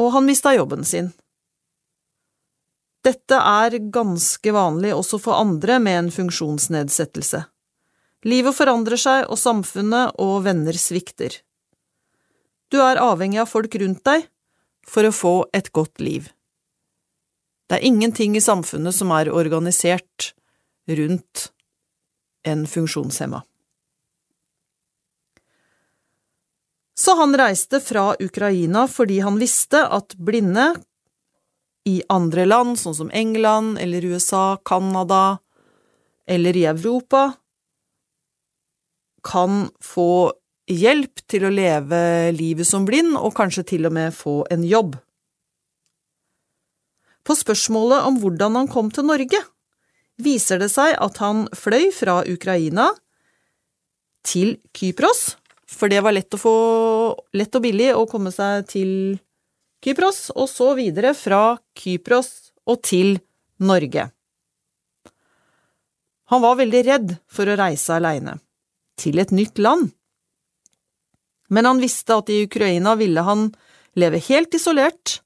og 0.00 0.12
han 0.12 0.26
mista 0.28 0.52
jobben 0.54 0.84
sin. 0.84 1.10
Dette 3.06 3.38
er 3.38 3.76
ganske 3.94 4.52
vanlig 4.52 4.92
også 4.96 5.20
for 5.22 5.38
andre 5.38 5.78
med 5.82 5.98
en 6.00 6.12
funksjonsnedsettelse. 6.14 7.44
Livet 8.26 8.56
forandrer 8.56 8.98
seg, 8.98 9.26
og 9.30 9.38
samfunnet 9.38 10.16
og 10.22 10.40
venner 10.46 10.74
svikter. 10.80 11.36
Du 12.72 12.80
er 12.82 12.98
avhengig 12.98 13.38
av 13.44 13.52
folk 13.52 13.76
rundt 13.78 14.02
deg 14.08 14.26
for 14.86 15.06
å 15.06 15.14
få 15.14 15.34
et 15.54 15.70
godt 15.76 16.02
liv. 16.02 16.32
Det 17.66 17.78
er 17.78 17.86
ingenting 17.86 18.34
i 18.38 18.42
samfunnet 18.42 18.94
som 18.94 19.12
er 19.14 19.30
organisert 19.30 20.32
rundt 20.86 21.50
en 22.46 22.66
funksjonshemma. 22.70 23.42
Så 26.98 27.14
han 27.16 27.36
reiste 27.36 27.80
fra 27.84 28.14
Ukraina 28.20 28.86
fordi 28.88 29.20
han 29.20 29.38
visste 29.40 29.82
at 29.84 30.16
blinde 30.16 30.70
i 31.86 32.00
andre 32.10 32.46
land, 32.48 32.78
sånn 32.80 32.96
som 32.98 33.10
England 33.14 33.78
eller 33.78 34.04
USA, 34.04 34.56
Canada 34.64 35.38
eller 36.26 36.56
i 36.56 36.64
Europa, 36.66 37.36
kan 39.26 39.68
få 39.82 40.32
hjelp 40.66 41.22
til 41.30 41.46
å 41.46 41.52
leve 41.54 42.00
livet 42.34 42.66
som 42.66 42.86
blind, 42.86 43.14
og 43.14 43.36
kanskje 43.38 43.66
til 43.74 43.86
og 43.86 43.94
med 43.94 44.14
få 44.14 44.40
en 44.50 44.64
jobb. 44.66 44.96
På 47.26 47.34
spørsmålet 47.38 48.06
om 48.06 48.18
hvordan 48.22 48.58
han 48.58 48.70
kom 48.70 48.90
til 48.94 49.06
Norge, 49.06 49.38
viser 50.22 50.62
det 50.62 50.72
seg 50.72 50.94
at 51.02 51.18
han 51.22 51.46
fløy 51.54 51.90
fra 51.94 52.22
Ukraina 52.26 52.90
til 54.26 54.56
Kypros, 54.74 55.36
for 55.66 55.90
det 55.90 56.00
var 56.04 56.14
lett, 56.14 56.34
å 56.34 56.40
få, 56.40 56.56
lett 57.34 57.54
og 57.58 57.64
billig 57.64 57.90
å 57.96 58.06
komme 58.10 58.32
seg 58.34 58.68
til 58.70 58.90
Kypros, 59.84 60.30
og 60.34 60.48
så 60.50 60.72
videre 60.78 61.12
fra 61.14 61.58
Kypros 61.78 62.52
og 62.66 62.80
til 62.86 63.18
Norge. 63.62 64.08
Han 66.30 66.42
var 66.42 66.58
veldig 66.58 66.82
redd 66.86 67.12
for 67.30 67.46
å 67.46 67.58
reise 67.58 67.94
aleine, 67.98 68.38
til 68.98 69.20
et 69.22 69.34
nytt 69.34 69.60
land. 69.62 69.92
Men 71.48 71.68
han 71.68 71.82
visste 71.82 72.16
at 72.18 72.30
i 72.34 72.42
Ukraina 72.46 72.96
ville 72.98 73.22
han 73.22 73.52
leve 73.94 74.18
helt 74.26 74.54
isolert 74.58 75.20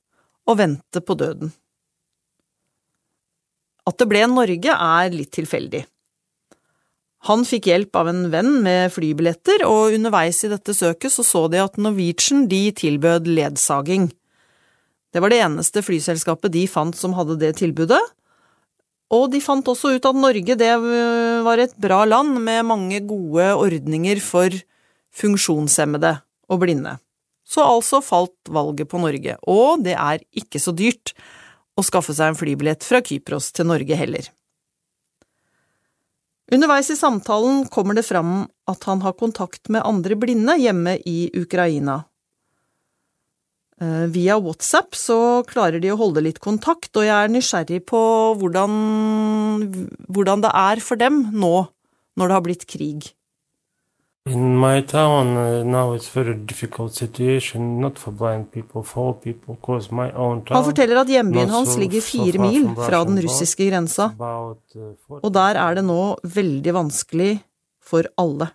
og 0.49 0.59
vente 0.61 1.01
på 1.01 1.17
døden. 1.17 1.55
At 3.89 3.97
det 3.97 4.09
ble 4.11 4.27
Norge, 4.29 4.75
er 4.77 5.15
litt 5.15 5.33
tilfeldig. 5.35 5.87
Han 7.29 7.43
fikk 7.45 7.69
hjelp 7.69 7.97
av 8.01 8.09
en 8.09 8.23
venn 8.33 8.63
med 8.65 8.93
flybilletter, 8.95 9.67
og 9.69 9.97
underveis 9.97 10.39
i 10.47 10.53
dette 10.53 10.73
søket 10.77 11.13
så, 11.13 11.25
så 11.27 11.45
de 11.53 11.61
at 11.61 11.77
Norwegian 11.77 12.47
de 12.49 12.71
tilbød 12.73 13.29
ledsaging. 13.29 14.09
Det 15.13 15.21
var 15.21 15.33
det 15.33 15.43
eneste 15.45 15.83
flyselskapet 15.85 16.55
de 16.55 16.65
fant 16.71 16.97
som 16.97 17.17
hadde 17.19 17.37
det 17.43 17.57
tilbudet, 17.61 18.01
og 19.11 19.27
de 19.33 19.41
fant 19.43 19.67
også 19.67 19.97
ut 19.97 20.07
at 20.07 20.17
Norge 20.17 20.55
det 20.55 20.73
var 21.45 21.59
et 21.59 21.75
bra 21.83 22.05
land 22.07 22.37
med 22.47 22.69
mange 22.69 23.01
gode 23.03 23.49
ordninger 23.59 24.21
for 24.23 24.55
funksjonshemmede 25.19 26.15
og 26.51 26.63
blinde. 26.63 26.95
Så 27.43 27.65
altså 27.67 27.99
falt 28.05 28.53
valget 28.55 28.89
på 28.89 29.01
Norge, 29.03 29.35
og 29.51 29.83
det 29.83 29.97
er 29.99 30.23
ikke 30.31 30.63
så 30.63 30.71
dyrt 30.71 31.13
å 31.75 31.83
skaffe 31.83 32.15
seg 32.15 32.31
en 32.31 32.39
flybillett 32.39 32.87
fra 32.87 33.03
Kypros 33.03 33.51
til 33.57 33.67
Norge 33.67 33.99
heller. 33.99 34.31
Underveis 36.51 36.91
i 36.91 36.99
samtalen 36.99 37.67
kommer 37.71 37.95
det 37.95 38.03
fram 38.09 38.49
at 38.71 38.87
han 38.89 39.03
har 39.05 39.15
kontakt 39.19 39.71
med 39.71 39.87
andre 39.87 40.17
blinde 40.19 40.57
hjemme 40.59 40.97
i 41.07 41.31
Ukraina. 41.39 42.01
Eh, 43.81 44.07
via 44.13 44.39
WhatsApp 44.39 44.97
så 44.99 45.19
klarer 45.49 45.81
de 45.81 45.93
å 45.95 45.99
holde 46.01 46.25
litt 46.27 46.41
kontakt, 46.43 46.91
og 46.99 47.07
jeg 47.07 47.15
er 47.15 47.31
nysgjerrig 47.33 47.85
på 47.89 48.01
hvordan, 48.41 48.75
hvordan 50.11 50.45
det 50.45 50.51
er 50.65 50.83
for 50.85 51.01
dem 51.01 51.23
nå 51.31 51.55
når 52.19 52.27
det 52.27 52.37
har 52.37 52.45
blitt 52.45 52.67
krig. 52.69 53.13
In 54.31 54.57
my 54.59 54.81
town 54.83 55.37
uh, 55.37 55.65
now 55.65 55.93
it's 55.93 56.09
very 56.15 56.35
difficult 56.35 56.95
situation, 56.95 57.81
not 57.81 57.99
for 57.99 58.13
blind 58.13 58.53
people, 58.53 58.83
for 58.83 59.07
all 59.07 59.15
people, 59.15 59.57
cause 59.57 59.91
my 59.91 60.13
own 60.13 60.45
town. 60.45 60.55
Han 60.57 60.67
forteller 60.69 61.01
at 61.01 61.09
hjembyen 61.11 61.51
hans 61.51 61.73
ligger 61.81 62.05
fire 62.05 62.39
mil 62.39 62.69
fra 62.77 63.01
den 63.09 63.19
russiske 63.25 63.67
grensa, 63.67 64.13
uh, 64.21 64.53
og 65.19 65.33
der 65.35 65.59
er 65.59 65.81
det 65.81 65.83
nå 65.89 66.03
veldig 66.23 66.75
vanskelig 66.77 67.33
for 67.83 68.07
alle. 68.23 68.53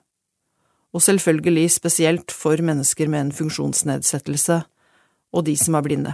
Og 0.95 1.03
selvfølgelig 1.03 1.65
spesielt 1.73 2.31
for 2.31 2.61
mennesker 2.63 3.11
med 3.11 3.25
en 3.25 3.33
funksjonsnedsettelse 3.35 4.61
og 5.35 5.43
de 5.49 5.57
som 5.59 5.75
er 5.75 5.83
blinde. 5.83 6.13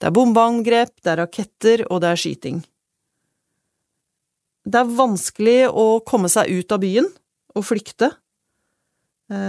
Det 0.00 0.08
er 0.10 0.16
bombeangrep, 0.16 0.96
det 1.04 1.12
er 1.12 1.22
raketter, 1.22 1.84
og 1.86 2.02
det 2.02 2.10
er 2.10 2.24
skyting. 2.24 2.58
Det 4.66 4.82
er 4.82 4.90
vanskelig 4.98 5.60
å 5.70 5.86
komme 6.02 6.32
seg 6.32 6.50
ut 6.50 6.74
av 6.74 6.82
byen 6.82 7.06
og 7.54 7.68
flykte 7.68 8.10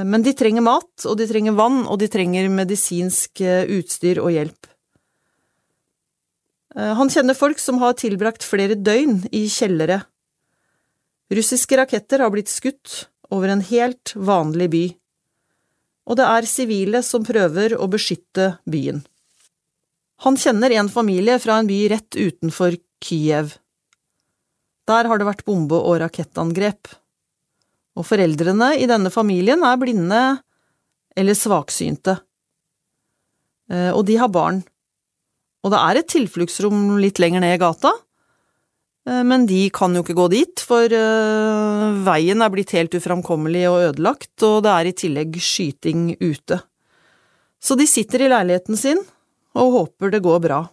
men 0.06 0.24
de 0.24 0.34
trenger 0.38 0.64
mat, 0.64 0.92
og 1.06 1.18
de 1.20 1.28
trenger 1.30 1.56
vann, 1.58 1.84
og 1.90 2.00
de 2.02 2.08
trenger 2.12 2.50
medisinsk 2.52 3.42
eh, 3.44 3.66
utstyr 3.78 4.22
og 4.24 4.32
hjelp. 4.36 4.70
Eh, 6.76 6.94
han 6.98 7.12
kjenner 7.12 7.38
folk 7.38 7.62
som 7.62 7.82
har 7.84 7.98
tilbrakt 8.00 8.46
flere 8.46 8.78
døgn 8.80 9.24
i 9.32 9.46
kjellere. 9.52 10.02
Russiske 11.34 11.78
raketter 11.80 12.22
har 12.24 12.34
blitt 12.34 12.52
skutt 12.52 13.08
over 13.34 13.50
en 13.50 13.64
helt 13.66 14.14
vanlig 14.16 14.70
by, 14.74 14.86
og 16.10 16.20
det 16.20 16.28
er 16.28 16.50
sivile 16.50 17.02
som 17.06 17.26
prøver 17.26 17.78
å 17.80 17.88
beskytte 17.90 18.58
byen. 18.70 19.02
Han 20.24 20.38
kjenner 20.40 20.72
en 20.78 20.92
familie 20.92 21.40
fra 21.42 21.58
en 21.60 21.68
by 21.68 21.80
rett 21.92 22.16
utenfor 22.16 22.78
Kyiv. 23.04 23.58
Der 24.88 25.08
har 25.08 25.20
det 25.20 25.28
vært 25.28 25.46
bombe- 25.48 25.80
og 25.80 26.00
rakettangrep. 26.04 26.92
Og 28.00 28.08
foreldrene 28.08 28.74
i 28.82 28.88
denne 28.90 29.12
familien 29.14 29.64
er 29.66 29.80
blinde 29.82 30.22
eller 31.18 31.38
svaksynte. 31.38 32.18
Eh, 33.72 33.92
og 33.94 34.06
de 34.08 34.18
har 34.20 34.32
barn. 34.34 34.64
Og 35.64 35.72
det 35.72 35.80
er 35.80 36.00
et 36.00 36.10
tilfluktsrom 36.12 36.98
litt 37.00 37.22
lenger 37.24 37.44
ned 37.44 37.56
i 37.56 37.62
gata, 37.62 37.94
eh, 39.08 39.22
men 39.24 39.48
de 39.48 39.62
kan 39.74 39.96
jo 39.96 40.04
ikke 40.04 40.18
gå 40.18 40.28
dit, 40.34 40.64
for 40.68 40.92
eh, 40.92 42.02
veien 42.04 42.44
er 42.44 42.52
blitt 42.52 42.76
helt 42.76 42.98
uframkommelig 42.98 43.64
og 43.70 43.80
ødelagt, 43.88 44.36
og 44.44 44.64
det 44.66 44.74
er 44.74 44.90
i 44.90 44.98
tillegg 45.06 45.40
skyting 45.40 46.06
ute. 46.20 46.60
Så 47.64 47.80
de 47.80 47.88
sitter 47.88 48.26
i 48.26 48.32
leiligheten 48.34 48.76
sin 48.76 49.00
og 49.56 49.76
håper 49.78 50.12
det 50.12 50.24
går 50.26 50.42
bra, 50.44 50.64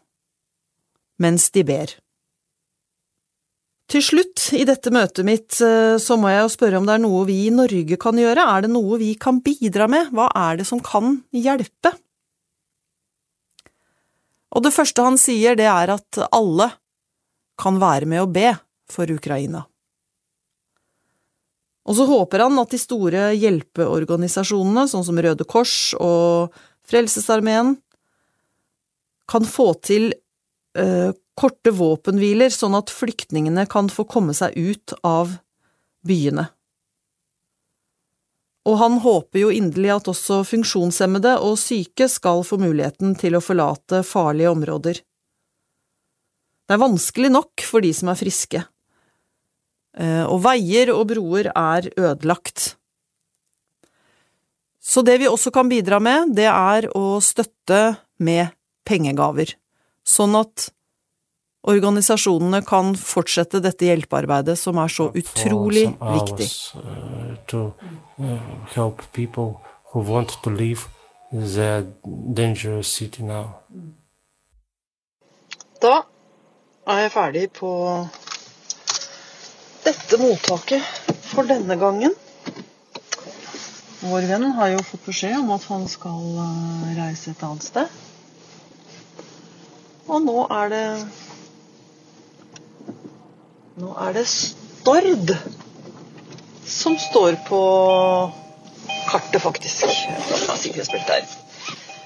mens 1.22 1.50
de 1.54 1.62
ber. 1.68 1.92
Til 3.90 4.04
slutt 4.06 4.52
i 4.54 4.62
dette 4.68 4.92
møtet 4.94 5.26
mitt 5.26 5.56
så 5.58 6.16
må 6.20 6.30
jeg 6.30 6.44
jo 6.44 6.52
spørre 6.52 6.78
om 6.78 6.86
det 6.86 6.94
er 6.94 7.02
noe 7.02 7.24
vi 7.26 7.40
i 7.48 7.54
Norge 7.54 7.96
kan 7.98 8.18
gjøre, 8.18 8.44
er 8.44 8.62
det 8.62 8.70
noe 8.70 9.00
vi 9.00 9.16
kan 9.18 9.40
bidra 9.42 9.88
med, 9.90 10.12
hva 10.14 10.28
er 10.30 10.60
det 10.60 10.66
som 10.68 10.78
kan 10.84 11.16
hjelpe? 11.34 11.90
Og 14.54 14.62
det 14.62 14.72
første 14.74 15.02
han 15.02 15.18
sier, 15.18 15.58
det 15.58 15.66
er 15.70 15.94
at 15.94 16.20
alle 16.30 16.70
kan 17.60 17.82
være 17.82 18.08
med 18.10 18.22
å 18.22 18.30
be 18.30 18.52
for 18.90 19.10
Ukraina. 19.10 19.64
Og 21.90 21.96
så 21.98 22.06
håper 22.06 22.44
han 22.44 22.58
at 22.62 22.70
de 22.70 22.78
store 22.78 23.30
hjelpeorganisasjonene, 23.34 24.86
sånn 24.90 25.06
som 25.06 25.18
Røde 25.18 25.46
Kors 25.48 25.92
og 25.98 26.54
Frelsesarmeen, 26.86 27.76
kan 29.30 29.46
få 29.46 29.72
til 29.86 30.10
uh, 30.78 31.10
korte 31.40 31.72
våpenhviler, 31.72 32.52
sånn 32.52 32.76
at 32.76 32.92
flyktningene 32.92 33.64
kan 33.70 33.88
få 33.92 34.04
komme 34.08 34.34
seg 34.36 34.56
ut 34.58 34.94
av 35.06 35.38
byene. 36.06 36.50
Og 38.68 38.76
han 38.76 38.98
håper 39.00 39.40
jo 39.40 39.52
inderlig 39.54 39.92
at 39.94 40.10
også 40.12 40.42
funksjonshemmede 40.44 41.38
og 41.40 41.56
syke 41.58 42.10
skal 42.12 42.44
få 42.44 42.58
muligheten 42.60 43.14
til 43.18 43.38
å 43.38 43.44
forlate 43.44 44.02
farlige 44.06 44.52
områder. 44.52 45.00
Det 46.68 46.76
er 46.76 46.82
vanskelig 46.82 47.32
nok 47.32 47.64
for 47.66 47.82
de 47.82 47.90
som 47.96 48.12
er 48.12 48.18
friske, 48.20 48.60
eh, 49.96 50.24
og 50.28 50.44
veier 50.44 50.92
og 50.92 51.08
broer 51.10 51.48
er 51.54 51.88
ødelagt. 51.96 52.74
Så 54.80 55.02
det 55.06 55.18
vi 55.22 55.28
også 55.28 55.50
kan 55.54 55.68
bidra 55.72 55.98
med, 56.00 56.36
det 56.36 56.48
er 56.50 56.86
å 56.96 57.18
støtte 57.24 57.96
med 58.20 58.52
pengegaver, 58.86 59.56
sånn 60.06 60.36
at 60.38 60.68
organisasjonene 61.68 62.62
kan 62.64 62.94
fortsette 62.96 63.60
dette 63.60 63.84
hjelpearbeidet 63.88 64.56
som 64.58 64.78
er 64.80 64.88
så 64.92 65.10
utrolig 65.12 65.90
viktig. 66.00 66.48
Dangerous 72.40 72.88
city 72.88 73.22
now. 73.22 73.52
Da 75.80 76.02
er 76.90 77.04
jeg 77.04 77.12
ferdig 77.14 77.44
på 77.54 77.70
dette 79.84 80.18
mottaket 80.20 80.82
for 81.30 81.46
denne 81.46 81.76
gangen. 81.78 82.16
Vår 84.00 84.26
venn 84.26 84.48
har 84.56 84.72
jo 84.72 84.82
fått 84.84 85.06
beskjed 85.06 85.36
om 85.38 85.52
at 85.54 85.64
han 85.68 85.86
skal 85.88 86.20
uh, 86.40 86.92
reise 86.96 87.34
et 87.34 87.42
annet 87.44 87.66
sted. 87.68 87.98
Og 90.10 90.24
nå 90.24 90.36
er 90.50 90.72
det 90.72 90.84
nå 93.80 93.94
er 93.96 94.12
det 94.18 94.26
Stord 94.28 95.32
som 96.70 96.96
står 97.00 97.38
på 97.48 97.60
kartet, 99.10 99.40
faktisk. 99.42 99.84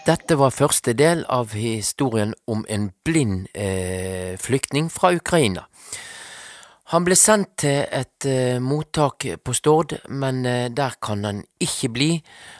Dette 0.04 0.36
var 0.40 0.54
første 0.54 0.94
del 0.96 1.24
av 1.32 1.52
historien 1.56 2.34
om 2.46 2.64
en 2.68 2.90
blind 3.04 3.48
eh, 3.52 4.36
flyktning 4.40 4.90
fra 4.92 5.12
Ukraina. 5.16 5.66
Han 6.92 7.06
ble 7.06 7.16
sendt 7.16 7.54
til 7.64 7.80
et 7.82 8.26
eh, 8.28 8.60
mottak 8.60 9.26
på 9.44 9.54
Stord, 9.56 9.96
men 10.08 10.44
eh, 10.46 10.68
der 10.68 10.98
kan 11.02 11.24
han 11.24 11.44
ikke 11.60 11.92
bli. 11.96 12.10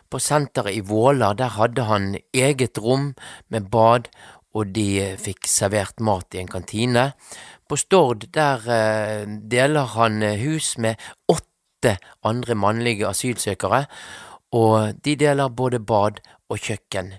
På 0.09 0.21
senteret 0.21 0.79
i 0.79 0.85
Våla 0.85 1.35
der 1.37 1.53
hadde 1.59 1.85
han 1.89 2.15
eget 2.33 2.81
rom 2.81 3.13
med 3.53 3.69
bad, 3.71 4.09
og 4.55 4.71
de 4.75 4.87
eh, 5.03 5.17
fikk 5.21 5.49
servert 5.51 6.01
mat 6.05 6.35
i 6.35 6.41
en 6.43 6.51
kantine. 6.51 7.11
På 7.69 7.79
Stord 7.81 8.29
der 8.35 8.69
eh, 8.69 9.25
deler 9.51 9.89
han 9.97 10.23
eh, 10.23 10.41
hus 10.45 10.75
med 10.79 11.01
åtte 11.29 11.97
andre 12.25 12.55
mannlige 12.55 13.09
asylsøkere, 13.09 13.85
og 14.55 15.01
de 15.05 15.17
deler 15.17 15.49
både 15.49 15.81
bad 15.81 16.21
og 16.49 16.61
kjøkken. 16.61 17.15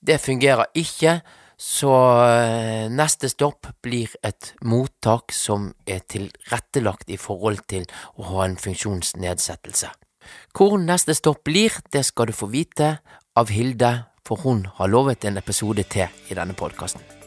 Det 0.00 0.20
fungerer 0.22 0.70
ikke, 0.78 1.20
så 1.58 1.92
eh, 2.30 2.86
neste 2.90 3.30
stopp 3.32 3.66
blir 3.82 4.14
et 4.22 4.52
mottak 4.62 5.34
som 5.34 5.72
er 5.86 6.04
tilrettelagt 6.06 7.10
i 7.10 7.18
forhold 7.18 7.64
til 7.66 7.88
å 8.14 8.30
ha 8.30 8.46
en 8.46 8.58
funksjonsnedsettelse. 8.62 9.90
Hvor 10.54 10.78
neste 10.78 11.16
stopp 11.18 11.42
blir, 11.48 11.74
det 11.90 12.04
skal 12.06 12.30
du 12.30 12.36
få 12.36 12.50
vite 12.52 12.98
av 13.38 13.50
Hilde, 13.50 13.94
for 14.26 14.38
hun 14.44 14.66
har 14.78 14.92
lovet 14.92 15.24
en 15.24 15.40
episode 15.40 15.82
til 15.90 16.06
i 16.28 16.36
denne 16.36 16.54
podkasten. 16.54 17.17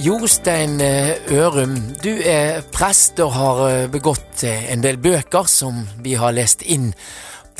Jostein 0.00 0.80
eh, 0.80 1.18
Ørum, 1.32 1.74
du 2.00 2.12
er 2.24 2.62
prest 2.72 3.18
og 3.20 3.34
har 3.34 3.58
eh, 3.66 3.88
begått 3.92 4.44
eh, 4.48 4.70
en 4.72 4.80
del 4.80 4.96
bøker 4.96 5.44
som 5.50 5.82
vi 6.00 6.14
har 6.16 6.32
lest 6.32 6.62
inn 6.64 6.94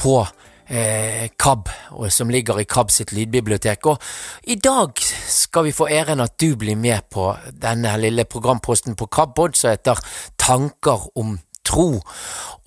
på 0.00 0.22
KAB, 0.70 1.66
og 1.98 2.12
som 2.14 2.28
ligger 2.30 2.60
i 2.62 2.64
KAB 2.70 2.92
sitt 2.94 3.10
lydbibliotek. 3.10 3.88
Og 3.90 4.52
i 4.54 4.54
dag 4.54 4.94
skal 5.02 5.66
vi 5.66 5.72
få 5.74 5.88
æren 5.90 6.22
at 6.22 6.36
du 6.38 6.54
blir 6.54 6.78
med 6.78 7.08
på 7.10 7.24
denne 7.50 7.96
lille 7.98 8.22
programposten 8.22 8.94
på 8.94 9.08
KAB-pod 9.10 9.58
som 9.58 9.72
heter 9.72 9.98
Tanker 10.38 11.08
om 11.18 11.34
tro. 11.66 11.88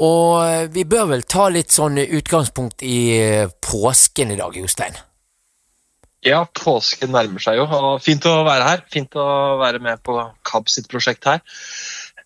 Og 0.03 0.67
vi 0.75 0.83
bør 0.83 1.13
vel 1.13 1.23
ta 1.23 1.47
litt 1.47 1.71
sånn 1.71 2.03
utgangspunkt 2.03 2.83
i 2.83 2.99
påsken 3.63 4.35
i 4.35 4.39
dag, 4.43 4.59
Jostein? 4.59 4.99
Ja, 6.23 6.45
påsken 6.55 7.11
nærmer 7.11 7.43
seg 7.43 7.57
jo. 7.59 7.65
og 7.67 7.99
Fint 8.03 8.23
å 8.29 8.37
være 8.47 8.67
her. 8.69 8.83
Fint 8.91 9.15
å 9.19 9.27
være 9.59 9.81
med 9.83 9.99
på 10.07 10.15
KAB 10.47 10.71
sitt 10.71 10.87
prosjekt 10.91 11.27
her. 11.27 11.43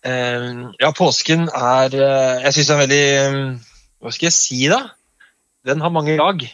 Eh, 0.06 0.46
ja, 0.78 0.92
påsken 0.94 1.48
er 1.50 1.94
eh, 1.98 2.44
Jeg 2.44 2.54
syns 2.54 2.68
det 2.68 2.74
er 2.74 2.80
veldig 2.84 3.06
eh, 3.18 3.38
Hva 3.98 4.12
skal 4.14 4.28
jeg 4.28 4.36
si, 4.36 4.60
da? 4.70 4.84
Den 5.66 5.82
har 5.82 5.90
mange 5.90 6.14
lag. 6.20 6.44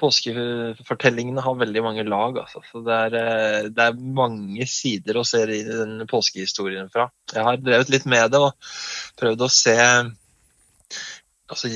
Påskefortellingene 0.00 1.40
har 1.44 1.56
veldig 1.56 1.84
mange 1.86 2.04
lag. 2.04 2.36
Altså. 2.42 2.60
Så 2.68 2.84
det 2.84 2.98
er, 3.06 3.16
det 3.72 3.86
er, 3.86 3.96
mange 4.20 4.68
sider 4.68 5.16
å 5.16 5.24
se 5.24 5.40
i 5.48 5.62
den 5.64 6.04
påskehistorien 6.10 6.92
fra. 6.92 7.08
Jeg 7.32 7.46
har 7.46 7.64
drevet 7.64 7.92
litt 7.92 8.04
med 8.08 8.28
det 8.34 8.44
og 8.44 8.76
prøvd 9.20 9.46
å 9.46 9.52
se 9.52 9.78
Altså 11.50 11.66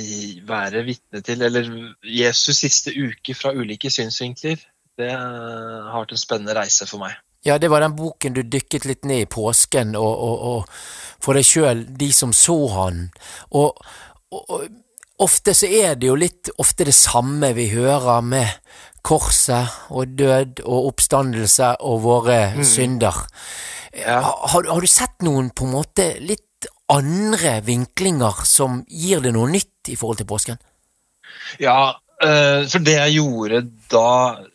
være 0.47 0.85
vitne 0.87 1.19
til 1.27 1.41
Eller 1.43 1.67
Jesus 2.07 2.61
siste 2.63 2.93
uke 2.95 3.35
fra 3.35 3.51
ulike 3.59 3.91
synsvinkler 3.91 4.61
det 5.01 5.11
har 5.15 5.97
vært 5.99 6.15
en 6.15 6.21
spennende 6.21 6.57
reise 6.57 6.87
for 6.89 7.03
meg. 7.03 7.17
Ja, 7.45 7.59
det 7.61 7.69
var 7.69 7.85
den 7.85 7.97
boken 7.97 8.37
du 8.37 8.41
dykket 8.49 8.87
litt 8.89 9.05
ned 9.05 9.27
i 9.27 9.29
påsken, 9.31 9.93
og, 10.01 10.15
og, 10.15 10.45
og 10.49 11.21
for 11.25 11.37
deg 11.37 11.45
sjøl, 11.45 11.85
de 11.99 12.09
som 12.15 12.33
så 12.37 12.57
han. 12.73 13.03
Og, 13.53 13.83
og, 14.33 14.65
ofte 15.25 15.53
så 15.57 15.69
er 15.69 15.99
det 16.01 16.09
jo 16.09 16.17
litt 16.19 16.51
ofte 16.59 16.87
det 16.89 16.97
samme 16.97 17.53
vi 17.57 17.69
hører 17.75 18.25
med 18.25 18.49
korset 19.05 19.93
og 19.93 20.15
død 20.17 20.65
og 20.65 20.89
oppstandelse 20.95 21.75
og 21.85 22.01
våre 22.07 22.39
mm. 22.57 22.65
synder. 22.65 23.21
Ja. 23.95 24.23
Har, 24.25 24.65
har, 24.65 24.81
du 24.81 24.91
sett 24.91 25.21
noen 25.23 25.53
på 25.55 25.69
en 25.69 25.77
måte 25.77 26.15
litt 26.25 26.67
andre 26.91 27.59
vinklinger 27.67 28.41
som 28.49 28.81
gir 28.89 29.21
det 29.21 29.35
noe 29.37 29.53
nytt 29.53 29.93
i 29.93 29.99
forhold 30.01 30.23
til 30.23 30.31
påsken? 30.33 30.65
Ja, 31.61 31.93
Eh, 31.93 32.04
for 32.71 32.85
det 32.85 32.95
jeg 32.97 33.17
gjorde 33.19 33.59
da 33.93 34.09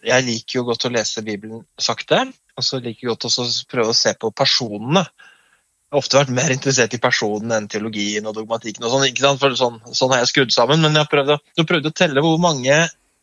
Jeg 0.06 0.26
liker 0.26 0.60
jo 0.60 0.64
godt 0.68 0.86
å 0.88 0.94
lese 0.94 1.24
Bibelen 1.26 1.64
sakte. 1.82 2.24
Og 2.60 2.66
så 2.66 2.80
liker 2.84 3.06
jeg 3.06 3.12
godt 3.14 3.28
å 3.30 3.48
prøve 3.72 3.94
å 3.94 3.98
se 3.98 4.14
på 4.20 4.32
personene. 4.36 5.06
Jeg 5.90 5.96
har 5.96 6.04
ofte 6.04 6.20
vært 6.20 6.34
mer 6.38 6.52
interessert 6.54 6.94
i 6.94 7.02
personen 7.02 7.54
enn 7.56 7.70
teologien 7.72 8.28
og 8.30 8.36
dogmatikken. 8.38 8.84
og 8.86 8.92
sånn, 8.94 9.08
ikke 9.10 9.24
sant? 9.26 9.40
For 9.42 9.56
sånn, 9.58 9.80
sånn 9.96 10.12
har 10.14 10.22
jeg 10.22 10.32
skrudd 10.34 10.54
sammen. 10.54 10.84
Men 10.84 10.94
jeg 10.94 11.06
har 11.06 11.14
prøvd, 11.14 11.48
prøvd 11.72 11.90
å 11.90 11.96
telle 11.98 12.26
hvor 12.26 12.38
mange 12.42 12.76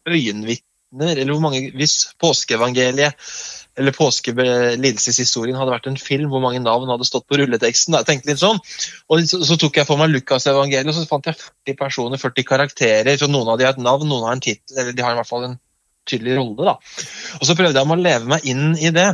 øyenvitner, 0.08 0.64
eller 0.94 1.32
hvor 1.32 1.42
mange 1.44 1.70
hvis 1.76 1.96
påskeevangeliet 2.22 3.16
eller 3.76 3.92
påskelidelseshistorien 3.92 5.56
hadde 5.58 5.74
vært 5.74 5.88
en 5.90 5.98
film, 6.00 6.30
hvor 6.32 6.40
mange 6.40 6.62
navn 6.64 6.88
hadde 6.88 7.04
stått 7.04 7.26
på 7.28 7.36
rulleteksten. 7.42 7.92
Da. 7.92 8.00
Jeg 8.00 8.08
tenkte 8.08 8.30
litt 8.30 8.40
sånn, 8.40 8.60
og 9.12 9.26
så, 9.28 9.42
så 9.44 9.58
tok 9.60 9.76
jeg 9.76 9.88
for 9.88 10.00
meg 10.00 10.14
Lukas-evangeliet, 10.14 10.88
og 10.88 10.96
så 10.96 11.04
fant 11.10 11.28
jeg 11.28 11.36
40 11.36 11.76
personer, 11.82 12.22
40 12.22 12.48
karakterer. 12.48 13.20
så 13.20 13.28
Noen 13.28 13.52
av 13.52 13.60
de 13.60 13.68
har 13.68 13.76
et 13.76 13.84
navn, 13.84 14.08
noen 14.08 14.24
har 14.30 14.38
en 14.38 14.44
tittel, 14.46 14.78
eller 14.78 14.96
de 14.96 15.04
har 15.04 15.12
i 15.12 15.20
hvert 15.20 15.28
fall 15.28 15.44
en 15.50 15.58
tydelig 16.08 16.38
rolle. 16.38 16.70
da. 16.70 16.76
Og 17.40 17.44
Så 17.44 17.58
prøvde 17.58 17.76
jeg 17.76 17.92
å 17.92 18.00
leve 18.00 18.32
meg 18.32 18.48
inn 18.48 18.72
i 18.80 18.94
det. 18.96 19.10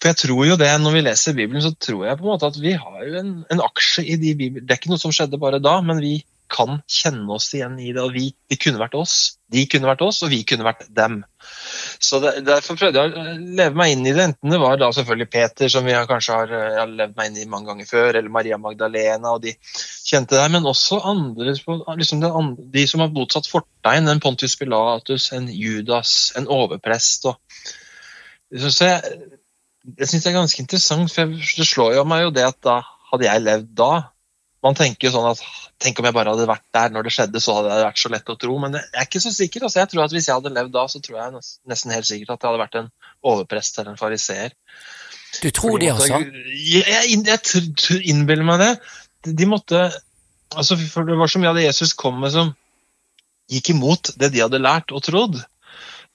For 0.00 0.08
jeg 0.08 0.16
tror 0.22 0.46
jo 0.48 0.56
det, 0.56 0.70
Når 0.80 0.94
vi 0.94 1.02
leser 1.04 1.36
Bibelen, 1.36 1.60
så 1.60 1.74
tror 1.76 2.06
jeg 2.06 2.18
på 2.18 2.24
en 2.24 2.32
måte 2.32 2.48
at 2.48 2.56
vi 2.56 2.72
har 2.72 3.02
jo 3.04 3.18
en, 3.20 3.32
en 3.52 3.60
aksje 3.68 4.06
i 4.06 4.16
de 4.16 4.32
Bibelen. 4.38 4.64
Det 4.64 4.72
er 4.72 4.80
ikke 4.80 4.94
noe 4.94 5.02
som 5.02 5.12
skjedde 5.12 5.40
bare 5.42 5.60
da, 5.60 5.76
men 5.84 6.00
vi 6.00 6.22
kan 6.52 6.80
kjenne 6.90 7.26
oss 7.32 7.48
igjen 7.56 7.78
i 7.80 7.90
det. 7.94 8.02
og 8.02 8.12
vi, 8.14 8.28
De 8.50 8.58
kunne 8.60 8.80
vært 8.80 8.96
oss, 8.98 9.14
de 9.52 9.64
kunne 9.70 9.88
vært 9.88 10.04
oss, 10.04 10.20
og 10.24 10.32
vi 10.32 10.42
kunne 10.48 10.66
vært 10.66 10.84
dem. 10.94 11.22
Så 12.02 12.20
det, 12.22 12.34
Derfor 12.46 12.78
prøvde 12.80 13.02
jeg 13.02 13.12
å 13.16 13.34
leve 13.58 13.78
meg 13.78 13.94
inn 13.94 14.06
i 14.06 14.12
det. 14.12 14.28
Enten 14.30 14.54
det 14.54 14.60
var 14.62 14.78
da 14.80 14.90
selvfølgelig 14.94 15.30
Peter, 15.32 15.72
som 15.72 15.88
vi 15.88 15.96
kanskje 16.08 16.38
har, 16.38 16.54
har 16.78 16.94
levd 17.00 17.18
meg 17.18 17.30
inn 17.30 17.42
i 17.42 17.48
mange 17.50 17.70
ganger 17.72 17.88
før, 17.88 18.10
eller 18.12 18.32
Maria 18.32 18.60
Magdalena, 18.60 19.34
og 19.34 19.44
de 19.46 19.56
kjente 19.64 20.38
der, 20.38 20.52
men 20.52 20.68
også 20.68 21.00
andre, 21.12 21.52
liksom 21.52 22.26
andre 22.28 22.70
de 22.76 22.86
som 22.88 23.04
har 23.04 23.12
motsatt 23.14 23.50
fortegn. 23.50 24.10
En 24.12 24.22
Pontius 24.22 24.58
Pilatus, 24.60 25.30
en 25.36 25.48
Judas, 25.52 26.32
en 26.38 26.50
overprest. 26.52 27.30
og 27.32 27.38
så 28.52 28.84
jeg, 28.84 29.20
jeg 29.98 30.08
syns 30.08 30.24
det 30.24 30.30
er 30.30 30.36
ganske 30.36 30.60
interessant, 30.62 31.12
for 31.12 31.30
det 31.32 31.66
slår 31.66 31.96
jo 31.96 32.04
meg 32.08 32.26
jo 32.26 32.34
det 32.36 32.44
at 32.44 32.58
da 32.64 32.82
hadde 33.12 33.28
jeg 33.28 33.44
levd 33.44 33.72
da, 33.76 33.92
man 34.62 34.78
tenker 34.78 35.08
jo 35.08 35.16
sånn 35.16 35.30
at 35.32 35.42
Tenk 35.82 35.98
om 35.98 36.06
jeg 36.06 36.14
bare 36.14 36.30
hadde 36.30 36.44
vært 36.46 36.62
der 36.76 36.92
når 36.94 37.08
det 37.08 37.10
skjedde, 37.10 37.40
så 37.42 37.56
hadde 37.56 37.70
det 37.74 37.86
vært 37.88 37.98
så 37.98 38.10
lett 38.12 38.28
å 38.30 38.36
tro. 38.38 38.52
Men 38.62 38.76
jeg 38.76 39.00
er 39.00 39.06
ikke 39.08 39.22
så 39.24 39.32
sikker. 39.34 39.64
Altså, 39.66 39.80
jeg 39.80 39.90
tror 39.90 40.04
at 40.04 40.12
Hvis 40.14 40.28
jeg 40.28 40.36
hadde 40.38 40.52
levd 40.54 40.70
da, 40.76 40.84
så 40.86 41.00
tror 41.02 41.16
jeg 41.18 41.40
nesten 41.72 41.94
helt 41.94 42.06
sikkert 42.06 42.36
at 42.36 42.44
jeg 42.44 42.52
hadde 42.52 42.60
vært 42.60 42.78
en 42.78 42.90
overprest 43.32 43.80
eller 43.80 43.90
en 43.90 43.98
fariseer. 43.98 44.54
Du 45.42 45.48
tror 45.50 45.80
de, 45.82 45.88
altså? 45.90 46.20
Jeg, 46.54 46.84
jeg, 46.86 47.18
jeg 47.26 48.02
innbiller 48.12 48.46
meg 48.46 48.62
det. 48.62 48.70
De 49.42 49.48
måtte 49.50 49.80
altså, 50.54 50.78
For 50.78 51.08
det 51.08 51.18
var 51.18 51.32
så 51.32 51.42
mye 51.42 51.50
av 51.50 51.58
det 51.58 51.66
Jesus 51.66 51.96
kom 51.98 52.20
med 52.22 52.34
som 52.36 52.54
gikk 53.50 53.72
imot 53.74 54.12
det 54.20 54.30
de 54.36 54.44
hadde 54.44 54.62
lært 54.62 54.94
og 54.94 55.02
trodd. 55.02 55.40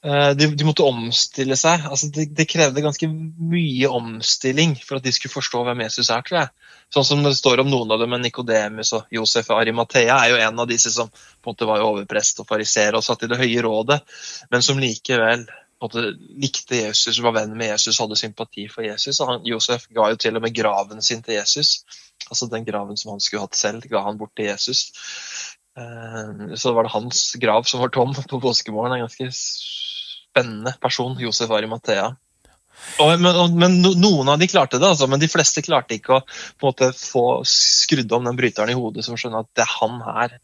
Eh, 0.06 0.30
de, 0.38 0.48
de, 0.56 0.66
måtte 0.68 0.86
omstille 0.86 1.58
seg. 1.58 1.86
Altså, 1.90 2.10
det, 2.14 2.28
de 2.38 2.46
krevde 2.50 2.84
ganske 2.86 3.10
mye 3.10 3.90
omstilling 3.90 4.76
for 4.84 5.00
at 5.00 5.08
de 5.08 5.14
skulle 5.16 5.34
forstå 5.34 5.64
hvem 5.66 5.82
Jesus 5.88 6.12
er, 6.14 6.26
tror 6.26 6.40
jeg. 6.44 6.74
Sånn 6.94 7.08
som 7.08 7.24
det 7.26 7.34
står 7.40 7.64
om 7.64 7.72
noen 7.72 7.92
av 7.92 8.04
dem, 8.04 8.14
Nikodemus 8.22 8.94
og 8.96 9.08
Josef 9.12 9.50
og 9.52 9.62
Arimathea 9.62 10.20
er 10.22 10.34
jo 10.34 10.42
en 10.46 10.62
av 10.64 10.70
disse 10.70 10.94
som 10.94 11.10
på 11.10 11.50
en 11.50 11.56
måte 11.56 11.70
var 11.70 11.86
overprest 11.86 12.44
og 12.44 12.50
fariseer 12.50 12.96
og 12.96 13.04
satt 13.04 13.26
i 13.26 13.32
det 13.32 13.40
høye 13.42 13.64
rådet, 13.66 14.00
men 14.54 14.64
som 14.64 14.80
likevel 14.80 15.48
måte, 15.82 16.04
likte 16.42 16.80
Jesus, 16.80 17.20
var 17.22 17.36
venn 17.36 17.58
med 17.58 17.74
Jesus, 17.74 18.00
hadde 18.02 18.18
sympati 18.18 18.68
for 18.72 18.86
Jesus. 18.86 19.20
Han, 19.26 19.44
Josef 19.46 19.90
ga 19.94 20.08
jo 20.14 20.20
til 20.22 20.40
og 20.40 20.46
med 20.46 20.56
graven 20.56 21.04
sin 21.06 21.22
til 21.26 21.38
Jesus. 21.38 21.82
Altså 22.30 22.48
Den 22.50 22.66
graven 22.66 22.98
som 22.98 23.14
han 23.14 23.22
skulle 23.24 23.44
hatt 23.46 23.58
selv, 23.58 23.86
ga 23.92 24.02
han 24.08 24.18
bort 24.18 24.34
til 24.38 24.50
Jesus. 24.50 24.88
Eh, 25.78 26.56
så 26.56 26.74
var 26.74 26.88
det 26.88 26.96
hans 26.96 27.36
grav 27.42 27.68
som 27.70 27.84
var 27.84 27.94
tom 27.94 28.16
på 28.16 28.42
påskemorgen. 28.42 28.96
er 28.96 29.06
ganske 29.06 29.30
spennende 30.38 30.74
person, 30.82 31.18
Josef 31.20 31.52
Arimathea. 31.52 32.16
Og, 33.02 33.20
men, 33.20 33.58
men, 33.58 33.78
noen 33.98 34.30
av 34.30 34.40
de 34.40 34.48
klarte 34.50 34.78
det, 34.78 34.86
altså, 34.86 35.08
men 35.10 35.22
de 35.22 35.30
fleste 35.30 35.64
klarte 35.66 35.98
ikke 35.98 36.20
å 36.20 36.24
måte, 36.62 36.92
få 36.94 37.42
skrudd 37.48 38.12
om 38.14 38.30
den 38.30 38.38
bryteren 38.38 38.72
i 38.72 38.78
hodet 38.78 39.06
som 39.06 39.18
skjønner 39.18 39.46
at 39.46 39.50
det 39.58 39.66
er 39.66 39.74
han 39.80 39.98
her 40.06 40.38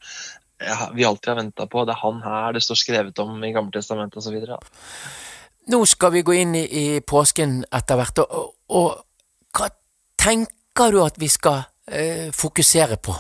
vi 0.94 1.06
alltid 1.06 1.30
har 1.30 1.40
venta 1.42 1.68
på. 1.68 1.84
Det 1.86 1.94
er 1.94 2.02
han 2.02 2.22
her 2.24 2.56
det 2.56 2.64
står 2.64 2.80
skrevet 2.80 3.20
om 3.20 3.42
i 3.44 3.52
Gammeltestamentet 3.54 4.22
osv. 4.22 4.38
Nå 5.74 5.80
skal 5.90 6.14
vi 6.16 6.24
gå 6.26 6.36
inn 6.40 6.56
i, 6.56 6.64
i 6.64 6.86
påsken 7.06 7.62
etter 7.74 8.00
hvert, 8.00 8.24
og, 8.24 8.54
og 8.74 9.58
hva 9.58 9.70
tenker 10.20 10.96
du 10.96 11.02
at 11.04 11.20
vi 11.22 11.30
skal 11.32 11.66
eh, 11.88 12.30
fokusere 12.36 12.98
på? 13.04 13.16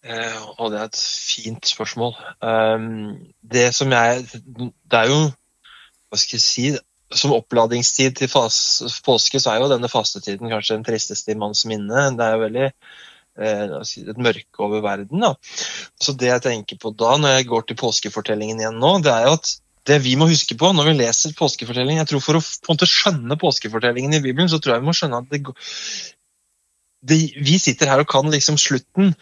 Eh, 0.00 0.44
og 0.56 0.70
det 0.72 0.80
er 0.80 0.88
et 0.88 1.00
fint 1.00 1.66
spørsmål. 1.68 2.14
Um, 2.40 3.18
det 3.44 3.66
som 3.76 3.92
jeg 3.92 4.22
Det 4.24 4.96
er 4.96 5.10
jo 5.10 5.18
Hva 6.08 6.16
skal 6.16 6.38
jeg 6.38 6.44
si 6.44 6.64
Som 7.12 7.34
oppladingstid 7.36 8.16
til 8.16 8.30
fas, 8.32 8.80
påske 9.04 9.40
så 9.42 9.52
er 9.52 9.60
jo 9.60 9.68
denne 9.68 9.90
fastetiden 9.90 10.48
kanskje 10.48 10.78
den 10.78 10.86
tristeste 10.86 11.34
i 11.34 11.38
manns 11.38 11.64
minne. 11.66 12.04
Det 12.16 12.22
er 12.22 12.36
jo 12.36 12.44
veldig 12.44 12.68
eh, 12.70 13.72
et 14.12 14.20
mørke 14.22 14.62
over 14.62 14.84
verden. 14.84 15.24
Da. 15.24 15.32
Så 15.98 16.14
det 16.14 16.30
jeg 16.30 16.44
tenker 16.44 16.78
på 16.78 16.94
da, 16.94 17.16
når 17.18 17.34
jeg 17.34 17.48
går 17.50 17.66
til 17.66 17.80
påskefortellingen 17.82 18.62
igjen 18.62 18.78
nå, 18.78 18.92
det 19.02 19.10
er 19.10 19.26
jo 19.26 19.34
at 19.40 19.50
det 19.90 19.98
vi 20.04 20.14
må 20.20 20.28
huske 20.30 20.54
på 20.60 20.70
når 20.76 20.90
vi 20.90 20.96
leser 21.00 21.34
påskefortellingen 21.34 22.02
jeg 22.04 22.10
tror 22.12 22.22
For 22.22 22.38
å 22.38 22.44
på 22.44 22.70
en 22.70 22.76
måte 22.76 22.90
skjønne 22.90 23.40
påskefortellingen 23.40 24.18
i 24.20 24.22
Bibelen, 24.22 24.50
så 24.52 24.60
tror 24.62 24.76
jeg 24.76 24.84
vi 24.84 24.90
må 24.92 24.94
skjønne 24.96 25.22
at 25.24 25.34
det, 25.34 25.42
det, 27.10 27.18
vi 27.42 27.58
sitter 27.58 27.90
her 27.90 28.04
og 28.04 28.10
kan 28.10 28.30
liksom 28.30 28.60
slutten, 28.60 29.16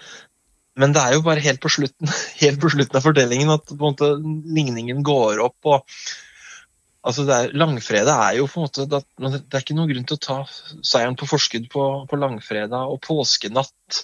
men 0.79 0.95
det 0.95 1.03
er 1.03 1.17
jo 1.17 1.27
bare 1.27 1.43
helt 1.45 1.61
på 1.63 1.71
slutten, 1.73 2.11
helt 2.43 2.63
på 2.63 2.71
slutten 2.73 3.01
av 3.01 3.05
fortellingen 3.05 3.53
at 3.55 3.75
måte, 3.81 4.15
ligningen 4.23 5.05
går 5.07 5.43
opp. 5.45 5.59
og 5.67 5.85
altså 7.03 7.27
er, 7.27 7.53
Langfredag 7.59 8.15
er 8.15 8.39
jo 8.39 8.49
på 8.51 8.61
en 8.61 8.67
måte 8.69 8.87
Det 8.89 9.57
er 9.57 9.63
ikke 9.65 9.77
noen 9.79 9.91
grunn 9.93 10.09
til 10.09 10.19
å 10.19 10.25
ta 10.29 10.39
seieren 10.87 11.19
på 11.19 11.29
forskudd 11.31 11.71
på, 11.73 11.87
på 12.11 12.21
langfredag 12.21 12.95
og 12.95 13.01
påskenatt. 13.07 14.03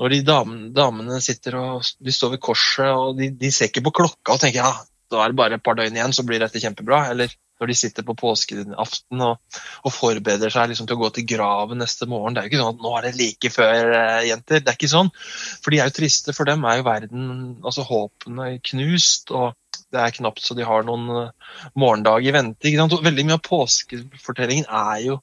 Når 0.00 0.14
de 0.14 0.22
damene, 0.26 0.70
damene 0.74 1.20
sitter 1.22 1.58
og 1.60 1.86
de 2.00 2.14
står 2.14 2.36
ved 2.36 2.42
korset 2.42 2.88
og 2.88 3.18
de, 3.18 3.28
de 3.38 3.52
ser 3.52 3.70
ikke 3.70 3.84
på 3.86 3.96
klokka 4.02 4.34
og 4.34 4.42
tenker 4.42 4.64
ja, 4.64 4.72
da 5.12 5.20
er 5.20 5.32
det 5.32 5.38
bare 5.38 5.58
et 5.58 5.64
par 5.64 5.76
døgn 5.78 5.98
igjen, 5.98 6.14
så 6.16 6.24
blir 6.26 6.40
dette 6.40 6.62
kjempebra. 6.62 7.04
Eller 7.12 7.34
når 7.62 7.70
de 7.70 7.78
sitter 7.78 8.06
på 8.06 8.16
påskeaften 8.18 9.22
og, 9.22 9.38
og, 9.84 9.94
forbereder 9.94 10.50
seg 10.50 10.72
liksom 10.72 10.90
til 10.90 10.98
å 10.98 11.02
gå 11.04 11.12
til 11.14 11.28
graven 11.30 11.78
neste 11.82 12.08
morgen. 12.10 12.34
Det 12.34 12.42
er 12.42 12.48
jo 12.48 12.52
ikke 12.52 12.62
sånn 12.62 12.74
at 12.74 12.82
'nå 12.82 12.94
er 12.98 13.06
det 13.06 13.16
like 13.20 13.52
før, 13.54 13.92
eh, 13.98 14.28
jenter'. 14.32 14.60
Det 14.60 14.72
er 14.72 14.78
ikke 14.78 14.90
sånn. 14.90 15.12
For 15.62 15.70
de 15.70 15.78
er 15.78 15.90
jo 15.90 15.98
triste. 16.00 16.34
For 16.34 16.48
dem 16.48 16.64
er 16.66 16.80
jo 16.80 16.88
verden 16.90 17.28
Altså 17.62 17.86
håpene 17.86 18.58
knust. 18.66 19.30
og 19.30 19.54
det 19.92 20.00
er 20.00 20.14
knapt 20.16 20.40
så 20.40 20.56
de 20.56 20.64
har 20.64 20.86
noen 20.88 21.08
uh, 21.10 21.58
morgendag 21.78 22.24
i 22.24 22.32
vente. 22.32 22.72
Veldig 22.72 23.26
mye 23.28 23.36
av 23.36 23.44
påskefortellingen 23.44 24.68
er 24.68 25.02
jo, 25.04 25.18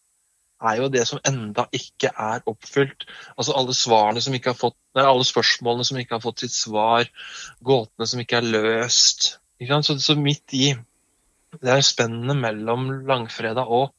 er 0.62 0.82
jo 0.82 0.90
det 0.94 1.06
som 1.10 1.22
enda 1.26 1.66
ikke 1.74 2.12
er 2.14 2.46
oppfylt. 2.50 3.08
Altså 3.36 3.58
alle 3.58 3.74
som 3.74 4.38
fått, 4.62 4.78
nei, 4.96 5.06
alle 5.06 5.26
spørsmålene 5.26 5.88
som 5.88 5.98
ikke 5.98 6.18
har 6.18 6.26
fått 6.26 6.46
sitt 6.46 6.54
svar. 6.54 7.10
Gåtene 7.66 8.10
som 8.10 8.22
ikke 8.22 8.42
er 8.42 8.52
løst. 8.58 9.40
Ikke 9.60 9.82
så, 9.84 9.98
så 10.00 10.16
midt 10.16 10.54
i 10.54 10.74
det 11.58 11.72
er 11.74 11.86
spennende 11.86 12.36
mellom 12.38 12.90
langfredag 13.10 13.70
og 13.70 13.94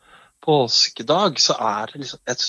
påskedag, 0.45 1.41
så 1.43 1.57
er 1.59 1.93
det 1.93 2.05
liksom 2.05 2.23
et 2.31 2.45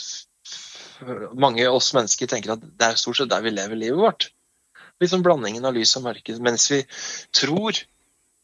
Mange 1.34 1.64
av 1.65 1.80
oss 1.80 1.88
mennesker 1.98 2.30
tenker 2.30 2.52
at 2.53 2.61
det 2.61 2.86
er 2.86 2.99
stort 2.99 3.18
sett 3.18 3.32
der 3.32 3.41
vi 3.41 3.49
lever 3.49 3.80
livet 3.80 3.98
vårt. 3.98 4.28
Liksom 5.02 5.23
blandingen 5.26 5.65
av 5.65 5.73
lys 5.73 5.95
og 5.98 6.03
mørke. 6.06 6.36
Mens 6.45 6.68
vi 6.69 6.78
tror, 7.34 7.80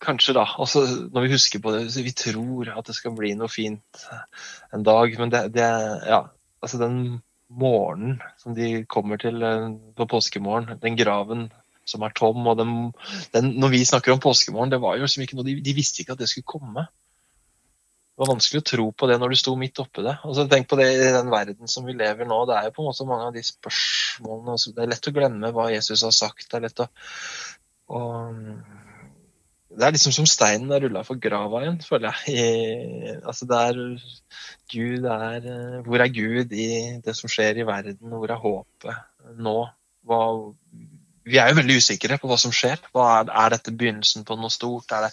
kanskje 0.01 0.33
da 0.39 0.47
altså 0.57 0.81
Når 1.13 1.27
vi 1.27 1.35
husker 1.35 1.61
på 1.61 1.75
det, 1.75 1.83
vi 2.01 2.15
tror 2.17 2.71
at 2.73 2.89
det 2.89 2.95
skal 2.97 3.13
bli 3.13 3.35
noe 3.37 3.51
fint 3.53 4.07
en 4.73 4.87
dag. 4.87 5.13
Men 5.21 5.35
det, 5.35 5.43
det 5.53 5.69
ja, 6.09 6.23
altså 6.65 6.81
den 6.81 6.97
morgenen 7.47 8.17
som 8.41 8.57
de 8.57 8.83
kommer 8.89 9.21
til 9.21 9.37
eh, 9.45 9.69
på 9.95 10.09
påskemorgen, 10.09 10.79
den 10.81 10.97
graven 10.97 11.47
som 11.87 12.05
er 12.05 12.15
tom. 12.17 12.45
og 12.47 12.57
den, 12.59 12.77
den, 13.35 13.51
Når 13.61 13.73
vi 13.73 13.83
snakker 13.87 14.13
om 14.13 14.23
påskemorgen, 14.23 14.71
det 14.73 14.81
var 14.83 14.97
jo 14.97 15.07
liksom 15.07 15.25
ikke 15.25 15.39
noe, 15.39 15.47
de, 15.47 15.59
de, 15.63 15.75
visste 15.77 16.03
ikke 16.03 16.17
at 16.17 16.23
det 16.23 16.29
skulle 16.31 16.47
komme. 16.47 16.87
Det 16.87 18.23
var 18.23 18.31
vanskelig 18.33 18.63
å 18.63 18.67
tro 18.71 18.87
på 18.97 19.09
det 19.11 19.19
når 19.21 19.33
du 19.33 19.37
sto 19.37 19.53
midt 19.59 19.79
oppi 19.83 20.05
det. 20.05 20.15
Altså, 20.25 20.47
tenk 20.49 20.69
på 20.69 20.79
det 20.79 20.87
i 20.95 21.11
den 21.13 21.29
verden 21.29 21.69
som 21.69 21.85
vi 21.85 21.93
lever 21.97 22.25
nå. 22.25 22.39
Det 22.49 22.57
er 22.57 22.69
jo 22.69 22.73
på 22.77 22.83
en 22.83 22.89
måte 22.89 23.09
mange 23.09 23.29
av 23.29 23.35
de 23.35 23.45
spørsmålene 23.45 24.55
altså, 24.57 24.73
Det 24.73 24.83
er 24.83 24.91
lett 24.95 25.09
å 25.11 25.13
glemme 25.19 25.53
hva 25.53 25.69
Jesus 25.73 26.05
har 26.07 26.15
sagt. 26.17 26.49
Det 26.49 26.57
er 26.57 26.65
lett 26.65 26.85
å 26.85 26.89
og, 27.87 28.35
det 29.77 29.85
er 29.85 29.93
liksom 29.93 30.13
som 30.15 30.27
steinen 30.29 30.71
er 30.73 30.85
rulla 30.85 31.03
for 31.05 31.19
grava 31.21 31.61
igjen, 31.63 31.79
føler 31.85 32.15
jeg. 32.25 32.33
I, 32.33 33.15
altså 33.21 33.47
det 33.49 33.59
er 33.69 33.81
Gud 34.73 35.07
er 35.11 35.47
Hvor 35.85 36.03
er 36.03 36.13
Gud 36.13 36.55
i 36.55 36.69
det 37.03 37.15
som 37.17 37.31
skjer 37.31 37.61
i 37.61 37.67
verden? 37.67 38.13
Hvor 38.13 38.31
er 38.31 38.41
håpet 38.41 39.35
nå? 39.43 39.57
Hva, 40.07 40.21
vi 41.27 41.39
er 41.41 41.51
jo 41.51 41.57
veldig 41.59 41.77
usikre 41.81 42.17
på 42.21 42.29
hva 42.29 42.37
som 42.39 42.53
skjer. 42.55 42.79
Hva 42.95 43.07
er, 43.17 43.31
er, 43.31 43.55
dette 43.55 43.73
begynnelsen 43.75 44.25
på 44.27 44.37
noe 44.39 44.51
stort? 44.53 44.91
Er 44.95 45.07
det, 45.07 45.11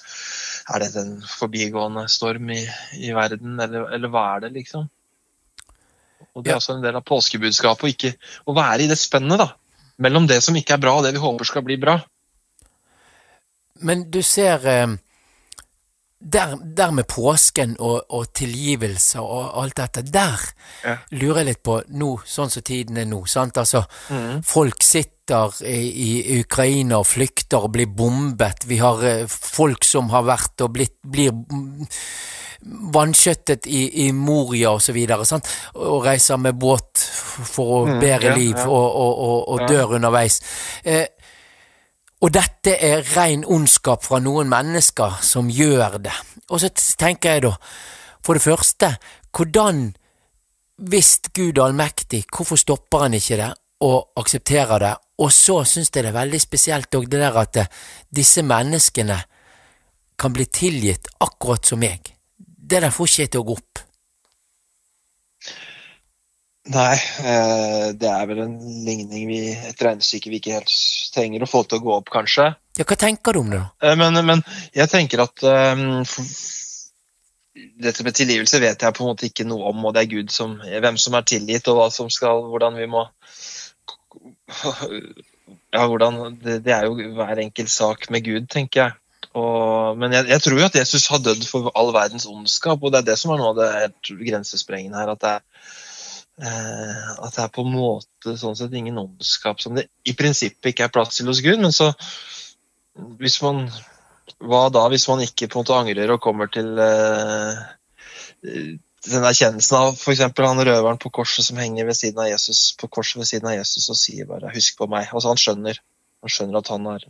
er 0.74 0.84
det 0.84 0.90
en 1.00 1.14
forbigående 1.26 2.06
storm 2.12 2.52
i, 2.54 2.62
i 3.00 3.10
verden, 3.16 3.58
eller, 3.58 3.88
eller, 3.96 4.12
hva 4.12 4.26
er 4.34 4.46
det, 4.46 4.54
liksom? 4.60 4.88
Og 6.34 6.42
Det 6.42 6.52
er 6.52 6.58
også 6.58 6.78
en 6.78 6.84
del 6.84 6.96
av 6.98 7.06
påskebudskapet 7.06 7.86
å 7.86 7.92
ikke 7.92 8.12
å 8.50 8.54
være 8.56 8.86
i 8.86 8.90
det 8.90 8.98
spennet 8.98 9.38
da, 9.42 9.48
mellom 10.02 10.26
det 10.30 10.40
som 10.42 10.56
ikke 10.58 10.76
er 10.76 10.82
bra, 10.82 10.96
og 10.98 11.06
det 11.06 11.14
vi 11.14 11.22
håper 11.22 11.50
skal 11.50 11.66
bli 11.66 11.78
bra. 11.82 11.98
Men 13.84 14.06
du 14.10 14.20
ser 14.22 14.66
eh, 14.70 14.94
der, 16.18 16.56
der, 16.56 16.90
med 16.90 17.06
påsken 17.10 17.76
og, 17.78 18.04
og, 18.08 18.30
tilgivelse 18.34 19.20
og 19.20 19.50
alt 19.62 19.76
dette, 19.76 20.04
der 20.14 20.46
ja. 20.84 20.96
lurer 21.10 21.42
jeg 21.42 21.50
litt 21.50 21.62
på 21.66 21.80
nå, 21.98 22.12
sånn 22.26 22.54
som 22.54 22.64
tiden 22.64 23.02
er 23.02 23.10
nå. 23.10 23.24
sant? 23.30 23.58
Altså, 23.60 23.84
mm. 24.10 24.42
Folk 24.46 24.82
sitter 24.82 25.13
i, 25.30 25.80
i, 25.80 26.40
Ukraina 26.40 26.98
og 27.00 27.06
flykter 27.08 27.64
og 27.64 27.72
blir 27.72 27.86
bombet. 27.86 28.66
Vi 28.68 28.78
har 28.82 29.02
eh, 29.04 29.26
folk 29.28 29.84
som 29.84 30.10
har 30.12 30.26
vært 30.26 30.64
og 30.64 30.74
blitt 30.76 30.98
blir 31.02 31.32
vanskjøttet 32.64 33.66
i, 33.68 34.06
i 34.06 34.12
Moria 34.16 34.70
og 34.72 34.82
så 34.82 34.94
videre, 34.96 35.24
sant? 35.28 35.48
og 35.76 36.04
reiser 36.06 36.38
med 36.40 36.56
båt 36.56 37.00
for 37.00 37.64
å 37.64 37.80
Mm, 37.84 37.98
bedre 38.00 38.30
ja, 38.30 38.36
liv 38.36 38.56
ja. 38.56 38.68
og, 38.68 38.86
og, 38.88 39.18
og, 39.18 39.48
og 39.48 39.60
Ja. 39.60 39.66
dør 39.68 39.96
underveis. 39.98 40.40
Eh, 40.84 41.06
og 42.24 42.32
dette 42.32 42.76
er 42.80 43.04
ren 43.16 43.44
ondskap 43.44 44.04
fra 44.04 44.18
noen 44.18 44.48
mennesker 44.48 45.18
som 45.20 45.50
gjør 45.50 45.98
det. 45.98 46.14
Og 46.48 46.60
så 46.60 46.70
tenker 46.72 47.36
jeg 47.36 47.42
da, 47.42 47.52
for 48.24 48.34
det 48.34 48.42
første, 48.42 48.96
hvordan 49.36 49.94
hvis 50.88 51.20
Gud 51.34 51.58
er 51.58 51.68
allmektig, 51.68 52.24
hvorfor 52.32 52.56
stopper 52.56 53.04
han 53.06 53.14
ikke 53.14 53.36
det 53.36 53.52
og 53.80 54.12
aksepterer 54.20 54.82
det? 54.82 54.94
Og 55.22 55.30
så 55.32 55.60
syns 55.68 55.90
jeg 55.94 56.02
det 56.02 56.10
er 56.10 56.18
veldig 56.18 56.40
spesielt 56.42 56.98
òg 56.98 57.08
det 57.10 57.22
der 57.22 57.38
at 57.38 57.56
eh, 57.62 57.70
disse 58.10 58.42
menneskene 58.42 59.18
kan 60.18 60.34
bli 60.34 60.46
tilgitt 60.46 61.10
akkurat 61.22 61.66
som 61.66 61.82
meg. 61.82 62.14
Det 62.38 62.80
der 62.82 62.94
får 62.94 63.10
ikke 63.10 63.22
jeg 63.22 63.34
til 63.34 63.42
å 63.42 63.48
gå 63.48 63.56
opp. 63.58 63.84
Nei, 66.72 66.96
eh, 67.28 67.90
det 67.92 68.08
er 68.08 68.28
vel 68.30 68.38
en 68.46 68.54
ligning 68.86 69.26
vi, 69.28 69.38
et 69.52 69.82
regnestykke 69.84 70.30
vi 70.32 70.38
ikke 70.40 70.54
helt 70.56 70.76
trenger 71.12 71.44
å 71.44 71.48
få 71.50 71.60
til 71.68 71.82
å 71.82 71.84
gå 71.84 71.96
opp, 71.98 72.08
kanskje. 72.14 72.46
Ja, 72.78 72.86
hva 72.88 72.96
tenker 72.96 73.36
du 73.36 73.42
om 73.42 73.50
det, 73.52 73.60
da? 73.60 73.90
Eh, 73.90 73.96
Men, 74.00 74.16
men 74.24 74.40
jeg 74.72 74.88
tenker 74.88 75.26
at 75.26 75.44
um, 75.44 76.00
dette 77.84 78.06
med 78.06 78.16
tilgivelse 78.16 78.62
vet 78.64 78.80
jeg 78.80 78.96
på 78.96 79.04
en 79.04 79.12
måte 79.12 79.28
ikke 79.28 79.44
noe 79.46 79.74
om, 79.74 79.84
og 79.84 79.92
det 79.92 80.06
er 80.06 80.12
Gud 80.14 80.32
som, 80.32 80.56
hvem 80.56 80.96
som 80.98 81.18
er 81.18 81.28
tilgitt, 81.28 81.68
og 81.68 81.82
hva 81.82 81.90
som 81.92 82.08
skal, 82.10 82.46
hvordan 82.48 82.80
vi 82.80 82.88
må 82.88 83.04
Ja, 85.74 85.86
hvordan 85.86 86.38
Det, 86.40 86.60
det 86.64 86.72
er 86.72 86.86
jo 86.86 86.94
hver 87.16 87.40
enkelt 87.42 87.70
sak 87.70 88.10
med 88.10 88.24
Gud, 88.24 88.46
tenker 88.50 88.80
jeg. 88.80 88.92
Og, 89.34 89.96
men 89.98 90.12
jeg, 90.14 90.28
jeg 90.30 90.42
tror 90.42 90.60
jo 90.60 90.66
at 90.68 90.76
Jesus 90.78 91.08
har 91.10 91.22
dødd 91.22 91.42
for 91.48 91.72
all 91.78 91.90
verdens 91.94 92.26
ondskap, 92.30 92.82
og 92.82 92.92
det 92.92 93.00
er 93.00 93.08
det 93.10 93.16
som 93.18 93.32
er 93.34 93.40
noe 93.40 93.50
av 93.50 93.58
det 93.58 94.18
grensesprengende 94.20 95.00
her. 95.00 95.10
At 95.14 95.24
det, 95.24 95.32
er, 95.32 95.72
eh, 96.46 97.08
at 97.26 97.34
det 97.34 97.42
er 97.42 97.50
på 97.56 97.64
en 97.66 97.74
måte 97.74 98.36
sånn 98.40 98.56
sett 98.58 98.76
ingen 98.78 99.00
ondskap 99.02 99.62
som 99.64 99.74
det 99.78 99.88
i 100.06 100.14
prinsippet 100.18 100.70
ikke 100.70 100.86
er 100.86 100.94
plass 100.94 101.18
til 101.18 101.32
hos 101.32 101.42
Gud. 101.44 101.58
Men 101.64 101.74
så, 101.74 101.92
hvis 103.20 103.40
man 103.44 103.66
Hva 104.40 104.66
da 104.72 104.86
hvis 104.88 105.04
man 105.08 105.20
ikke 105.20 105.46
på 105.52 105.58
en 105.58 105.62
måte 105.62 105.76
angrer 105.76 106.10
og 106.14 106.22
kommer 106.24 106.48
til 106.52 106.78
eh, 106.80 107.58
den 109.10 109.24
erkjennelsen 109.28 109.76
av 109.78 109.96
f.eks. 109.98 110.20
han 110.20 110.64
røveren 110.68 111.00
på 111.00 111.10
korset 111.12 111.46
som 111.46 111.58
henger 111.60 111.88
ved 111.88 111.98
siden 111.98 112.22
av 112.24 112.30
Jesus 112.30 112.72
på 112.80 112.88
korset 112.88 113.20
ved 113.20 113.28
siden 113.28 113.50
av 113.50 113.58
Jesus 113.58 113.90
og 113.92 113.98
sier 114.00 114.28
bare 114.30 114.52
'husk 114.54 114.78
på 114.78 114.88
meg'. 114.88 115.12
Altså 115.12 115.28
Han 115.34 115.42
skjønner 115.42 115.80
han 116.24 116.32
skjønner 116.32 116.62
at 116.62 116.70
han 116.72 116.86
har 116.88 117.02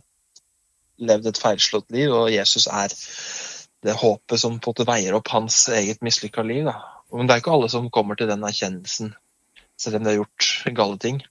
levd 1.09 1.29
et 1.29 1.39
feilslått 1.39 1.93
liv, 1.95 2.11
og 2.11 2.33
Jesus 2.33 2.67
er 2.67 2.91
det 3.85 3.95
håpet 4.01 4.41
som 4.41 4.57
på 4.59 4.73
en 4.73 4.73
måte 4.73 4.87
veier 4.89 5.15
opp 5.15 5.31
hans 5.31 5.61
eget 5.71 6.03
mislykka 6.03 6.43
liv. 6.43 6.65
Da. 6.67 6.75
Men 7.15 7.29
det 7.29 7.35
er 7.35 7.43
ikke 7.43 7.53
alle 7.55 7.69
som 7.71 7.87
kommer 7.93 8.19
til 8.19 8.27
den 8.27 8.43
erkjennelsen, 8.43 9.13
selv 9.79 9.99
om 9.99 10.03
de 10.03 10.11
har 10.11 10.19
gjort 10.19 10.75
gale 10.81 10.99
ting. 10.99 11.21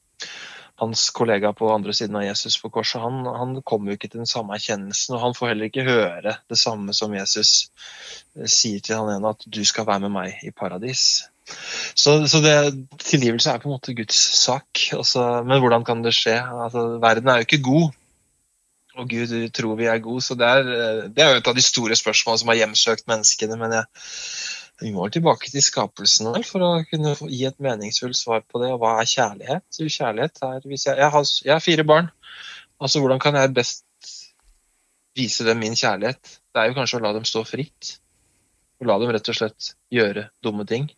Hans 0.82 1.05
kollega 1.14 1.52
på 1.55 1.68
andre 1.70 1.94
siden 1.94 2.16
av 2.18 2.24
Jesus 2.26 2.56
på 2.59 2.70
korset, 2.74 2.98
han, 3.02 3.22
han 3.30 3.52
kommer 3.62 3.92
jo 3.92 3.98
ikke 3.98 4.09
til 4.10 4.24
den 4.24 4.30
samme 4.30 4.56
erkjennelsen, 4.56 5.14
og 5.14 5.22
han 5.22 5.36
får 5.38 5.52
heller 5.52 5.70
ikke 5.70 5.86
høre 5.86 6.34
det 6.51 6.59
samme 6.59 6.96
som 6.96 7.14
Jesus 7.14 7.52
eh, 8.34 8.48
sier 8.51 8.82
til 8.82 8.98
han 8.98 9.12
ene, 9.14 9.34
at 9.36 9.46
du 9.46 9.62
skal 9.64 9.86
være 9.86 10.06
med 10.06 10.14
meg 10.16 10.42
i 10.42 10.51
paradis. 10.51 11.28
Så, 11.94 12.16
så 12.26 12.40
det, 12.42 12.56
tilgivelse 13.05 13.52
er 13.52 13.60
på 13.62 13.68
en 13.68 13.76
måte 13.76 13.94
Guds 13.94 14.18
sak. 14.40 14.88
Altså, 14.96 15.44
men 15.46 15.60
hvordan 15.62 15.84
kan 15.86 16.02
det 16.02 16.14
skje? 16.16 16.38
Altså, 16.40 16.86
verden 17.02 17.30
er 17.30 17.38
jo 17.38 17.46
ikke 17.48 17.62
god, 17.68 17.92
og 18.94 19.10
Gud 19.10 19.34
tror 19.55 19.74
vi 19.78 19.88
er 19.90 20.02
gode. 20.02 20.22
Så 20.22 20.34
det 20.38 20.46
er, 20.46 20.74
eh, 20.74 21.02
det 21.10 21.22
er 21.22 21.32
jo 21.32 21.42
et 21.42 21.51
av 21.51 21.56
de 21.56 21.64
store 21.64 21.96
spørsmålene 21.98 22.42
som 22.42 22.52
har 22.52 22.60
hjemsøkt 22.62 23.09
menneskene. 23.10 23.59
Men 23.60 23.78
jeg, 23.78 23.86
vi 24.82 24.90
må 24.94 25.06
tilbake 25.12 25.51
til 25.52 25.62
skapelsen 25.62 26.32
her 26.34 26.44
for 26.46 26.64
å 26.66 26.70
kunne 26.88 27.14
gi 27.30 27.44
et 27.46 27.60
meningsfullt 27.62 28.18
svar 28.18 28.42
på 28.42 28.60
det. 28.62 28.72
Og 28.74 28.80
hva 28.82 28.96
er 29.01 29.10
kjærlighet? 29.10 29.66
Jo, 29.78 29.90
Kjærlighet 29.96 30.40
er 30.42 30.64
hvis 30.66 30.86
jeg, 30.88 30.98
jeg, 30.98 31.10
har, 31.14 31.28
jeg 31.46 31.55
har 31.55 31.62
fire 31.62 31.84
barn. 31.86 32.10
Altså, 32.82 33.02
Hvordan 33.02 33.22
kan 33.22 33.38
jeg 33.38 33.55
best 33.55 33.84
vise 35.14 35.46
dem 35.46 35.62
min 35.62 35.78
kjærlighet? 35.78 36.38
Det 36.51 36.60
er 36.60 36.70
jo 36.70 36.78
kanskje 36.78 36.98
å 36.98 37.05
la 37.05 37.12
dem 37.14 37.26
stå 37.28 37.44
fritt. 37.46 37.94
Og 38.82 38.90
la 38.90 38.98
dem 38.98 39.14
rett 39.14 39.30
og 39.30 39.38
slett 39.38 39.70
gjøre 39.94 40.26
dumme 40.42 40.66
ting. 40.66 40.88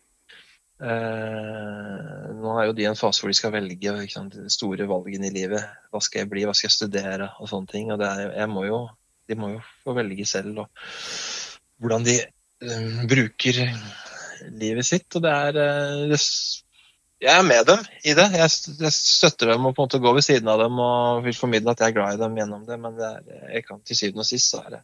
Eh, 0.77 2.25
nå 2.37 2.53
er 2.53 2.67
jo 2.67 2.73
de 2.77 2.83
i 2.83 2.89
en 2.89 2.97
fase 2.97 3.21
hvor 3.21 3.33
de 3.33 3.37
skal 3.37 3.53
velge 3.53 3.93
sant, 4.13 4.33
de 4.33 4.49
store 4.53 4.89
valgene 4.89 5.29
i 5.29 5.35
livet. 5.37 5.69
Hva 5.93 6.01
skal 6.01 6.23
jeg 6.23 6.31
bli, 6.33 6.47
hva 6.49 6.57
skal 6.57 6.71
jeg 6.71 6.77
studere 6.79 7.29
og 7.37 7.53
sånne 7.53 7.69
ting. 7.69 7.93
Og 7.93 8.01
jeg 8.01 8.49
må 8.49 8.65
jo, 8.65 8.81
de 9.29 9.37
må 9.37 9.53
jo 9.53 9.61
få 9.85 9.93
velge 9.97 10.25
selv 10.25 10.65
og 10.65 10.89
hvordan 11.77 12.05
de 12.07 12.17
bruker 13.09 13.61
livet 14.57 14.85
sitt. 14.85 15.09
Og 15.15 15.23
det 15.25 15.33
er 15.33 15.59
eh, 15.63 16.23
Jeg 17.21 17.33
er 17.33 17.45
med 17.45 17.65
dem 17.65 17.83
i 18.03 18.13
det. 18.17 18.27
Jeg, 18.37 18.49
jeg 18.81 18.93
støtter 18.93 19.53
dem 19.53 19.65
og 19.65 19.75
på 19.75 19.83
en 19.83 19.89
måte 19.89 20.01
går 20.01 20.17
ved 20.19 20.25
siden 20.25 20.49
av 20.53 20.61
dem 20.61 20.79
og 20.81 21.23
vil 21.25 21.37
formidle 21.37 21.73
at 21.73 21.81
jeg 21.81 21.93
er 21.93 21.97
glad 21.97 22.17
i 22.17 22.23
dem 22.23 22.37
gjennom 22.37 22.65
det, 22.67 22.77
men 22.81 22.97
det 22.97 23.07
er, 23.07 23.47
jeg 23.55 23.65
kan 23.65 23.81
til 23.81 23.97
syvende 23.97 24.25
og 24.25 24.29
sist 24.29 24.53
så 24.53 24.61
er 24.65 24.77
det 24.77 24.83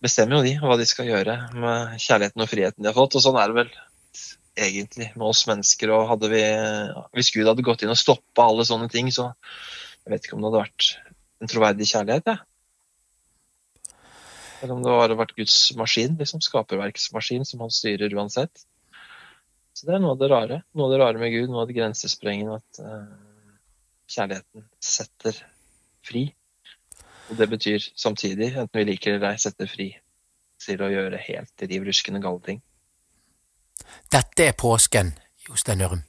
bestemmer 0.00 0.38
jo 0.38 0.44
de 0.46 0.56
hva 0.60 0.76
de 0.80 0.86
skal 0.88 1.08
gjøre 1.08 1.36
med 1.60 1.96
kjærligheten 2.00 2.44
og 2.44 2.48
friheten 2.50 2.84
de 2.84 2.90
har 2.90 2.96
fått. 2.96 3.16
Og 3.18 3.24
sånn 3.24 3.38
er 3.40 3.50
det 3.50 3.58
vel 3.60 3.72
egentlig 4.60 5.10
med 5.14 5.26
oss 5.28 5.46
mennesker. 5.48 5.92
og 5.96 6.08
hadde 6.12 6.32
vi, 6.32 6.42
Hvis 7.16 7.32
Gud 7.36 7.48
hadde 7.48 7.66
gått 7.66 7.84
inn 7.84 7.92
og 7.92 8.00
stoppa 8.00 8.48
alle 8.48 8.66
sånne 8.68 8.88
ting, 8.92 9.12
så 9.12 9.30
jeg 10.04 10.14
vet 10.14 10.24
ikke 10.24 10.38
om 10.38 10.44
det 10.44 10.50
hadde 10.50 10.64
vært 10.64 10.90
en 11.40 11.52
troverdig 11.52 11.88
kjærlighet. 11.92 12.32
jeg. 12.32 12.49
Eller 14.60 14.74
om 14.74 14.82
det 14.84 14.92
har 14.92 15.14
vært 15.16 15.36
Guds 15.38 15.56
maskin, 15.78 16.18
liksom 16.20 16.42
skaperverksmaskin, 16.44 17.46
som 17.48 17.64
han 17.64 17.72
styrer 17.72 18.12
uansett. 18.16 18.66
Så 19.72 19.86
det 19.88 19.94
er 19.96 20.02
noe 20.02 20.12
av 20.12 20.20
det 20.20 20.28
rare. 20.28 20.60
Noe 20.76 20.88
av 20.88 20.92
det 20.92 21.00
rare 21.00 21.22
med 21.22 21.32
Gud, 21.32 21.48
noe 21.48 21.64
av 21.64 21.70
det 21.70 21.78
grensesprengende, 21.78 22.58
at 22.60 22.82
uh, 22.84 23.06
kjærligheten 24.10 24.66
setter 24.84 25.40
fri. 26.04 26.26
Og 27.30 27.38
det 27.38 27.48
betyr 27.48 27.86
samtidig, 27.96 28.52
enten 28.52 28.82
vi 28.82 28.86
liker 28.90 29.14
det 29.14 29.20
eller 29.20 29.32
ei, 29.32 29.40
setter 29.40 29.70
fri 29.70 29.88
til 30.60 30.82
å 30.84 30.90
gjøre 30.92 31.22
helt 31.24 31.64
riv 31.64 31.88
ruskende 31.88 32.20
gale 32.20 32.44
ting. 32.44 32.60
Dette 34.12 34.50
er 34.50 34.56
påsken, 34.58 35.14
Jostein 35.46 35.86
Ørum. 35.86 36.04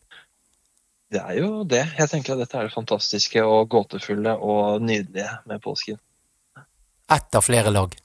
Det 1.12 1.20
er 1.20 1.40
jo 1.40 1.64
det. 1.68 1.84
Jeg 2.00 2.12
tenker 2.12 2.36
at 2.36 2.44
dette 2.46 2.58
er 2.58 2.68
det 2.68 2.76
fantastiske 2.76 3.44
og 3.44 3.68
gåtefulle 3.72 4.36
og 4.40 4.84
nydelige 4.84 5.32
med 5.48 5.64
påsken. 5.64 6.00
Ett 7.12 7.36
av 7.36 7.44
flere 7.44 7.72
lag. 7.72 7.96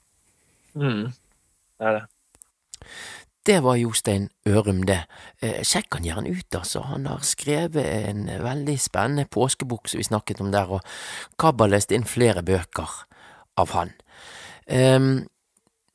Mm, 0.77 1.13
det 1.79 1.89
er 1.89 1.97
det. 1.97 2.03
Det 3.47 3.61
var 3.63 3.77
Jostein 3.79 4.27
Ørum, 4.47 4.81
det. 4.83 5.05
Eh, 5.41 5.61
Sjekk 5.63 5.95
han 5.95 6.03
gjerne 6.03 6.33
ut, 6.35 6.55
altså. 6.55 6.81
Han 6.89 7.05
har 7.07 7.23
skrevet 7.23 7.85
en 8.09 8.25
veldig 8.43 8.75
spennende 8.79 9.23
påskebok 9.31 9.87
som 9.87 10.01
vi 10.01 10.03
snakket 10.03 10.41
om 10.43 10.51
der, 10.51 10.67
og 10.67 10.81
Kabba 11.39 11.69
leste 11.71 11.95
inn 11.95 12.03
flere 12.03 12.43
bøker 12.43 12.91
av 13.57 13.71
han. 13.71 13.93
Ehm, 14.67 15.27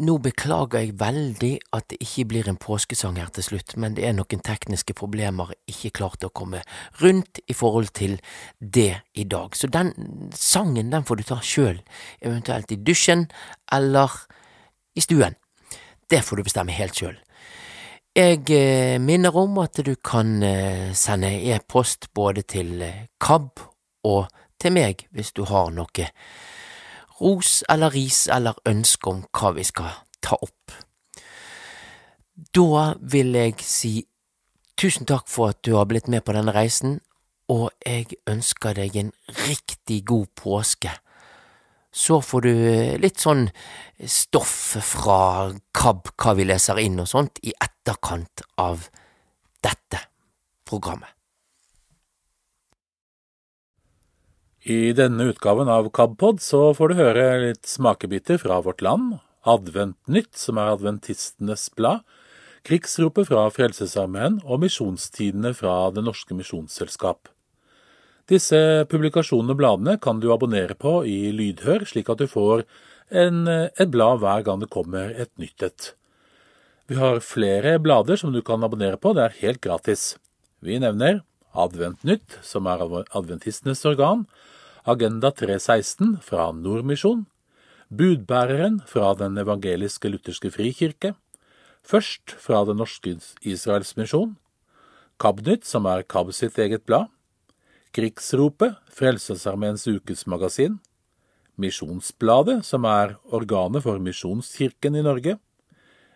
nå 0.02 0.16
beklager 0.24 0.80
jeg 0.80 0.96
veldig 0.98 1.52
at 1.76 1.90
det 1.92 2.00
ikke 2.00 2.24
blir 2.32 2.48
en 2.48 2.56
påskesang 2.56 3.20
her 3.20 3.28
til 3.36 3.44
slutt, 3.44 3.76
men 3.76 3.94
det 3.94 4.06
er 4.08 4.16
noen 4.16 4.40
tekniske 4.42 4.96
problemer 4.98 5.52
jeg 5.52 5.76
ikke 5.76 5.96
klarte 6.00 6.30
å 6.30 6.34
komme 6.34 6.64
rundt 7.02 7.42
i 7.46 7.54
forhold 7.54 7.92
til 7.92 8.16
det 8.58 9.02
i 9.12 9.28
dag. 9.28 9.52
Så 9.54 9.68
den 9.68 9.92
sangen 10.34 10.90
den 10.90 11.04
får 11.04 11.20
du 11.20 11.28
ta 11.28 11.42
sjøl, 11.44 11.82
eventuelt 12.24 12.72
i 12.72 12.80
dusjen 12.80 13.28
eller 13.70 14.24
i 14.94 15.04
stuen. 15.04 15.34
Det 16.10 16.22
får 16.24 16.36
du 16.36 16.42
bestemme 16.46 16.74
helt 16.76 16.96
sjøl. 16.98 17.16
Jeg 18.12 18.44
eh, 18.52 18.98
minner 19.00 19.36
om 19.40 19.56
at 19.62 19.80
du 19.86 19.94
kan 20.04 20.42
eh, 20.44 20.92
sende 20.92 21.30
e-post 21.48 22.10
både 22.12 22.42
til 22.44 22.82
eh, 22.84 23.06
KAB 23.20 23.62
og 24.04 24.26
til 24.60 24.74
meg 24.76 25.06
hvis 25.16 25.32
du 25.32 25.46
har 25.48 25.70
noe 25.72 26.08
ros 27.22 27.62
eller 27.72 27.94
ris 27.94 28.26
eller 28.28 28.58
ønske 28.68 29.08
om 29.08 29.22
hva 29.32 29.54
vi 29.56 29.64
skal 29.64 29.94
ta 30.20 30.36
opp. 30.36 30.74
Da 32.52 32.92
vil 33.00 33.32
jeg 33.38 33.56
si 33.64 33.94
tusen 34.76 35.08
takk 35.08 35.28
for 35.30 35.54
at 35.54 35.62
du 35.64 35.76
har 35.78 35.88
blitt 35.88 36.10
med 36.12 36.24
på 36.26 36.34
denne 36.36 36.52
reisen, 36.52 36.98
og 37.48 37.70
jeg 37.86 38.18
ønsker 38.28 38.76
deg 38.76 38.96
en 38.96 39.12
riktig 39.46 40.02
god 40.08 40.28
påske. 40.36 40.92
Så 41.92 42.22
får 42.24 42.46
du 42.46 42.52
eh, 42.52 42.98
litt 43.00 43.20
sånn 43.20 43.48
stoff 44.08 44.76
fra 44.80 45.52
KAB, 45.76 46.14
hva 46.16 46.36
vi 46.38 46.46
leser 46.48 46.80
inn 46.80 47.00
og 47.02 47.10
sånt, 47.10 47.42
i 47.44 47.52
etterkant 47.52 48.44
av 48.60 48.88
dette 49.62 50.00
programmet. 50.68 51.12
I 54.62 54.92
denne 54.94 55.26
utgaven 55.26 55.66
av 55.66 55.88
KABpod 55.90 56.38
så 56.40 56.68
får 56.78 56.92
du 56.92 57.00
høre 57.00 57.24
litt 57.42 57.66
smakebiter 57.66 58.38
fra 58.38 58.60
Vårt 58.62 58.82
Land, 58.84 59.16
Adventnytt, 59.42 60.36
som 60.38 60.60
er 60.62 60.70
adventistenes 60.70 61.66
blad, 61.74 62.04
Krigsropet 62.62 63.26
fra 63.26 63.48
Frelsesarmeen 63.50 64.36
og 64.46 64.60
Misjonstidene 64.62 65.50
fra 65.58 65.90
Det 65.90 66.04
Norske 66.06 66.36
Misjonsselskap. 66.38 67.31
Disse 68.30 68.58
publikasjonene 68.90 69.54
og 69.54 69.58
bladene 69.58 69.96
kan 70.02 70.20
du 70.22 70.30
abonnere 70.34 70.76
på 70.78 71.00
i 71.08 71.32
lydhør, 71.34 71.86
slik 71.88 72.10
at 72.12 72.22
du 72.22 72.28
får 72.30 72.62
en, 73.10 73.46
et 73.48 73.90
blad 73.90 74.22
hver 74.22 74.44
gang 74.46 74.62
det 74.62 74.70
kommer 74.72 75.10
et 75.10 75.32
nytt 75.42 75.66
et. 75.66 75.90
Vi 76.86 76.98
har 76.98 77.22
flere 77.24 77.78
blader 77.82 78.18
som 78.20 78.32
du 78.34 78.42
kan 78.44 78.62
abonnere 78.62 78.98
på, 79.00 79.14
det 79.16 79.26
er 79.26 79.40
helt 79.42 79.62
gratis. 79.64 80.16
Vi 80.62 80.78
nevner 80.82 81.22
Adventnytt, 81.52 82.38
som 82.40 82.66
er 82.70 82.80
adventistenes 83.12 83.82
organ, 83.84 84.24
Agenda 84.88 85.30
316 85.30 86.16
fra 86.24 86.48
Nordmisjon, 86.56 87.26
Budbæreren 87.92 88.80
fra 88.88 89.12
Den 89.18 89.36
evangeliske 89.38 90.08
lutherske 90.08 90.50
frikirke, 90.54 91.12
Først 91.82 92.36
fra 92.38 92.62
Den 92.64 92.78
norske 92.78 93.16
Israels 93.42 93.96
misjon, 93.98 94.36
Kabnytt, 95.18 95.66
som 95.66 95.86
er 95.86 96.04
KAB 96.06 96.32
sitt 96.34 96.58
eget 96.58 96.86
blad, 96.86 97.10
Krigsropet, 97.92 98.78
Frelsesarmeens 98.88 99.84
ukesmagasin, 99.84 100.78
Misjonsbladet, 101.60 102.62
som 102.64 102.86
er 102.88 103.18
organet 103.28 103.84
for 103.84 104.00
Misjonskirken 104.00 104.96
i 104.96 105.02
Norge, 105.04 105.36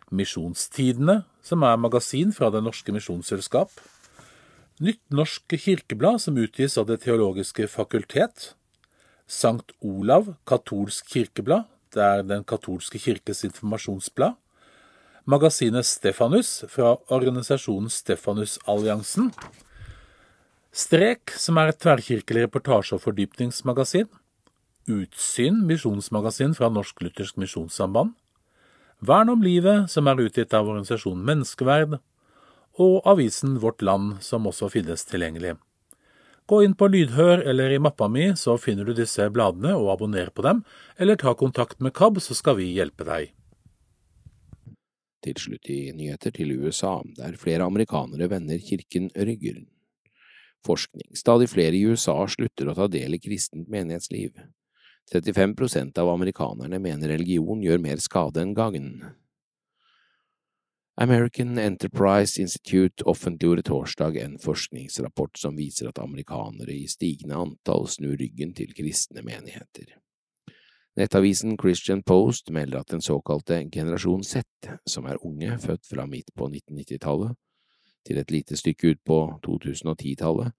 Misjonstidene, 0.09 1.25
som 1.45 1.67
er 1.67 1.77
magasin 1.77 2.33
fra 2.33 2.49
Det 2.51 2.63
norske 2.65 2.95
misjonsselskap, 2.95 3.71
Nytt 4.77 5.01
norsk 5.09 5.55
kirkeblad, 5.57 6.21
som 6.21 6.37
utgis 6.37 6.79
av 6.79 6.87
Det 6.89 6.99
teologiske 7.05 7.69
fakultet, 7.69 8.55
Sankt 9.27 9.73
Olav 9.81 10.35
katolsk 10.47 11.13
kirkeblad, 11.13 11.65
det 11.93 12.03
er 12.03 12.23
Den 12.23 12.45
katolske 12.45 13.01
kirkes 13.01 13.45
informasjonsblad, 13.45 14.37
magasinet 15.25 15.85
Stefanus 15.85 16.63
fra 16.73 16.97
organisasjonen 17.13 17.91
Stefanusalliansen, 17.91 19.33
Strek, 20.77 21.33
som 21.41 21.57
er 21.57 21.71
et 21.71 21.79
tverrkirkelig 21.81 22.43
reportasje- 22.45 22.99
og 22.99 23.01
fordypningsmagasin, 23.07 24.11
Utsyn 24.87 25.63
misjonsmagasin 25.67 26.53
fra 26.55 26.69
Norsk 26.69 27.01
Luthersk 27.01 27.39
Misjonssamband, 27.41 28.13
Vern 29.01 29.31
om 29.33 29.41
livet, 29.43 29.91
som 29.91 30.07
er 30.07 30.21
utgitt 30.21 30.53
av 30.55 30.69
organisasjonen 30.69 31.25
Menneskeverd, 31.25 31.97
og 32.79 33.09
avisen 33.09 33.57
Vårt 33.63 33.81
Land, 33.81 34.19
som 34.21 34.47
også 34.47 34.69
finnes 34.73 35.05
tilgjengelig. 35.09 35.55
Gå 36.47 36.59
inn 36.63 36.77
på 36.77 36.89
Lydhør 36.93 37.41
eller 37.49 37.73
i 37.73 37.81
mappa 37.81 38.09
mi, 38.13 38.29
så 38.37 38.59
finner 38.61 38.85
du 38.85 38.93
disse 38.95 39.27
bladene 39.33 39.73
og 39.79 39.95
abonner 39.95 40.29
på 40.29 40.45
dem, 40.45 40.61
eller 41.01 41.17
ta 41.17 41.33
kontakt 41.35 41.81
med 41.81 41.95
KAB, 41.97 42.21
så 42.21 42.37
skal 42.37 42.61
vi 42.61 42.69
hjelpe 42.77 43.09
deg. 43.09 43.33
Til 45.25 45.41
slutt 45.41 45.73
i 45.73 45.81
nyheter 45.97 46.37
til 46.37 46.53
USA, 46.61 47.01
der 47.17 47.41
flere 47.41 47.65
amerikanere 47.65 48.29
vender 48.31 48.61
kirken 48.61 49.09
ryggen. 49.17 49.65
Forskning. 50.67 51.15
Stadig 51.15 51.49
flere 51.53 51.77
i 51.79 51.85
USA 51.87 52.19
slutter 52.29 52.71
å 52.71 52.75
ta 52.75 52.89
del 52.91 53.15
i 53.15 53.23
kristent 53.23 53.69
menighetsliv. 53.71 54.35
35 55.13 55.55
prosent 55.55 55.99
av 56.03 56.11
amerikanerne 56.11 56.81
mener 56.83 57.13
religion 57.15 57.63
gjør 57.63 57.79
mer 57.83 58.03
skade 58.03 58.43
enn 58.43 58.55
gagn. 58.57 58.91
American 60.99 61.59
Enterprise 61.61 62.41
Institute 62.43 63.05
offentliggjorde 63.05 63.63
torsdag 63.69 64.17
en 64.17 64.39
forskningsrapport 64.41 65.39
som 65.39 65.59
viser 65.61 65.91
at 65.91 66.01
amerikanere 66.03 66.73
i 66.73 66.89
stigende 66.89 67.37
antall 67.37 67.85
snur 67.93 68.17
ryggen 68.17 68.55
til 68.57 68.73
kristne 68.75 69.23
menigheter. 69.23 69.93
Nettavisen 70.97 71.59
Christian 71.61 72.01
Post 72.03 72.49
melder 72.51 72.81
at 72.81 72.91
den 72.91 73.05
såkalte 73.05 73.61
generasjon 73.69 74.25
Z, 74.25 74.49
som 74.89 75.07
er 75.07 75.21
unge 75.21 75.59
født 75.61 75.85
fra 75.85 76.09
midt 76.09 76.33
på 76.35 76.49
1990-tallet 76.49 77.37
til 78.07 78.21
et 78.21 78.31
lite 78.31 78.57
stykke 78.59 78.95
ut 78.95 79.03
på 79.07 79.19
2010-tallet, 79.47 80.55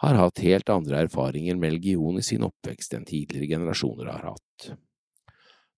har 0.00 0.16
hatt 0.16 0.40
helt 0.40 0.70
andre 0.72 1.02
erfaringer 1.04 1.58
med 1.60 1.74
religion 1.74 2.16
i 2.16 2.24
sin 2.24 2.44
oppvekst 2.46 2.94
enn 2.96 3.04
tidligere 3.08 3.50
generasjoner 3.50 4.08
har 4.08 4.30
hatt. 4.30 4.70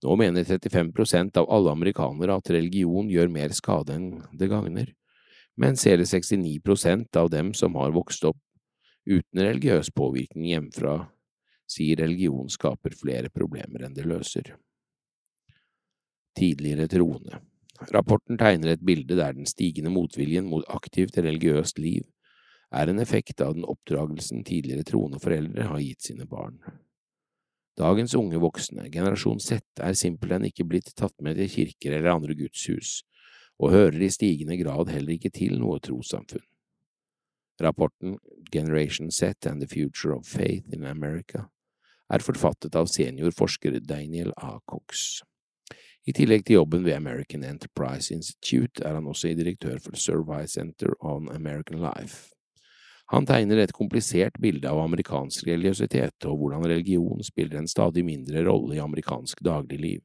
Nå 0.02 0.14
mener 0.18 0.46
35 0.46 0.92
prosent 0.94 1.38
av 1.38 1.48
alle 1.50 1.74
amerikanere 1.74 2.36
at 2.38 2.50
religion 2.54 3.10
gjør 3.10 3.30
mer 3.34 3.54
skade 3.54 3.94
enn 3.98 4.08
det 4.38 4.50
gagner, 4.50 4.92
mens 5.58 5.86
hele 5.86 6.06
69 6.06 6.58
prosent 6.62 7.18
av 7.18 7.30
dem 7.34 7.52
som 7.54 7.74
har 7.78 7.94
vokst 7.94 8.24
opp 8.30 8.38
uten 9.06 9.42
religiøs 9.42 9.90
påvirkning 9.94 10.52
hjemmefra, 10.52 10.96
sier 11.70 11.98
religion 11.98 12.50
skaper 12.50 12.94
flere 12.98 13.30
problemer 13.30 13.86
enn 13.86 13.94
det 13.96 14.06
løser. 14.06 14.54
Tidligere 16.38 16.86
troende 16.90 17.42
Rapporten 17.90 18.38
tegner 18.38 18.74
et 18.74 18.84
bilde 18.84 19.16
der 19.18 19.34
den 19.34 19.48
stigende 19.48 19.90
motviljen 19.90 20.46
mot 20.50 20.64
aktivt 20.70 21.18
religiøst 21.18 21.80
liv 21.82 22.06
er 22.72 22.88
en 22.88 23.02
effekt 23.02 23.40
av 23.44 23.56
den 23.56 23.66
oppdragelsen 23.68 24.44
tidligere 24.48 24.86
troende 24.88 25.20
foreldre 25.20 25.66
har 25.68 25.82
gitt 25.82 26.06
sine 26.06 26.26
barn. 26.28 26.60
Dagens 27.76 28.14
unge 28.14 28.38
voksne, 28.40 28.88
generasjon 28.92 29.40
Z, 29.40 29.64
er 29.80 29.96
simpelthen 29.96 30.46
ikke 30.48 30.66
blitt 30.68 30.92
tatt 30.96 31.14
med 31.24 31.40
til 31.40 31.50
kirker 31.52 31.96
eller 31.96 32.14
andre 32.14 32.36
gudshus, 32.36 33.00
og 33.60 33.72
hører 33.72 34.00
i 34.00 34.10
stigende 34.12 34.58
grad 34.60 34.92
heller 34.92 35.16
ikke 35.16 35.32
til 35.32 35.58
noe 35.60 35.80
trossamfunn. 35.80 36.44
Rapporten 37.62 38.16
Generation 38.52 39.10
Z 39.10 39.46
and 39.46 39.60
the 39.60 39.68
Future 39.68 40.16
of 40.16 40.26
Faith 40.26 40.72
in 40.72 40.84
America 40.84 41.46
er 42.12 42.24
forfattet 42.24 42.76
av 42.76 42.88
seniorforsker 42.90 43.78
Daniel 43.80 44.32
A. 44.36 44.58
Cox. 44.68 45.22
I 46.02 46.12
tillegg 46.16 46.42
til 46.46 46.58
jobben 46.58 46.82
ved 46.82 46.96
American 46.96 47.44
Enterprise 47.46 48.14
Institute 48.14 48.82
er 48.82 48.96
han 48.98 49.06
også 49.06 49.30
direktør 49.38 49.78
for 49.84 49.94
Survey 49.94 50.46
Center 50.50 50.96
on 50.98 51.28
American 51.30 51.78
Life. 51.78 52.32
Han 53.12 53.26
tegner 53.28 53.60
et 53.60 53.74
komplisert 53.76 54.38
bilde 54.40 54.66
av 54.66 54.80
amerikansk 54.82 55.46
religiøsitet 55.46 56.26
og 56.26 56.38
hvordan 56.40 56.64
religion 56.64 57.22
spiller 57.22 57.60
en 57.60 57.70
stadig 57.70 58.02
mindre 58.06 58.42
rolle 58.48 58.78
i 58.78 58.82
amerikansk 58.82 59.44
dagligliv. 59.44 60.00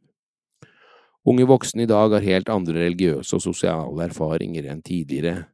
Unge 1.28 1.48
voksne 1.48 1.84
i 1.84 1.90
dag 1.90 2.14
har 2.14 2.24
helt 2.24 2.50
andre 2.52 2.86
religiøse 2.86 3.36
og 3.36 3.44
sosiale 3.44 4.06
erfaringer 4.06 4.70
enn 4.70 4.84
tidligere 4.86 5.48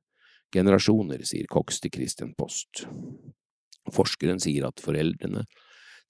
generasjoner, 0.53 1.23
sier 1.25 1.47
Cox 1.49 1.79
til 1.81 1.93
Christian 1.93 2.33
Post. 2.37 2.83
Forskeren 3.93 4.41
sier 4.43 4.67
at 4.67 4.83
foreldrene 4.83 5.47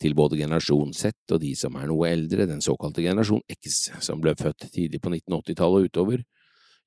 til 0.03 0.15
både 0.17 0.37
generasjon 0.41 0.91
Z 0.95 1.31
og 1.31 1.41
de 1.43 1.53
som 1.55 1.77
er 1.79 1.87
noe 1.87 2.09
eldre, 2.11 2.47
den 2.49 2.61
såkalte 2.63 3.03
generasjon 3.05 3.43
X, 3.55 3.87
som 4.03 4.21
ble 4.23 4.35
født 4.39 4.67
tidlig 4.73 4.99
på 5.03 5.13
1980-tallet 5.13 5.79
og 5.79 5.89
utover, 5.89 6.23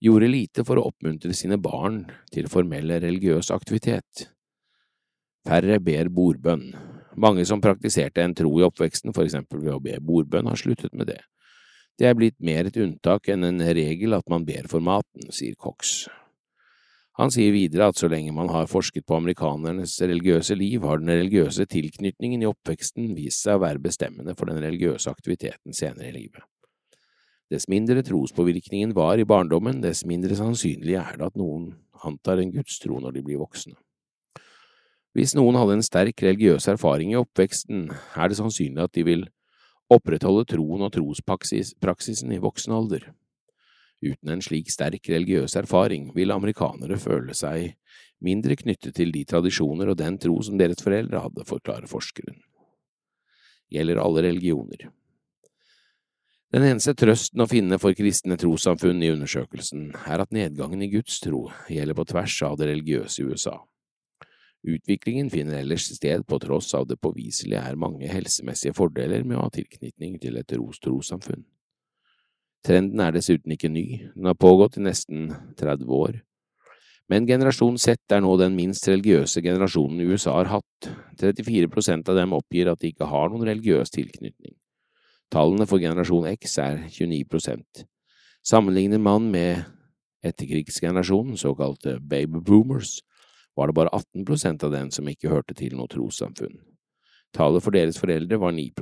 gjorde 0.05 0.29
lite 0.29 0.65
for 0.69 0.77
å 0.77 0.91
oppmuntre 0.91 1.33
sine 1.37 1.57
barn 1.57 2.03
til 2.33 2.51
formell 2.53 2.93
religiøs 3.01 3.51
aktivitet. 3.55 4.29
Færre 5.47 5.79
ber 5.81 6.11
bordbønn. 6.13 6.69
Mange 7.17 7.47
som 7.49 7.63
praktiserte 7.65 8.21
en 8.21 8.35
tro 8.37 8.51
i 8.61 8.67
oppveksten, 8.67 9.15
for 9.17 9.25
eksempel 9.25 9.63
ved 9.63 9.77
å 9.77 9.81
be 9.81 9.97
bordbønn, 10.03 10.51
har 10.51 10.61
sluttet 10.61 10.93
med 10.93 11.09
det. 11.15 11.23
Det 11.97 12.11
er 12.11 12.19
blitt 12.19 12.37
mer 12.45 12.69
et 12.69 12.77
unntak 12.77 13.31
enn 13.33 13.47
en 13.49 13.63
regel 13.65 14.19
at 14.19 14.27
man 14.29 14.45
ber 14.45 14.69
for 14.69 14.85
maten, 14.85 15.31
sier 15.33 15.57
Cox. 15.57 16.03
Han 17.17 17.33
sier 17.33 17.55
videre 17.55 17.87
at 17.89 17.97
så 17.97 18.11
lenge 18.13 18.35
man 18.37 18.51
har 18.53 18.69
forsket 18.69 19.07
på 19.09 19.17
amerikanernes 19.17 19.95
religiøse 20.03 20.57
liv, 20.59 20.83
har 20.85 21.01
den 21.01 21.15
religiøse 21.15 21.65
tilknytningen 21.73 22.43
i 22.45 22.49
oppveksten 22.51 23.15
vist 23.17 23.47
seg 23.47 23.57
å 23.57 23.63
være 23.63 23.81
bestemmende 23.81 24.35
for 24.37 24.53
den 24.53 24.61
religiøse 24.61 25.09
aktiviteten 25.09 25.73
senere 25.77 26.11
i 26.11 26.17
livet. 26.19 26.45
Dess 27.49 27.69
mindre 27.73 28.03
trospåvirkningen 28.05 28.93
var 28.93 29.23
i 29.23 29.25
barndommen, 29.29 29.81
dess 29.81 30.05
mindre 30.05 30.37
sannsynlig 30.37 30.99
er 31.01 31.17
det 31.17 31.29
at 31.31 31.41
noen 31.41 31.71
antar 32.05 32.43
en 32.43 32.53
gudstro 32.53 32.99
når 33.01 33.17
de 33.17 33.25
blir 33.25 33.41
voksne. 33.41 33.77
Hvis 35.17 35.33
noen 35.39 35.57
hadde 35.57 35.79
en 35.79 35.87
sterk 35.87 36.21
religiøs 36.21 36.67
erfaring 36.69 37.15
i 37.15 37.21
oppveksten, 37.21 37.87
er 37.89 38.29
det 38.29 38.37
sannsynlig 38.37 38.83
at 38.85 38.93
de 38.93 39.07
vil 39.07 39.23
opprettholde 39.89 40.45
troen 40.51 40.85
og 40.85 40.93
trospraksisen 40.93 42.35
i 42.35 42.43
voksen 42.43 42.75
alder. 42.77 43.07
Uten 44.05 44.33
en 44.33 44.43
slik 44.45 44.69
sterk 44.73 45.09
religiøs 45.09 45.57
erfaring 45.57 46.11
vil 46.17 46.35
amerikanere 46.35 46.99
føle 47.01 47.35
seg 47.37 47.73
mindre 48.25 48.57
knyttet 48.61 48.97
til 48.97 49.13
de 49.13 49.25
tradisjoner 49.29 49.93
og 49.93 49.99
den 50.01 50.19
tro 50.21 50.37
som 50.45 50.59
deres 50.61 50.83
foreldre 50.85 51.23
hadde, 51.25 51.47
forklarer 51.49 51.89
forskeren. 51.89 52.39
Gjelder 53.73 54.01
alle 54.03 54.27
religioner. 54.29 54.91
Den 56.55 56.63
eneste 56.63 56.95
trøsten 56.95 57.43
å 57.43 57.49
finne 57.51 57.79
for 57.83 57.97
kristne 57.97 58.37
trossamfunn 58.39 59.03
i 59.03 59.11
undersøkelsen 59.13 59.89
er 60.07 60.23
at 60.23 60.33
nedgangen 60.33 60.85
i 60.85 60.91
Guds 60.93 61.19
tro 61.25 61.49
gjelder 61.73 61.99
på 61.99 62.07
tvers 62.13 62.37
av 62.47 62.55
det 62.61 62.71
religiøse 62.71 63.23
i 63.23 63.27
USA. 63.33 63.57
Utviklingen 64.67 65.29
finner 65.31 65.61
ellers 65.61 65.89
sted 65.95 66.25
på 66.27 66.39
tross 66.43 66.73
av 66.75 66.87
det 66.91 66.99
påviselige 67.03 67.61
er 67.61 67.79
mange 67.79 68.09
helsemessige 68.11 68.75
fordeler 68.75 69.27
med 69.27 69.39
å 69.39 69.47
ha 69.47 69.53
tilknytning 69.55 70.17
til 70.23 70.39
et 70.41 70.55
ros-trossamfunn. 70.59 71.45
Trenden 72.67 72.99
er 72.99 73.13
dessuten 73.15 73.53
ikke 73.55 73.71
ny, 73.71 73.85
den 74.17 74.27
har 74.27 74.35
pågått 74.35 74.81
i 74.81 74.83
nesten 74.83 75.29
30 75.61 75.87
år. 75.87 76.17
Men 77.07 77.29
generasjon 77.29 77.77
Z 77.79 78.11
er 78.11 78.25
nå 78.25 78.33
den 78.41 78.57
minst 78.59 78.89
religiøse 78.91 79.39
generasjonen 79.45 80.03
USA 80.11 80.35
har 80.41 80.51
hatt, 80.51 80.89
34 81.21 81.71
prosent 81.71 82.11
av 82.11 82.19
dem 82.19 82.35
oppgir 82.35 82.67
at 82.73 82.83
de 82.83 82.91
ikke 82.91 83.07
har 83.07 83.31
noen 83.31 83.47
religiøs 83.47 83.95
tilknytning. 83.95 84.57
Tallene 85.31 85.67
for 85.71 85.83
generasjon 85.83 86.27
X 86.33 86.59
er 86.63 86.83
29 86.89 87.23
prosent. 87.31 87.87
Sammenligner 88.47 88.99
man 89.03 89.31
med 89.31 89.63
etterkrigsgenerasjonen, 90.27 91.39
såkalte 91.39 92.01
baby 92.03 92.43
boomers, 92.43 92.99
var 93.57 93.71
det 93.71 93.79
bare 93.79 93.95
18 93.95 94.27
prosent 94.27 94.67
av 94.67 94.75
dem 94.75 94.91
som 94.91 95.07
ikke 95.07 95.31
hørte 95.31 95.55
til 95.55 95.79
noe 95.79 95.91
trossamfunn. 95.91 96.59
Tallet 97.35 97.63
for 97.63 97.79
deres 97.79 97.99
foreldre 98.03 98.43
var 98.43 98.55
9 98.59 98.73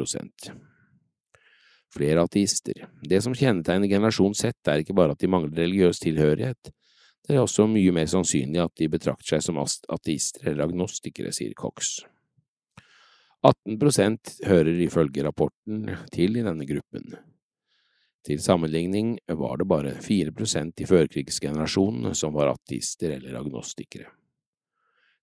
flere 1.94 2.24
ateister. 2.26 2.86
Det 3.02 3.20
som 3.24 3.34
kjennetegner 3.36 3.90
generasjon 3.90 4.34
Z, 4.34 4.56
er 4.68 4.82
ikke 4.82 4.96
bare 4.96 5.14
at 5.14 5.22
de 5.22 5.30
mangler 5.30 5.64
religiøs 5.64 6.02
tilhørighet, 6.02 6.72
det 7.24 7.36
er 7.36 7.40
også 7.40 7.64
mye 7.70 7.92
mer 7.96 8.08
sannsynlig 8.10 8.60
at 8.60 8.74
de 8.76 8.90
betrakter 8.92 9.36
seg 9.36 9.44
som 9.46 9.60
ateister 9.62 10.50
eller 10.50 10.66
agnostikere, 10.66 11.32
sier 11.32 11.54
Cox. 11.56 12.02
18% 13.44 14.44
hører 14.48 14.82
ifølge 14.84 15.24
rapporten 15.24 15.88
til 16.12 16.36
i 16.36 16.44
denne 16.44 16.66
gruppen. 16.68 17.14
Til 18.24 18.40
sammenligning 18.40 19.18
var 19.36 19.58
det 19.60 19.68
bare 19.68 19.96
4% 20.00 20.80
i 20.80 20.88
førkrigsgenerasjonen 20.88 22.16
som 22.16 22.36
var 22.36 22.54
ateister 22.54 23.18
eller 23.18 23.36
agnostikere. 23.40 24.08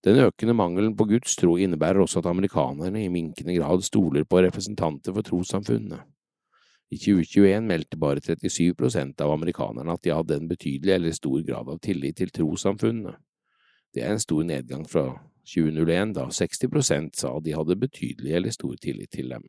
Den 0.05 0.17
økende 0.21 0.53
mangelen 0.57 0.95
på 0.97 1.05
Guds 1.09 1.35
tro 1.37 1.55
innebærer 1.61 2.01
også 2.01 2.21
at 2.21 2.29
amerikanerne 2.29 3.03
i 3.03 3.09
minkende 3.13 3.57
grad 3.57 3.83
stoler 3.85 4.25
på 4.25 4.41
representanter 4.41 5.13
for 5.13 5.25
trossamfunnene. 5.25 5.99
I 6.91 6.97
2021 6.99 7.67
meldte 7.67 7.97
bare 7.97 8.19
37 8.19 8.73
prosent 8.75 9.21
av 9.23 9.31
amerikanerne 9.31 9.93
at 9.95 10.03
de 10.03 10.11
hadde 10.11 10.35
en 10.35 10.49
betydelig 10.49 10.93
eller 10.97 11.15
stor 11.15 11.39
grad 11.47 11.69
av 11.71 11.79
tillit 11.79 12.17
til 12.19 12.33
trossamfunnene. 12.35 13.15
Det 13.95 14.03
er 14.03 14.11
en 14.11 14.19
stor 14.23 14.43
nedgang 14.43 14.83
fra 14.87 15.05
2001, 15.47 16.13
da 16.19 16.27
60 16.31 16.71
prosent 16.71 17.15
sa 17.15 17.31
de 17.39 17.55
hadde 17.55 17.79
betydelig 17.79 18.35
eller 18.35 18.51
stor 18.55 18.75
tillit 18.83 19.11
til 19.15 19.31
dem. 19.31 19.47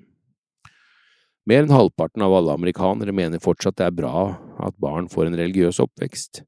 Mer 1.50 1.64
enn 1.64 1.74
halvparten 1.74 2.22
av 2.22 2.36
alle 2.36 2.54
amerikanere 2.54 3.14
mener 3.14 3.42
fortsatt 3.42 3.80
det 3.80 3.88
er 3.88 3.98
bra 3.98 4.16
at 4.62 4.78
barn 4.78 5.10
får 5.10 5.26
en 5.26 5.38
religiøs 5.40 5.82
oppvekst. 5.82 6.44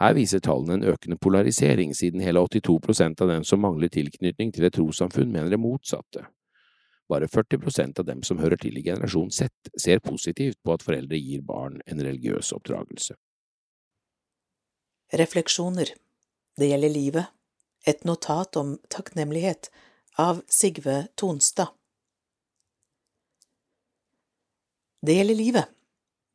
Her 0.00 0.16
viser 0.16 0.40
tallene 0.40 0.78
en 0.78 0.94
økende 0.94 1.18
polarisering, 1.20 1.92
siden 1.94 2.24
hele 2.24 2.40
82 2.40 2.78
prosent 2.80 3.20
av 3.20 3.28
dem 3.28 3.44
som 3.44 3.60
mangler 3.60 3.92
tilknytning 3.92 4.48
til 4.54 4.64
et 4.64 4.74
trossamfunn, 4.78 5.28
mener 5.28 5.52
det 5.52 5.60
motsatte. 5.60 6.24
Bare 7.12 7.28
40 7.28 7.98
av 8.00 8.06
dem 8.08 8.22
som 8.24 8.40
hører 8.40 8.56
til 8.56 8.78
i 8.80 8.84
generasjon 8.86 9.30
Z, 9.30 9.52
ser 9.76 10.00
positivt 10.00 10.56
på 10.64 10.72
at 10.72 10.84
foreldre 10.86 11.18
gir 11.20 11.42
barn 11.44 11.82
en 11.86 12.00
religiøs 12.00 12.54
oppdragelse. 12.56 13.18
Refleksjoner 15.12 15.92
Det 16.56 16.68
gjelder 16.68 16.88
livet. 16.92 17.26
Et 17.84 18.04
notat 18.04 18.56
om 18.56 18.78
takknemlighet 18.88 19.68
av 20.16 20.42
Sigve 20.48 21.06
Tonstad. 21.16 21.72
Det 25.02 25.16
gjelder 25.18 25.34
livet. 25.34 25.64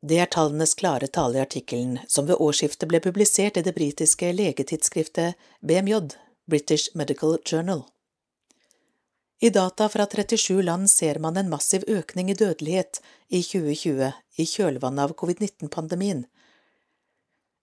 Det 0.02 0.18
er 0.22 0.30
tallenes 0.30 0.74
klare 0.78 1.08
tale 1.10 1.38
i 1.38 1.42
artikkelen 1.42 1.98
som 2.06 2.26
ved 2.28 2.38
årsskiftet 2.38 2.90
ble 2.90 3.00
publisert 3.02 3.56
i 3.56 3.64
det 3.66 3.74
britiske 3.74 4.30
legetidsskriftet 4.32 5.38
BMJ, 5.60 6.12
British 6.46 6.94
Medical 6.94 7.38
Journal. 7.42 7.86
I 9.40 9.50
data 9.50 9.88
fra 9.88 10.06
37 10.06 10.62
land 10.62 10.90
ser 10.90 11.18
man 11.22 11.36
en 11.36 11.50
massiv 11.50 11.84
økning 11.86 12.30
i 12.30 12.34
dødelighet 12.34 12.98
i 13.28 13.42
2020 13.46 14.08
i 14.42 14.46
kjølvannet 14.50 15.04
av 15.04 15.14
covid-19-pandemien. 15.20 16.24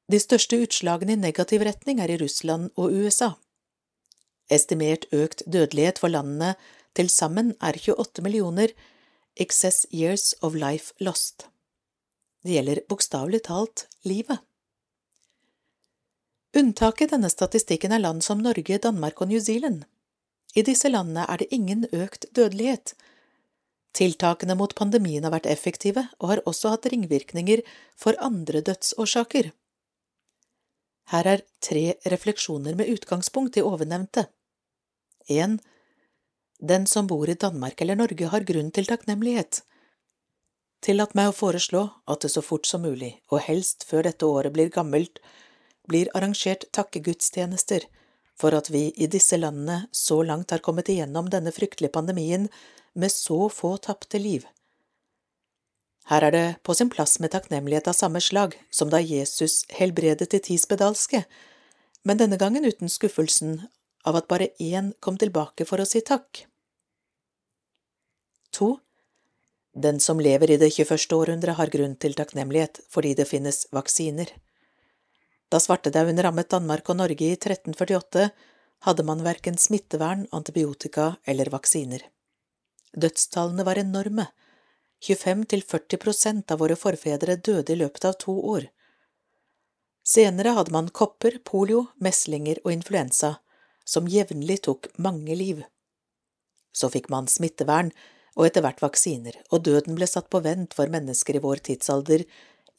De 0.08 0.20
største 0.22 0.60
utslagene 0.64 1.18
i 1.18 1.20
negativ 1.20 1.66
retning 1.68 2.00
er 2.00 2.14
i 2.14 2.20
Russland 2.22 2.70
og 2.80 2.94
USA. 2.96 3.34
Estimert 4.48 5.08
økt 5.12 5.44
dødelighet 5.50 6.00
for 6.00 6.14
landene 6.14 6.54
til 6.96 7.10
sammen 7.12 7.52
er 7.60 7.76
28 7.76 8.24
millioner 8.24 8.72
excess 9.36 9.84
years 9.92 10.32
of 10.42 10.56
life 10.56 10.94
lost. 11.04 11.50
Det 12.46 12.56
gjelder 12.56 12.86
bokstavelig 12.88 13.42
talt 13.50 13.88
livet. 14.08 14.40
Unntaket 16.56 17.10
i 17.10 17.16
denne 17.18 17.34
statistikken 17.34 17.92
er 17.92 18.00
land 18.00 18.24
som 18.24 18.40
Norge, 18.40 18.80
Danmark 18.80 19.20
og 19.20 19.28
New 19.34 19.42
Zealand. 19.44 19.84
I 20.56 20.64
disse 20.64 20.90
landene 20.90 21.26
er 21.28 21.42
det 21.42 21.52
ingen 21.56 21.84
økt 21.92 22.30
dødelighet. 22.36 22.96
Tiltakene 23.96 24.56
mot 24.60 24.74
pandemien 24.76 25.24
har 25.24 25.34
vært 25.36 25.50
effektive 25.52 26.08
og 26.20 26.32
har 26.32 26.42
også 26.50 26.74
hatt 26.74 26.88
ringvirkninger 26.92 27.64
for 28.00 28.18
andre 28.24 28.64
dødsårsaker. 28.64 29.52
Her 31.12 31.30
er 31.36 31.44
tre 31.64 31.86
refleksjoner 32.12 32.76
med 32.76 32.90
utgangspunkt 32.92 33.60
i 33.60 33.64
ovennevnte. 33.64 34.26
1. 35.30 35.60
Den 36.60 36.88
som 36.88 37.08
bor 37.08 37.30
i 37.30 37.38
Danmark 37.40 37.82
eller 37.82 38.00
Norge 38.00 38.32
har 38.32 38.48
grunn 38.48 38.72
til 38.72 38.88
takknemlighet. 38.90 39.62
Tillat 40.86 41.16
meg 41.18 41.32
å 41.32 41.36
foreslå 41.36 41.84
at 42.12 42.24
det 42.24 42.32
så 42.32 42.44
fort 42.46 42.68
som 42.70 42.84
mulig, 42.86 43.16
og 43.32 43.44
helst 43.48 43.86
før 43.90 44.06
dette 44.08 44.28
året 44.28 44.54
blir 44.54 44.72
gammelt, 44.74 45.20
blir 45.88 46.10
arrangert 46.18 46.68
takkegudstjenester 46.74 47.88
for 48.40 48.56
at 48.56 48.70
vi 48.70 48.90
i 48.96 49.08
disse 49.08 49.38
landene 49.40 49.86
så 49.96 50.22
langt 50.24 50.52
har 50.52 50.64
kommet 50.64 50.90
igjennom 50.92 51.30
denne 51.32 51.54
fryktelige 51.56 51.94
pandemien 51.96 52.50
med 52.94 53.12
så 53.12 53.48
få 53.50 53.76
tapte 53.78 54.20
liv. 54.20 54.46
Her 56.06 56.28
er 56.28 56.32
det 56.32 56.46
på 56.64 56.76
sin 56.78 56.92
plass 56.94 57.18
med 57.20 57.34
takknemlighet 57.34 57.88
av 57.90 57.98
samme 57.98 58.22
slag 58.22 58.54
som 58.70 58.92
da 58.94 59.02
Jesus 59.02 59.64
helbredet 59.74 60.30
de 60.32 60.40
ti 60.40 60.58
spedalske, 60.62 61.24
men 62.06 62.20
denne 62.22 62.38
gangen 62.38 62.68
uten 62.68 62.92
skuffelsen 62.92 63.64
av 64.06 64.20
at 64.20 64.28
bare 64.30 64.52
én 64.62 64.94
kom 65.02 65.18
tilbake 65.18 65.66
for 65.66 65.82
å 65.82 65.88
si 65.90 66.04
takk. 66.06 66.46
To. 68.54 68.76
Den 69.74 70.00
som 70.00 70.22
lever 70.22 70.54
i 70.54 70.60
det 70.62 70.70
21. 70.72 71.10
århundret, 71.18 71.58
har 71.58 71.74
grunn 71.74 71.98
til 72.00 72.14
takknemlighet 72.16 72.84
fordi 72.94 73.16
det 73.18 73.28
finnes 73.28 73.66
vaksiner. 73.76 74.30
Da 75.50 75.60
svartedauden 75.62 76.20
rammet 76.24 76.50
Danmark 76.50 76.90
og 76.90 77.00
Norge 77.00 77.28
i 77.28 77.36
1348, 77.38 78.30
hadde 78.86 79.04
man 79.06 79.24
verken 79.26 79.58
smittevern, 79.58 80.26
antibiotika 80.32 81.16
eller 81.26 81.50
vaksiner. 81.54 82.02
Dødstallene 82.96 83.66
var 83.66 83.80
enorme. 83.82 84.28
25–40 85.06 86.02
prosent 86.02 86.52
av 86.52 86.62
våre 86.64 86.78
forfedre 86.80 87.36
døde 87.36 87.74
i 87.74 87.80
løpet 87.82 88.08
av 88.10 88.18
to 88.22 88.34
år. 88.56 88.70
Senere 90.06 90.54
hadde 90.56 90.74
man 90.74 90.90
kopper, 90.90 91.40
polio, 91.44 91.88
meslinger 92.02 92.62
og 92.64 92.72
influensa, 92.74 93.36
som 93.86 94.10
jevnlig 94.10 94.62
tok 94.68 94.90
mange 94.98 95.36
liv. 95.38 95.64
Så 96.74 96.90
fikk 96.94 97.10
man 97.14 97.30
smittevern 97.32 97.92
og 98.36 98.48
etter 98.48 98.66
hvert 98.66 98.82
vaksiner, 98.84 99.38
og 99.52 99.64
døden 99.66 99.98
ble 99.98 100.08
satt 100.10 100.30
på 100.30 100.42
vent 100.46 100.76
for 100.78 100.92
mennesker 100.92 101.38
i 101.38 101.44
vår 101.44 101.64
tidsalder 101.70 102.26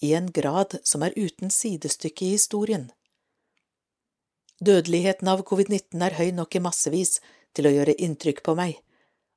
i 0.01 0.13
en 0.15 0.31
grad 0.33 0.79
som 0.85 1.03
er 1.03 1.17
uten 1.17 1.51
sidestykke 1.51 2.27
i 2.27 2.35
historien. 2.37 2.91
Dødeligheten 4.61 5.29
av 5.29 5.45
covid-19 5.49 6.03
er 6.05 6.17
høy 6.17 6.31
nok 6.37 6.57
i 6.57 6.63
massevis 6.65 7.19
til 7.57 7.69
å 7.69 7.75
gjøre 7.75 7.97
inntrykk 8.01 8.43
på 8.45 8.57
meg, 8.57 8.79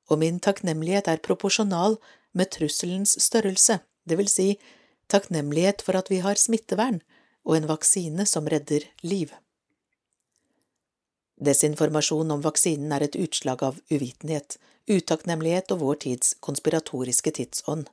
og 0.08 0.20
min 0.22 0.40
takknemlighet 0.40 1.08
er 1.08 1.24
proporsjonal 1.24 1.98
med 2.32 2.52
trusselens 2.54 3.16
størrelse, 3.20 3.80
det 4.08 4.16
vil 4.16 4.30
si 4.32 4.48
takknemlighet 5.12 5.82
for 5.84 5.98
at 5.98 6.10
vi 6.10 6.20
har 6.24 6.40
smittevern 6.40 7.00
og 7.44 7.56
en 7.56 7.68
vaksine 7.70 8.26
som 8.26 8.48
redder 8.48 8.86
liv. 9.02 9.32
Desinformasjon 11.40 12.30
om 12.34 12.42
vaksinen 12.44 12.92
er 12.92 13.06
et 13.06 13.16
utslag 13.16 13.62
av 13.64 13.78
uvitenhet, 13.90 14.58
utakknemlighet 14.90 15.72
og 15.72 15.80
vår 15.84 16.00
tids 16.04 16.34
konspiratoriske 16.44 17.32
tidsånd. 17.38 17.88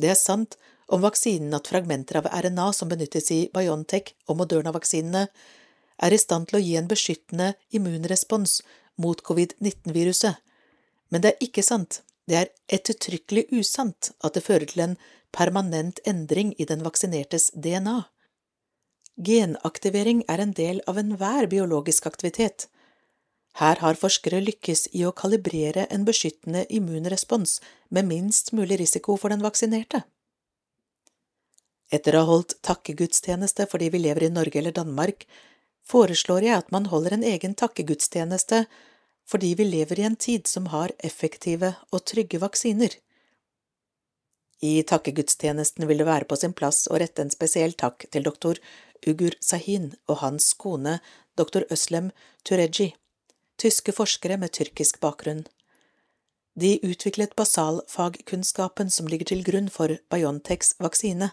Det 0.00 0.12
er 0.12 0.18
sant 0.18 0.56
om 0.90 1.02
vaksinen 1.04 1.54
at 1.54 1.70
fragmenter 1.70 2.20
av 2.20 2.28
RNA 2.28 2.72
som 2.76 2.90
benyttes 2.90 3.30
i 3.34 3.40
Biontech 3.54 4.12
og 4.28 4.40
Moderna-vaksinene, 4.42 5.26
er 6.00 6.14
i 6.14 6.18
stand 6.18 6.48
til 6.48 6.58
å 6.58 6.62
gi 6.64 6.76
en 6.80 6.88
beskyttende 6.90 7.52
immunrespons 7.76 8.60
mot 9.00 9.20
covid-19-viruset, 9.24 10.40
men 11.10 11.22
det 11.22 11.32
er 11.32 11.46
ikke 11.46 11.64
sant, 11.66 12.02
det 12.30 12.36
er 12.38 12.52
ettertrykkelig 12.72 13.48
usant 13.58 14.12
at 14.24 14.36
det 14.36 14.44
fører 14.46 14.70
til 14.70 14.84
en 14.84 14.96
permanent 15.34 16.00
endring 16.06 16.54
i 16.58 16.66
den 16.66 16.84
vaksinertes 16.86 17.50
DNA. 17.54 18.04
Genaktivering 19.20 20.22
er 20.32 20.42
en 20.42 20.54
del 20.56 20.80
av 20.90 20.98
enhver 21.00 21.48
biologisk 21.50 22.06
aktivitet. 22.06 22.68
Her 23.58 23.82
har 23.82 23.98
forskere 23.98 24.40
lykkes 24.44 24.86
i 24.96 25.02
å 25.04 25.12
kalibrere 25.12 25.88
en 25.90 26.06
beskyttende 26.06 26.64
immunrespons 26.70 27.58
med 27.90 28.06
minst 28.08 28.54
mulig 28.56 28.78
risiko 28.80 29.18
for 29.18 29.34
den 29.34 29.42
vaksinerte. 29.44 30.04
Etter 31.90 32.14
å 32.14 32.22
ha 32.22 32.30
holdt 32.30 32.56
takkegudstjeneste 32.66 33.66
fordi 33.70 33.90
vi 33.90 34.02
lever 34.04 34.28
i 34.28 34.32
Norge 34.34 34.60
eller 34.60 34.74
Danmark, 34.76 35.26
foreslår 35.90 36.46
jeg 36.46 36.62
at 36.62 36.70
man 36.74 36.86
holder 36.92 37.16
en 37.16 37.26
egen 37.26 37.56
takkegudstjeneste 37.58 38.64
fordi 39.30 39.54
vi 39.58 39.66
lever 39.66 40.00
i 40.00 40.06
en 40.08 40.16
tid 40.16 40.46
som 40.50 40.70
har 40.74 40.92
effektive 40.98 41.74
og 41.90 42.04
trygge 42.12 42.40
vaksiner. 42.42 42.94
I 44.60 44.82
takkegudstjenesten 44.86 45.86
vil 45.88 46.02
det 46.02 46.06
være 46.08 46.28
på 46.30 46.36
sin 46.36 46.52
plass 46.52 46.84
å 46.90 46.98
rette 47.00 47.24
en 47.24 47.32
spesiell 47.32 47.72
takk 47.78 48.04
til 48.12 48.26
doktor 48.26 48.58
Ugur 49.08 49.36
Sahin 49.40 49.94
og 50.06 50.20
hans 50.24 50.52
kone 50.60 50.98
doktor 51.38 51.64
Øslem 51.72 52.10
Tureji, 52.44 52.90
tyske 53.56 53.94
forskere 53.96 54.36
med 54.42 54.52
tyrkisk 54.56 55.00
bakgrunn. 55.00 55.46
De 56.60 56.74
utviklet 56.84 57.36
basalfagkunnskapen 57.38 58.90
som 58.92 59.08
ligger 59.08 59.30
til 59.30 59.46
grunn 59.46 59.70
for 59.72 59.96
Biontechs 60.12 60.74
vaksine, 60.82 61.30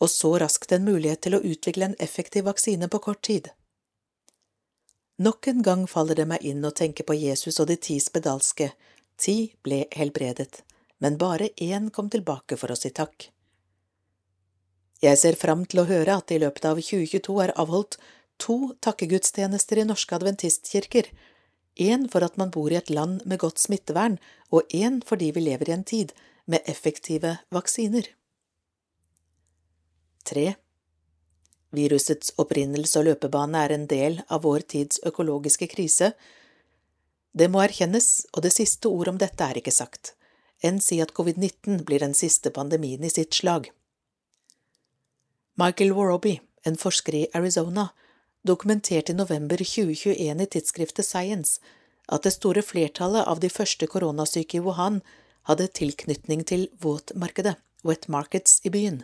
og 0.00 0.10
så 0.10 0.32
raskt 0.38 0.72
en 0.72 0.84
mulighet 0.84 1.22
til 1.26 1.36
å 1.36 1.42
utvikle 1.44 1.90
en 1.90 2.00
effektiv 2.02 2.46
vaksine 2.48 2.88
på 2.92 3.00
kort 3.08 3.22
tid. 3.28 3.48
Nok 5.18 5.48
en 5.48 5.62
gang 5.64 5.86
faller 5.88 6.18
det 6.18 6.26
meg 6.28 6.44
inn 6.44 6.64
å 6.64 6.74
tenke 6.76 7.06
på 7.06 7.16
Jesus 7.16 7.56
og 7.62 7.70
de 7.70 7.78
ti 7.80 7.96
spedalske, 8.02 8.72
ti 9.16 9.54
ble 9.64 9.86
helbredet, 9.96 10.60
men 11.00 11.16
bare 11.16 11.48
én 11.56 11.88
kom 11.90 12.10
tilbake 12.12 12.58
for 12.60 12.72
å 12.72 12.76
si 12.76 12.92
takk. 12.92 13.30
Jeg 15.00 15.20
ser 15.20 15.36
fram 15.36 15.64
til 15.68 15.82
å 15.82 15.88
høre 15.88 16.18
at 16.18 16.28
det 16.28 16.38
i 16.38 16.44
løpet 16.44 16.68
av 16.68 16.80
2022 16.80 17.40
er 17.44 17.54
avholdt 17.60 17.98
to 18.40 18.74
takkegudstjenester 18.84 19.80
i 19.80 19.88
norske 19.88 20.16
adventistkirker, 20.16 21.08
én 21.76 22.06
for 22.12 22.24
at 22.24 22.36
man 22.40 22.52
bor 22.52 22.72
i 22.72 22.78
et 22.78 22.92
land 22.92 23.24
med 23.28 23.40
godt 23.40 23.60
smittevern, 23.60 24.16
og 24.52 24.68
én 24.72 25.02
fordi 25.04 25.32
vi 25.36 25.44
lever 25.48 25.70
i 25.70 25.76
en 25.76 25.84
tid 25.84 26.12
med 26.48 26.64
effektive 26.68 27.38
vaksiner. 27.52 28.08
3. 30.26 30.46
Virusets 31.76 32.32
opprinnelse 32.40 33.00
og 33.00 33.08
løpebane 33.10 33.62
er 33.66 33.74
en 33.74 33.86
del 33.90 34.20
av 34.32 34.44
vår 34.46 34.64
tids 34.72 35.00
økologiske 35.06 35.68
krise. 35.72 36.12
Det 37.36 37.48
må 37.52 37.62
erkjennes, 37.64 38.26
og 38.32 38.46
det 38.46 38.54
siste 38.54 38.88
ord 38.88 39.12
om 39.12 39.20
dette 39.20 39.44
er 39.44 39.60
ikke 39.60 39.74
sagt, 39.74 40.14
enn 40.64 40.80
si 40.80 41.00
at 41.04 41.12
covid-19 41.16 41.82
blir 41.88 42.04
den 42.04 42.16
siste 42.16 42.52
pandemien 42.54 43.04
i 43.04 43.12
sitt 43.12 43.34
slag. 43.36 43.70
Michael 45.56 45.92
Warroby, 45.96 46.38
en 46.68 46.76
forsker 46.80 47.14
i 47.16 47.26
Arizona, 47.34 47.90
dokumenterte 48.46 49.12
i 49.12 49.18
november 49.18 49.60
2021 49.62 50.42
i 50.42 50.48
tidsskriftet 50.52 51.06
Science 51.06 51.60
at 52.12 52.22
det 52.22 52.36
store 52.36 52.62
flertallet 52.62 53.26
av 53.26 53.40
de 53.42 53.50
første 53.50 53.88
koronasyke 53.90 54.58
i 54.58 54.62
Wuhan 54.62 55.00
hadde 55.48 55.68
tilknytning 55.78 56.44
til 56.46 56.68
våtmarkedet, 56.82 57.56
wet 57.86 58.08
markets, 58.10 58.60
i 58.64 58.70
byen. 58.70 59.02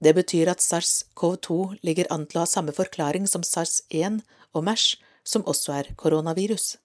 Det 0.00 0.14
betyr 0.16 0.48
at 0.48 0.62
SARS-CoV-2 0.64 1.80
ligger 1.84 2.08
an 2.10 2.26
til 2.26 2.40
å 2.40 2.44
ha 2.44 2.48
samme 2.48 2.72
forklaring 2.72 3.26
som 3.28 3.44
SARS-1 3.44 4.22
og 4.56 4.64
MERS, 4.64 4.94
som 5.24 5.44
også 5.44 5.74
er 5.76 5.90
koronavirus. 6.00 6.78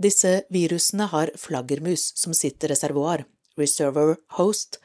Disse 0.00 0.42
virusene 0.50 1.06
har 1.12 1.30
flaggermus 1.38 2.12
som 2.18 2.34
sitt 2.34 2.64
reservoar, 2.64 3.26
reservoir 3.60 4.16
host, 4.38 4.80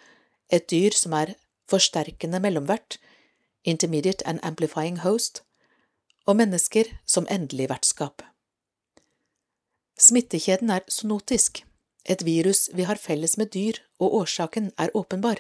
et 0.52 0.68
dyr 0.70 0.94
som 0.94 1.16
er 1.18 1.34
forsterkende 1.70 2.42
mellomvert, 2.44 3.00
intermediate 3.64 4.26
and 4.28 4.40
amplifying 4.44 5.00
host, 5.06 5.44
og 6.28 6.38
mennesker 6.38 6.92
som 7.06 7.28
endelig 7.30 7.70
vertskap. 7.70 8.22
Smittekjeden 10.00 10.70
er 10.70 10.86
sonotisk. 10.88 11.66
et 12.06 12.26
virus 12.26 12.70
vi 12.74 12.84
har 12.84 12.96
felles 12.96 13.38
med 13.38 13.52
dyr, 13.54 13.74
og 14.00 14.14
årsaken 14.14 14.72
er 14.78 14.90
åpenbar. 14.96 15.38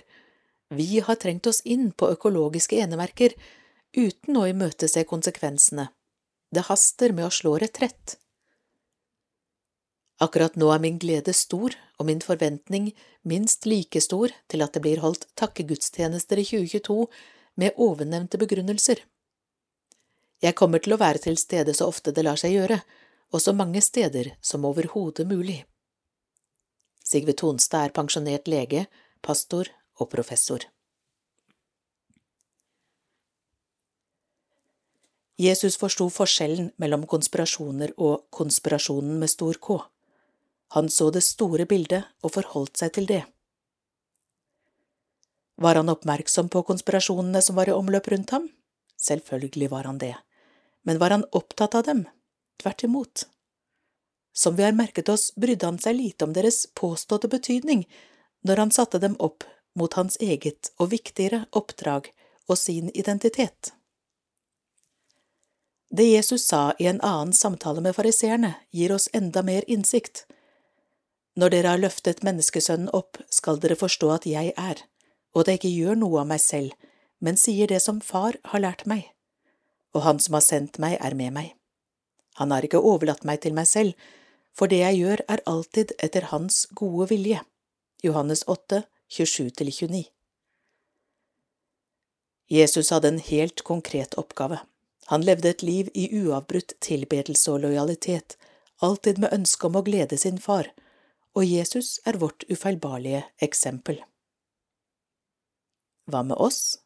Vi 0.70 1.00
har 1.00 1.16
trengt 1.16 1.48
oss 1.48 1.62
inn 1.66 1.92
på 1.92 2.12
økologiske 2.14 2.78
enemerker 2.78 3.34
uten 3.98 4.38
å 4.38 4.46
imøtese 4.50 5.02
konsekvensene. 5.10 5.88
Det 6.54 6.66
haster 6.68 7.14
med 7.14 7.26
å 7.26 7.34
slå 7.34 7.56
retrett. 7.62 8.18
Akkurat 10.22 10.58
nå 10.60 10.70
er 10.74 10.82
min 10.84 11.00
glede 11.02 11.34
stor 11.34 11.74
og 11.98 12.06
min 12.06 12.22
forventning 12.22 12.92
minst 13.24 13.66
like 13.66 14.02
stor 14.04 14.34
til 14.52 14.62
at 14.66 14.76
det 14.76 14.84
blir 14.84 15.02
holdt 15.02 15.26
takkegudstjenester 15.40 16.42
i 16.42 16.46
2022 16.46 17.06
med 17.62 17.80
ovennevnte 17.82 18.38
begrunnelser. 18.42 19.02
Jeg 20.44 20.56
kommer 20.56 20.84
til 20.84 20.94
å 20.96 21.02
være 21.02 21.24
til 21.24 21.40
stede 21.40 21.74
så 21.76 21.90
ofte 21.90 22.14
det 22.16 22.24
lar 22.28 22.38
seg 22.40 22.54
gjøre, 22.56 22.80
og 23.34 23.42
så 23.42 23.56
mange 23.58 23.82
steder 23.82 24.36
som 24.42 24.68
overhodet 24.70 25.26
mulig. 25.28 25.64
Sigve 27.04 27.34
Tonstad 27.34 27.90
er 27.90 27.96
pensjonert 27.96 28.48
lege, 28.48 28.86
pastor 29.26 29.72
og 30.00 30.10
professor. 30.12 30.66
Jesus 35.40 35.78
forsto 35.80 36.10
forskjellen 36.12 36.74
mellom 36.84 37.06
konspirasjoner 37.08 37.94
og 37.96 38.26
konspirasjonen 38.36 39.22
med 39.22 39.32
stor 39.32 39.56
K. 39.64 39.78
Han 40.76 40.90
så 40.92 41.08
det 41.16 41.24
store 41.24 41.66
bildet 41.66 42.10
og 42.24 42.34
forholdt 42.36 42.82
seg 42.82 42.92
til 42.98 43.08
det. 43.08 43.22
Var 45.60 45.80
han 45.80 45.92
oppmerksom 45.92 46.50
på 46.52 46.64
konspirasjonene 46.68 47.42
som 47.44 47.56
var 47.56 47.72
i 47.72 47.76
omløp 47.76 48.12
rundt 48.12 48.36
ham? 48.36 48.50
Selvfølgelig 49.00 49.70
var 49.72 49.88
han 49.88 50.00
det, 50.00 50.16
men 50.84 51.00
var 51.00 51.16
han 51.16 51.24
opptatt 51.32 51.76
av 51.76 51.88
dem? 51.88 52.04
Tvert 52.60 52.84
imot. 52.84 53.24
Som 54.36 54.56
vi 54.56 54.64
har 54.64 54.76
merket 54.76 55.08
oss, 55.10 55.32
brydde 55.40 55.68
han 55.68 55.80
seg 55.80 55.96
lite 55.96 56.28
om 56.28 56.36
deres 56.36 56.66
påståtte 56.76 57.32
betydning 57.32 57.86
når 58.44 58.64
han 58.66 58.76
satte 58.76 59.00
dem 59.00 59.16
opp 59.20 59.48
mot 59.78 59.94
hans 59.94 60.18
eget 60.20 60.72
og 60.78 60.92
viktigere 60.94 61.46
oppdrag 61.52 62.10
og 62.50 62.58
sin 62.58 62.90
identitet. 62.94 63.74
Det 65.90 66.06
Jesus 66.06 66.46
sa 66.46 66.74
i 66.78 66.86
en 66.86 67.02
annen 67.02 67.34
samtale 67.34 67.82
med 67.82 67.96
fariseerne, 67.98 68.54
gir 68.72 68.94
oss 68.94 69.10
enda 69.14 69.42
mer 69.42 69.66
innsikt. 69.68 70.26
Når 71.34 71.54
dere 71.54 71.74
har 71.74 71.82
løftet 71.82 72.22
menneskesønnen 72.26 72.92
opp, 72.94 73.18
skal 73.30 73.58
dere 73.62 73.78
forstå 73.80 74.12
at 74.14 74.28
jeg 74.30 74.54
er, 74.54 74.84
og 75.34 75.42
at 75.42 75.50
jeg 75.50 75.62
ikke 75.62 75.74
gjør 75.74 75.98
noe 76.04 76.22
av 76.22 76.30
meg 76.30 76.44
selv, 76.44 76.76
men 77.20 77.38
sier 77.42 77.68
det 77.68 77.82
som 77.82 78.02
Far 78.06 78.38
har 78.52 78.62
lært 78.62 78.86
meg, 78.86 79.10
og 79.96 80.06
Han 80.06 80.22
som 80.22 80.38
har 80.38 80.46
sendt 80.46 80.78
meg, 80.78 80.98
er 81.02 81.18
med 81.18 81.34
meg. 81.34 81.56
Han 82.38 82.52
har 82.54 82.64
ikke 82.64 82.82
overlatt 82.86 83.26
meg 83.26 83.42
til 83.42 83.58
meg 83.58 83.68
selv, 83.68 83.98
for 84.54 84.70
det 84.70 84.84
jeg 84.84 85.02
gjør 85.02 85.24
er 85.28 85.42
alltid 85.50 85.94
etter 85.98 86.30
Hans 86.30 86.68
gode 86.76 87.10
vilje. 87.10 87.42
Johannes 88.04 88.46
8, 88.48 88.84
27–29 89.10 90.06
Jesus 92.50 92.90
hadde 92.90 93.08
en 93.08 93.20
helt 93.20 93.62
konkret 93.62 94.14
oppgave. 94.14 94.60
Han 95.06 95.26
levde 95.26 95.50
et 95.50 95.64
liv 95.64 95.90
i 95.94 96.10
uavbrutt 96.22 96.76
tilbedelse 96.82 97.52
og 97.52 97.64
lojalitet, 97.64 98.38
alltid 98.86 99.18
med 99.22 99.34
ønske 99.34 99.66
om 99.68 99.78
å 99.80 99.84
glede 99.86 100.18
sin 100.18 100.38
far, 100.42 100.70
og 101.34 101.46
Jesus 101.46 101.98
er 102.06 102.20
vårt 102.22 102.46
ufeilbarlige 102.50 103.24
eksempel. 103.42 103.98
Hva 106.10 106.22
med 106.26 106.38
oss? 106.38 106.78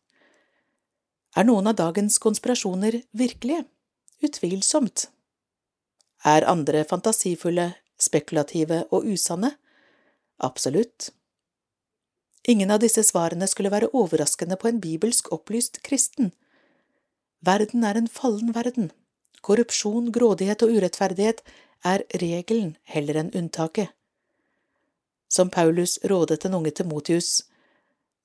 Er 1.36 1.48
noen 1.48 1.68
av 1.72 1.76
dagens 1.80 2.20
konspirasjoner 2.24 3.02
virkelige? 3.12 3.66
Utvilsomt. 4.24 5.10
Er 6.24 6.48
andre 6.48 6.86
fantasifulle, 6.88 7.74
spekulative 8.00 8.84
og 8.92 9.08
usanne? 9.12 9.56
Absolutt. 10.40 11.12
Ingen 12.48 12.72
av 12.72 12.82
disse 12.84 13.04
svarene 13.08 13.48
skulle 13.48 13.72
være 13.72 13.92
overraskende 13.94 14.58
på 14.60 14.68
en 14.68 14.82
bibelsk 14.84 15.32
opplyst 15.32 15.82
kristen. 15.84 16.34
Verden 17.42 17.84
er 17.84 18.00
en 18.00 18.08
fallen 18.08 18.54
verden. 18.56 18.92
Korrupsjon, 19.42 20.12
grådighet 20.12 20.64
og 20.64 20.76
urettferdighet 20.76 21.44
er 21.84 22.04
regelen 22.20 22.76
heller 22.84 23.20
enn 23.20 23.36
unntaket 23.36 23.92
som 25.34 25.50
Paulus 25.50 26.00
rådet 26.04 26.42
den 26.42 26.54
unge 26.54 26.72
Timotius, 26.72 27.42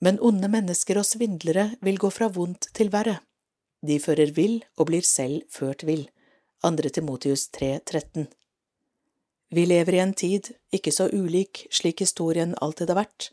men 0.05 0.21
onde 0.21 0.49
mennesker 0.53 1.01
og 1.01 1.07
svindlere 1.09 1.71
vil 1.81 1.99
gå 1.99 2.11
fra 2.13 2.29
vondt 2.29 2.69
til 2.77 2.93
verre. 2.93 3.19
De 3.81 3.97
fører 4.03 4.35
vill 4.37 4.59
og 4.77 4.91
blir 4.91 5.07
selv 5.07 5.47
ført 5.51 5.87
vill. 5.89 6.05
2. 6.67 6.91
Timotius 6.93 7.47
3,13 7.55 8.27
Vi 9.55 9.65
lever 9.65 9.95
i 9.95 10.03
en 10.03 10.13
tid, 10.13 10.51
ikke 10.75 10.93
så 10.93 11.07
ulik 11.09 11.65
slik 11.73 12.03
historien 12.05 12.57
alltid 12.61 12.91
har 12.93 13.05
vært, 13.05 13.31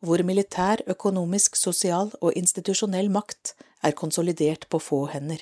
hvor 0.00 0.22
militær, 0.26 0.82
økonomisk, 0.86 1.56
sosial 1.56 2.12
og 2.20 2.34
institusjonell 2.36 3.08
makt 3.12 3.54
er 3.84 3.96
konsolidert 3.96 4.68
på 4.68 4.80
få 4.82 5.06
hender. 5.12 5.40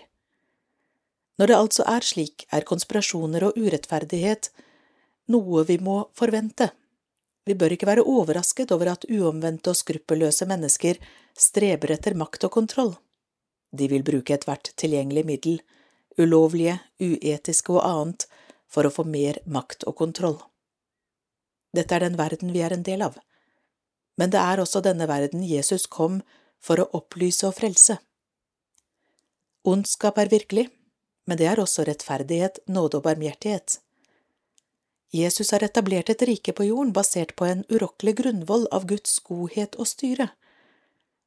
Når 1.38 1.50
det 1.50 1.56
altså 1.58 1.86
er 1.90 2.06
slik, 2.06 2.46
er 2.52 2.66
konspirasjoner 2.66 3.48
og 3.48 3.58
urettferdighet 3.58 4.50
noe 5.32 5.64
vi 5.66 5.78
må 5.82 6.04
forvente. 6.16 6.70
Vi 7.44 7.56
bør 7.58 7.74
ikke 7.74 7.88
være 7.88 8.06
overrasket 8.08 8.72
over 8.72 8.92
at 8.94 9.06
uomvendte 9.10 9.72
og 9.72 9.78
skruppelløse 9.78 10.46
mennesker 10.48 11.00
streber 11.36 11.92
etter 11.96 12.16
makt 12.16 12.46
og 12.46 12.54
kontroll. 12.54 12.94
De 13.74 13.88
vil 13.90 14.06
bruke 14.06 14.36
ethvert 14.36 14.70
tilgjengelig 14.80 15.24
middel, 15.26 15.60
ulovlige, 16.18 16.78
uetiske 17.02 17.74
og 17.74 17.82
annet, 17.84 18.28
for 18.70 18.86
å 18.86 18.94
få 18.94 19.04
mer 19.06 19.40
makt 19.46 19.84
og 19.90 19.96
kontroll. 19.98 20.38
Dette 21.74 21.96
er 21.96 22.06
den 22.06 22.18
verden 22.18 22.52
vi 22.54 22.62
er 22.62 22.74
en 22.74 22.86
del 22.86 23.02
av, 23.02 23.18
men 24.20 24.30
det 24.30 24.40
er 24.40 24.62
også 24.62 24.82
denne 24.84 25.08
verden 25.10 25.44
Jesus 25.46 25.86
kom 25.86 26.20
for 26.62 26.80
å 26.80 26.90
opplyse 26.96 27.46
og 27.48 27.56
frelse. 27.58 27.98
Ondskap 29.64 30.18
er 30.20 30.30
virkelig, 30.32 30.68
men 31.24 31.40
det 31.40 31.48
er 31.48 31.60
også 31.60 31.86
rettferdighet, 31.88 32.60
nåde 32.68 33.00
og 33.00 33.06
barmhjertighet. 33.06 33.78
Jesus 35.14 35.52
har 35.54 35.62
etablert 35.64 36.10
et 36.10 36.22
rike 36.26 36.52
på 36.52 36.66
jorden 36.66 36.92
basert 36.92 37.36
på 37.38 37.46
en 37.46 37.62
urokkelig 37.70 38.16
grunnvoll 38.18 38.66
av 38.74 38.86
Guds 38.90 39.20
godhet 39.24 39.78
og 39.78 39.88
styre. 39.88 40.28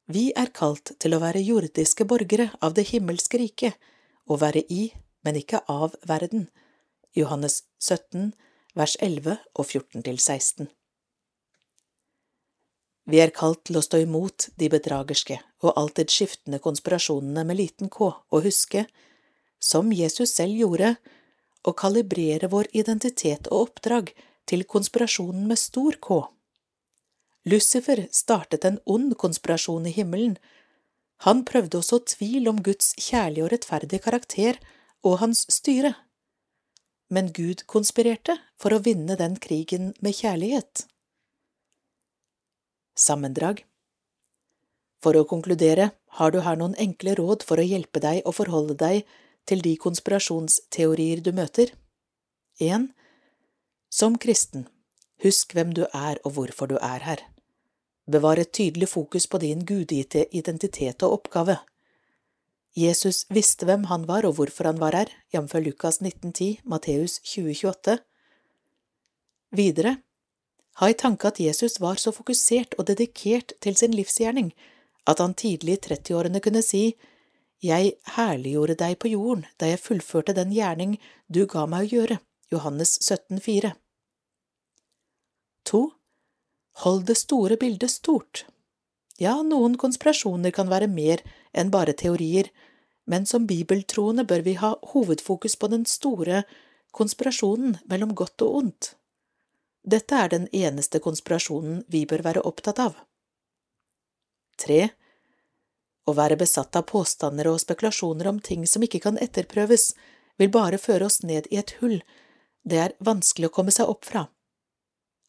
Vi 0.08 0.28
er 0.36 0.52
kalt 0.56 0.92
til 1.00 1.16
å 1.16 1.22
være 1.22 1.42
jordiske 1.44 2.06
borgere 2.08 2.50
av 2.64 2.76
det 2.76 2.86
himmelske 2.92 3.40
riket, 3.40 3.74
å 4.28 4.36
være 4.40 4.62
i, 4.68 4.90
men 5.24 5.40
ikke 5.40 5.64
av 5.68 5.96
verden. 6.08 6.48
Johannes 7.16 7.62
17, 7.80 8.34
vers 8.76 8.96
11 9.00 9.40
og 9.56 9.64
14 9.64 10.04
til 10.04 10.20
16. 10.20 10.68
Vi 13.08 13.20
er 13.24 13.32
kalt 13.32 13.62
til 13.64 13.78
å 13.80 13.84
stå 13.84 14.02
imot 14.04 14.50
de 14.60 14.68
bedragerske 14.68 15.38
og 15.64 15.76
alltid 15.80 16.12
skiftende 16.12 16.60
konspirasjonene 16.60 17.44
med 17.48 17.56
liten 17.56 17.88
k, 17.88 18.10
og 18.12 18.44
huske, 18.44 18.84
som 19.58 19.88
Jesus 19.96 20.34
selv 20.36 20.58
gjorde, 20.60 20.96
å 21.64 21.72
kalibrere 21.72 22.50
vår 22.52 22.68
identitet 22.76 23.48
og 23.50 23.68
oppdrag 23.68 24.12
til 24.48 24.64
konspirasjonen 24.64 25.48
med 25.48 25.60
stor 25.60 25.96
K. 26.04 26.20
Lucifer 27.48 28.04
startet 28.12 28.64
en 28.68 28.78
ond 28.86 29.14
konspirasjon 29.20 29.88
i 29.88 29.94
himmelen. 29.96 30.36
Han 31.26 31.44
prøvde 31.48 31.80
å 31.80 31.86
så 31.86 32.00
tvil 32.04 32.48
om 32.50 32.60
Guds 32.64 32.92
kjærlige 33.00 33.46
og 33.46 33.52
rettferdige 33.54 34.04
karakter 34.04 34.60
og 35.02 35.18
hans 35.24 35.44
styre. 35.52 35.94
Men 37.08 37.32
Gud 37.32 37.64
konspirerte 37.66 38.36
for 38.60 38.76
å 38.76 38.82
vinne 38.84 39.16
den 39.16 39.36
krigen 39.40 39.94
med 40.04 40.16
kjærlighet. 40.20 40.84
Sammendrag 42.98 43.62
For 44.98 45.14
å 45.14 45.26
konkludere 45.30 45.92
har 46.18 46.34
du 46.34 46.40
her 46.42 46.58
noen 46.58 46.74
enkle 46.82 47.14
råd 47.18 47.44
for 47.46 47.62
å 47.62 47.66
hjelpe 47.66 48.02
deg 48.02 48.26
å 48.26 48.34
forholde 48.34 48.74
deg 48.80 49.06
til 49.48 49.62
de 49.62 49.76
konspirasjonsteorier 49.80 51.22
du 51.22 51.30
møter. 51.32 51.70
1. 52.58 52.88
Som 53.94 54.18
kristen, 54.18 54.66
husk 55.22 55.54
hvem 55.54 55.70
du 55.78 55.84
er 55.86 56.18
og 56.24 56.34
hvorfor 56.36 56.72
du 56.72 56.76
er 56.82 57.06
her. 57.06 57.22
Bevar 58.10 58.40
et 58.42 58.50
tydelig 58.52 58.90
fokus 58.90 59.28
på 59.30 59.38
din 59.44 59.62
gudgitte 59.68 60.26
identitet 60.34 61.06
og 61.06 61.20
oppgave. 61.20 61.60
Jesus 62.76 63.24
visste 63.30 63.68
hvem 63.68 63.86
han 63.92 64.08
var 64.10 64.26
og 64.26 64.36
hvorfor 64.40 64.72
han 64.72 64.82
var 64.82 64.98
her, 64.98 65.14
jf. 65.32 65.54
Lukas 65.62 66.02
1910, 66.02 66.60
Matteus 66.66 67.18
2028. 67.22 67.98
Videre, 69.54 69.96
ha 70.78 70.88
i 70.90 70.96
tanke 70.98 71.30
at 71.30 71.40
Jesus 71.42 71.80
var 71.82 71.98
så 71.98 72.12
fokusert 72.14 72.76
og 72.78 72.86
dedikert 72.90 73.54
til 73.64 73.76
sin 73.78 73.94
livsgjerning 73.96 74.52
at 75.08 75.22
han 75.22 75.34
tidlig 75.34 75.78
i 75.78 75.82
30-årene 75.88 76.42
kunne 76.44 76.62
si 76.62 76.84
Jeg 77.64 77.94
herliggjorde 78.14 78.76
deg 78.78 78.98
på 79.02 79.10
jorden 79.10 79.46
da 79.58 79.72
jeg 79.72 79.82
fullførte 79.82 80.36
den 80.36 80.52
gjerning 80.54 80.98
du 81.26 81.44
ga 81.50 81.66
meg 81.66 81.88
å 81.88 81.96
gjøre. 81.96 82.18
Johannes 82.52 82.94
17,4 83.02 83.72
2. 85.68 85.80
Hold 86.84 87.02
det 87.08 87.18
store 87.18 87.58
bildet 87.60 87.90
stort. 87.90 88.44
Ja, 89.18 89.34
noen 89.42 89.74
konspirasjoner 89.76 90.54
kan 90.54 90.70
være 90.70 90.86
mer 90.86 91.24
enn 91.52 91.72
bare 91.74 91.92
teorier, 91.92 92.48
men 93.04 93.26
som 93.26 93.48
bibeltroende 93.50 94.24
bør 94.28 94.44
vi 94.46 94.54
ha 94.62 94.76
hovedfokus 94.92 95.58
på 95.58 95.68
den 95.74 95.84
store 95.90 96.44
konspirasjonen 96.94 97.80
mellom 97.90 98.14
godt 98.14 98.46
og 98.46 98.60
ondt. 98.62 98.92
Dette 99.88 100.20
er 100.20 100.28
den 100.28 100.46
eneste 100.52 101.00
konspirasjonen 101.00 101.82
vi 101.88 102.04
bør 102.06 102.24
være 102.26 102.44
opptatt 102.44 102.80
av. 102.82 102.96
Tre. 104.60 104.80
Å 106.08 106.12
være 106.16 106.36
besatt 106.40 106.76
av 106.76 106.84
påstander 106.90 107.48
og 107.48 107.60
spekulasjoner 107.62 108.28
om 108.28 108.40
ting 108.44 108.66
som 108.66 108.84
ikke 108.84 109.00
kan 109.06 109.20
etterprøves, 109.22 109.92
vil 110.38 110.50
bare 110.54 110.78
føre 110.78 111.08
oss 111.08 111.22
ned 111.26 111.48
i 111.50 111.58
et 111.60 111.76
hull 111.80 112.00
det 112.68 112.80
er 112.82 112.96
vanskelig 113.04 113.48
å 113.48 113.54
komme 113.54 113.72
seg 113.74 113.88
opp 113.88 114.04
fra. 114.08 114.26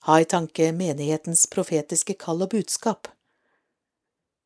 Ha 0.08 0.20
i 0.20 0.28
tanke 0.28 0.72
menighetens 0.76 1.46
profetiske 1.52 2.16
kall 2.20 2.44
og 2.46 2.54
budskap. 2.54 3.10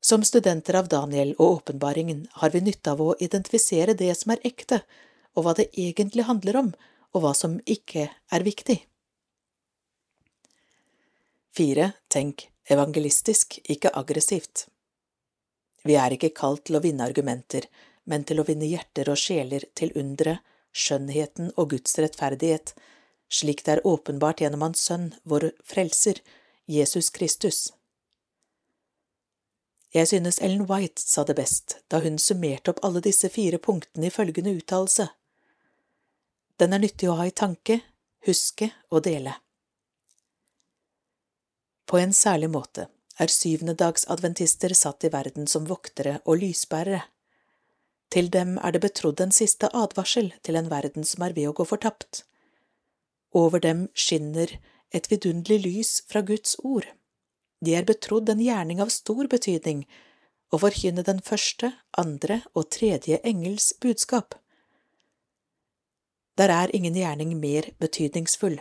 Som 0.03 0.25
studenter 0.27 0.75
av 0.75 0.89
Daniel 0.91 1.31
og 1.37 1.59
åpenbaringen 1.59 2.25
har 2.41 2.51
vi 2.53 2.63
nytte 2.65 2.93
av 2.93 3.01
å 3.01 3.13
identifisere 3.23 3.95
det 3.97 4.11
som 4.19 4.33
er 4.33 4.43
ekte, 4.49 4.81
og 5.33 5.45
hva 5.45 5.53
det 5.57 5.69
egentlig 5.71 6.27
handler 6.27 6.59
om, 6.59 6.73
og 7.13 7.23
hva 7.23 7.31
som 7.37 7.59
ikke 7.65 8.09
er 8.11 8.45
viktig. 8.45 8.81
Fire, 11.53 11.91
tenk 12.09 12.47
evangelistisk, 12.65 13.59
ikke 13.69 13.91
aggressivt. 13.93 14.67
Vi 15.85 15.93
er 15.99 16.15
ikke 16.15 16.31
kalt 16.33 16.63
til 16.65 16.79
å 16.79 16.81
vinne 16.81 17.05
argumenter, 17.05 17.67
men 18.09 18.25
til 18.25 18.41
å 18.41 18.45
vinne 18.47 18.65
hjerter 18.65 19.11
og 19.13 19.19
sjeler 19.21 19.67
til 19.77 19.93
undre, 19.99 20.39
skjønnheten 20.73 21.51
og 21.53 21.75
Guds 21.75 21.93
rettferdighet, 22.01 22.73
slik 23.29 23.61
det 23.67 23.75
er 23.75 23.85
åpenbart 23.85 24.41
gjennom 24.41 24.65
Hans 24.65 24.81
Sønn, 24.81 25.11
vår 25.29 25.51
Frelser, 25.61 26.23
Jesus 26.65 27.11
Kristus. 27.13 27.61
Jeg 29.93 30.09
synes 30.09 30.41
Ellen 30.41 30.65
White 30.65 31.05
sa 31.05 31.21
det 31.21 31.37
best 31.37 31.83
da 31.93 32.01
hun 32.01 32.17
summerte 32.17 32.73
opp 32.73 32.81
alle 32.81 33.03
disse 33.05 33.29
fire 33.29 33.61
punktene 33.61 34.09
i 34.09 34.15
følgende 34.15 34.55
uttalelse. 34.57 35.11
Den 36.57 36.73
er 36.73 36.81
nyttig 36.81 37.13
å 37.13 37.19
ha 37.21 37.29
i 37.29 37.35
tanke, 37.45 37.83
huske 38.25 38.73
og 38.89 39.05
dele. 39.05 39.42
På 41.85 41.99
en 41.99 42.13
særlig 42.13 42.49
måte 42.53 42.87
er 43.19 43.29
syvendedagsadventister 43.29 44.73
satt 44.77 45.03
i 45.03 45.11
verden 45.13 45.47
som 45.47 45.67
voktere 45.69 46.19
og 46.25 46.39
lysbærere. 46.41 47.03
Til 48.13 48.29
dem 48.29 48.57
er 48.61 48.73
det 48.73 48.83
betrodd 48.83 49.21
en 49.23 49.33
siste 49.33 49.69
advarsel 49.73 50.31
til 50.45 50.57
en 50.59 50.69
verden 50.69 51.05
som 51.07 51.25
er 51.25 51.33
ved 51.33 51.49
å 51.49 51.55
gå 51.57 51.65
fortapt. 51.65 52.23
Over 53.33 53.59
dem 53.59 53.87
skinner 53.97 54.51
et 54.93 55.09
vidunderlig 55.09 55.63
lys 55.65 55.93
fra 56.09 56.21
Guds 56.21 56.55
ord. 56.63 56.85
De 57.63 57.73
er 57.73 57.87
betrodd 57.87 58.29
en 58.29 58.41
gjerning 58.43 58.81
av 58.83 58.93
stor 58.93 59.25
betydning, 59.31 59.87
å 60.53 60.59
forkynne 60.61 61.01
den 61.01 61.23
første, 61.25 61.71
andre 61.97 62.43
og 62.53 62.69
tredje 62.75 63.17
engels 63.25 63.71
budskap. 63.81 64.35
Der 66.37 66.53
er 66.53 66.73
ingen 66.75 66.93
gjerning 66.97 67.33
mer 67.41 67.71
betydningsfull. 67.81 68.59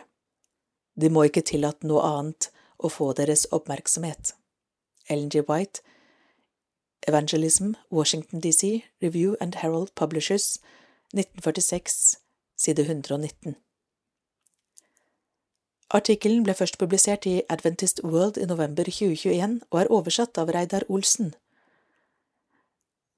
De 0.96 1.08
må 1.12 1.26
ikke 1.28 1.44
tillate 1.44 1.88
noe 1.88 2.04
annet 2.04 2.48
å 2.82 2.90
få 2.90 3.12
deres 3.16 3.46
oppmerksomhet. 3.50 4.34
Ellen 5.08 5.30
G. 5.30 5.42
White, 5.48 5.80
Evangelism, 7.08 7.74
Washington 7.90 8.40
DC, 8.40 8.84
Review 9.00 9.36
and 9.40 9.56
Herald 9.56 9.94
Publishers, 9.94 10.58
1946, 11.14 12.16
side 12.56 12.78
119. 12.78 13.56
Artikkelen 15.92 16.44
ble 16.46 16.54
først 16.56 16.78
publisert 16.80 17.26
i 17.28 17.42
Adventist 17.52 18.00
World 18.04 18.38
i 18.40 18.46
november 18.48 18.88
2021 18.88 19.58
og 19.70 19.80
er 19.80 19.90
oversatt 19.92 20.38
av 20.40 20.52
Reidar 20.54 20.86
Olsen. 20.88 21.34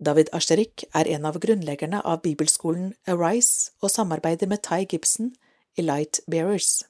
David 0.04 0.32
Asterik 0.34 0.82
er 0.90 1.06
en 1.14 1.28
av 1.28 1.38
grunnleggerne 1.38 2.00
av 2.02 2.24
bibelskolen 2.24 2.94
Arise 3.06 3.70
og 3.80 3.92
samarbeider 3.94 4.50
med 4.50 4.64
Ty 4.66 4.82
Gibson 4.90 5.30
i 5.78 5.84
Light 5.86 6.20
Bearers. 6.26 6.82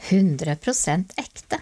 100% 0.00 1.12
ekte. 1.16 1.58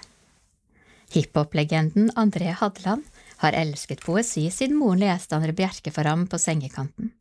Hiphop-legenden 1.12 2.10
André 2.14 2.52
Hadeland 2.52 3.04
har 3.36 3.52
elsket 3.52 4.02
poesi 4.04 4.50
siden 4.50 4.76
moren 4.76 5.00
leste 5.00 5.36
André 5.36 5.52
Bjerke 5.56 5.92
for 5.92 6.04
ham 6.04 6.26
på 6.26 6.38
sengekanten. 6.38 7.12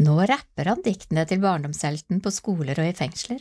Nå 0.00 0.16
rapper 0.24 0.70
han 0.70 0.82
diktene 0.84 1.26
til 1.28 1.42
barndomshelten 1.42 2.20
på 2.24 2.32
skoler 2.32 2.78
og 2.78 2.88
i 2.88 2.96
fengsler. 2.96 3.40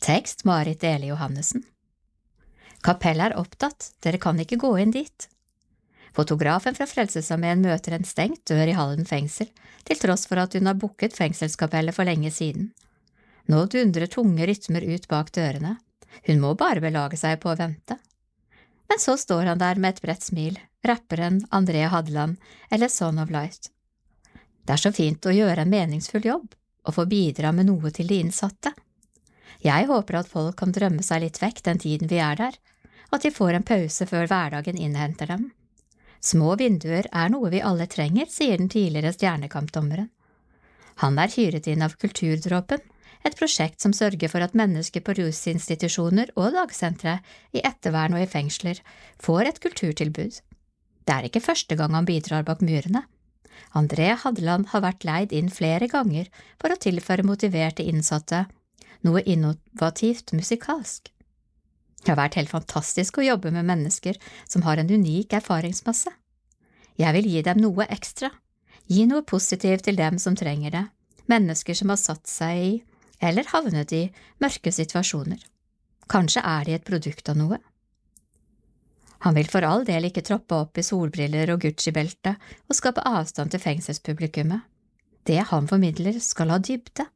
Tekst 0.00 0.44
Marit 0.48 0.80
Dele 0.80 1.10
Johannessen. 1.10 1.64
Kapellet 2.84 3.32
er 3.32 3.40
opptatt, 3.40 3.90
dere 4.04 4.20
kan 4.22 4.38
ikke 4.40 4.60
gå 4.62 4.76
inn 4.78 4.92
dit. 4.94 5.28
Fotografen 6.16 6.76
fra 6.76 6.86
Frelsesarmeen 6.88 7.64
møter 7.64 7.96
en 7.96 8.06
stengt 8.08 8.46
dør 8.48 8.70
i 8.70 8.76
Hallen 8.76 9.08
fengsel, 9.08 9.50
til 9.84 9.98
tross 10.00 10.24
for 10.30 10.40
at 10.40 10.54
hun 10.56 10.68
har 10.70 10.78
booket 10.78 11.16
fengselskapellet 11.16 11.96
for 11.96 12.08
lenge 12.08 12.30
siden. 12.32 12.70
Nå 13.52 13.66
dundrer 13.72 14.08
tunge 14.10 14.46
rytmer 14.48 14.86
ut 14.86 15.08
bak 15.10 15.32
dørene, 15.34 15.76
hun 16.24 16.40
må 16.40 16.54
bare 16.54 16.80
belage 16.80 17.18
seg 17.20 17.40
på 17.42 17.52
å 17.52 17.58
vente. 17.58 17.98
Men 18.88 19.02
så 19.02 19.16
står 19.18 19.50
han 19.50 19.60
der 19.60 19.80
med 19.82 19.96
et 19.96 20.02
bredt 20.02 20.22
smil, 20.22 20.58
rapperen 20.86 21.42
André 21.50 21.86
Hadeland 21.90 22.36
eller 22.70 22.88
Son 22.88 23.18
of 23.18 23.30
Light. 23.34 23.70
Det 24.66 24.74
er 24.74 24.82
så 24.82 24.92
fint 24.94 25.26
å 25.26 25.34
gjøre 25.34 25.62
en 25.62 25.70
meningsfull 25.70 26.24
jobb 26.26 26.54
og 26.86 26.94
få 26.94 27.06
bidra 27.10 27.52
med 27.52 27.68
noe 27.68 27.90
til 27.94 28.06
de 28.10 28.20
innsatte. 28.22 28.72
Jeg 29.62 29.88
håper 29.88 30.20
at 30.20 30.30
folk 30.30 30.56
kan 30.60 30.74
drømme 30.74 31.02
seg 31.02 31.24
litt 31.24 31.40
vekk 31.42 31.62
den 31.66 31.80
tiden 31.82 32.10
vi 32.10 32.20
er 32.22 32.38
der, 32.38 32.58
og 33.10 33.18
at 33.18 33.26
de 33.26 33.34
får 33.34 33.56
en 33.56 33.66
pause 33.66 34.06
før 34.06 34.28
hverdagen 34.30 34.78
innhenter 34.78 35.30
dem. 35.30 35.48
Små 36.20 36.56
vinduer 36.58 37.06
er 37.12 37.30
noe 37.30 37.50
vi 37.52 37.62
alle 37.62 37.86
trenger, 37.90 38.26
sier 38.30 38.58
den 38.58 38.70
tidligere 38.72 39.14
stjernekampdommeren. 39.14 40.10
Han 41.02 41.18
er 41.20 41.32
hyret 41.32 41.66
inn 41.68 41.84
av 41.84 41.94
Kulturdråpen, 42.00 42.80
et 43.26 43.36
prosjekt 43.38 43.82
som 43.82 43.94
sørger 43.96 44.30
for 44.30 44.44
at 44.44 44.54
mennesker 44.58 45.02
på 45.02 45.16
rusinstitusjoner 45.18 46.30
og 46.38 46.54
dagsentre, 46.54 47.18
i 47.52 47.62
ettervern 47.66 48.14
og 48.16 48.22
i 48.22 48.30
fengsler, 48.30 48.80
får 49.22 49.50
et 49.50 49.60
kulturtilbud. 49.62 50.38
Det 51.06 51.14
er 51.14 51.26
ikke 51.28 51.42
første 51.42 51.78
gang 51.78 51.94
han 51.94 52.06
bidrar 52.06 52.46
bak 52.46 52.62
murene. 52.62 53.04
André 53.76 54.12
Hadeland 54.20 54.70
har 54.72 54.84
vært 54.84 55.04
leid 55.06 55.32
inn 55.34 55.50
flere 55.52 55.88
ganger 55.90 56.28
for 56.60 56.72
å 56.72 56.78
tilføre 56.80 57.26
motiverte 57.26 57.84
innsatte 57.86 58.46
noe 59.06 59.22
innovativt 59.22 60.32
musikalsk. 60.36 61.10
Det 62.02 62.12
har 62.12 62.20
vært 62.20 62.38
helt 62.38 62.52
fantastisk 62.52 63.18
å 63.18 63.26
jobbe 63.26 63.50
med 63.54 63.66
mennesker 63.66 64.18
som 64.46 64.64
har 64.66 64.78
en 64.78 64.90
unik 64.90 65.38
erfaringsmasse. 65.40 66.12
Jeg 66.96 67.12
vil 67.18 67.28
gi 67.28 67.42
dem 67.44 67.60
noe 67.60 67.86
ekstra, 67.92 68.30
gi 68.86 69.06
noe 69.10 69.26
positivt 69.26 69.86
til 69.88 69.98
dem 69.98 70.20
som 70.22 70.36
trenger 70.38 70.72
det, 70.72 70.84
mennesker 71.30 71.76
som 71.76 71.90
har 71.92 72.00
satt 72.00 72.30
seg 72.30 72.62
i 72.62 72.70
eller 73.20 73.48
havnet 73.52 73.92
i 73.92 74.02
mørke 74.42 74.72
situasjoner. 74.72 75.40
Kanskje 76.10 76.42
er 76.44 76.66
de 76.66 76.76
et 76.76 76.86
produkt 76.86 77.28
av 77.28 77.38
noe. 77.38 77.58
Han 79.24 79.34
vil 79.34 79.48
for 79.50 79.64
all 79.66 79.84
del 79.88 80.08
ikke 80.08 80.24
troppe 80.26 80.54
opp 80.54 80.78
i 80.78 80.84
solbriller 80.86 81.50
og 81.54 81.62
Gucci-belte 81.64 82.36
og 82.68 82.76
skape 82.76 83.04
avstand 83.08 83.54
til 83.54 83.62
fengselspublikummet. 83.62 84.62
Det 85.26 85.40
han 85.50 85.66
formidler, 85.66 86.20
skal 86.22 86.52
ha 86.52 86.58
dybde. 86.62 87.08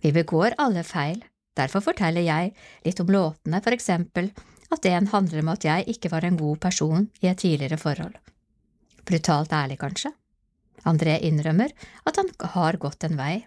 Vi 0.00 0.12
begår 0.14 0.56
alle 0.62 0.84
feil, 0.86 1.18
derfor 1.58 1.82
forteller 1.84 2.24
jeg 2.24 2.54
litt 2.86 3.02
om 3.02 3.10
låtene, 3.12 3.60
for 3.64 3.74
eksempel 3.76 4.30
at 4.72 4.86
en 4.88 5.10
handler 5.12 5.42
om 5.42 5.50
at 5.52 5.66
jeg 5.66 5.84
ikke 5.92 6.10
var 6.12 6.24
en 6.24 6.38
god 6.40 6.62
person 6.62 7.10
i 7.20 7.28
et 7.28 7.42
tidligere 7.42 7.78
forhold. 7.80 8.16
Brutalt 9.06 9.52
ærlig, 9.52 9.78
kanskje? 9.82 10.14
André 10.86 11.18
innrømmer 11.26 11.74
at 12.06 12.18
han 12.18 12.30
har 12.54 12.78
gått 12.80 13.04
en 13.04 13.18
vei. 13.18 13.44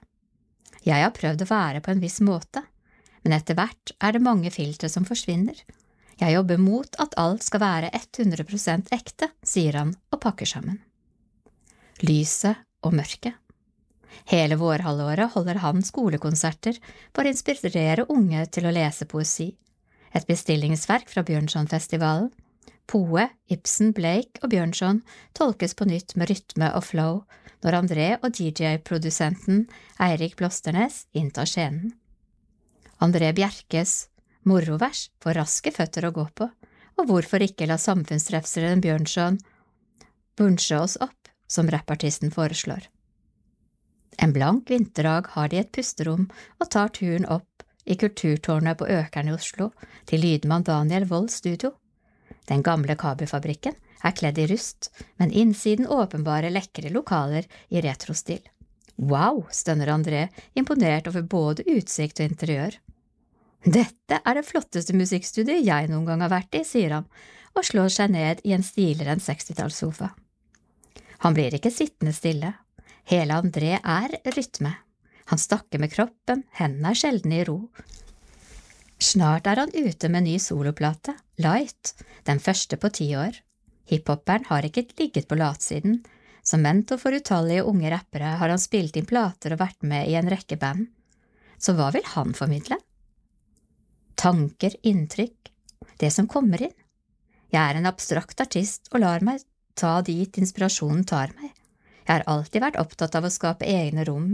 Jeg 0.86 1.04
har 1.04 1.16
prøvd 1.16 1.44
å 1.44 1.50
være 1.50 1.82
på 1.84 1.92
en 1.94 2.04
viss 2.04 2.20
måte, 2.24 2.64
men 3.24 3.36
etter 3.36 3.58
hvert 3.58 3.94
er 4.00 4.16
det 4.16 4.24
mange 4.24 4.52
filtre 4.54 4.90
som 4.92 5.08
forsvinner. 5.08 5.58
Jeg 6.20 6.36
jobber 6.36 6.60
mot 6.60 7.00
at 7.00 7.16
alt 7.20 7.44
skal 7.46 7.64
være 7.64 7.92
100% 7.96 8.92
ekte, 8.96 9.30
sier 9.44 9.80
han 9.80 9.94
og 10.12 10.22
pakker 10.24 10.50
sammen. 10.50 10.82
Lyset 12.04 12.60
og 12.84 12.96
mørket. 12.96 13.36
Hele 14.30 14.58
vårhalvåret 14.60 15.32
holder 15.36 15.62
han 15.64 15.84
skolekonserter 15.86 16.78
for 17.16 17.24
å 17.24 17.32
inspirere 17.32 18.08
unge 18.12 18.46
til 18.52 18.68
å 18.68 18.74
lese 18.76 19.08
poesi. 19.08 19.52
Et 20.16 20.26
bestillingsverk 20.28 21.10
fra 21.12 21.24
Bjørnsonfestivalen. 21.28 22.32
Poe, 22.90 23.28
Ibsen, 23.54 23.92
Blake 23.94 24.42
og 24.42 24.50
Bjørnson 24.50 25.04
tolkes 25.38 25.76
på 25.78 25.86
nytt 25.86 26.16
med 26.18 26.32
rytme 26.32 26.72
og 26.74 26.88
flow 26.88 27.20
når 27.62 27.78
André 27.78 28.08
og 28.18 28.32
DJ-produsenten 28.34 29.68
Eirik 30.02 30.38
Blosternes 30.40 31.04
inntar 31.14 31.50
scenen. 31.50 31.94
André 33.04 33.30
Bjerkes 33.36 34.08
morovers 34.48 35.10
får 35.22 35.38
raske 35.38 35.74
føtter 35.76 36.08
å 36.08 36.14
gå 36.16 36.26
på, 36.36 36.50
og 37.00 37.08
hvorfor 37.08 37.44
ikke 37.46 37.68
la 37.70 37.78
samfunnsrefseren 37.80 38.82
Bjørnson 38.84 39.38
bunche 40.40 40.80
oss 40.80 40.98
opp, 41.04 41.30
som 41.50 41.70
rappartisten 41.70 42.34
foreslår. 42.34 42.88
En 44.20 44.34
blank 44.36 44.70
vinterdag 44.70 45.30
har 45.36 45.52
de 45.52 45.62
et 45.62 45.72
pusterom 45.76 46.28
og 46.60 46.72
tar 46.74 46.92
turen 46.96 47.28
opp 47.30 47.64
i 47.90 47.96
Kulturtårnet 48.00 48.80
på 48.80 48.90
Økern 48.92 49.32
i 49.32 49.36
Oslo, 49.36 49.72
til 50.06 50.22
lydmann 50.26 50.66
Daniel 50.68 51.08
Wold 51.10 51.32
studio. 51.34 51.72
Den 52.50 52.64
gamle 52.66 52.96
kabelfabrikken 52.98 53.76
er 54.04 54.16
kledd 54.18 54.40
i 54.42 54.48
rust, 54.50 54.90
men 55.22 55.32
innsiden 55.32 55.88
åpenbare 55.88 56.50
lekre 56.54 56.90
lokaler 56.94 57.46
i 57.70 57.82
retrostil. 57.86 58.42
Wow, 59.00 59.46
stønner 59.54 59.94
André, 59.94 60.28
imponert 60.60 61.08
over 61.08 61.24
både 61.24 61.64
utsikt 61.70 62.20
og 62.20 62.32
interiør. 62.32 62.80
Dette 63.64 64.20
er 64.24 64.40
det 64.40 64.48
flotteste 64.48 64.96
musikkstudiet 64.96 65.66
jeg 65.68 65.92
noen 65.92 66.08
gang 66.08 66.24
har 66.24 66.32
vært 66.32 66.58
i, 66.58 66.64
sier 66.68 66.96
han, 66.96 67.08
og 67.56 67.68
slår 67.68 67.92
seg 67.92 68.12
ned 68.16 68.42
i 68.48 68.56
en 68.56 68.66
stilere 68.66 69.14
enn 69.14 69.24
sekstitallssofa. 69.24 70.14
Han 71.26 71.36
blir 71.36 71.56
ikke 71.56 71.72
sittende 71.74 72.16
stille. 72.16 72.54
Hele 73.10 73.36
André 73.36 73.78
er 73.80 74.16
rytme. 74.36 74.72
Han 75.30 75.42
snakker 75.42 75.82
med 75.82 75.92
kroppen, 75.92 76.46
hendene 76.58 76.94
er 76.94 77.00
sjelden 77.00 77.36
i 77.36 77.44
ro. 77.48 77.58
Snart 79.00 79.48
er 79.48 79.62
han 79.64 79.72
ute 79.74 80.10
med 80.12 80.26
ny 80.28 80.36
soloplate, 80.44 81.16
Light, 81.40 81.94
den 82.28 82.42
første 82.44 82.78
på 82.78 82.92
ti 82.92 83.14
år. 83.16 83.38
Hiphoperen 83.90 84.46
har 84.50 84.68
ikke 84.68 84.90
ligget 85.00 85.30
på 85.30 85.38
latsiden. 85.40 86.02
Som 86.44 86.66
mentor 86.66 87.00
for 87.00 87.16
utallige 87.16 87.64
unge 87.68 87.90
rappere 87.94 88.36
har 88.42 88.52
han 88.52 88.62
spilt 88.62 89.00
inn 89.00 89.08
plater 89.08 89.56
og 89.56 89.64
vært 89.64 89.82
med 89.88 90.10
i 90.12 90.18
en 90.20 90.30
rekke 90.30 90.60
band. 90.60 90.88
Så 91.60 91.76
hva 91.78 91.90
vil 91.96 92.06
han 92.16 92.36
formidle? 92.36 92.80
tanker, 94.20 94.76
inntrykk, 94.84 95.52
det 96.00 96.12
som 96.12 96.28
kommer 96.28 96.62
inn. 96.68 96.76
Jeg 97.50 97.62
er 97.62 97.80
en 97.80 97.90
abstrakt 97.90 98.42
artist 98.44 98.92
og 98.92 99.02
lar 99.04 99.24
meg 99.26 99.42
ta 99.80 100.00
dit 100.06 100.38
inspirasjonen 100.42 101.06
tar 101.08 101.32
meg. 101.40 101.54
Jeg 102.04 102.12
har 102.12 102.26
alltid 102.28 102.64
vært 102.66 102.80
opptatt 102.82 103.16
av 103.16 103.26
å 103.26 103.32
skape 103.32 103.68
egne 103.70 104.04
rom. 104.10 104.34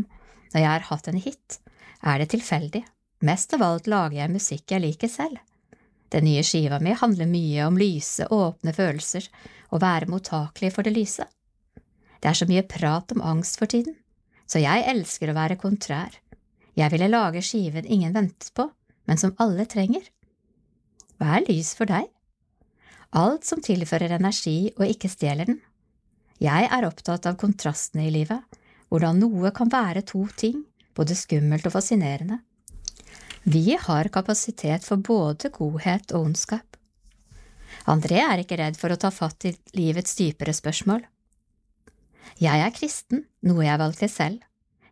Når 0.54 0.62
jeg 0.62 0.72
har 0.72 0.88
hatt 0.90 1.10
en 1.12 1.22
hit, 1.22 1.60
er 2.02 2.22
det 2.22 2.32
tilfeldig. 2.34 2.82
Mest 3.20 3.54
av 3.56 3.64
alt 3.64 3.88
lager 3.88 4.20
jeg 4.20 4.34
musikk 4.34 4.72
jeg 4.72 4.84
liker 4.84 5.12
selv. 5.12 5.40
Den 6.14 6.28
nye 6.28 6.44
skiva 6.46 6.80
mi 6.84 6.94
handler 6.96 7.30
mye 7.30 7.66
om 7.68 7.78
lyse, 7.80 8.28
åpne 8.32 8.74
følelser, 8.76 9.28
og 9.72 9.82
være 9.82 10.10
mottakelig 10.12 10.72
for 10.76 10.86
det 10.86 10.94
lyse. 10.96 11.26
Det 12.22 12.30
er 12.32 12.38
så 12.38 12.48
mye 12.50 12.66
prat 12.68 13.12
om 13.16 13.24
angst 13.24 13.60
for 13.60 13.72
tiden, 13.72 13.96
så 14.46 14.62
jeg 14.62 14.86
elsker 14.92 15.32
å 15.32 15.38
være 15.38 15.60
kontrær. 15.62 16.14
Jeg 16.76 16.92
ville 16.92 17.10
lage 17.12 17.44
skiven 17.46 17.88
ingen 17.88 18.14
ventet 18.14 18.52
på, 18.56 18.68
men 19.08 19.20
som 19.22 19.36
alle 19.42 19.66
trenger. 19.70 20.04
Hva 21.20 21.38
er 21.38 21.48
lys 21.48 21.74
for 21.78 21.90
deg? 21.90 22.10
Alt 23.16 23.48
som 23.48 23.62
tilfører 23.64 24.18
energi 24.18 24.74
og 24.76 24.90
ikke 24.90 25.12
stjeler 25.12 25.48
den. 25.48 25.62
Jeg 26.42 26.68
er 26.68 26.88
opptatt 26.88 27.30
av 27.30 27.38
kontrastene 27.40 28.10
i 28.10 28.12
livet, 28.12 28.42
hvordan 28.92 29.22
noe 29.24 29.54
kan 29.56 29.72
være 29.72 30.04
to 30.08 30.26
ting, 30.36 30.66
både 30.96 31.16
skummelt 31.16 31.66
og 31.70 31.78
fascinerende. 31.78 32.42
Vi 33.48 33.78
har 33.82 34.08
kapasitet 34.10 34.82
for 34.84 34.98
både 34.98 35.52
godhet 35.54 36.10
og 36.18 36.24
ondskap. 36.32 36.78
André 37.86 38.18
er 38.24 38.42
ikke 38.42 38.58
redd 38.58 38.78
for 38.80 38.90
å 38.90 38.98
ta 38.98 39.12
fatt 39.14 39.46
i 39.46 39.52
livets 39.78 40.16
dypere 40.18 40.54
spørsmål. 40.58 41.04
Jeg 42.42 42.64
er 42.66 42.74
kristen, 42.74 43.22
noe 43.46 43.68
jeg 43.68 43.78
valgte 43.78 44.10
selv. 44.10 44.42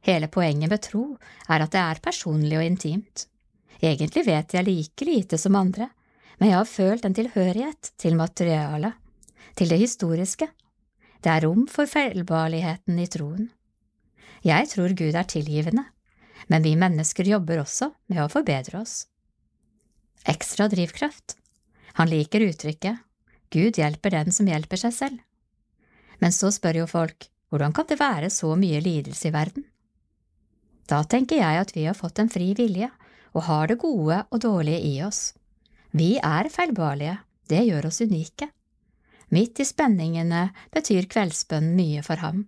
Hele 0.06 0.30
poenget 0.30 0.70
med 0.70 0.84
tro 0.86 1.02
er 1.50 1.66
at 1.66 1.74
det 1.74 1.82
er 1.82 2.02
personlig 2.06 2.60
og 2.60 2.68
intimt. 2.68 3.26
Egentlig 3.82 4.26
vet 4.28 4.54
jeg 4.54 4.68
like 4.70 5.10
lite 5.10 5.42
som 5.42 5.58
andre, 5.58 5.90
men 6.38 6.52
jeg 6.52 6.60
har 6.60 6.70
følt 6.70 7.10
en 7.10 7.18
tilhørighet 7.18 7.94
til 7.98 8.20
materialet, 8.22 8.94
til 9.58 9.74
det 9.74 9.82
historiske. 9.82 10.52
Det 11.26 11.34
er 11.34 11.48
rom 11.48 11.66
for 11.66 11.90
feilbarligheten 11.90 13.02
i 13.02 13.10
troen. 13.10 13.50
Jeg 14.46 14.70
tror 14.76 14.94
Gud 14.94 15.18
er 15.18 15.26
tilgivende, 15.26 15.88
men 16.48 16.64
vi 16.66 16.76
mennesker 16.80 17.28
jobber 17.30 17.62
også 17.64 17.92
med 18.12 18.24
å 18.24 18.30
forbedre 18.32 18.82
oss. 18.82 19.06
Ekstra 20.30 20.70
drivkraft. 20.72 21.38
Han 22.00 22.10
liker 22.10 22.46
uttrykket 22.48 23.04
Gud 23.54 23.78
hjelper 23.78 24.16
den 24.16 24.34
som 24.34 24.48
hjelper 24.50 24.80
seg 24.82 24.94
selv. 24.96 25.20
Men 26.18 26.34
så 26.34 26.50
spør 26.54 26.82
jo 26.82 26.90
folk 26.90 27.28
hvordan 27.54 27.74
kan 27.78 27.86
det 27.86 28.00
være 28.00 28.32
så 28.34 28.56
mye 28.58 28.80
lidelse 28.82 29.28
i 29.30 29.34
verden? 29.36 29.68
Da 30.90 31.04
tenker 31.06 31.38
jeg 31.38 31.60
at 31.62 31.74
vi 31.76 31.86
har 31.86 31.98
fått 31.98 32.18
en 32.20 32.32
fri 32.34 32.50
vilje 32.58 32.90
og 33.34 33.46
har 33.46 33.70
det 33.70 33.78
gode 33.84 34.24
og 34.26 34.42
dårlige 34.42 34.82
i 34.90 34.96
oss. 35.06 35.36
Vi 35.94 36.16
er 36.18 36.50
feilbarlige, 36.50 37.20
det 37.50 37.62
gjør 37.68 37.92
oss 37.92 38.02
unike. 38.02 38.50
Midt 39.34 39.62
i 39.62 39.66
spenningene 39.70 40.48
betyr 40.74 41.06
kveldsbønnen 41.10 41.78
mye 41.78 42.02
for 42.06 42.22
ham. 42.26 42.48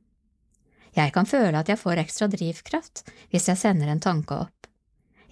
Jeg 0.95 1.11
kan 1.15 1.27
føle 1.27 1.59
at 1.59 1.69
jeg 1.69 1.79
får 1.79 2.01
ekstra 2.05 2.29
drivkraft 2.31 3.03
hvis 3.33 3.49
jeg 3.51 3.59
sender 3.59 3.91
en 3.91 4.03
tanke 4.03 4.37
opp. 4.45 4.69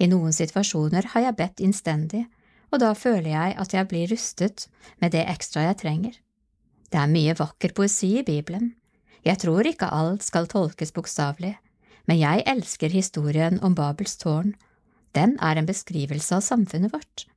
I 0.02 0.10
noen 0.12 0.36
situasjoner 0.36 1.08
har 1.14 1.28
jeg 1.28 1.38
bedt 1.40 1.64
innstendig, 1.64 2.26
og 2.74 2.82
da 2.82 2.92
føler 2.98 3.30
jeg 3.32 3.58
at 3.62 3.74
jeg 3.76 3.88
blir 3.90 4.10
rustet 4.12 4.68
med 5.00 5.14
det 5.14 5.24
ekstra 5.30 5.68
jeg 5.70 5.80
trenger. 5.84 6.16
Det 6.90 7.00
er 7.00 7.12
mye 7.12 7.36
vakker 7.38 7.74
poesi 7.78 8.18
i 8.20 8.26
Bibelen. 8.26 8.74
Jeg 9.24 9.40
tror 9.40 9.66
ikke 9.70 9.92
alt 9.94 10.26
skal 10.26 10.50
tolkes 10.52 10.92
bokstavelig, 10.92 11.56
men 12.10 12.20
jeg 12.20 12.44
elsker 12.50 12.92
historien 12.92 13.62
om 13.64 13.78
Babels 13.78 14.18
tårn 14.20 14.56
den 15.14 15.38
er 15.46 15.60
en 15.60 15.70
beskrivelse 15.70 16.34
av 16.40 16.42
samfunnet 16.42 16.94
vårt. 16.94 17.28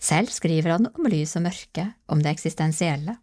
Selv 0.00 0.32
skriver 0.32 0.76
han 0.76 0.88
om 0.92 1.08
lys 1.08 1.32
og 1.36 1.46
mørke, 1.48 1.86
om 2.08 2.20
det 2.22 2.34
eksistensielle. 2.34 3.16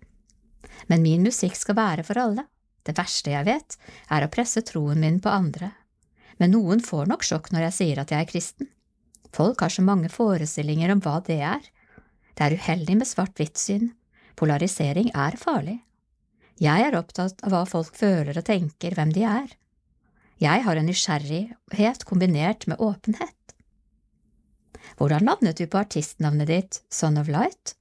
Men 0.89 1.03
min 1.05 1.25
musikk 1.25 1.57
skal 1.57 1.77
være 1.77 2.05
for 2.05 2.19
alle. 2.21 2.45
Det 2.87 2.95
verste 2.95 3.33
jeg 3.33 3.43
vet, 3.47 3.75
er 4.07 4.23
å 4.23 4.31
presse 4.31 4.63
troen 4.63 5.01
min 5.03 5.19
på 5.19 5.31
andre. 5.31 5.73
Men 6.39 6.53
noen 6.55 6.79
får 6.83 7.09
nok 7.11 7.25
sjokk 7.27 7.51
når 7.51 7.67
jeg 7.67 7.77
sier 7.81 8.01
at 8.01 8.13
jeg 8.13 8.23
er 8.23 8.29
kristen. 8.29 8.69
Folk 9.35 9.61
har 9.61 9.73
så 9.73 9.83
mange 9.83 10.09
forestillinger 10.13 10.93
om 10.93 11.01
hva 11.03 11.17
det 11.27 11.41
er. 11.43 11.65
Det 12.37 12.45
er 12.45 12.55
uheldig 12.55 12.99
med 13.01 13.09
svart-hvitt-syn. 13.09 13.89
Polarisering 14.39 15.11
er 15.17 15.35
farlig. 15.41 15.79
Jeg 16.61 16.87
er 16.87 16.95
opptatt 16.97 17.41
av 17.45 17.53
hva 17.53 17.65
folk 17.69 17.97
føler 17.97 18.37
og 18.37 18.45
tenker, 18.47 18.95
hvem 18.95 19.11
de 19.13 19.25
er. 19.27 19.49
Jeg 20.41 20.63
har 20.65 20.77
en 20.77 20.87
nysgjerrighet 20.87 22.05
kombinert 22.05 22.67
med 22.69 22.79
åpenhet. 22.81 23.33
Hvordan 24.97 25.25
landet 25.27 25.59
du 25.59 25.65
på 25.69 25.81
artistnavnet 25.81 26.49
ditt, 26.49 26.79
Son 26.89 27.17
of 27.21 27.29
Light? 27.29 27.75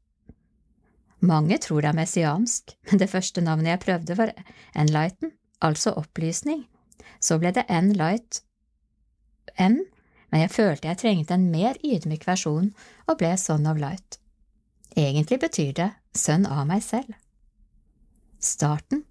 Mange 1.25 1.59
tror 1.63 1.83
det 1.83 1.91
er 1.91 1.97
messiansk, 1.97 2.77
men 2.91 3.01
det 3.01 3.11
første 3.11 3.41
navnet 3.41 3.73
jeg 3.73 3.83
prøvde 3.87 4.17
var 4.19 4.33
Enlighten, 4.77 5.33
altså 5.65 5.95
opplysning. 5.97 6.67
Så 7.21 7.39
ble 7.41 7.55
det 7.57 7.65
N-Light 7.73 8.43
N, 9.59 9.81
men 10.31 10.43
jeg 10.43 10.53
følte 10.53 10.91
jeg 10.91 11.01
trengte 11.01 11.39
en 11.39 11.49
mer 11.51 11.79
ydmyk 11.85 12.27
versjon 12.29 12.73
og 13.07 13.19
ble 13.19 13.33
Son 13.41 13.67
of 13.67 13.81
Light. 13.81 14.21
Egentlig 14.97 15.41
betyr 15.41 15.73
det 15.77 15.91
sønn 16.17 16.47
av 16.49 16.67
meg 16.69 16.85
selv. 16.85 17.17
Starten 18.41 19.07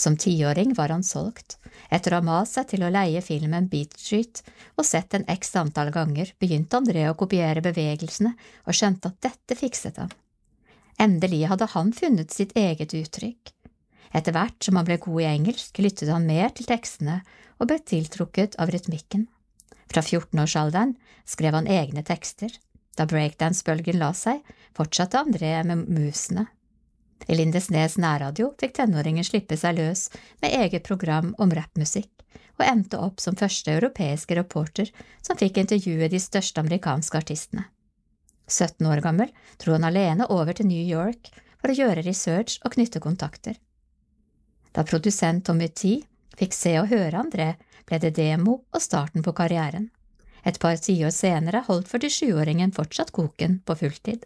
som 0.00 0.16
tiåring 0.16 0.74
var 0.74 0.88
han 0.88 1.02
solgt. 1.04 1.58
Etter 1.92 2.14
å 2.14 2.20
ha 2.20 2.24
mast 2.24 2.56
seg 2.56 2.70
til 2.70 2.84
å 2.86 2.92
leie 2.92 3.20
filmen 3.24 3.68
Beat 3.68 3.98
Street 4.00 4.40
og 4.78 4.86
sett 4.88 5.10
den 5.12 5.26
x 5.28 5.52
antall 5.60 5.92
ganger, 5.92 6.32
begynte 6.40 6.78
André 6.80 7.04
å 7.10 7.16
kopiere 7.18 7.60
bevegelsene 7.64 8.32
og 8.64 8.76
skjønte 8.76 9.12
at 9.12 9.20
dette 9.28 9.58
fikset 9.60 10.00
han. 10.00 10.12
Endelig 11.00 11.46
hadde 11.48 11.70
han 11.72 11.94
funnet 11.96 12.34
sitt 12.34 12.52
eget 12.58 12.92
uttrykk. 12.94 13.54
Etter 14.12 14.34
hvert 14.34 14.58
som 14.64 14.76
han 14.76 14.84
ble 14.88 14.98
god 15.00 15.22
i 15.22 15.28
engelsk, 15.30 15.78
lyttet 15.80 16.10
han 16.12 16.26
mer 16.28 16.50
til 16.52 16.66
tekstene 16.68 17.20
og 17.58 17.70
ble 17.70 17.78
tiltrukket 17.80 18.58
av 18.60 18.72
rytmikken. 18.74 19.28
Fra 19.90 20.02
14-årsalderen 20.02 20.96
skrev 21.26 21.56
han 21.56 21.70
egne 21.70 22.04
tekster. 22.06 22.52
Da 22.98 23.06
breakdance-bølgen 23.08 24.00
la 24.02 24.10
seg, 24.12 24.42
fortsatte 24.76 25.22
André 25.22 25.54
med 25.66 25.88
musene. 25.88 26.48
I 27.28 27.36
Lindesnes 27.36 27.96
nærradio 28.00 28.50
fikk 28.60 28.76
tenåringen 28.78 29.24
slippe 29.26 29.56
seg 29.60 29.78
løs 29.78 30.08
med 30.42 30.52
eget 30.56 30.86
program 30.88 31.34
om 31.38 31.52
rappmusikk, 31.54 32.10
og 32.58 32.66
endte 32.66 33.00
opp 33.00 33.20
som 33.22 33.38
første 33.38 33.72
europeiske 33.76 34.36
reporter 34.36 34.90
som 35.22 35.38
fikk 35.38 35.62
intervjue 35.62 36.10
de 36.10 36.20
største 36.20 36.60
amerikanske 36.60 37.20
artistene. 37.20 37.68
17 38.52 38.86
år 38.90 39.02
gammel 39.04 39.30
dro 39.62 39.76
han 39.76 39.86
alene 39.88 40.28
over 40.30 40.56
til 40.56 40.68
New 40.70 40.82
York 40.82 41.30
for 41.60 41.72
å 41.72 41.76
gjøre 41.76 42.04
research 42.06 42.58
og 42.64 42.74
knytte 42.76 43.02
kontakter. 43.02 43.56
Da 44.72 44.84
produsent 44.86 45.46
Tommy 45.46 45.68
T 45.68 45.98
fikk 46.38 46.54
se 46.56 46.76
og 46.80 46.90
høre 46.92 47.20
André, 47.20 47.54
ble 47.86 47.98
det 48.00 48.14
demo 48.16 48.60
og 48.70 48.82
starten 48.82 49.24
på 49.26 49.34
karrieren. 49.36 49.90
Et 50.46 50.56
par 50.62 50.78
tiår 50.80 51.12
senere 51.12 51.64
holdt 51.66 51.90
47-åringen 51.90 52.72
fortsatt 52.72 53.10
koken 53.12 53.58
på 53.66 53.76
fulltid. 53.82 54.24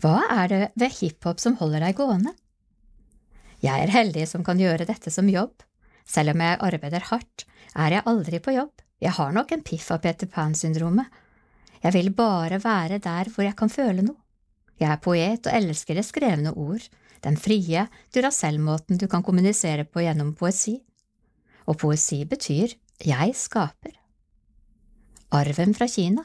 Hva 0.00 0.22
er 0.32 0.48
det 0.48 0.62
ved 0.80 0.96
hiphop 0.98 1.42
som 1.42 1.58
holder 1.60 1.84
deg 1.84 1.98
gående? 1.98 2.32
Jeg 3.60 3.84
er 3.84 3.92
heldig 3.92 4.24
som 4.26 4.44
kan 4.44 4.58
gjøre 4.58 4.88
dette 4.88 5.12
som 5.12 5.28
jobb. 5.28 5.52
Selv 6.08 6.32
om 6.32 6.42
jeg 6.42 6.60
arbeider 6.64 7.04
hardt, 7.10 7.44
er 7.76 7.98
jeg 7.98 8.06
aldri 8.08 8.40
på 8.42 8.54
jobb. 8.56 8.72
Jeg 9.00 9.14
har 9.16 9.34
nok 9.36 9.52
en 9.52 9.64
piff 9.64 9.90
av 9.92 10.00
Peter 10.04 10.28
Pan-syndromet. 10.28 11.06
Jeg 11.80 11.94
vil 11.96 12.10
bare 12.12 12.60
være 12.62 12.98
der 13.00 13.30
hvor 13.32 13.44
jeg 13.44 13.56
kan 13.56 13.72
føle 13.72 14.04
noe. 14.04 14.18
Jeg 14.80 14.90
er 14.92 15.00
poet 15.04 15.46
og 15.46 15.56
elsker 15.56 15.96
det 15.96 16.06
skrevne 16.08 16.52
ord, 16.56 16.84
den 17.24 17.36
frie, 17.36 17.86
Duracell-måten 18.14 19.00
du 19.00 19.06
kan 19.08 19.22
kommunisere 19.22 19.84
på 19.84 20.00
gjennom 20.04 20.32
poesi. 20.34 20.78
Og 21.68 21.76
poesi 21.80 22.24
betyr 22.24 22.72
jeg 23.04 23.34
skaper. 23.36 23.92
Arven 25.30 25.76
fra 25.76 25.86
Kina 25.86 26.24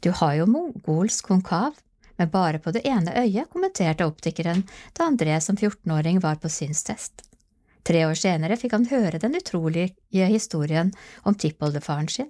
Du 0.00 0.10
har 0.10 0.34
jo 0.34 0.48
mongolsk 0.48 1.28
konkav, 1.28 1.76
men 2.16 2.30
bare 2.32 2.58
på 2.58 2.72
det 2.72 2.82
ene 2.88 3.12
øyet, 3.16 3.48
kommenterte 3.52 4.04
optikeren 4.08 4.64
da 4.96 5.06
André 5.08 5.38
som 5.40 5.56
14-åring 5.56 6.20
var 6.20 6.40
på 6.40 6.48
synstest. 6.48 7.22
Tre 7.84 8.04
år 8.08 8.16
senere 8.18 8.58
fikk 8.60 8.74
han 8.76 8.88
høre 8.90 9.20
den 9.20 9.36
utrolige 9.36 10.26
historien 10.32 10.92
om 11.24 11.34
tippoldefaren 11.34 12.08
sin. 12.08 12.28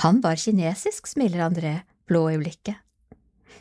Han 0.00 0.20
var 0.24 0.40
kinesisk, 0.40 1.06
smiler 1.06 1.44
André, 1.44 1.80
blå 2.08 2.24
i 2.30 2.38
blikket. 2.40 2.76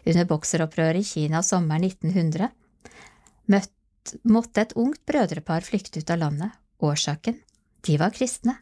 Under 0.06 0.26
bokseropprøret 0.26 1.03
i 1.03 1.08
Kina 1.08 1.44
sommeren 1.45 1.84
1900 1.86 2.49
møtt, 3.52 4.16
måtte 4.24 4.64
et 4.64 4.74
ungt 4.80 5.03
brødrepar 5.06 5.66
flykte 5.66 6.02
ut 6.02 6.10
av 6.10 6.22
landet. 6.24 6.58
Årsaken? 6.82 7.38
De 7.86 7.98
var 8.02 8.14
kristne. 8.16 8.56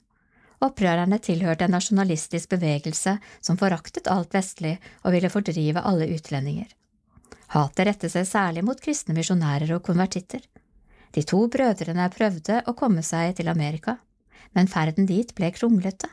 Opprørerne 0.59 1.21
tilhørte 1.23 1.69
en 1.69 1.77
nasjonalistisk 1.77 2.51
bevegelse 2.51 3.15
som 3.39 3.57
foraktet 3.59 4.09
alt 4.11 4.35
vestlig 4.35 4.75
og 5.05 5.13
ville 5.15 5.31
fordrive 5.31 5.83
alle 5.87 6.09
utlendinger. 6.11 6.67
Hatet 7.55 7.87
rettet 7.87 8.13
seg 8.13 8.27
særlig 8.27 8.65
mot 8.67 8.81
kristne 8.83 9.15
misjonærer 9.15 9.71
og 9.77 9.85
konvertitter. 9.87 10.43
De 11.15 11.23
to 11.23 11.45
brødrene 11.49 12.09
prøvde 12.13 12.59
å 12.67 12.75
komme 12.77 13.01
seg 13.05 13.37
til 13.39 13.47
Amerika, 13.49 13.95
men 14.53 14.67
ferden 14.67 15.07
dit 15.09 15.31
ble 15.37 15.53
kronglete. 15.55 16.11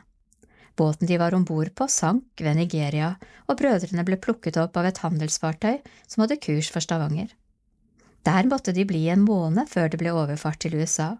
Båten 0.77 1.09
de 1.09 1.17
var 1.17 1.33
om 1.33 1.43
bord 1.45 1.73
på, 1.75 1.87
sank 1.89 2.41
ved 2.41 2.59
Nigeria, 2.59 3.15
og 3.49 3.57
brødrene 3.57 4.05
ble 4.05 4.19
plukket 4.21 4.59
opp 4.61 4.77
av 4.77 4.85
et 4.85 5.01
handelsfartøy 5.01 5.79
som 6.05 6.23
hadde 6.23 6.37
kurs 6.43 6.69
for 6.73 6.85
Stavanger. 6.85 7.31
Der 8.27 8.45
måtte 8.45 8.73
de 8.75 8.85
bli 8.85 9.07
en 9.09 9.23
måned 9.25 9.69
før 9.71 9.89
det 9.89 9.97
ble 10.01 10.13
overfart 10.13 10.59
til 10.61 10.77
USA. 10.77 11.15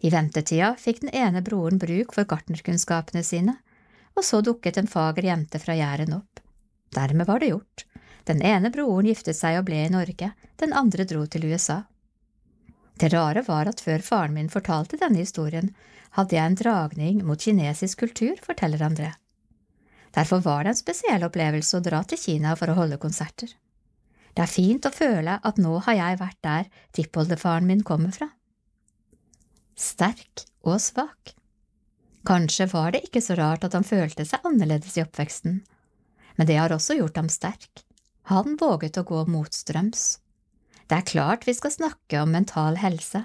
I 0.00 0.10
ventetida 0.10 0.72
fikk 0.80 1.02
den 1.02 1.12
ene 1.14 1.42
broren 1.44 1.78
bruk 1.82 2.14
for 2.16 2.28
gartnerkunnskapene 2.28 3.22
sine, 3.26 3.58
og 4.16 4.24
så 4.24 4.40
dukket 4.40 4.80
en 4.80 4.90
fager 4.90 5.28
jente 5.28 5.60
fra 5.60 5.76
Jæren 5.76 6.16
opp. 6.16 6.40
Dermed 6.96 7.28
var 7.28 7.40
det 7.40 7.52
gjort. 7.52 7.84
Den 8.24 8.42
ene 8.46 8.70
broren 8.72 9.08
giftet 9.10 9.36
seg 9.36 9.58
og 9.60 9.66
ble 9.68 9.84
i 9.84 9.92
Norge, 9.92 10.32
den 10.62 10.72
andre 10.72 11.04
dro 11.08 11.26
til 11.26 11.44
USA. 11.50 11.82
Det 13.00 13.12
rare 13.12 13.42
var 13.46 13.70
at 13.70 13.80
før 13.80 14.04
faren 14.04 14.36
min 14.36 14.50
fortalte 14.52 14.98
denne 15.00 15.22
historien, 15.22 15.72
hadde 16.18 16.36
jeg 16.36 16.44
en 16.44 16.58
dragning 16.58 17.22
mot 17.26 17.40
kinesisk 17.40 18.04
kultur, 18.04 18.36
forteller 18.44 18.84
André. 18.84 19.14
Derfor 20.12 20.42
var 20.44 20.64
det 20.64 20.74
en 20.74 20.82
spesiell 20.82 21.24
opplevelse 21.24 21.78
å 21.78 21.84
dra 21.84 22.02
til 22.04 22.20
Kina 22.20 22.52
for 22.56 22.68
å 22.68 22.76
holde 22.76 23.00
konserter. 23.00 23.48
Det 24.32 24.44
er 24.44 24.52
fint 24.52 24.86
å 24.88 24.92
føle 24.92 25.38
at 25.44 25.58
nå 25.60 25.78
har 25.86 25.96
jeg 25.96 26.20
vært 26.20 26.40
der 26.44 26.68
tippoldefaren 26.96 27.68
min 27.68 27.84
kommer 27.84 28.12
fra 28.12 28.28
sterk 29.82 30.44
og 30.68 30.78
svak. 30.80 31.32
Kanskje 32.28 32.68
var 32.70 32.92
det 32.94 33.02
ikke 33.08 33.22
så 33.24 33.34
rart 33.38 33.64
at 33.66 33.74
han 33.74 33.86
følte 33.86 34.24
seg 34.28 34.44
annerledes 34.46 34.94
i 34.98 35.02
oppveksten, 35.02 35.62
men 36.36 36.48
det 36.48 36.58
har 36.60 36.72
også 36.74 36.96
gjort 37.00 37.18
ham 37.18 37.30
sterk. 37.32 37.82
Han 38.30 38.56
våget 38.60 39.00
å 39.00 39.06
gå 39.08 39.24
motstrøms. 39.32 40.21
Det 40.88 40.98
er 40.98 41.08
klart 41.08 41.46
vi 41.46 41.54
skal 41.56 41.74
snakke 41.74 42.20
om 42.22 42.34
mental 42.34 42.78
helse, 42.82 43.24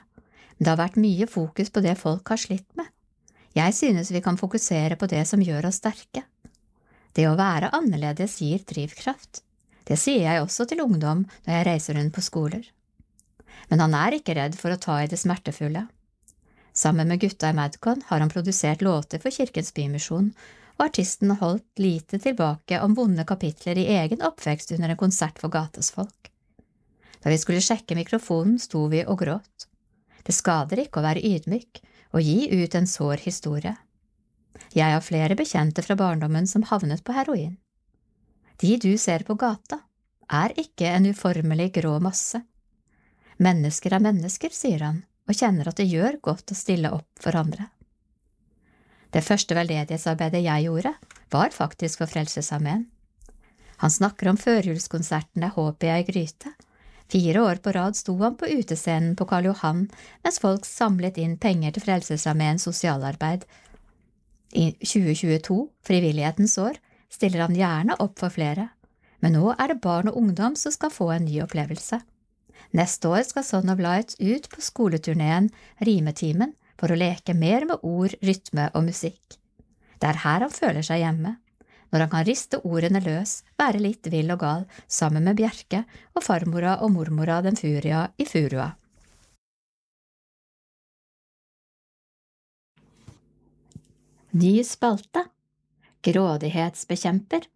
men 0.58 0.66
det 0.66 0.72
har 0.74 0.82
vært 0.82 1.02
mye 1.02 1.28
fokus 1.30 1.70
på 1.74 1.84
det 1.86 1.98
folk 2.00 2.30
har 2.34 2.42
slitt 2.42 2.70
med. 2.80 2.88
Jeg 3.58 3.74
synes 3.74 4.12
vi 4.14 4.22
kan 4.22 4.38
fokusere 4.38 4.98
på 5.00 5.10
det 5.10 5.24
som 5.30 5.42
gjør 5.42 5.70
oss 5.70 5.80
sterke. 5.82 6.24
Det 7.18 7.26
å 7.26 7.38
være 7.38 7.72
annerledes 7.74 8.38
gir 8.44 8.62
drivkraft. 8.70 9.42
Det 9.88 9.98
sier 9.98 10.28
jeg 10.28 10.44
også 10.44 10.68
til 10.70 10.84
ungdom 10.84 11.24
når 11.46 11.54
jeg 11.56 11.68
reiser 11.70 11.98
rundt 11.98 12.14
på 12.14 12.26
skoler. 12.26 12.66
Men 13.72 13.82
han 13.82 13.96
er 13.98 14.18
ikke 14.20 14.36
redd 14.38 14.58
for 14.60 14.74
å 14.74 14.82
ta 14.82 15.00
i 15.02 15.10
det 15.10 15.18
smertefulle. 15.18 15.88
Sammen 16.78 17.10
med 17.10 17.24
gutta 17.24 17.50
i 17.50 17.58
Madcon 17.58 18.04
har 18.12 18.22
han 18.22 18.30
produsert 18.30 18.84
låter 18.86 19.22
for 19.24 19.34
Kirkens 19.34 19.74
Bymisjon, 19.74 20.30
og 20.78 20.86
artisten 20.86 21.34
holdt 21.40 21.82
lite 21.82 22.20
tilbake 22.22 22.78
om 22.86 22.94
vonde 22.94 23.26
kapitler 23.26 23.80
i 23.82 23.88
egen 23.98 24.22
oppvekst 24.22 24.76
under 24.76 24.94
en 24.94 25.00
konsert 25.00 25.42
for 25.42 25.50
gates 25.50 25.90
folk. 25.96 26.30
Da 27.24 27.32
vi 27.34 27.40
skulle 27.42 27.64
sjekke 27.64 27.98
mikrofonen, 27.98 28.60
sto 28.62 28.86
vi 28.92 29.04
og 29.06 29.20
gråt. 29.24 29.68
Det 30.24 30.36
skader 30.36 30.84
ikke 30.84 31.02
å 31.02 31.06
være 31.08 31.24
ydmyk 31.24 31.82
og 32.16 32.24
gi 32.24 32.50
ut 32.52 32.76
en 32.76 32.88
sår 32.88 33.24
historie. 33.26 33.76
Jeg 34.76 34.94
har 34.94 35.04
flere 35.06 35.38
bekjente 35.38 35.84
fra 35.86 35.96
barndommen 36.00 36.48
som 36.48 36.66
havnet 36.68 37.04
på 37.06 37.16
heroin. 37.16 37.58
De 38.58 38.78
du 38.82 38.92
ser 38.98 39.24
på 39.24 39.38
gata, 39.38 39.80
er 40.28 40.54
ikke 40.60 40.90
en 40.92 41.08
uformelig 41.12 41.72
grå 41.78 41.98
masse. 42.04 42.42
Mennesker 43.38 43.94
er 43.94 44.04
mennesker, 44.04 44.52
sier 44.52 44.84
han, 44.84 45.04
og 45.30 45.38
kjenner 45.38 45.70
at 45.70 45.78
det 45.80 45.88
gjør 45.88 46.18
godt 46.26 46.52
å 46.52 46.58
stille 46.58 46.92
opp 46.92 47.22
for 47.22 47.38
andre. 47.38 47.70
Det 49.14 49.24
første 49.24 49.56
veldedighetsarbeidet 49.56 50.44
jeg 50.44 50.68
gjorde, 50.68 50.94
var 51.32 51.54
faktisk 51.56 52.02
for 52.02 52.12
Frelsesarmeen. 52.12 52.88
Han 53.78 53.94
snakker 53.94 54.32
om 54.32 54.40
førjulskonsertene 54.42 55.52
Håpet 55.54 55.92
jeg 55.92 56.08
gryte. 56.10 56.54
Fire 57.12 57.42
år 57.42 57.62
på 57.64 57.72
rad 57.72 57.96
sto 57.96 58.18
han 58.20 58.36
på 58.36 58.50
utescenen 58.52 59.16
på 59.16 59.26
Karl 59.30 59.48
Johan 59.48 59.86
mens 60.26 60.42
folk 60.44 60.66
samlet 60.68 61.18
inn 61.24 61.38
penger 61.40 61.76
til 61.76 61.86
Frelsesarmeens 61.86 62.68
sosialarbeid. 62.68 63.46
I 64.52 64.74
2022, 64.82 65.58
frivillighetens 65.88 66.58
år, 66.60 66.80
stiller 67.12 67.46
han 67.46 67.56
gjerne 67.56 67.96
opp 68.04 68.20
for 68.20 68.34
flere, 68.34 68.70
men 69.24 69.38
nå 69.38 69.54
er 69.56 69.72
det 69.72 69.82
barn 69.84 70.12
og 70.12 70.20
ungdom 70.20 70.56
som 70.60 70.74
skal 70.76 70.92
få 70.92 71.10
en 71.16 71.28
ny 71.28 71.40
opplevelse. 71.44 72.02
Neste 72.76 73.08
år 73.08 73.24
skal 73.24 73.46
Son 73.48 73.72
of 73.72 73.80
Light 73.80 74.16
ut 74.20 74.50
på 74.52 74.64
skoleturneen 74.64 75.50
Rimetimen 75.80 76.54
for 76.78 76.92
å 76.92 77.00
leke 77.00 77.34
mer 77.34 77.66
med 77.70 77.84
ord, 77.88 78.16
rytme 78.22 78.68
og 78.74 78.88
musikk. 78.90 79.40
Det 79.98 80.12
er 80.12 80.24
her 80.26 80.44
han 80.44 80.54
føler 80.54 80.86
seg 80.86 81.02
hjemme, 81.02 81.38
når 81.92 82.04
han 82.04 82.12
kan 82.12 82.26
riste 82.28 82.60
ordene 82.68 83.02
løs, 83.04 83.42
være 83.60 83.82
litt 83.84 84.10
vill 84.12 84.32
og 84.34 84.42
gal 84.44 84.66
sammen 84.88 85.28
med 85.28 85.40
Bjerke 85.40 85.84
og 86.16 86.26
farmora 86.26 86.78
og 86.84 86.92
mormora 86.96 87.40
den 87.46 87.60
furia 87.60 88.08
i 88.18 88.28
furua. 88.28 88.74
Ny 94.38 94.60
spalte 94.64 95.24
Grådighetsbekjemper 96.04 97.48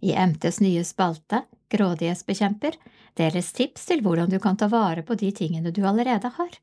I 0.00 0.14
MTs 0.16 0.60
nye 0.62 0.84
spalte 0.86 1.42
Grådighetsbekjemper 1.74 2.78
deles 3.18 3.50
tips 3.52 3.88
til 3.90 4.00
hvordan 4.04 4.30
du 4.30 4.38
kan 4.40 4.56
ta 4.56 4.68
vare 4.72 5.02
på 5.02 5.16
de 5.18 5.32
tingene 5.34 5.72
du 5.74 5.82
allerede 5.84 6.30
har. 6.38 6.54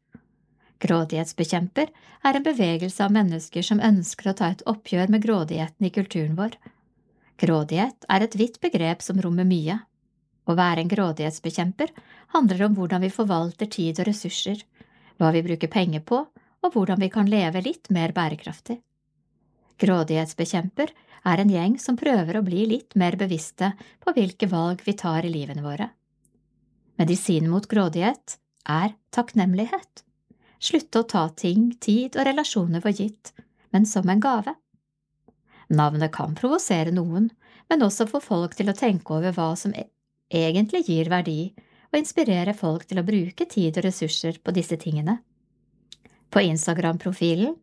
Grådighetsbekjemper 0.84 1.92
er 2.24 2.40
en 2.40 2.46
bevegelse 2.46 3.04
av 3.04 3.14
mennesker 3.16 3.66
som 3.68 3.84
ønsker 3.84 4.32
å 4.32 4.36
ta 4.40 4.50
et 4.54 4.64
oppgjør 4.70 5.12
med 5.12 5.26
grådigheten 5.28 5.88
i 5.88 5.92
kulturen 5.96 6.38
vår. 6.40 6.56
Grådighet 7.44 8.06
er 8.08 8.24
et 8.24 8.38
vidt 8.40 8.62
begrep 8.64 9.04
som 9.04 9.20
rommer 9.20 9.48
mye. 9.48 9.82
Å 10.48 10.56
være 10.56 10.84
en 10.84 10.92
grådighetsbekjemper 10.92 11.92
handler 12.36 12.66
om 12.68 12.78
hvordan 12.78 13.04
vi 13.04 13.12
forvalter 13.12 13.68
tid 13.72 14.00
og 14.00 14.08
ressurser, 14.08 14.62
hva 15.20 15.32
vi 15.36 15.44
bruker 15.44 15.72
penger 15.72 16.04
på, 16.08 16.22
og 16.64 16.76
hvordan 16.76 17.02
vi 17.04 17.10
kan 17.12 17.28
leve 17.28 17.64
litt 17.66 17.90
mer 17.92 18.16
bærekraftig. 18.16 18.78
Grådighetsbekjemper 19.84 20.94
er 21.28 21.42
en 21.42 21.52
gjeng 21.52 21.76
som 21.80 22.00
prøver 22.00 22.40
å 22.40 22.46
bli 22.46 22.64
litt 22.70 22.96
mer 23.00 23.18
bevisste 23.20 23.74
på 24.04 24.16
hvilke 24.16 24.48
valg 24.52 24.84
vi 24.86 24.96
tar 25.00 25.28
i 25.28 25.32
livene 25.34 25.64
våre. 25.66 25.90
Medisinen 27.00 27.52
mot 27.52 27.68
grådighet 27.68 28.38
er 28.70 28.94
takknemlighet. 29.12 30.04
Slutte 30.64 31.02
å 31.02 31.08
ta 31.10 31.28
ting, 31.36 31.74
tid 31.84 32.16
og 32.16 32.28
relasjoner 32.30 32.84
for 32.84 32.96
gitt, 32.96 33.34
men 33.76 33.88
som 33.90 34.08
en 34.08 34.24
gave. 34.24 34.56
Navnet 35.74 36.14
kan 36.14 36.36
provosere 36.38 36.94
noen, 36.94 37.30
men 37.70 37.86
også 37.86 38.08
få 38.10 38.22
folk 38.22 38.56
til 38.58 38.70
å 38.70 38.78
tenke 38.78 39.16
over 39.16 39.34
hva 39.34 39.54
som 39.58 39.74
e- 39.74 39.90
egentlig 40.34 40.84
gir 40.88 41.10
verdi, 41.10 41.54
og 41.94 42.00
inspirere 42.00 42.56
folk 42.58 42.88
til 42.90 43.00
å 43.02 43.06
bruke 43.06 43.46
tid 43.50 43.78
og 43.78 43.86
ressurser 43.86 44.40
på 44.44 44.54
disse 44.56 44.78
tingene. 44.82 45.20
På 46.34 46.42
Instagram-profilen 46.42 47.54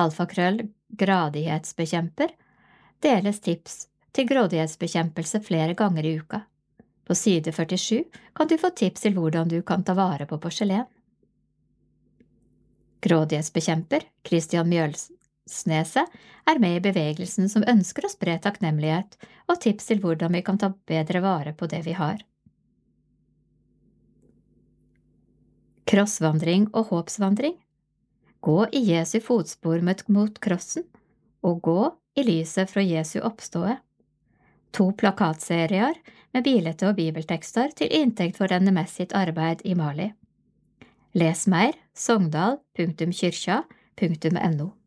alfakrøll 0.00 0.62
gradighetsbekjemper 0.98 2.32
deles 3.04 3.40
tips 3.44 3.76
til 4.14 4.28
grådighetsbekjempelse 4.30 5.40
flere 5.44 5.76
ganger 5.78 6.06
i 6.08 6.16
uka. 6.18 6.40
På 7.04 7.14
side 7.14 7.52
47 7.52 8.04
kan 8.32 8.48
du 8.48 8.56
få 8.58 8.70
tips 8.70 9.04
til 9.04 9.16
hvordan 9.18 9.50
du 9.50 9.60
kan 9.62 9.84
ta 9.84 9.94
vare 9.94 10.26
på 10.26 10.38
porselen. 10.40 10.86
Grådighetsbekjemper 13.04 14.06
Christian 14.24 14.70
Mjølsneset 15.44 16.08
er 16.48 16.58
med 16.58 16.78
i 16.78 16.80
bevegelsen 16.80 17.50
som 17.52 17.64
ønsker 17.68 18.06
å 18.06 18.08
spre 18.08 18.38
takknemlighet 18.40 19.18
og 19.48 19.60
tips 19.60 19.86
til 19.90 20.00
hvordan 20.00 20.32
vi 20.32 20.42
kan 20.42 20.56
ta 20.56 20.72
bedre 20.88 21.20
vare 21.20 21.52
på 21.52 21.66
det 21.68 21.82
vi 21.84 21.92
har. 21.92 22.16
Krossvandring 25.84 26.68
og 26.72 26.86
håpsvandring 26.88 27.60
Gå 28.40 28.66
i 28.72 28.78
Jesu 28.90 29.20
fotspor 29.20 29.80
mot 30.08 30.40
krossen, 30.40 30.84
og 31.44 31.60
gå 31.64 31.92
i 32.16 32.22
lyset 32.24 32.70
fra 32.70 32.82
Jesu 32.84 33.20
oppståe. 33.20 33.76
To 34.72 34.92
plakatserier 34.92 35.94
med 36.32 36.44
bilete 36.44 36.88
og 36.88 36.96
bibeltekster 36.96 37.68
til 37.76 37.92
inntekt 37.92 38.36
for 38.40 38.48
NMS 38.48 38.90
sitt 39.00 39.12
arbeid 39.16 39.60
i 39.64 39.74
Mali. 39.74 40.12
Les 41.14 41.46
mer 41.46 41.72
sogndal.kyrkja.no. 41.94 44.83